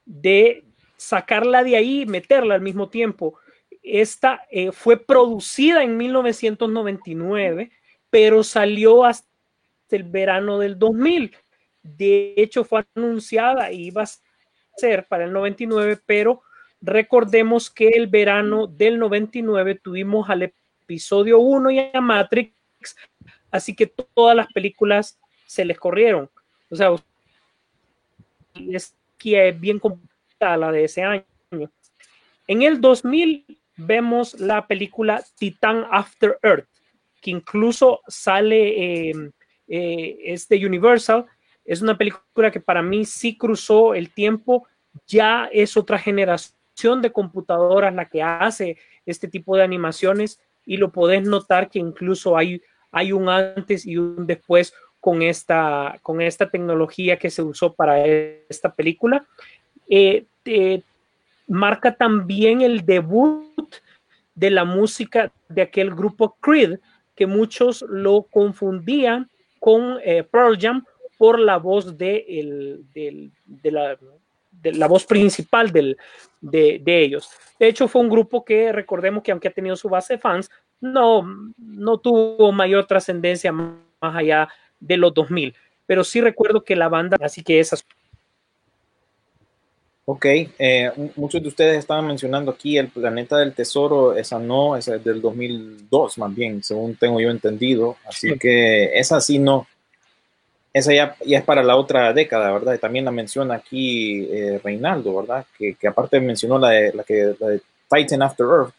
de 0.05 0.65
sacarla 0.97 1.65
de 1.65 1.77
ahí 1.77 2.03
y 2.03 2.07
meterla 2.07 2.55
al 2.55 2.61
mismo 2.61 2.89
tiempo. 2.89 3.39
Esta 3.83 4.47
eh, 4.51 4.73
fue 4.73 4.99
producida 4.99 5.83
en 5.83 5.97
1999, 5.97 7.71
pero 8.11 8.43
salió 8.43 9.05
hasta 9.05 9.27
el 9.91 10.05
verano 10.05 10.59
del 10.59 10.79
2000. 10.79 11.37
De 11.83 12.35
hecho, 12.37 12.65
fue 12.65 12.85
anunciada 12.95 13.73
y 13.73 13.87
iba 13.87 14.03
a 14.03 14.09
ser 14.77 15.07
para 15.07 15.25
el 15.25 15.33
99, 15.33 15.99
pero 16.07 16.43
recordemos 16.81 17.71
que 17.71 17.89
el 17.89 18.07
verano 18.07 18.67
del 18.67 18.99
99 18.99 19.81
tuvimos 19.83 20.29
al 20.31 20.43
episodio 20.43 21.39
1 21.39 21.71
y 21.71 21.91
a 21.93 22.01
Matrix, 22.01 22.53
así 23.51 23.75
que 23.75 23.87
todas 23.87 24.37
las 24.37 24.47
películas 24.53 25.19
se 25.47 25.65
les 25.65 25.79
corrieron. 25.79 26.31
O 26.71 26.77
sea, 26.77 26.95
es 28.55 28.95
que 29.17 29.49
es 29.49 29.61
bien 29.61 29.79
complicada 29.79 30.57
la 30.57 30.73
de 30.73 30.85
ese 30.85 31.03
año. 31.03 31.25
En 32.47 32.63
el 32.63 32.81
2000 32.81 33.45
vemos 33.77 34.39
la 34.41 34.67
película 34.67 35.23
Titan 35.37 35.87
After 35.91 36.39
Earth, 36.43 36.69
que 37.21 37.31
incluso 37.31 38.01
sale, 38.07 39.11
eh, 39.11 39.31
eh, 39.69 40.19
es 40.25 40.49
de 40.49 40.65
Universal, 40.65 41.27
es 41.65 41.83
una 41.83 41.99
película 41.99 42.51
que 42.51 42.61
para 42.61 42.83
mí 42.83 43.05
sí 43.05 43.37
cruzó 43.37 43.95
el 43.95 44.11
tiempo, 44.11 44.67
ya 45.07 45.49
es 45.53 45.77
otra 45.77 45.99
generación 45.99 47.03
de 47.03 47.13
computadoras 47.13 47.95
la 47.95 48.09
que 48.09 48.23
hace 48.23 48.79
este 49.05 49.29
tipo 49.29 49.57
de 49.57 49.65
animaciones 49.65 50.41
y 50.65 50.77
lo 50.77 50.93
podés 50.93 51.23
notar 51.25 51.69
que 51.69 51.79
incluso 51.79 52.37
hay, 52.37 52.63
hay 52.91 53.13
un 53.13 53.29
antes 53.29 53.87
y 53.87 53.97
un 53.97 54.27
después 54.27 54.73
con 55.01 55.23
esta, 55.23 55.99
con 56.03 56.21
esta 56.21 56.51
tecnología 56.51 57.19
que 57.19 57.31
se 57.31 57.43
usó 57.43 57.75
para 57.75 58.05
esta 58.07 58.75
película. 58.75 59.27
Eh, 59.89 60.27
marca 61.47 61.95
también 61.95 62.61
el 62.63 62.85
debut 62.85 63.75
de 64.35 64.51
la 64.51 64.65
música 64.65 65.33
de 65.49 65.63
aquel 65.63 65.91
grupo 65.91 66.37
Creed, 66.41 66.79
que 67.19 67.27
muchos 67.27 67.85
lo 67.89 68.23
confundían 68.23 69.29
con 69.59 69.99
eh, 70.05 70.23
Pearl 70.23 70.57
Jam 70.57 70.85
por 71.17 71.41
la 71.41 71.57
voz 71.57 71.99
de, 71.99 72.25
el, 72.29 72.85
de 72.95 73.73
la, 74.73 74.87
voz 74.87 75.05
principal 75.05 75.73
de, 75.73 75.97
de 76.41 77.03
ellos. 77.03 77.29
De 77.59 77.67
hecho, 77.67 77.89
fue 77.89 78.03
un 78.03 78.09
grupo 78.09 78.45
que 78.45 78.71
recordemos 78.71 79.25
que 79.25 79.33
aunque 79.33 79.49
ha 79.49 79.53
tenido 79.53 79.75
su 79.75 79.89
base 79.89 80.15
de 80.15 80.21
fans, 80.21 80.49
no, 80.81 81.27
no 81.57 81.99
tuvo 81.99 82.53
mayor 82.53 82.87
trascendencia 82.87 83.51
más 83.51 83.81
allá 84.01 84.49
de 84.79 84.97
los 84.97 85.13
2000. 85.13 85.57
Pero 85.87 86.05
sí 86.05 86.21
recuerdo 86.21 86.63
que 86.63 86.77
la 86.77 86.89
banda, 86.89 87.17
así 87.21 87.43
que 87.43 87.59
esas 87.59 87.85
Ok, 90.11 90.25
eh, 90.25 90.91
muchos 91.17 91.43
de 91.43 91.49
ustedes 91.49 91.77
estaban 91.77 92.07
mencionando 92.07 92.51
aquí 92.53 92.79
el 92.79 92.89
planeta 92.89 93.37
del 93.37 93.53
tesoro, 93.53 94.17
esa 94.17 94.39
no, 94.39 94.75
esa 94.75 94.97
es 94.97 95.05
del 95.05 95.21
2002 95.21 96.17
más 96.17 96.35
bien, 96.35 96.63
según 96.63 96.97
tengo 96.97 97.21
yo 97.21 97.31
entendido, 97.31 97.99
así 98.07 98.31
Sí. 98.31 98.39
que 98.39 98.99
esa 98.99 99.21
sí 99.21 99.39
no, 99.39 99.67
esa 100.73 100.95
ya, 100.95 101.15
ya 101.27 101.37
es 101.39 101.45
para 101.45 101.63
la 101.63 101.77
otra 101.77 102.11
década, 102.15 102.51
¿verdad? 102.53 102.73
Y 102.73 102.79
también 102.79 103.05
la 103.05 103.11
menciona 103.11 103.57
aquí 103.57 104.27
eh, 104.31 104.59
Reinaldo, 104.65 105.15
¿verdad? 105.15 105.45
Que, 105.59 105.75
que 105.75 105.89
aparte 105.89 106.21
mencionó 106.21 106.59
la 106.59 106.71
de, 106.71 106.93
la, 106.95 107.05
que, 107.05 107.35
la 107.39 107.49
de 107.49 107.61
Titan 107.91 108.23
After 108.23 108.47
Earth, 108.47 108.73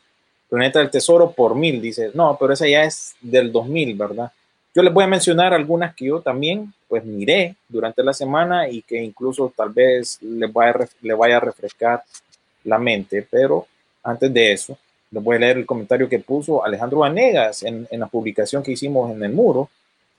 planeta 0.49 0.79
del 0.79 0.89
tesoro 0.89 1.29
por 1.31 1.53
mil, 1.53 1.79
dice, 1.79 2.09
no, 2.15 2.37
pero 2.39 2.53
esa 2.53 2.67
ya 2.67 2.83
es 2.85 3.13
del 3.21 3.51
2000, 3.51 3.93
¿verdad? 3.95 4.31
Yo 4.75 4.83
les 4.83 4.93
voy 4.93 5.03
a 5.03 5.07
mencionar 5.07 5.53
algunas 5.53 5.95
que 5.95 6.05
yo 6.05 6.21
también 6.21 6.73
pues 6.87 7.03
miré 7.03 7.55
durante 7.67 8.03
la 8.03 8.13
semana 8.13 8.69
y 8.69 8.81
que 8.81 9.01
incluso 9.01 9.51
tal 9.55 9.69
vez 9.69 10.19
le 10.21 10.47
vaya 11.15 11.37
a 11.37 11.39
refrescar 11.39 12.03
la 12.63 12.77
mente, 12.77 13.27
pero 13.29 13.65
antes 14.03 14.33
de 14.33 14.51
eso, 14.51 14.77
les 15.11 15.23
voy 15.23 15.37
a 15.37 15.39
leer 15.39 15.57
el 15.57 15.65
comentario 15.65 16.07
que 16.07 16.19
puso 16.19 16.63
Alejandro 16.63 16.99
Vanegas 16.99 17.63
en, 17.63 17.87
la 17.91 18.07
publicación 18.07 18.61
que 18.61 18.71
hicimos 18.71 19.11
en 19.11 19.23
el 19.23 19.33
muro. 19.33 19.69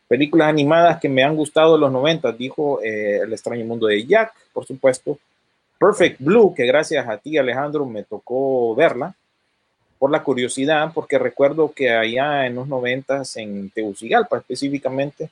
Películas 0.08 0.48
animadas 0.48 1.00
que 1.00 1.08
me 1.08 1.22
han 1.22 1.36
gustado 1.36 1.76
en 1.76 1.82
los 1.82 1.92
90, 1.92 2.32
dijo 2.32 2.80
eh, 2.82 3.20
El 3.22 3.32
extraño 3.32 3.64
mundo 3.64 3.86
de 3.86 4.04
Jack, 4.04 4.32
por 4.52 4.66
supuesto. 4.66 5.18
Perfect 5.78 6.20
Blue, 6.20 6.52
que 6.54 6.66
gracias 6.66 7.08
a 7.08 7.16
ti 7.16 7.38
Alejandro 7.38 7.86
me 7.86 8.02
tocó 8.02 8.74
verla 8.74 9.14
por 10.00 10.10
la 10.10 10.22
curiosidad, 10.22 10.92
porque 10.94 11.18
recuerdo 11.18 11.72
que 11.72 11.90
allá 11.90 12.46
en 12.46 12.54
los 12.54 12.66
noventas, 12.66 13.36
en 13.36 13.68
Tegucigalpa 13.68 14.38
específicamente, 14.38 15.28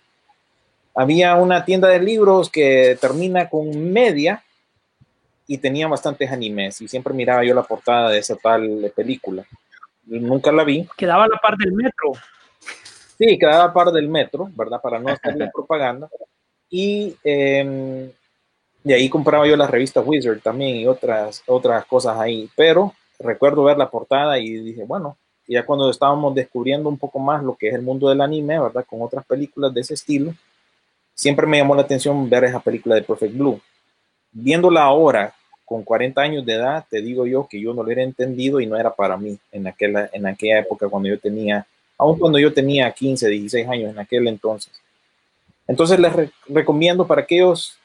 había 0.95 1.37
una 1.37 1.65
tienda 1.65 1.89
de 1.89 1.99
libros 2.01 2.51
que 2.51 2.99
termina 3.01 3.49
con 3.49 3.91
media 3.91 4.45
y 5.47 5.57
tenía 5.57 5.89
bastantes 5.89 6.31
animes 6.31 6.83
y 6.83 6.87
siempre 6.87 7.15
miraba 7.15 7.43
yo 7.45 7.55
la 7.55 7.63
portada 7.63 8.11
de 8.11 8.19
esa 8.19 8.37
tal 8.37 8.93
película. 8.95 9.43
Nunca 10.05 10.53
la 10.53 10.65
vi. 10.65 10.87
quedaba 10.99 11.25
a 11.25 11.29
la 11.29 11.39
par 11.39 11.57
del 11.57 11.73
metro. 11.73 12.13
Sí, 13.19 13.39
quedaba 13.39 13.65
a 13.65 13.73
par 13.73 13.91
del 13.91 14.09
metro, 14.09 14.51
¿verdad? 14.55 14.83
Para 14.83 14.99
no 14.99 15.09
hacer 15.09 15.35
la 15.35 15.51
propaganda. 15.51 16.11
Y 16.69 17.17
eh, 17.25 18.13
de 18.85 18.95
ahí 18.95 19.09
compraba 19.09 19.47
yo 19.47 19.57
las 19.57 19.71
revistas 19.71 20.05
Wizard 20.07 20.41
también 20.41 20.77
y 20.77 20.87
otras, 20.87 21.43
otras 21.47 21.87
cosas 21.87 22.19
ahí. 22.19 22.51
Pero 22.55 22.93
recuerdo 23.19 23.65
ver 23.65 23.77
la 23.79 23.91
portada 23.91 24.39
y 24.39 24.51
dije, 24.55 24.85
bueno, 24.85 25.17
ya 25.47 25.65
cuando 25.65 25.91
estábamos 25.91 26.35
descubriendo 26.35 26.89
un 26.89 26.99
poco 26.99 27.19
más 27.19 27.43
lo 27.43 27.55
que 27.57 27.69
es 27.69 27.75
el 27.75 27.83
mundo 27.83 28.09
del 28.09 28.21
anime, 28.21 28.61
¿verdad? 28.61 28.85
Con 28.89 29.01
otras 29.03 29.25
películas 29.25 29.73
de 29.73 29.81
ese 29.81 29.95
estilo, 29.95 30.35
siempre 31.15 31.47
me 31.47 31.59
llamó 31.59 31.75
la 31.75 31.83
atención 31.83 32.29
ver 32.29 32.45
esa 32.45 32.61
película 32.61 32.95
de 32.95 33.03
Perfect 33.03 33.35
Blue. 33.35 33.61
Viéndola 34.31 34.83
ahora, 34.83 35.35
con 35.65 35.83
40 35.83 36.21
años 36.21 36.45
de 36.47 36.53
edad, 36.55 36.85
te 36.89 37.01
digo 37.03 37.27
yo 37.27 37.47
que 37.49 37.61
yo 37.61 37.71
no 37.71 37.77
lo 37.83 37.87
hubiera 37.87 38.03
entendido 38.03 38.61
y 38.61 38.67
no 38.67 38.77
era 38.77 38.95
para 38.95 39.17
mí 39.17 39.39
en 39.53 39.67
aquella, 39.67 40.09
en 40.13 40.27
aquella 40.27 40.61
época 40.61 40.89
cuando 40.89 41.09
yo 41.09 41.19
tenía, 41.19 41.67
aun 41.97 42.19
cuando 42.19 42.39
yo 42.39 42.53
tenía 42.53 42.91
15, 42.93 43.29
16 43.29 43.69
años 43.69 43.91
en 43.91 43.99
aquel 43.99 44.29
entonces. 44.29 44.73
Entonces 45.67 45.99
les 45.99 46.13
re- 46.13 46.31
recomiendo 46.47 47.07
para 47.07 47.23
aquellos 47.23 47.77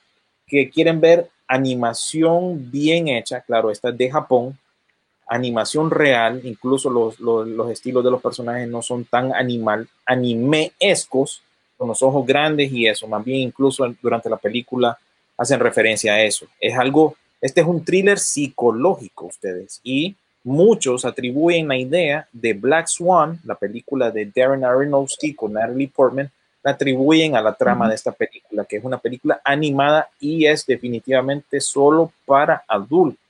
que 0.48 0.70
quieren 0.70 1.00
ver 1.02 1.30
animación 1.48 2.70
bien 2.72 3.08
hecha, 3.08 3.42
claro, 3.42 3.72
esta 3.72 3.90
es 3.90 3.98
de 3.98 4.10
Japón, 4.12 4.58
animación 5.28 5.90
real, 5.92 6.42
incluso 6.44 6.90
los, 6.90 7.20
los, 7.20 7.48
los 7.48 7.70
estilos 7.72 8.04
de 8.04 8.12
los 8.12 8.22
personajes 8.22 8.68
no 8.68 8.82
son 8.82 9.06
tan 9.06 9.34
animal, 9.34 9.88
animescos, 10.06 11.42
con 11.78 11.88
los 11.88 12.02
ojos 12.02 12.26
grandes 12.26 12.72
y 12.72 12.88
eso, 12.88 13.08
más 13.08 13.24
bien 13.26 13.40
incluso 13.40 13.86
durante 14.02 14.30
la 14.30 14.38
película 14.38 14.98
hacen 15.38 15.60
referencia 15.60 16.14
a 16.14 16.22
eso. 16.22 16.46
Es 16.60 16.78
algo, 16.78 17.16
este 17.42 17.62
es 17.62 17.68
un 17.68 17.84
thriller 17.84 18.20
psicológico, 18.20 19.26
ustedes, 19.26 19.82
y 19.84 20.16
muchos 20.44 21.06
atribuyen 21.06 21.68
la 21.68 21.78
idea 21.78 22.28
de 22.32 22.54
Black 22.54 22.88
Swan, 22.88 23.40
la 23.44 23.56
película 23.56 24.12
de 24.12 24.32
Darren 24.34 24.64
Aronofsky 24.64 25.34
con 25.34 25.54
Natalie 25.54 25.92
Portman, 25.94 26.32
la 26.64 26.72
atribuyen 26.72 27.36
a 27.36 27.42
la 27.42 27.54
trama 27.54 27.90
de 27.90 27.96
esta 27.96 28.14
película, 28.14 28.64
que 28.64 28.78
es 28.78 28.84
una 28.84 28.98
película 28.98 29.42
animada 29.44 30.08
y 30.20 30.46
es 30.46 30.66
definitivamente 30.66 31.60
solo 31.60 32.14
para 32.26 32.64
adultos. 32.68 33.23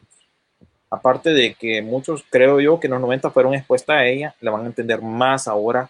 Aparte 0.93 1.31
de 1.31 1.55
que 1.55 1.81
muchos, 1.81 2.23
creo 2.29 2.59
yo, 2.59 2.79
que 2.79 2.85
en 2.85 2.91
los 2.91 3.01
90 3.01 3.31
fueron 3.31 3.55
expuestas 3.55 3.95
a 3.97 4.05
ella, 4.05 4.35
la 4.41 4.51
van 4.51 4.63
a 4.63 4.67
entender 4.67 5.01
más 5.01 5.47
ahora 5.47 5.87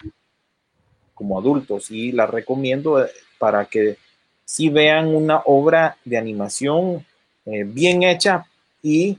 como 1.13 1.37
adultos. 1.37 1.91
Y 1.91 2.13
la 2.13 2.25
recomiendo 2.25 3.03
eh, 3.03 3.09
para 3.37 3.65
que 3.65 3.97
si 4.45 4.69
vean 4.69 5.07
una 5.13 5.41
obra 5.45 5.97
de 6.05 6.17
animación 6.17 7.05
eh, 7.45 7.63
bien 7.65 8.03
hecha 8.03 8.45
y 8.81 9.17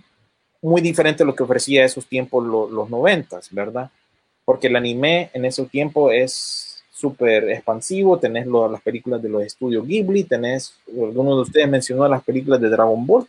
muy 0.62 0.80
diferente 0.80 1.22
a 1.22 1.26
lo 1.26 1.34
que 1.34 1.42
ofrecía 1.42 1.84
esos 1.84 2.06
tiempos 2.06 2.42
lo- 2.46 2.70
los 2.70 2.88
noventas, 2.88 3.48
¿verdad? 3.50 3.90
Porque 4.46 4.68
el 4.68 4.76
anime 4.76 5.28
en 5.34 5.44
ese 5.44 5.66
tiempo 5.66 6.10
es 6.10 6.82
súper 6.90 7.50
expansivo, 7.50 8.18
tenés 8.18 8.46
lo- 8.46 8.70
las 8.70 8.80
películas 8.80 9.20
de 9.22 9.28
los 9.28 9.42
estudios 9.42 9.86
Ghibli, 9.86 10.24
tenés, 10.24 10.74
alguno 10.88 11.36
de 11.36 11.42
ustedes 11.42 11.68
mencionó 11.68 12.08
las 12.08 12.24
películas 12.24 12.58
de 12.62 12.70
Dragon 12.70 13.06
Ball 13.06 13.26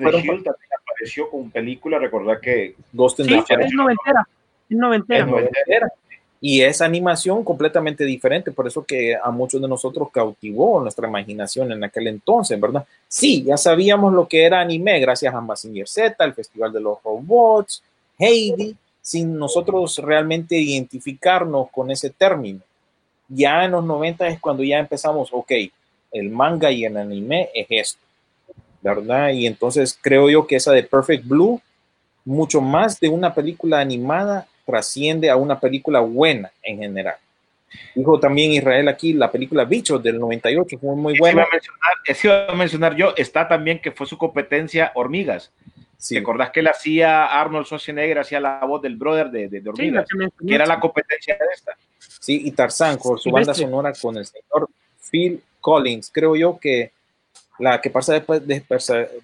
fueron- 0.00 0.20
también 0.42 0.67
apareció 0.98 1.30
con 1.30 1.50
película, 1.50 1.98
recordar 1.98 2.40
que 2.40 2.74
Ghost 2.92 3.20
in 3.20 3.26
Sí, 3.26 3.32
the 3.32 3.38
es 3.38 3.46
Shell 3.46 3.76
noventera. 3.76 4.28
Es 4.68 4.76
noventera. 4.76 5.20
Es 5.20 5.26
noventera. 5.26 5.92
Y 6.40 6.60
esa 6.62 6.84
animación 6.84 7.42
completamente 7.42 8.04
diferente, 8.04 8.52
por 8.52 8.66
eso 8.66 8.84
que 8.84 9.16
a 9.16 9.30
muchos 9.30 9.60
de 9.60 9.66
nosotros 9.66 10.08
cautivó 10.12 10.80
nuestra 10.80 11.08
imaginación 11.08 11.72
en 11.72 11.82
aquel 11.82 12.06
entonces, 12.06 12.60
¿verdad? 12.60 12.86
Sí, 13.08 13.42
ya 13.42 13.56
sabíamos 13.56 14.12
lo 14.12 14.28
que 14.28 14.44
era 14.44 14.60
anime 14.60 15.00
gracias 15.00 15.34
a 15.34 15.40
Mazinger 15.40 15.88
Z, 15.88 16.24
el 16.24 16.34
Festival 16.34 16.72
de 16.72 16.80
los 16.80 17.02
Robots, 17.02 17.82
Heidi, 18.18 18.76
sin 19.02 19.36
nosotros 19.36 19.98
realmente 19.98 20.56
identificarnos 20.56 21.70
con 21.70 21.90
ese 21.90 22.10
término. 22.10 22.60
Ya 23.28 23.64
en 23.64 23.72
los 23.72 23.84
90 23.84 24.28
es 24.28 24.38
cuando 24.38 24.62
ya 24.62 24.78
empezamos, 24.78 25.30
ok, 25.32 25.52
el 26.12 26.30
manga 26.30 26.70
y 26.70 26.84
el 26.84 26.96
anime 26.96 27.50
es 27.52 27.66
esto, 27.68 28.00
¿verdad? 28.82 29.30
Y 29.30 29.46
entonces 29.46 29.98
creo 30.00 30.28
yo 30.30 30.46
que 30.46 30.56
esa 30.56 30.72
de 30.72 30.82
Perfect 30.82 31.26
Blue, 31.26 31.60
mucho 32.24 32.60
más 32.60 33.00
de 33.00 33.08
una 33.08 33.34
película 33.34 33.80
animada, 33.80 34.46
trasciende 34.66 35.30
a 35.30 35.36
una 35.36 35.58
película 35.58 36.00
buena 36.00 36.50
en 36.62 36.78
general. 36.78 37.16
Dijo 37.94 38.18
también 38.18 38.52
Israel 38.52 38.88
aquí, 38.88 39.12
la 39.12 39.30
película 39.30 39.64
Bichos 39.64 40.02
del 40.02 40.18
98 40.18 40.78
fue 40.78 40.94
muy 40.96 41.14
Eso 41.14 41.18
iba 41.26 41.32
buena. 41.32 41.42
a 41.42 41.52
mencionar, 41.52 41.92
eso 42.06 42.26
iba 42.28 42.46
a 42.46 42.54
mencionar 42.54 42.96
yo, 42.96 43.14
está 43.16 43.46
también 43.48 43.78
que 43.80 43.92
fue 43.92 44.06
su 44.06 44.16
competencia 44.16 44.92
Hormigas. 44.94 45.50
Sí, 45.98 46.14
¿Te 46.14 46.20
acordás 46.20 46.50
que 46.50 46.60
él 46.60 46.68
hacía, 46.68 47.26
Arnold 47.26 47.66
Schwarzenegger 47.66 48.20
hacía 48.20 48.38
la 48.40 48.60
voz 48.64 48.80
del 48.80 48.96
brother 48.96 49.30
de, 49.30 49.48
de, 49.48 49.60
de 49.60 49.60
Sí, 49.62 49.68
Hormigas? 49.68 50.06
que 50.08 50.16
mencioné. 50.18 50.48
que 50.48 50.54
era 50.54 50.64
la 50.66 50.78
competencia 50.80 51.34
de 51.34 51.46
esta. 51.52 51.72
sí, 51.98 52.42
y 52.44 52.52
Tarzán 52.52 52.96
con 52.98 53.18
su 53.18 53.30
banda 53.30 53.52
sonora 53.52 53.92
con 54.00 54.16
el 54.16 54.24
señor 54.24 54.68
Phil 55.10 55.42
Collins. 55.60 56.10
Creo 56.12 56.36
yo 56.36 56.58
que 56.58 56.92
la 57.58 57.80
que 57.80 57.90
pasa 57.90 58.12
después 58.14 58.42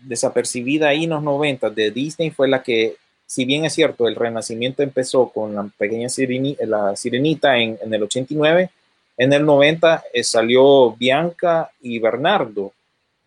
desapercibida 0.03 0.89
ahí 0.89 1.05
en 1.05 1.11
los 1.11 1.23
90 1.23 1.71
de 1.71 1.91
Disney 1.91 2.31
fue 2.31 2.49
la 2.49 2.63
que, 2.63 2.97
si 3.27 3.45
bien 3.45 3.65
es 3.65 3.73
cierto, 3.75 4.09
el 4.09 4.17
renacimiento 4.17 4.83
empezó 4.83 5.29
con 5.29 5.55
la 5.55 5.69
pequeña 5.79 6.09
sireni- 6.09 6.59
la 6.67 6.97
sirenita 6.97 7.57
en, 7.59 7.79
en 7.83 7.95
el 7.95 8.03
89, 8.03 8.71
en 9.17 9.33
el 9.33 9.45
90 9.45 10.03
eh, 10.13 10.25
salió 10.25 10.93
Bianca 10.93 11.71
y 11.81 11.99
Bernardo, 12.01 12.73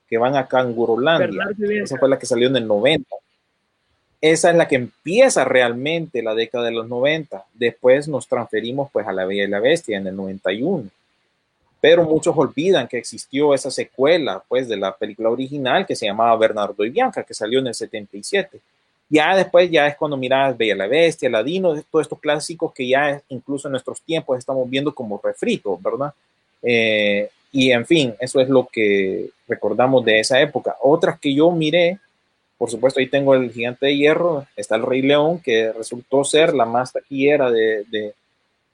que 0.09 0.17
van 0.17 0.35
a 0.35 0.47
Cangurolandia. 0.47 1.43
Esa 1.83 1.97
fue 1.97 2.09
la 2.09 2.19
que 2.19 2.25
salió 2.25 2.47
en 2.49 2.55
el 2.57 2.67
90. 2.67 3.15
esa 4.19 4.49
es 4.49 4.55
la 4.57 4.67
que 4.67 4.75
empieza 4.75 5.45
realmente 5.45 6.23
la 6.23 6.33
década 6.33 6.65
de 6.65 6.71
los 6.71 6.87
90. 6.89 7.45
Después 7.53 8.07
nos 8.07 8.27
transferimos 8.27 8.89
pues 8.91 9.07
a 9.07 9.11
La 9.13 9.25
Bella 9.25 9.43
y 9.45 9.47
la 9.47 9.59
Bestia 9.59 9.97
en 9.97 10.07
el 10.07 10.15
91. 10.15 10.89
Pero 11.79 12.03
muchos 12.03 12.35
olvidan 12.35 12.87
que 12.87 12.97
existió 12.97 13.53
esa 13.53 13.69
secuela 13.69 14.43
pues 14.47 14.67
de 14.67 14.77
la 14.77 14.95
película 14.95 15.29
original 15.29 15.85
que 15.85 15.95
se 15.95 16.05
llamaba 16.05 16.35
Bernardo 16.37 16.83
y 16.83 16.89
Bianca, 16.89 17.23
que 17.23 17.33
salió 17.33 17.59
en 17.59 17.67
el 17.67 17.75
77. 17.75 18.59
Ya 19.09 19.35
después 19.35 19.69
ya 19.69 19.87
es 19.87 19.95
cuando 19.95 20.17
miras 20.17 20.57
Bella 20.57 20.75
la 20.75 20.87
Bestia, 20.87 21.29
Ladino, 21.29 21.81
todos 21.89 22.05
estos 22.05 22.19
clásicos 22.19 22.73
que 22.73 22.87
ya 22.87 23.21
incluso 23.29 23.67
en 23.67 23.73
nuestros 23.73 24.01
tiempos 24.01 24.37
estamos 24.37 24.69
viendo 24.69 24.93
como 24.93 25.21
refritos, 25.23 25.81
¿verdad? 25.81 26.13
Eh, 26.61 27.29
y 27.51 27.71
en 27.71 27.85
fin, 27.85 28.15
eso 28.19 28.41
es 28.41 28.49
lo 28.49 28.67
que 28.67 29.29
recordamos 29.47 30.03
de 30.03 30.19
esa 30.19 30.41
época. 30.41 30.75
Otras 30.81 31.19
que 31.19 31.33
yo 31.33 31.51
miré 31.51 31.99
por 32.57 32.71
supuesto, 32.71 32.99
ahí 32.99 33.07
tengo 33.07 33.35
el 33.35 33.51
gigante 33.51 33.85
de 33.85 33.95
hierro, 33.95 34.47
está 34.55 34.75
el 34.75 34.81
Rey 34.81 35.03
León, 35.03 35.39
que 35.39 35.71
resultó 35.73 36.23
ser 36.23 36.55
la 36.55 36.65
más 36.65 36.91
taquillera 36.91 37.51
de, 37.51 37.83
de, 37.85 38.15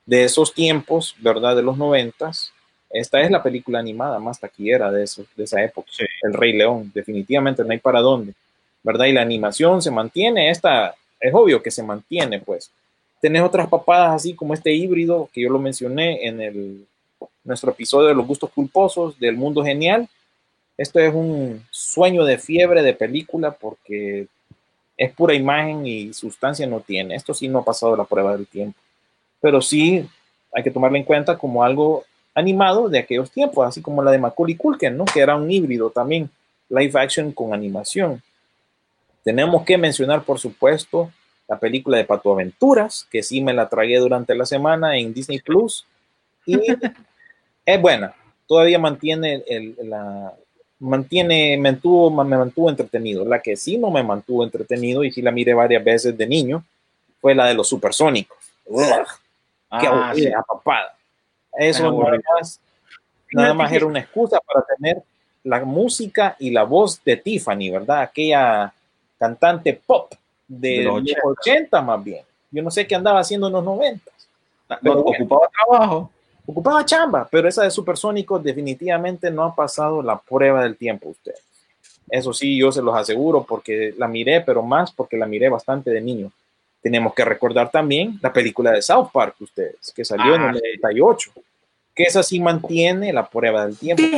de 0.06 0.24
esos 0.24 0.54
tiempos, 0.54 1.16
¿verdad? 1.20 1.56
De 1.56 1.64
los 1.64 1.78
noventas. 1.78 2.53
Esta 2.94 3.20
es 3.22 3.32
la 3.32 3.42
película 3.42 3.80
animada 3.80 4.20
más 4.20 4.40
taquillera 4.40 4.92
de, 4.92 5.04
eso, 5.04 5.26
de 5.36 5.44
esa 5.44 5.62
época, 5.64 5.88
Sí. 5.92 6.06
el 6.22 6.34
Rey 6.34 6.54
León. 6.54 6.92
Definitivamente 6.94 7.64
no 7.64 7.72
hay 7.72 7.80
para 7.80 8.00
dónde, 8.02 8.34
¿verdad? 8.84 9.06
Y 9.06 9.14
la 9.14 9.24
animación 9.24 9.82
se 9.82 9.90
mantiene, 9.90 10.52
esta 10.52 10.94
es 11.20 11.34
obvio 11.34 11.62
que 11.64 11.72
se 11.72 11.82
mantiene, 11.82 12.40
pues. 12.40 12.70
Tenés 13.20 13.42
otras 13.42 13.68
papadas 13.68 14.14
así 14.14 14.36
como 14.36 14.54
este 14.54 14.72
híbrido 14.74 15.28
que 15.34 15.42
yo 15.42 15.50
lo 15.50 15.58
mencioné 15.58 16.28
en 16.28 16.40
el, 16.40 16.86
nuestro 17.44 17.72
episodio 17.72 18.10
de 18.10 18.16
los 18.16 18.28
gustos 18.28 18.52
culposos 18.52 19.18
del 19.20 19.36
mundo 19.36 19.64
genial. 19.64 20.08
Esto 20.78 21.00
es 21.00 21.14
un 21.14 21.66
sueño 21.72 22.26
de 22.26 22.38
fiebre 22.38 22.84
de 22.84 22.94
película 22.94 23.52
porque 23.52 24.28
es 24.98 25.12
pura 25.14 25.34
imagen 25.34 25.88
y 25.88 26.14
sustancia 26.14 26.68
no 26.68 26.80
tiene. 26.80 27.16
Esto 27.16 27.34
sí 27.34 27.48
no 27.48 27.60
ha 27.60 27.66
pasado 27.66 27.96
la 27.96 28.04
prueba 28.04 28.36
del 28.36 28.46
tiempo. 28.48 28.78
Pero 29.42 29.62
sí 29.62 30.08
hay 30.54 30.64
que 30.64 30.72
tomarlo 30.72 30.98
en 30.98 31.04
cuenta 31.04 31.38
como 31.38 31.64
algo 31.64 32.04
animado 32.36 32.90
de 32.90 33.00
aquellos 33.00 33.32
tiempos, 33.32 33.68
así 33.68 33.82
como 33.82 34.04
la 34.04 34.12
de 34.12 34.18
Macaulay 34.18 34.56
Culkin, 34.56 34.98
¿no? 34.98 35.06
Que 35.06 35.20
era 35.20 35.36
un 35.36 35.50
híbrido 35.50 35.90
también, 35.90 36.30
live 36.70 37.00
action 37.00 37.32
con 37.32 37.54
animación. 37.54 38.22
Tenemos 39.24 39.64
que 39.64 39.78
mencionar, 39.78 40.24
por 40.24 40.40
supuesto, 40.40 41.12
la 41.48 41.60
película 41.60 41.98
de 41.98 42.06
Pato 42.06 42.32
Aventuras, 42.34 43.08
que 43.12 43.24
sí 43.24 43.42
me 43.42 43.54
la 43.54 43.70
tragué 43.70 43.98
durante 43.98 44.36
la 44.36 44.46
semana 44.46 44.98
en 44.98 45.14
Disney 45.14 45.40
Plus. 45.40 45.86
Y 46.46 46.58
es 47.66 47.82
buena. 47.82 48.14
Todavía 48.48 48.80
mantiene 48.80 49.44
el, 49.48 49.76
la, 49.84 50.34
mantiene, 50.80 51.56
me 51.58 51.72
mantuvo, 51.72 52.24
me 52.24 52.38
mantuvo 52.38 52.70
entretenido. 52.70 53.26
La 53.26 53.40
que 53.42 53.56
sí 53.56 53.78
no 53.78 53.90
me 53.92 54.04
mantuvo 54.04 54.44
entretenido 54.44 55.04
y 55.04 55.12
sí 55.12 55.22
la 55.22 55.32
miré 55.32 55.54
varias 55.54 55.84
veces 55.84 56.18
de 56.18 56.28
niño 56.28 56.64
fue 57.22 57.34
la 57.36 57.46
de 57.46 57.54
los 57.54 57.70
supersónicos. 57.70 58.38
Qué 58.66 58.74
Ah, 59.70 59.80
sí. 59.80 59.88
aburrida, 59.88 60.44
papada. 60.48 60.96
Eso 61.58 61.92
nada 61.92 62.20
más, 62.36 62.60
nada 63.32 63.54
más 63.54 63.72
era 63.72 63.86
una 63.86 64.00
excusa 64.00 64.40
para 64.42 64.66
tener 64.66 65.02
la 65.44 65.64
música 65.66 66.36
y 66.40 66.52
la 66.52 66.64
voz 66.64 67.04
de 67.04 67.18
Tiffany, 67.18 67.70
¿verdad? 67.70 68.02
Aquella 68.02 68.74
cantante 69.20 69.74
pop 69.74 70.14
de, 70.48 70.70
De 70.80 70.84
los 70.84 71.02
los 71.02 71.38
80 71.40 71.82
más 71.82 72.04
bien. 72.04 72.24
Yo 72.52 72.62
no 72.62 72.72
sé 72.72 72.86
qué 72.88 72.96
andaba 72.96 73.20
haciendo 73.20 73.48
en 73.48 73.54
los 73.54 73.64
90. 73.64 74.12
No, 74.70 74.78
Pero 74.82 75.04
bueno. 75.04 75.26
ocupaba 75.26 75.50
trabajo. 75.50 76.12
Ocupaba 76.46 76.86
chamba, 76.86 77.28
pero 77.32 77.48
esa 77.48 77.64
de 77.64 77.72
Supersónicos 77.72 78.44
definitivamente 78.44 79.32
no 79.32 79.44
ha 79.44 79.56
pasado 79.56 80.02
la 80.02 80.20
prueba 80.20 80.62
del 80.64 80.76
tiempo 80.76 81.10
ustedes. 81.10 81.42
Eso 82.10 82.34
sí, 82.34 82.58
yo 82.58 82.72
se 82.72 82.82
los 82.82 82.94
aseguro 82.96 83.44
porque 83.44 83.94
la 83.98 84.08
miré, 84.08 84.42
pero 84.42 84.62
más 84.62 84.92
porque 84.92 85.18
la 85.18 85.26
miré 85.26 85.48
bastante 85.50 85.90
de 85.90 86.02
niño. 86.02 86.32
Tenemos 86.84 87.14
que 87.14 87.24
recordar 87.24 87.72
también 87.72 88.20
la 88.22 88.34
película 88.34 88.72
de 88.72 88.82
South 88.82 89.08
Park 89.14 89.38
ustedes, 89.40 89.94
que 89.96 90.04
salió 90.04 90.36
en 90.36 90.42
Ah, 90.42 90.50
el 90.50 90.80
98, 90.82 91.32
que 91.96 92.04
esa 92.04 92.22
sí 92.22 92.42
mantiene 92.42 93.14
la 93.14 93.26
prueba 93.28 93.66
del 93.66 93.78
tiempo. 93.78 94.04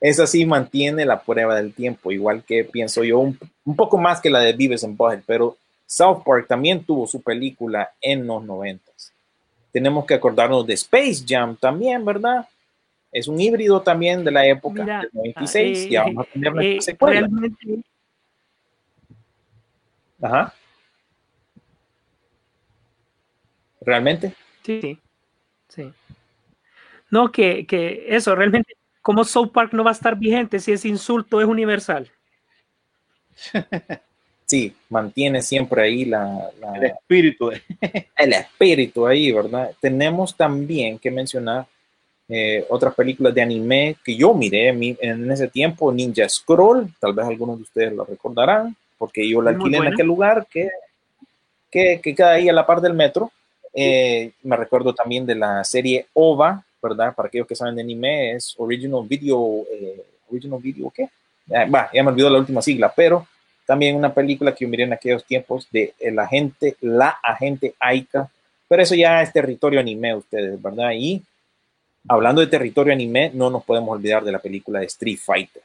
Esa 0.00 0.26
sí 0.26 0.44
mantiene 0.44 1.06
la 1.06 1.22
prueba 1.22 1.54
del 1.56 1.72
tiempo, 1.72 2.12
igual 2.12 2.42
que 2.44 2.64
pienso 2.64 3.04
yo, 3.04 3.20
un, 3.20 3.38
un 3.64 3.76
poco 3.76 3.96
más 3.96 4.20
que 4.20 4.28
la 4.28 4.40
de 4.40 4.52
Vives 4.52 4.84
and 4.84 4.98
Butthead, 4.98 5.22
pero 5.24 5.56
South 5.86 6.22
Park 6.26 6.46
también 6.48 6.84
tuvo 6.84 7.06
su 7.06 7.22
película 7.22 7.92
en 8.02 8.26
los 8.26 8.44
noventas. 8.44 9.12
Tenemos 9.72 10.04
que 10.04 10.14
acordarnos 10.14 10.66
de 10.66 10.74
Space 10.74 11.24
Jam 11.26 11.56
también, 11.56 12.04
¿verdad? 12.04 12.46
Es 13.14 13.28
un 13.28 13.40
híbrido 13.40 13.80
también 13.80 14.24
de 14.24 14.32
la 14.32 14.44
época 14.44 14.82
Mira, 14.82 15.00
del 15.02 15.10
96. 15.12 15.84
eh, 15.84 15.88
ya 15.88 16.02
vamos 16.02 16.26
a 16.26 16.30
tener 16.32 16.52
nuestra 16.52 16.78
Eh, 16.78 16.82
secuela. 16.82 17.20
realmente, 17.20 17.82
Ajá. 20.20 20.52
¿Realmente? 23.80 24.34
sí, 24.64 24.80
sí, 24.80 24.98
sí. 25.68 25.92
No, 27.10 27.30
que, 27.30 27.66
que 27.66 28.06
eso, 28.08 28.34
realmente, 28.34 28.74
como 29.00 29.24
South 29.24 29.52
Park 29.52 29.72
no 29.74 29.84
va 29.84 29.90
a 29.90 29.92
estar 29.92 30.16
vigente 30.18 30.58
si 30.58 30.72
ese 30.72 30.88
insulto 30.88 31.40
es 31.40 31.46
universal? 31.46 32.10
Sí, 34.46 34.74
mantiene 34.90 35.40
siempre 35.40 35.82
ahí 35.82 36.04
la, 36.04 36.50
la- 36.60 36.76
El 36.76 36.84
espíritu. 36.84 37.50
el 38.18 38.32
espíritu 38.34 39.06
ahí, 39.06 39.32
¿verdad? 39.32 39.70
Tenemos 39.80 40.36
también 40.36 40.98
que 40.98 41.10
mencionar 41.10 41.66
eh, 42.28 42.64
otras 42.68 42.94
películas 42.94 43.34
de 43.34 43.42
anime 43.42 43.96
que 44.04 44.16
yo 44.16 44.32
miré 44.34 44.68
en, 44.68 44.78
mi- 44.78 44.96
en 45.00 45.30
ese 45.30 45.48
tiempo, 45.48 45.92
Ninja 45.92 46.28
Scroll, 46.28 46.88
tal 46.98 47.12
vez 47.12 47.26
algunos 47.26 47.56
de 47.58 47.62
ustedes 47.64 47.92
lo 47.92 48.04
recordarán, 48.04 48.74
porque 48.98 49.28
yo 49.28 49.42
la 49.42 49.50
alquilé 49.50 49.76
en 49.76 49.82
aquel 49.94 50.06
lugar 50.06 50.46
que, 50.50 50.70
que, 51.70 52.00
que 52.02 52.14
queda 52.14 52.32
ahí 52.32 52.48
a 52.48 52.52
la 52.52 52.66
par 52.66 52.80
del 52.80 52.94
metro. 52.94 53.30
Eh, 53.72 54.30
me 54.44 54.56
recuerdo 54.56 54.94
también 54.94 55.26
de 55.26 55.34
la 55.34 55.64
serie 55.64 56.06
OVA, 56.14 56.64
¿verdad? 56.82 57.14
Para 57.14 57.28
aquellos 57.28 57.46
que 57.46 57.56
saben 57.56 57.74
de 57.74 57.82
anime, 57.82 58.32
es 58.32 58.54
Original 58.58 59.02
Video, 59.06 59.64
eh, 59.72 60.02
Original 60.30 60.60
Video, 60.62 60.90
¿qué? 60.94 61.08
Va, 61.50 61.90
ya 61.92 62.02
me 62.02 62.10
olvidó 62.10 62.30
la 62.30 62.38
última 62.38 62.62
sigla, 62.62 62.92
pero 62.94 63.26
también 63.66 63.96
una 63.96 64.14
película 64.14 64.54
que 64.54 64.64
yo 64.64 64.68
miré 64.68 64.84
en 64.84 64.92
aquellos 64.92 65.24
tiempos 65.24 65.68
de 65.70 65.92
el 65.98 66.18
agente, 66.18 66.76
la 66.80 67.18
agente 67.22 67.74
Aika, 67.80 68.30
pero 68.68 68.82
eso 68.82 68.94
ya 68.94 69.20
es 69.22 69.32
territorio 69.32 69.80
anime 69.80 70.14
ustedes, 70.14 70.60
¿verdad? 70.62 70.92
Y 70.94 71.22
hablando 72.08 72.40
de 72.40 72.46
territorio 72.48 72.92
anime, 72.92 73.30
no 73.34 73.50
nos 73.50 73.64
podemos 73.64 73.90
olvidar 73.90 74.24
de 74.24 74.32
la 74.32 74.38
película 74.38 74.80
de 74.80 74.86
Street 74.86 75.18
Fighter. 75.18 75.62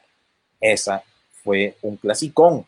Esa 0.60 1.02
fue 1.42 1.74
un 1.82 1.96
clasicón. 1.96 2.64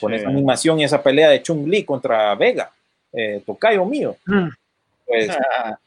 Con 0.00 0.10
Sí. 0.12 0.16
esa 0.18 0.28
animación 0.28 0.80
y 0.80 0.84
esa 0.84 1.02
pelea 1.02 1.28
de 1.28 1.42
Chun-Li 1.42 1.84
contra 1.84 2.34
Vega, 2.34 2.72
eh, 3.12 3.42
tocayo 3.44 3.84
mío. 3.84 4.16
Mm. 4.26 4.48
Pues 5.06 5.28
Ah, 5.30 5.78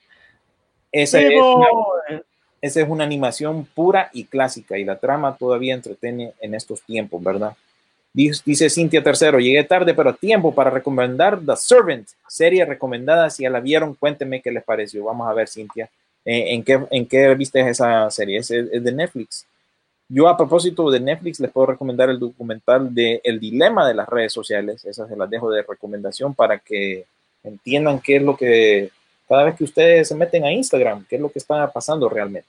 esa 0.92 1.20
es, 1.20 1.34
una, 1.42 2.22
esa 2.62 2.82
es 2.82 2.88
una 2.88 3.04
animación 3.04 3.66
pura 3.66 4.10
y 4.14 4.26
clásica 4.26 4.78
y 4.78 4.86
la 4.86 4.98
trama 5.00 5.36
todavía 5.36 5.74
entretiene 5.74 6.34
en 6.40 6.54
estos 6.56 6.82
tiempos, 6.84 7.22
¿verdad? 7.24 7.56
Dice, 8.14 8.42
dice 8.46 8.70
Cintia 8.70 9.04
Tercero, 9.04 9.40
llegué 9.40 9.64
tarde 9.66 9.94
pero 9.94 10.12
a 10.12 10.16
tiempo 10.16 10.54
para 10.56 10.70
recomendar 10.70 11.40
The 11.46 11.58
Servant, 11.58 12.08
serie 12.30 12.64
recomendada, 12.64 13.30
si 13.30 13.44
ya 13.44 13.50
la 13.50 13.60
vieron, 13.60 13.94
cuéntenme 13.96 14.42
qué 14.42 14.52
les 14.52 14.64
pareció. 14.64 15.04
Vamos 15.04 15.28
a 15.28 15.34
ver, 15.34 15.50
Cintia, 15.50 15.90
eh, 16.26 16.54
¿en, 16.54 16.64
qué, 16.64 16.86
¿en 16.92 17.06
qué 17.06 17.34
viste 17.36 17.68
esa 17.70 18.10
serie? 18.10 18.40
Es, 18.40 18.52
es 18.52 18.84
de 18.84 18.92
Netflix. 18.92 19.46
Yo 20.08 20.28
a 20.28 20.38
propósito 20.38 20.92
de 20.92 21.00
Netflix 21.00 21.40
les 21.40 21.52
puedo 21.52 21.68
recomendar 21.68 22.10
el 22.10 22.20
documental 22.20 22.94
de 22.94 23.22
El 23.24 23.40
Dilema 23.40 23.88
de 23.88 23.96
las 23.96 24.08
redes 24.08 24.34
sociales, 24.34 24.86
esas 24.86 25.10
se 25.10 25.16
las 25.16 25.30
dejo 25.30 25.50
de 25.50 25.64
recomendación 25.64 26.36
para 26.36 26.60
que 26.60 27.06
entiendan 27.44 28.00
qué 28.00 28.18
es 28.18 28.22
lo 28.22 28.38
que, 28.38 28.92
cada 29.28 29.44
vez 29.44 29.56
que 29.56 29.64
ustedes 29.64 30.08
se 30.08 30.16
meten 30.16 30.46
a 30.46 30.52
Instagram, 30.52 31.06
qué 31.10 31.16
es 31.16 31.22
lo 31.22 31.32
que 31.32 31.40
está 31.40 31.72
pasando 31.72 32.08
realmente. 32.08 32.48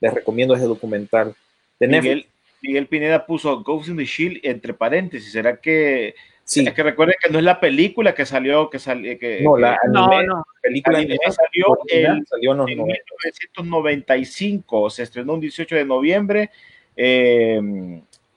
Les 0.00 0.12
recomiendo 0.12 0.54
ese 0.54 0.64
documental 0.64 1.34
de 1.78 1.86
Netflix. 1.86 2.14
Miguel, 2.14 2.26
Miguel 2.62 2.86
Pineda 2.86 3.26
puso 3.26 3.62
Ghost 3.62 3.88
in 3.88 3.96
the 3.96 4.04
Shield 4.04 4.40
entre 4.42 4.74
paréntesis. 4.74 5.32
¿Será 5.32 5.56
que 5.56 6.14
Sí, 6.50 6.66
es 6.66 6.72
que 6.72 6.82
recuerden 6.82 7.16
que 7.22 7.30
no 7.30 7.38
es 7.38 7.44
la 7.44 7.60
película 7.60 8.14
que 8.14 8.24
salió, 8.24 8.70
que 8.70 8.78
salió, 8.78 9.18
que, 9.18 9.42
no, 9.42 9.58
la 9.58 9.78
No, 9.90 10.06
anime- 10.10 10.26
no. 10.26 10.44
película 10.62 10.96
anime 10.98 11.18
anime 11.22 11.30
salió 11.32 11.78
el- 11.88 12.26
salió 12.26 12.52
en 12.52 12.60
en 12.70 12.78
90. 12.78 13.04
1995, 13.84 14.90
se 14.90 15.02
estrenó 15.02 15.34
un 15.34 15.40
18 15.40 15.76
de 15.76 15.84
noviembre 15.84 16.50
eh, 16.96 17.60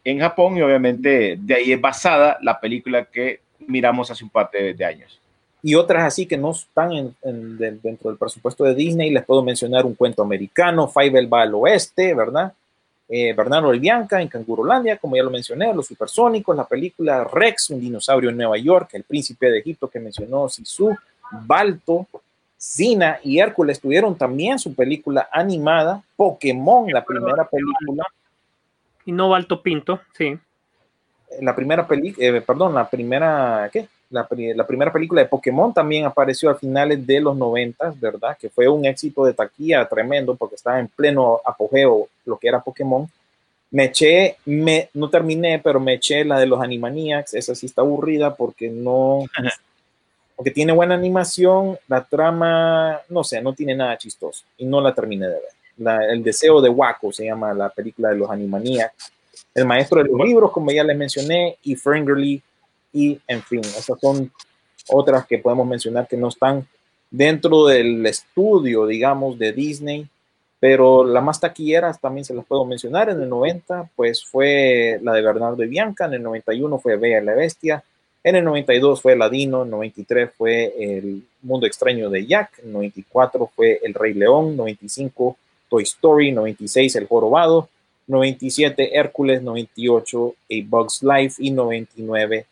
en 0.03 0.19
Japón 0.19 0.57
y 0.57 0.61
obviamente 0.61 1.37
de 1.39 1.53
ahí 1.55 1.71
es 1.71 1.79
basada 1.81 2.37
la 2.41 2.59
película 2.59 3.05
que 3.05 3.39
miramos 3.67 4.11
hace 4.11 4.23
un 4.23 4.29
par 4.29 4.49
de, 4.51 4.73
de 4.73 4.85
años. 4.85 5.17
y 5.63 5.75
otras 5.75 6.03
así 6.03 6.25
que 6.25 6.37
no 6.37 6.51
están 6.51 6.91
en- 6.91 7.15
en- 7.23 7.57
de- 7.57 7.71
dentro 7.83 8.09
del 8.09 8.17
presupuesto 8.17 8.63
de 8.63 8.73
Disney. 8.73 9.11
Les 9.11 9.23
puedo 9.23 9.43
mencionar 9.43 9.85
un 9.85 9.93
cuento 9.93 10.23
americano, 10.23 10.87
Fievel 10.87 11.31
va 11.31 11.43
al 11.43 11.53
oeste, 11.53 12.13
¿verdad? 12.15 12.51
Eh, 13.13 13.33
Bernardo 13.33 13.73
y 13.73 13.79
Bianca 13.79 14.21
en 14.21 14.29
Cangurolandia, 14.29 14.97
como 14.97 15.17
ya 15.17 15.23
lo 15.23 15.29
mencioné, 15.29 15.73
Los 15.73 15.87
Supersónicos, 15.87 16.55
la 16.55 16.65
película 16.65 17.25
Rex, 17.25 17.71
un 17.71 17.81
dinosaurio 17.81 18.29
en 18.29 18.37
Nueva 18.37 18.57
York, 18.57 18.91
El 18.93 19.03
Príncipe 19.03 19.51
de 19.51 19.59
Egipto 19.59 19.89
que 19.89 19.99
mencionó 19.99 20.47
Sisu, 20.47 20.95
Balto, 21.45 22.07
Zina 22.57 23.19
y 23.21 23.39
Hércules 23.39 23.81
tuvieron 23.81 24.17
también 24.17 24.57
su 24.59 24.73
película 24.73 25.27
animada, 25.29 26.01
Pokémon, 26.15 26.89
la 26.89 27.03
primera 27.03 27.45
película. 27.49 28.05
Y 29.05 29.11
no 29.11 29.27
Balto 29.27 29.61
Pinto, 29.61 29.99
sí. 30.17 30.39
La 31.41 31.53
primera 31.53 31.85
película, 31.85 32.39
perdón, 32.39 32.75
la 32.75 32.89
primera, 32.89 33.69
¿qué? 33.73 33.89
La, 34.11 34.27
la 34.29 34.67
primera 34.67 34.91
película 34.91 35.21
de 35.21 35.27
Pokémon 35.27 35.73
también 35.73 36.05
apareció 36.05 36.49
a 36.49 36.55
finales 36.55 37.05
de 37.07 37.21
los 37.21 37.35
90, 37.35 37.93
¿verdad? 37.99 38.37
Que 38.37 38.49
fue 38.49 38.67
un 38.67 38.85
éxito 38.85 39.23
de 39.25 39.33
taquilla 39.33 39.87
tremendo 39.87 40.35
porque 40.35 40.55
estaba 40.55 40.79
en 40.79 40.87
pleno 40.89 41.39
apogeo 41.45 42.09
lo 42.25 42.37
que 42.37 42.47
era 42.49 42.61
Pokémon. 42.61 43.09
Me 43.71 43.85
eché, 43.85 44.35
me, 44.45 44.89
no 44.93 45.09
terminé, 45.09 45.59
pero 45.59 45.79
me 45.79 45.93
eché 45.93 46.25
la 46.25 46.37
de 46.39 46.45
los 46.45 46.61
Animaniacs. 46.61 47.33
Esa 47.35 47.55
sí 47.55 47.67
está 47.67 47.81
aburrida 47.81 48.35
porque 48.35 48.69
no, 48.69 49.23
porque 50.35 50.51
tiene 50.51 50.73
buena 50.73 50.95
animación, 50.95 51.77
la 51.87 52.03
trama, 52.03 52.99
no 53.09 53.23
sé, 53.23 53.41
no 53.41 53.53
tiene 53.53 53.75
nada 53.75 53.97
chistoso 53.97 54.43
y 54.57 54.65
no 54.65 54.81
la 54.81 54.93
terminé 54.93 55.27
de 55.27 55.33
ver. 55.35 55.41
La- 55.77 56.05
el 56.11 56.21
deseo 56.21 56.59
de 56.61 56.67
Waco 56.69 57.13
se 57.13 57.25
llama 57.25 57.53
la 57.53 57.69
película 57.69 58.09
de 58.09 58.17
los 58.17 58.29
Animaniacs. 58.29 59.11
El 59.53 59.65
maestro 59.65 60.01
de 60.03 60.09
los 60.09 60.19
libros, 60.19 60.51
como 60.51 60.71
ya 60.71 60.83
les 60.83 60.97
mencioné, 60.97 61.57
y 61.63 61.75
Ferngully, 61.75 62.41
y 62.93 63.19
en 63.27 63.41
fin, 63.43 63.61
esas 63.61 63.99
son 63.99 64.31
otras 64.89 65.25
que 65.25 65.37
podemos 65.37 65.67
mencionar 65.67 66.07
que 66.07 66.17
no 66.17 66.29
están 66.29 66.67
dentro 67.09 67.65
del 67.65 68.05
estudio, 68.05 68.87
digamos, 68.87 69.37
de 69.37 69.51
Disney, 69.51 70.07
pero 70.59 71.03
la 71.03 71.21
más 71.21 71.39
taquilleras 71.39 71.99
también 71.99 72.23
se 72.23 72.33
las 72.33 72.45
puedo 72.45 72.65
mencionar. 72.65 73.09
En 73.09 73.21
el 73.21 73.29
90, 73.29 73.89
pues 73.95 74.23
fue 74.23 74.99
la 75.01 75.13
de 75.13 75.21
Bernardo 75.21 75.63
y 75.63 75.67
Bianca, 75.67 76.05
en 76.05 76.13
el 76.13 76.23
91 76.23 76.79
fue 76.79 76.97
Bella 76.97 77.21
y 77.21 77.25
la 77.25 77.33
Bestia, 77.33 77.83
en 78.23 78.35
el 78.35 78.45
92 78.45 79.01
fue 79.01 79.15
Ladino, 79.15 79.61
en 79.61 79.67
el 79.67 79.71
93 79.71 80.29
fue 80.37 80.73
El 80.77 81.23
Mundo 81.41 81.65
Extraño 81.65 82.09
de 82.09 82.25
Jack, 82.25 82.59
en 82.59 82.67
el 82.67 82.73
94 82.73 83.51
fue 83.55 83.79
El 83.83 83.93
Rey 83.93 84.13
León, 84.13 84.55
95 84.55 85.37
Toy 85.69 85.83
Story, 85.83 86.31
96 86.31 86.95
El 86.95 87.07
Jorobado, 87.07 87.69
97 88.05 88.97
Hércules, 88.97 89.41
98 89.41 90.27
A 90.27 90.55
Bug's 90.65 91.01
Life 91.01 91.43
y 91.43 91.49
99 91.49 92.45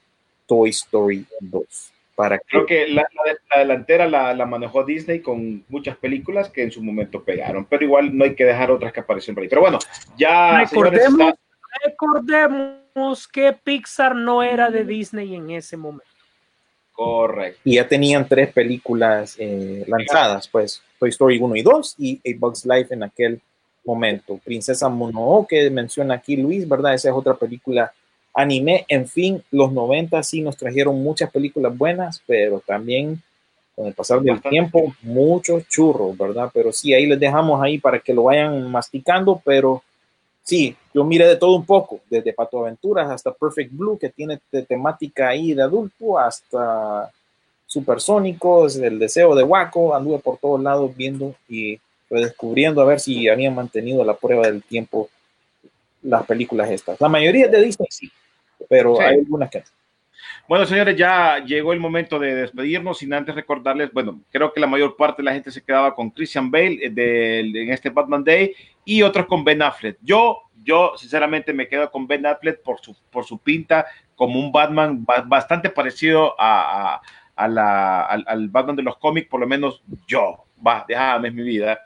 Toy 0.49 0.71
Story 0.71 1.25
2. 1.39 1.91
Para 2.15 2.37
que 2.37 2.43
Creo 2.49 2.65
que 2.65 2.87
la, 2.89 3.03
la- 3.03 3.37
la 3.55 3.59
delantera 3.61 4.05
la, 4.09 4.33
la 4.33 4.45
manejó 4.45 4.83
Disney 4.83 5.21
con 5.21 5.63
muchas 5.69 5.95
películas 5.95 6.49
que 6.49 6.63
en 6.63 6.71
su 6.71 6.83
momento 6.83 7.23
pegaron, 7.23 7.63
pero 7.63 7.85
igual 7.85 8.17
no 8.17 8.25
hay 8.25 8.35
que 8.35 8.43
dejar 8.43 8.71
otras 8.71 8.91
que 8.91 8.99
aparecieron 8.99 9.35
por 9.35 9.43
ahí. 9.43 9.47
Pero 9.49 9.61
bueno, 9.61 9.79
ya 10.17 10.65
señores, 10.67 10.91
Recordemos, 11.05 11.29
está- 11.29 11.39
recordemos 11.85 13.27
que 13.31 13.53
Pixar 13.53 14.15
no 14.15 14.43
era 14.43 14.69
de 14.69 14.83
Disney 14.83 15.35
en 15.35 15.49
ese 15.51 15.77
momento. 15.77 16.03
correcto. 16.91 17.61
y 17.63 17.75
ya 17.75 17.87
tenían 17.87 18.27
tres 18.27 18.51
películas 18.51 19.35
eh, 19.39 19.85
lanzadas, 19.87 20.47
pues 20.49 20.81
Toy 20.99 21.09
Story 21.11 21.39
1 21.39 21.55
y 21.55 21.61
2 21.61 21.95
y 21.99 22.15
A 22.17 22.37
Bug's 22.37 22.65
Life 22.65 22.93
en 22.93 23.03
aquel 23.03 23.39
momento. 23.85 24.37
Princesa 24.43 24.89
Mononoke 24.89 25.69
menciona 25.71 26.15
aquí 26.15 26.35
Luis, 26.35 26.67
¿verdad? 26.67 26.93
Esa 26.95 27.09
es 27.09 27.15
otra 27.15 27.35
película 27.35 27.93
anime. 28.39 28.85
En 28.87 29.07
fin, 29.07 29.43
los 29.51 29.71
90 29.71 30.21
sí 30.23 30.41
nos 30.41 30.57
trajeron 30.57 31.01
muchas 31.01 31.31
películas 31.31 31.77
buenas, 31.77 32.21
pero 32.25 32.61
también 32.65 33.21
con 33.75 33.87
el 33.87 33.93
pasar 33.93 34.19
del 34.21 34.35
Bastante. 34.35 34.49
tiempo, 34.49 34.93
muchos 35.01 35.67
churros, 35.67 36.17
¿verdad? 36.17 36.49
Pero 36.53 36.71
sí, 36.71 36.93
ahí 36.93 37.05
les 37.05 37.19
dejamos 37.19 37.61
ahí 37.61 37.77
para 37.77 37.99
que 37.99 38.13
lo 38.13 38.23
vayan 38.23 38.69
masticando, 38.69 39.41
pero 39.45 39.81
sí, 40.43 40.75
yo 40.93 41.03
miré 41.03 41.27
de 41.27 41.35
todo 41.37 41.55
un 41.55 41.65
poco, 41.65 42.01
desde 42.09 42.33
Pato 42.33 42.59
Aventuras 42.59 43.09
hasta 43.09 43.31
Perfect 43.31 43.71
Blue, 43.71 43.97
que 43.97 44.09
tiene 44.09 44.39
te- 44.49 44.63
temática 44.63 45.29
ahí 45.29 45.53
de 45.53 45.61
adulto, 45.63 46.19
hasta 46.19 47.09
Supersónicos, 47.65 48.77
el 48.77 48.97
deseo 48.99 49.35
de 49.35 49.43
Waco, 49.43 49.95
anduve 49.95 50.19
por 50.19 50.37
todos 50.37 50.61
lados 50.61 50.95
viendo 50.97 51.35
y 51.47 51.79
redescubriendo 52.09 52.81
a 52.81 52.85
ver 52.85 52.99
si 52.99 53.29
habían 53.29 53.53
mantenido 53.53 54.03
la 54.03 54.15
prueba 54.15 54.47
del 54.47 54.63
tiempo 54.63 55.07
las 56.01 56.25
películas 56.25 56.71
estas. 56.71 56.99
La 56.99 57.09
mayoría 57.09 57.47
de 57.47 57.61
Disney 57.61 57.87
sí, 57.91 58.11
pero 58.67 58.95
Sí. 58.95 59.03
hay 59.03 59.19
algunas 59.19 59.49
que 59.49 59.59
no. 59.59 59.65
Bueno, 60.47 60.65
señores, 60.65 60.95
ya 60.97 61.39
llegó 61.45 61.71
el 61.73 61.79
momento 61.79 62.17
de 62.19 62.33
despedirnos, 62.35 62.97
sin 62.97 63.13
antes 63.13 63.35
recordarles, 63.35 63.91
bueno, 63.93 64.19
creo 64.31 64.51
que 64.51 64.59
la 64.59 64.67
mayor 64.67 64.95
parte 64.97 65.21
de 65.21 65.25
la 65.25 65.33
gente 65.33 65.51
se 65.51 65.63
quedaba 65.63 65.93
con 65.95 66.09
Christian 66.09 66.49
Bale 66.51 66.77
eh, 66.81 66.89
del- 66.89 67.55
en 67.55 67.71
este 67.71 67.89
Batman 67.89 68.23
Day 68.23 68.53
y 68.83 69.01
otros 69.03 69.27
con 69.27 69.43
Ben 69.43 69.61
Affleck. 69.61 69.97
Yo, 70.01 70.39
yo 70.63 70.93
sinceramente 70.97 71.53
me 71.53 71.67
quedo 71.67 71.89
con 71.91 72.07
Ben 72.07 72.25
Affleck 72.25 72.61
por 72.63 72.79
su, 72.81 72.95
por 73.11 73.25
su 73.25 73.37
pinta 73.37 73.85
como 74.15 74.39
un 74.39 74.51
Batman 74.51 75.05
ba- 75.05 75.23
bastante 75.25 75.69
parecido 75.69 76.35
a, 76.39 76.95
a- 76.95 77.01
a 77.35 77.47
la- 77.47 78.01
al, 78.05 78.25
al 78.27 78.49
Batman 78.49 78.75
de 78.75 78.83
los 78.83 78.97
cómics, 78.97 79.27
por 79.29 79.39
lo 79.39 79.47
menos 79.47 79.81
yo, 80.07 80.45
va, 80.65 80.83
déjame 80.87 81.29
es 81.29 81.33
mi 81.33 81.43
vida. 81.43 81.79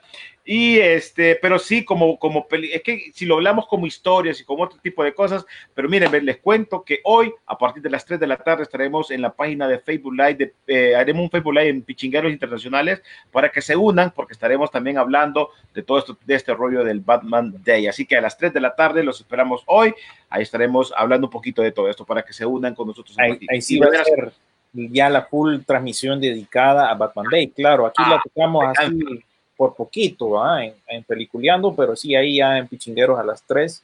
Y 0.46 0.78
este, 0.78 1.38
pero 1.42 1.58
sí, 1.58 1.86
como, 1.86 2.20
como 2.20 2.48
peli- 2.50 2.72
es 2.74 2.82
que 2.84 3.12
si 3.14 3.26
lo 3.26 3.36
hablamos 3.36 3.66
como 3.66 3.88
historias 3.88 4.42
y 4.42 4.44
como 4.44 4.64
otro 4.64 4.78
tipo 4.82 5.02
de 5.02 5.14
cosas, 5.14 5.46
pero 5.74 5.88
miren, 5.88 6.12
les 6.26 6.38
cuento 6.40 6.84
que 6.84 7.00
hoy, 7.06 7.34
a 7.46 7.58
partir 7.58 7.82
de 7.82 7.90
las 7.90 8.04
3 8.04 8.20
de 8.20 8.28
la 8.28 8.36
tarde, 8.36 8.64
estaremos 8.64 9.10
en 9.12 9.22
la 9.22 9.32
página 9.32 9.70
de 9.70 9.80
Facebook 9.80 10.14
Live, 10.14 10.36
de, 10.36 10.54
eh, 10.68 10.96
haremos 10.98 11.24
un 11.24 11.30
Facebook 11.30 11.54
Live 11.54 11.70
en 11.70 11.82
Pichingueros 11.82 12.30
Internacionales 12.30 13.02
para 13.32 13.50
que 13.50 13.62
se 13.62 13.78
unan, 13.78 14.12
porque 14.12 14.34
estaremos 14.34 14.70
también 14.70 14.98
hablando 14.98 15.52
de 15.74 15.82
todo 15.82 16.00
esto, 16.00 16.18
de 16.26 16.36
este 16.36 16.54
rollo 16.54 16.84
del 16.84 17.00
Batman 17.00 17.56
Day. 17.64 17.88
Así 17.88 18.06
que 18.06 18.18
a 18.18 18.22
las 18.22 18.38
3 18.38 18.54
de 18.54 18.60
la 18.60 18.76
tarde 18.76 19.02
los 19.02 19.22
esperamos 19.22 19.64
hoy. 19.68 19.94
Ahí 20.30 20.44
estaremos 20.44 20.94
hablando 20.98 21.28
un 21.28 21.32
poquito 21.32 21.62
de 21.62 21.72
todo 21.72 21.90
esto 21.90 22.06
para 22.06 22.22
que 22.22 22.34
se 22.34 22.46
unan 22.46 22.76
con 22.76 22.88
nosotros. 22.88 23.16
Ahí, 23.18 23.62
sí 23.62 23.80
va 23.80 23.88
a 23.88 24.04
ser 24.04 24.34
ya 24.74 25.10
la 25.10 25.22
full 25.22 25.60
transmisión 25.66 26.20
dedicada 26.20 26.90
a 26.90 26.96
Batman 26.96 27.28
Day. 27.32 27.48
Claro, 27.48 27.86
aquí 27.86 28.02
la 28.02 28.16
Ah, 28.16 28.22
tocamos 28.22 28.64
me 28.66 28.72
así 28.72 29.24
por 29.64 29.76
poquito. 29.76 30.36
En, 30.60 30.74
en 30.88 31.04
Peliculeando, 31.04 31.74
pero 31.74 31.96
sí 31.96 32.16
ahí 32.16 32.38
ya 32.38 32.58
en 32.58 32.68
Pichingueros 32.68 33.18
a 33.18 33.24
las 33.24 33.42
3. 33.44 33.82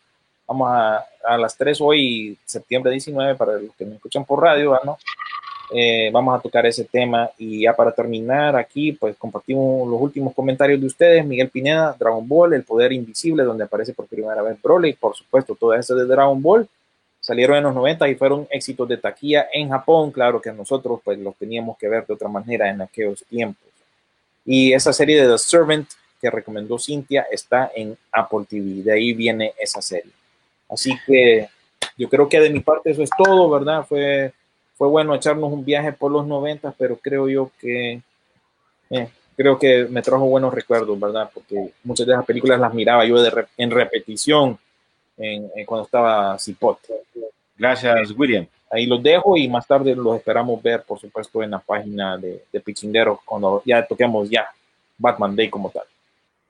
Vamos 0.47 0.69
a, 0.69 1.05
a 1.23 1.37
las 1.37 1.55
3 1.55 1.79
hoy, 1.81 2.37
septiembre 2.43 2.91
19, 2.91 3.35
para 3.35 3.53
los 3.53 3.73
que 3.75 3.85
me 3.85 3.95
escuchan 3.95 4.25
por 4.25 4.41
radio. 4.41 4.77
¿no? 4.83 4.97
Eh, 5.71 6.09
vamos 6.11 6.37
a 6.37 6.41
tocar 6.41 6.65
ese 6.65 6.83
tema 6.83 7.29
y 7.37 7.61
ya 7.61 7.73
para 7.73 7.93
terminar 7.93 8.55
aquí, 8.57 8.91
pues 8.91 9.15
compartimos 9.15 9.87
los 9.87 10.01
últimos 10.01 10.33
comentarios 10.33 10.81
de 10.81 10.87
ustedes. 10.87 11.25
Miguel 11.25 11.49
Pineda, 11.49 11.95
Dragon 11.97 12.27
Ball, 12.27 12.53
El 12.53 12.63
Poder 12.63 12.91
Invisible, 12.91 13.43
donde 13.43 13.63
aparece 13.63 13.93
por 13.93 14.07
primera 14.07 14.41
vez 14.41 14.61
Broly, 14.61 14.93
por 14.93 15.15
supuesto, 15.15 15.55
todo 15.55 15.73
eso 15.73 15.95
de 15.95 16.05
Dragon 16.05 16.41
Ball 16.41 16.67
salieron 17.21 17.57
en 17.57 17.63
los 17.63 17.75
90 17.75 18.09
y 18.09 18.15
fueron 18.15 18.47
éxitos 18.49 18.89
de 18.89 18.97
taquilla 18.97 19.47
en 19.53 19.69
Japón. 19.69 20.11
Claro 20.11 20.41
que 20.41 20.51
nosotros 20.51 20.99
pues 21.03 21.19
los 21.19 21.35
teníamos 21.35 21.77
que 21.77 21.87
ver 21.87 22.05
de 22.05 22.13
otra 22.15 22.27
manera 22.27 22.69
en 22.69 22.81
aquellos 22.81 23.23
tiempos. 23.25 23.68
Y 24.51 24.73
esa 24.73 24.91
serie 24.91 25.21
de 25.21 25.31
The 25.31 25.37
Servant 25.37 25.87
que 26.19 26.29
recomendó 26.31 26.79
Cintia 26.79 27.27
está 27.31 27.71
en 27.75 27.95
Apple 28.11 28.45
TV. 28.49 28.81
De 28.81 28.91
ahí 28.91 29.13
viene 29.13 29.53
esa 29.59 29.79
serie. 29.79 30.11
Así 30.67 30.91
que 31.05 31.47
yo 31.95 32.09
creo 32.09 32.27
que 32.27 32.39
de 32.39 32.49
mi 32.49 32.59
parte 32.59 32.89
eso 32.89 33.03
es 33.03 33.11
todo, 33.15 33.47
¿verdad? 33.51 33.85
Fue, 33.87 34.33
fue 34.75 34.87
bueno 34.87 35.13
echarnos 35.13 35.53
un 35.53 35.63
viaje 35.63 35.93
por 35.93 36.11
los 36.11 36.25
90, 36.25 36.73
pero 36.79 36.97
creo 36.97 37.29
yo 37.29 37.51
que 37.59 38.01
eh, 38.89 39.07
creo 39.37 39.59
que 39.59 39.85
me 39.85 40.01
trajo 40.01 40.25
buenos 40.25 40.51
recuerdos, 40.51 40.99
¿verdad? 40.99 41.29
Porque 41.31 41.71
muchas 41.83 42.07
de 42.07 42.13
esas 42.13 42.25
películas 42.25 42.59
las 42.59 42.73
miraba 42.73 43.05
yo 43.05 43.21
de 43.21 43.29
re- 43.29 43.47
en 43.55 43.69
repetición 43.69 44.57
en, 45.17 45.49
en 45.55 45.65
cuando 45.65 45.85
estaba 45.85 46.39
Cipot. 46.39 46.79
Gracias, 47.55 48.11
William. 48.17 48.47
Ahí 48.69 48.85
los 48.85 49.01
dejo 49.01 49.35
y 49.35 49.47
más 49.47 49.65
tarde 49.65 49.95
los 49.95 50.17
esperamos 50.17 50.61
ver, 50.61 50.83
por 50.83 50.99
supuesto, 50.99 51.41
en 51.41 51.51
la 51.51 51.59
página 51.59 52.17
de, 52.17 52.43
de 52.51 52.59
Pichinderos 52.59 53.19
cuando 53.25 53.61
ya 53.65 53.85
toquemos 53.85 54.29
ya 54.29 54.47
Batman 54.97 55.35
Day 55.35 55.49
como 55.49 55.69
tal. 55.69 55.83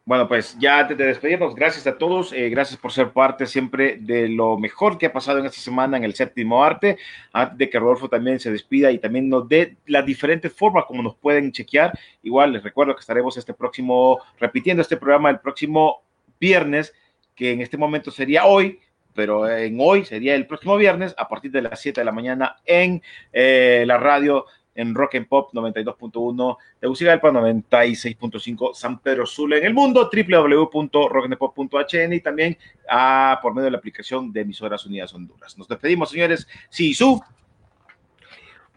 Bueno, 0.09 0.27
pues 0.27 0.57
ya 0.57 0.79
antes 0.79 0.97
de 0.97 1.05
despedirnos, 1.05 1.53
gracias 1.53 1.85
a 1.85 1.95
todos, 1.95 2.33
eh, 2.33 2.49
gracias 2.49 2.79
por 2.79 2.91
ser 2.91 3.11
parte 3.11 3.45
siempre 3.45 3.97
de 4.01 4.27
lo 4.27 4.57
mejor 4.57 4.97
que 4.97 5.05
ha 5.05 5.13
pasado 5.13 5.37
en 5.37 5.45
esta 5.45 5.61
semana 5.61 5.97
en 5.97 6.03
el 6.03 6.15
séptimo 6.15 6.63
arte, 6.63 6.97
antes 7.31 7.59
de 7.59 7.69
que 7.69 7.77
Rodolfo 7.77 8.09
también 8.09 8.39
se 8.39 8.51
despida 8.51 8.89
y 8.91 8.97
también 8.97 9.29
nos 9.29 9.47
dé 9.47 9.77
las 9.85 10.03
diferentes 10.03 10.51
formas 10.51 10.85
como 10.85 11.03
nos 11.03 11.15
pueden 11.15 11.51
chequear. 11.51 11.93
Igual 12.23 12.53
les 12.53 12.63
recuerdo 12.63 12.95
que 12.95 13.01
estaremos 13.01 13.37
este 13.37 13.53
próximo, 13.53 14.19
repitiendo 14.39 14.81
este 14.81 14.97
programa 14.97 15.29
el 15.29 15.41
próximo 15.41 16.01
viernes, 16.39 16.91
que 17.35 17.51
en 17.51 17.61
este 17.61 17.77
momento 17.77 18.09
sería 18.09 18.45
hoy, 18.45 18.79
pero 19.19 19.49
en 19.49 19.77
hoy 19.81 20.05
sería 20.05 20.33
el 20.33 20.47
próximo 20.47 20.77
viernes 20.77 21.13
a 21.17 21.27
partir 21.27 21.51
de 21.51 21.61
las 21.61 21.81
7 21.81 21.99
de 21.99 22.05
la 22.05 22.13
mañana 22.13 22.55
en 22.65 23.03
eh, 23.33 23.83
la 23.85 23.97
radio 23.97 24.45
en 24.75 24.95
Rock 24.95 25.15
and 25.15 25.27
Pop 25.27 25.53
92.1 25.53 26.57
Tegucigalpa, 26.79 27.29
96.5 27.29 28.73
San 28.73 28.99
Pedro 28.99 29.25
Sula 29.25 29.57
en 29.57 29.65
el 29.65 29.73
mundo, 29.73 30.09
www.rockandpop.hn 30.09 32.13
y 32.13 32.21
también 32.21 32.57
ah, 32.89 33.37
por 33.41 33.53
medio 33.53 33.65
de 33.65 33.71
la 33.71 33.79
aplicación 33.79 34.31
de 34.31 34.39
Emisoras 34.39 34.85
Unidas 34.85 35.13
Honduras. 35.13 35.57
Nos 35.57 35.67
despedimos, 35.67 36.11
señores. 36.11 36.47
Sí, 36.69 36.93
su. 36.93 37.21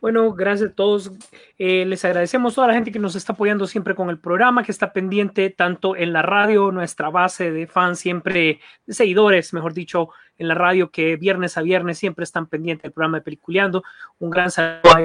Bueno, 0.02 0.32
gracias 0.32 0.70
a 0.70 0.74
todos. 0.74 1.12
Eh, 1.58 1.84
les 1.86 2.04
agradecemos 2.04 2.52
a 2.52 2.56
toda 2.56 2.66
la 2.66 2.74
gente 2.74 2.90
que 2.90 2.98
nos 2.98 3.14
está 3.14 3.34
apoyando 3.34 3.68
siempre 3.68 3.94
con 3.94 4.10
el 4.10 4.18
programa, 4.18 4.64
que 4.64 4.72
está 4.72 4.92
pendiente 4.92 5.48
tanto 5.50 5.94
en 5.94 6.12
la 6.12 6.22
radio, 6.22 6.72
nuestra 6.72 7.08
base 7.08 7.52
de 7.52 7.68
fans, 7.68 8.00
siempre 8.00 8.58
de 8.84 8.94
seguidores, 8.94 9.52
mejor 9.52 9.74
dicho, 9.74 10.08
en 10.38 10.48
la 10.48 10.54
radio, 10.54 10.90
que 10.90 11.14
viernes 11.14 11.56
a 11.56 11.62
viernes 11.62 11.98
siempre 11.98 12.24
están 12.24 12.48
pendientes 12.48 12.82
del 12.82 12.90
programa 12.90 13.18
de 13.18 13.22
Peliculeando. 13.22 13.84
Un 14.18 14.30
gran 14.30 14.50
saludo 14.50 14.90
a 14.92 15.00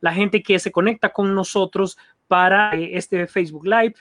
la 0.00 0.14
gente 0.14 0.42
que 0.42 0.58
se 0.58 0.72
conecta 0.72 1.10
con 1.10 1.34
nosotros 1.34 1.98
para 2.26 2.74
eh, 2.76 2.96
este 2.96 3.26
Facebook 3.26 3.66
Live. 3.66 3.96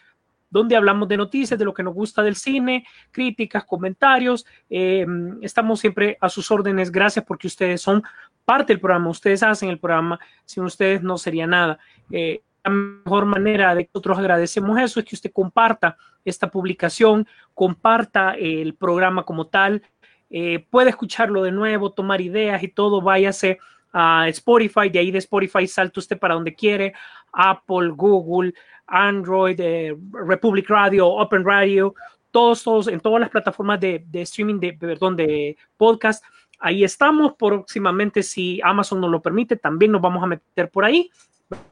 donde 0.49 0.77
hablamos 0.77 1.07
de 1.09 1.17
noticias, 1.17 1.59
de 1.59 1.65
lo 1.65 1.73
que 1.73 1.83
nos 1.83 1.93
gusta 1.93 2.23
del 2.23 2.35
cine, 2.35 2.85
críticas, 3.11 3.65
comentarios. 3.65 4.45
Eh, 4.69 5.05
estamos 5.41 5.79
siempre 5.79 6.17
a 6.21 6.29
sus 6.29 6.49
órdenes. 6.49 6.89
Gracias 6.89 7.23
porque 7.25 7.47
ustedes 7.47 7.81
son 7.81 8.01
parte 8.49 8.73
del 8.73 8.79
programa, 8.79 9.11
ustedes 9.11 9.43
hacen 9.43 9.69
el 9.69 9.77
programa. 9.77 10.19
Sin 10.43 10.63
ustedes 10.63 11.03
no 11.03 11.19
sería 11.19 11.45
nada. 11.45 11.77
Eh, 12.09 12.41
la 12.63 12.71
mejor 12.71 13.25
manera 13.25 13.75
de 13.75 13.83
que 13.83 13.91
nosotros 13.93 14.17
agradecemos 14.17 14.79
eso 14.79 14.99
es 14.99 15.05
que 15.05 15.13
usted 15.13 15.31
comparta 15.31 15.95
esta 16.25 16.49
publicación, 16.49 17.27
comparta 17.53 18.33
el 18.33 18.73
programa 18.73 19.21
como 19.21 19.45
tal, 19.45 19.83
eh, 20.31 20.65
puede 20.71 20.89
escucharlo 20.89 21.43
de 21.43 21.51
nuevo, 21.51 21.91
tomar 21.91 22.21
ideas 22.21 22.63
y 22.63 22.69
todo, 22.69 23.01
váyase 23.01 23.59
a 23.93 24.27
Spotify, 24.29 24.89
de 24.89 24.97
ahí 24.97 25.11
de 25.11 25.19
Spotify 25.19 25.67
salta 25.67 25.99
usted 25.99 26.17
para 26.17 26.33
donde 26.33 26.55
quiere, 26.55 26.93
Apple, 27.31 27.89
Google, 27.89 28.55
Android, 28.87 29.59
eh, 29.59 29.95
Republic 30.11 30.67
Radio, 30.67 31.07
Open 31.07 31.45
Radio, 31.45 31.93
todos, 32.31 32.63
todos, 32.63 32.87
en 32.87 32.99
todas 32.99 33.19
las 33.21 33.29
plataformas 33.29 33.79
de, 33.79 34.03
de 34.07 34.23
streaming, 34.23 34.59
de, 34.59 34.73
perdón, 34.73 35.15
de 35.15 35.55
podcast. 35.77 36.23
Ahí 36.59 36.83
estamos 36.83 37.33
próximamente, 37.35 38.21
si 38.21 38.59
Amazon 38.63 38.99
nos 39.01 39.09
lo 39.09 39.21
permite, 39.21 39.55
también 39.55 39.91
nos 39.91 40.01
vamos 40.01 40.23
a 40.23 40.27
meter 40.27 40.69
por 40.69 40.85
ahí, 40.85 41.09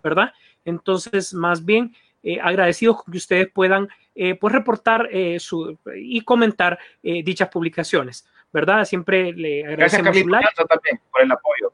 ¿verdad? 0.02 0.34
Entonces, 0.64 1.34
más 1.34 1.64
bien, 1.64 1.94
eh, 2.24 2.40
agradecidos 2.42 3.04
con 3.04 3.12
que 3.12 3.20
ustedes 3.20 3.48
puedan 3.54 3.88
eh, 4.16 4.36
pues 4.36 4.54
reportar 4.54 5.08
eh, 5.12 5.40
su, 5.40 5.78
y 5.96 6.22
comentar 6.22 6.78
dichas 7.02 7.50
publicaciones, 7.50 8.28
¿verdad? 8.52 8.84
Siempre 8.86 9.32
le 9.34 9.62
Gracias, 9.62 9.74
agradecemos 9.74 10.06
Carlito 10.06 10.30
like. 10.30 10.48
También 10.68 11.02
por 11.12 11.22
el 11.22 11.32
apoyo. 11.32 11.74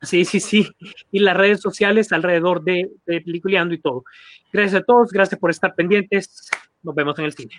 Sí, 0.00 0.24
sí, 0.24 0.40
sí. 0.40 0.70
Y 1.10 1.18
las 1.20 1.36
redes 1.36 1.60
sociales 1.60 2.12
alrededor 2.12 2.62
de, 2.62 2.90
de 3.06 3.20
Peliculeando 3.20 3.74
y 3.74 3.78
todo. 3.78 4.04
Gracias 4.52 4.82
a 4.82 4.84
todos, 4.84 5.10
gracias 5.10 5.40
por 5.40 5.50
estar 5.50 5.74
pendientes. 5.74 6.50
Nos 6.82 6.94
vemos 6.94 7.18
en 7.18 7.24
el 7.24 7.32
cine. 7.32 7.54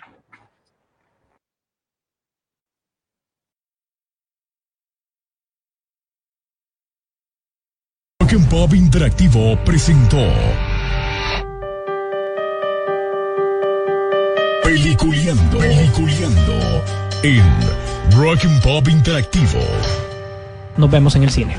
And 8.36 8.48
Pop 8.50 8.74
Interactivo 8.74 9.56
presentó 9.64 10.18
Peliculeando, 14.62 15.58
Peliculeando 15.58 16.84
en 17.22 17.42
Rock 18.14 18.44
and 18.44 18.62
Pop 18.62 18.88
Interactivo. 18.88 19.60
Nos 20.76 20.90
vemos 20.90 21.16
en 21.16 21.22
el 21.22 21.30
cine. 21.30 21.56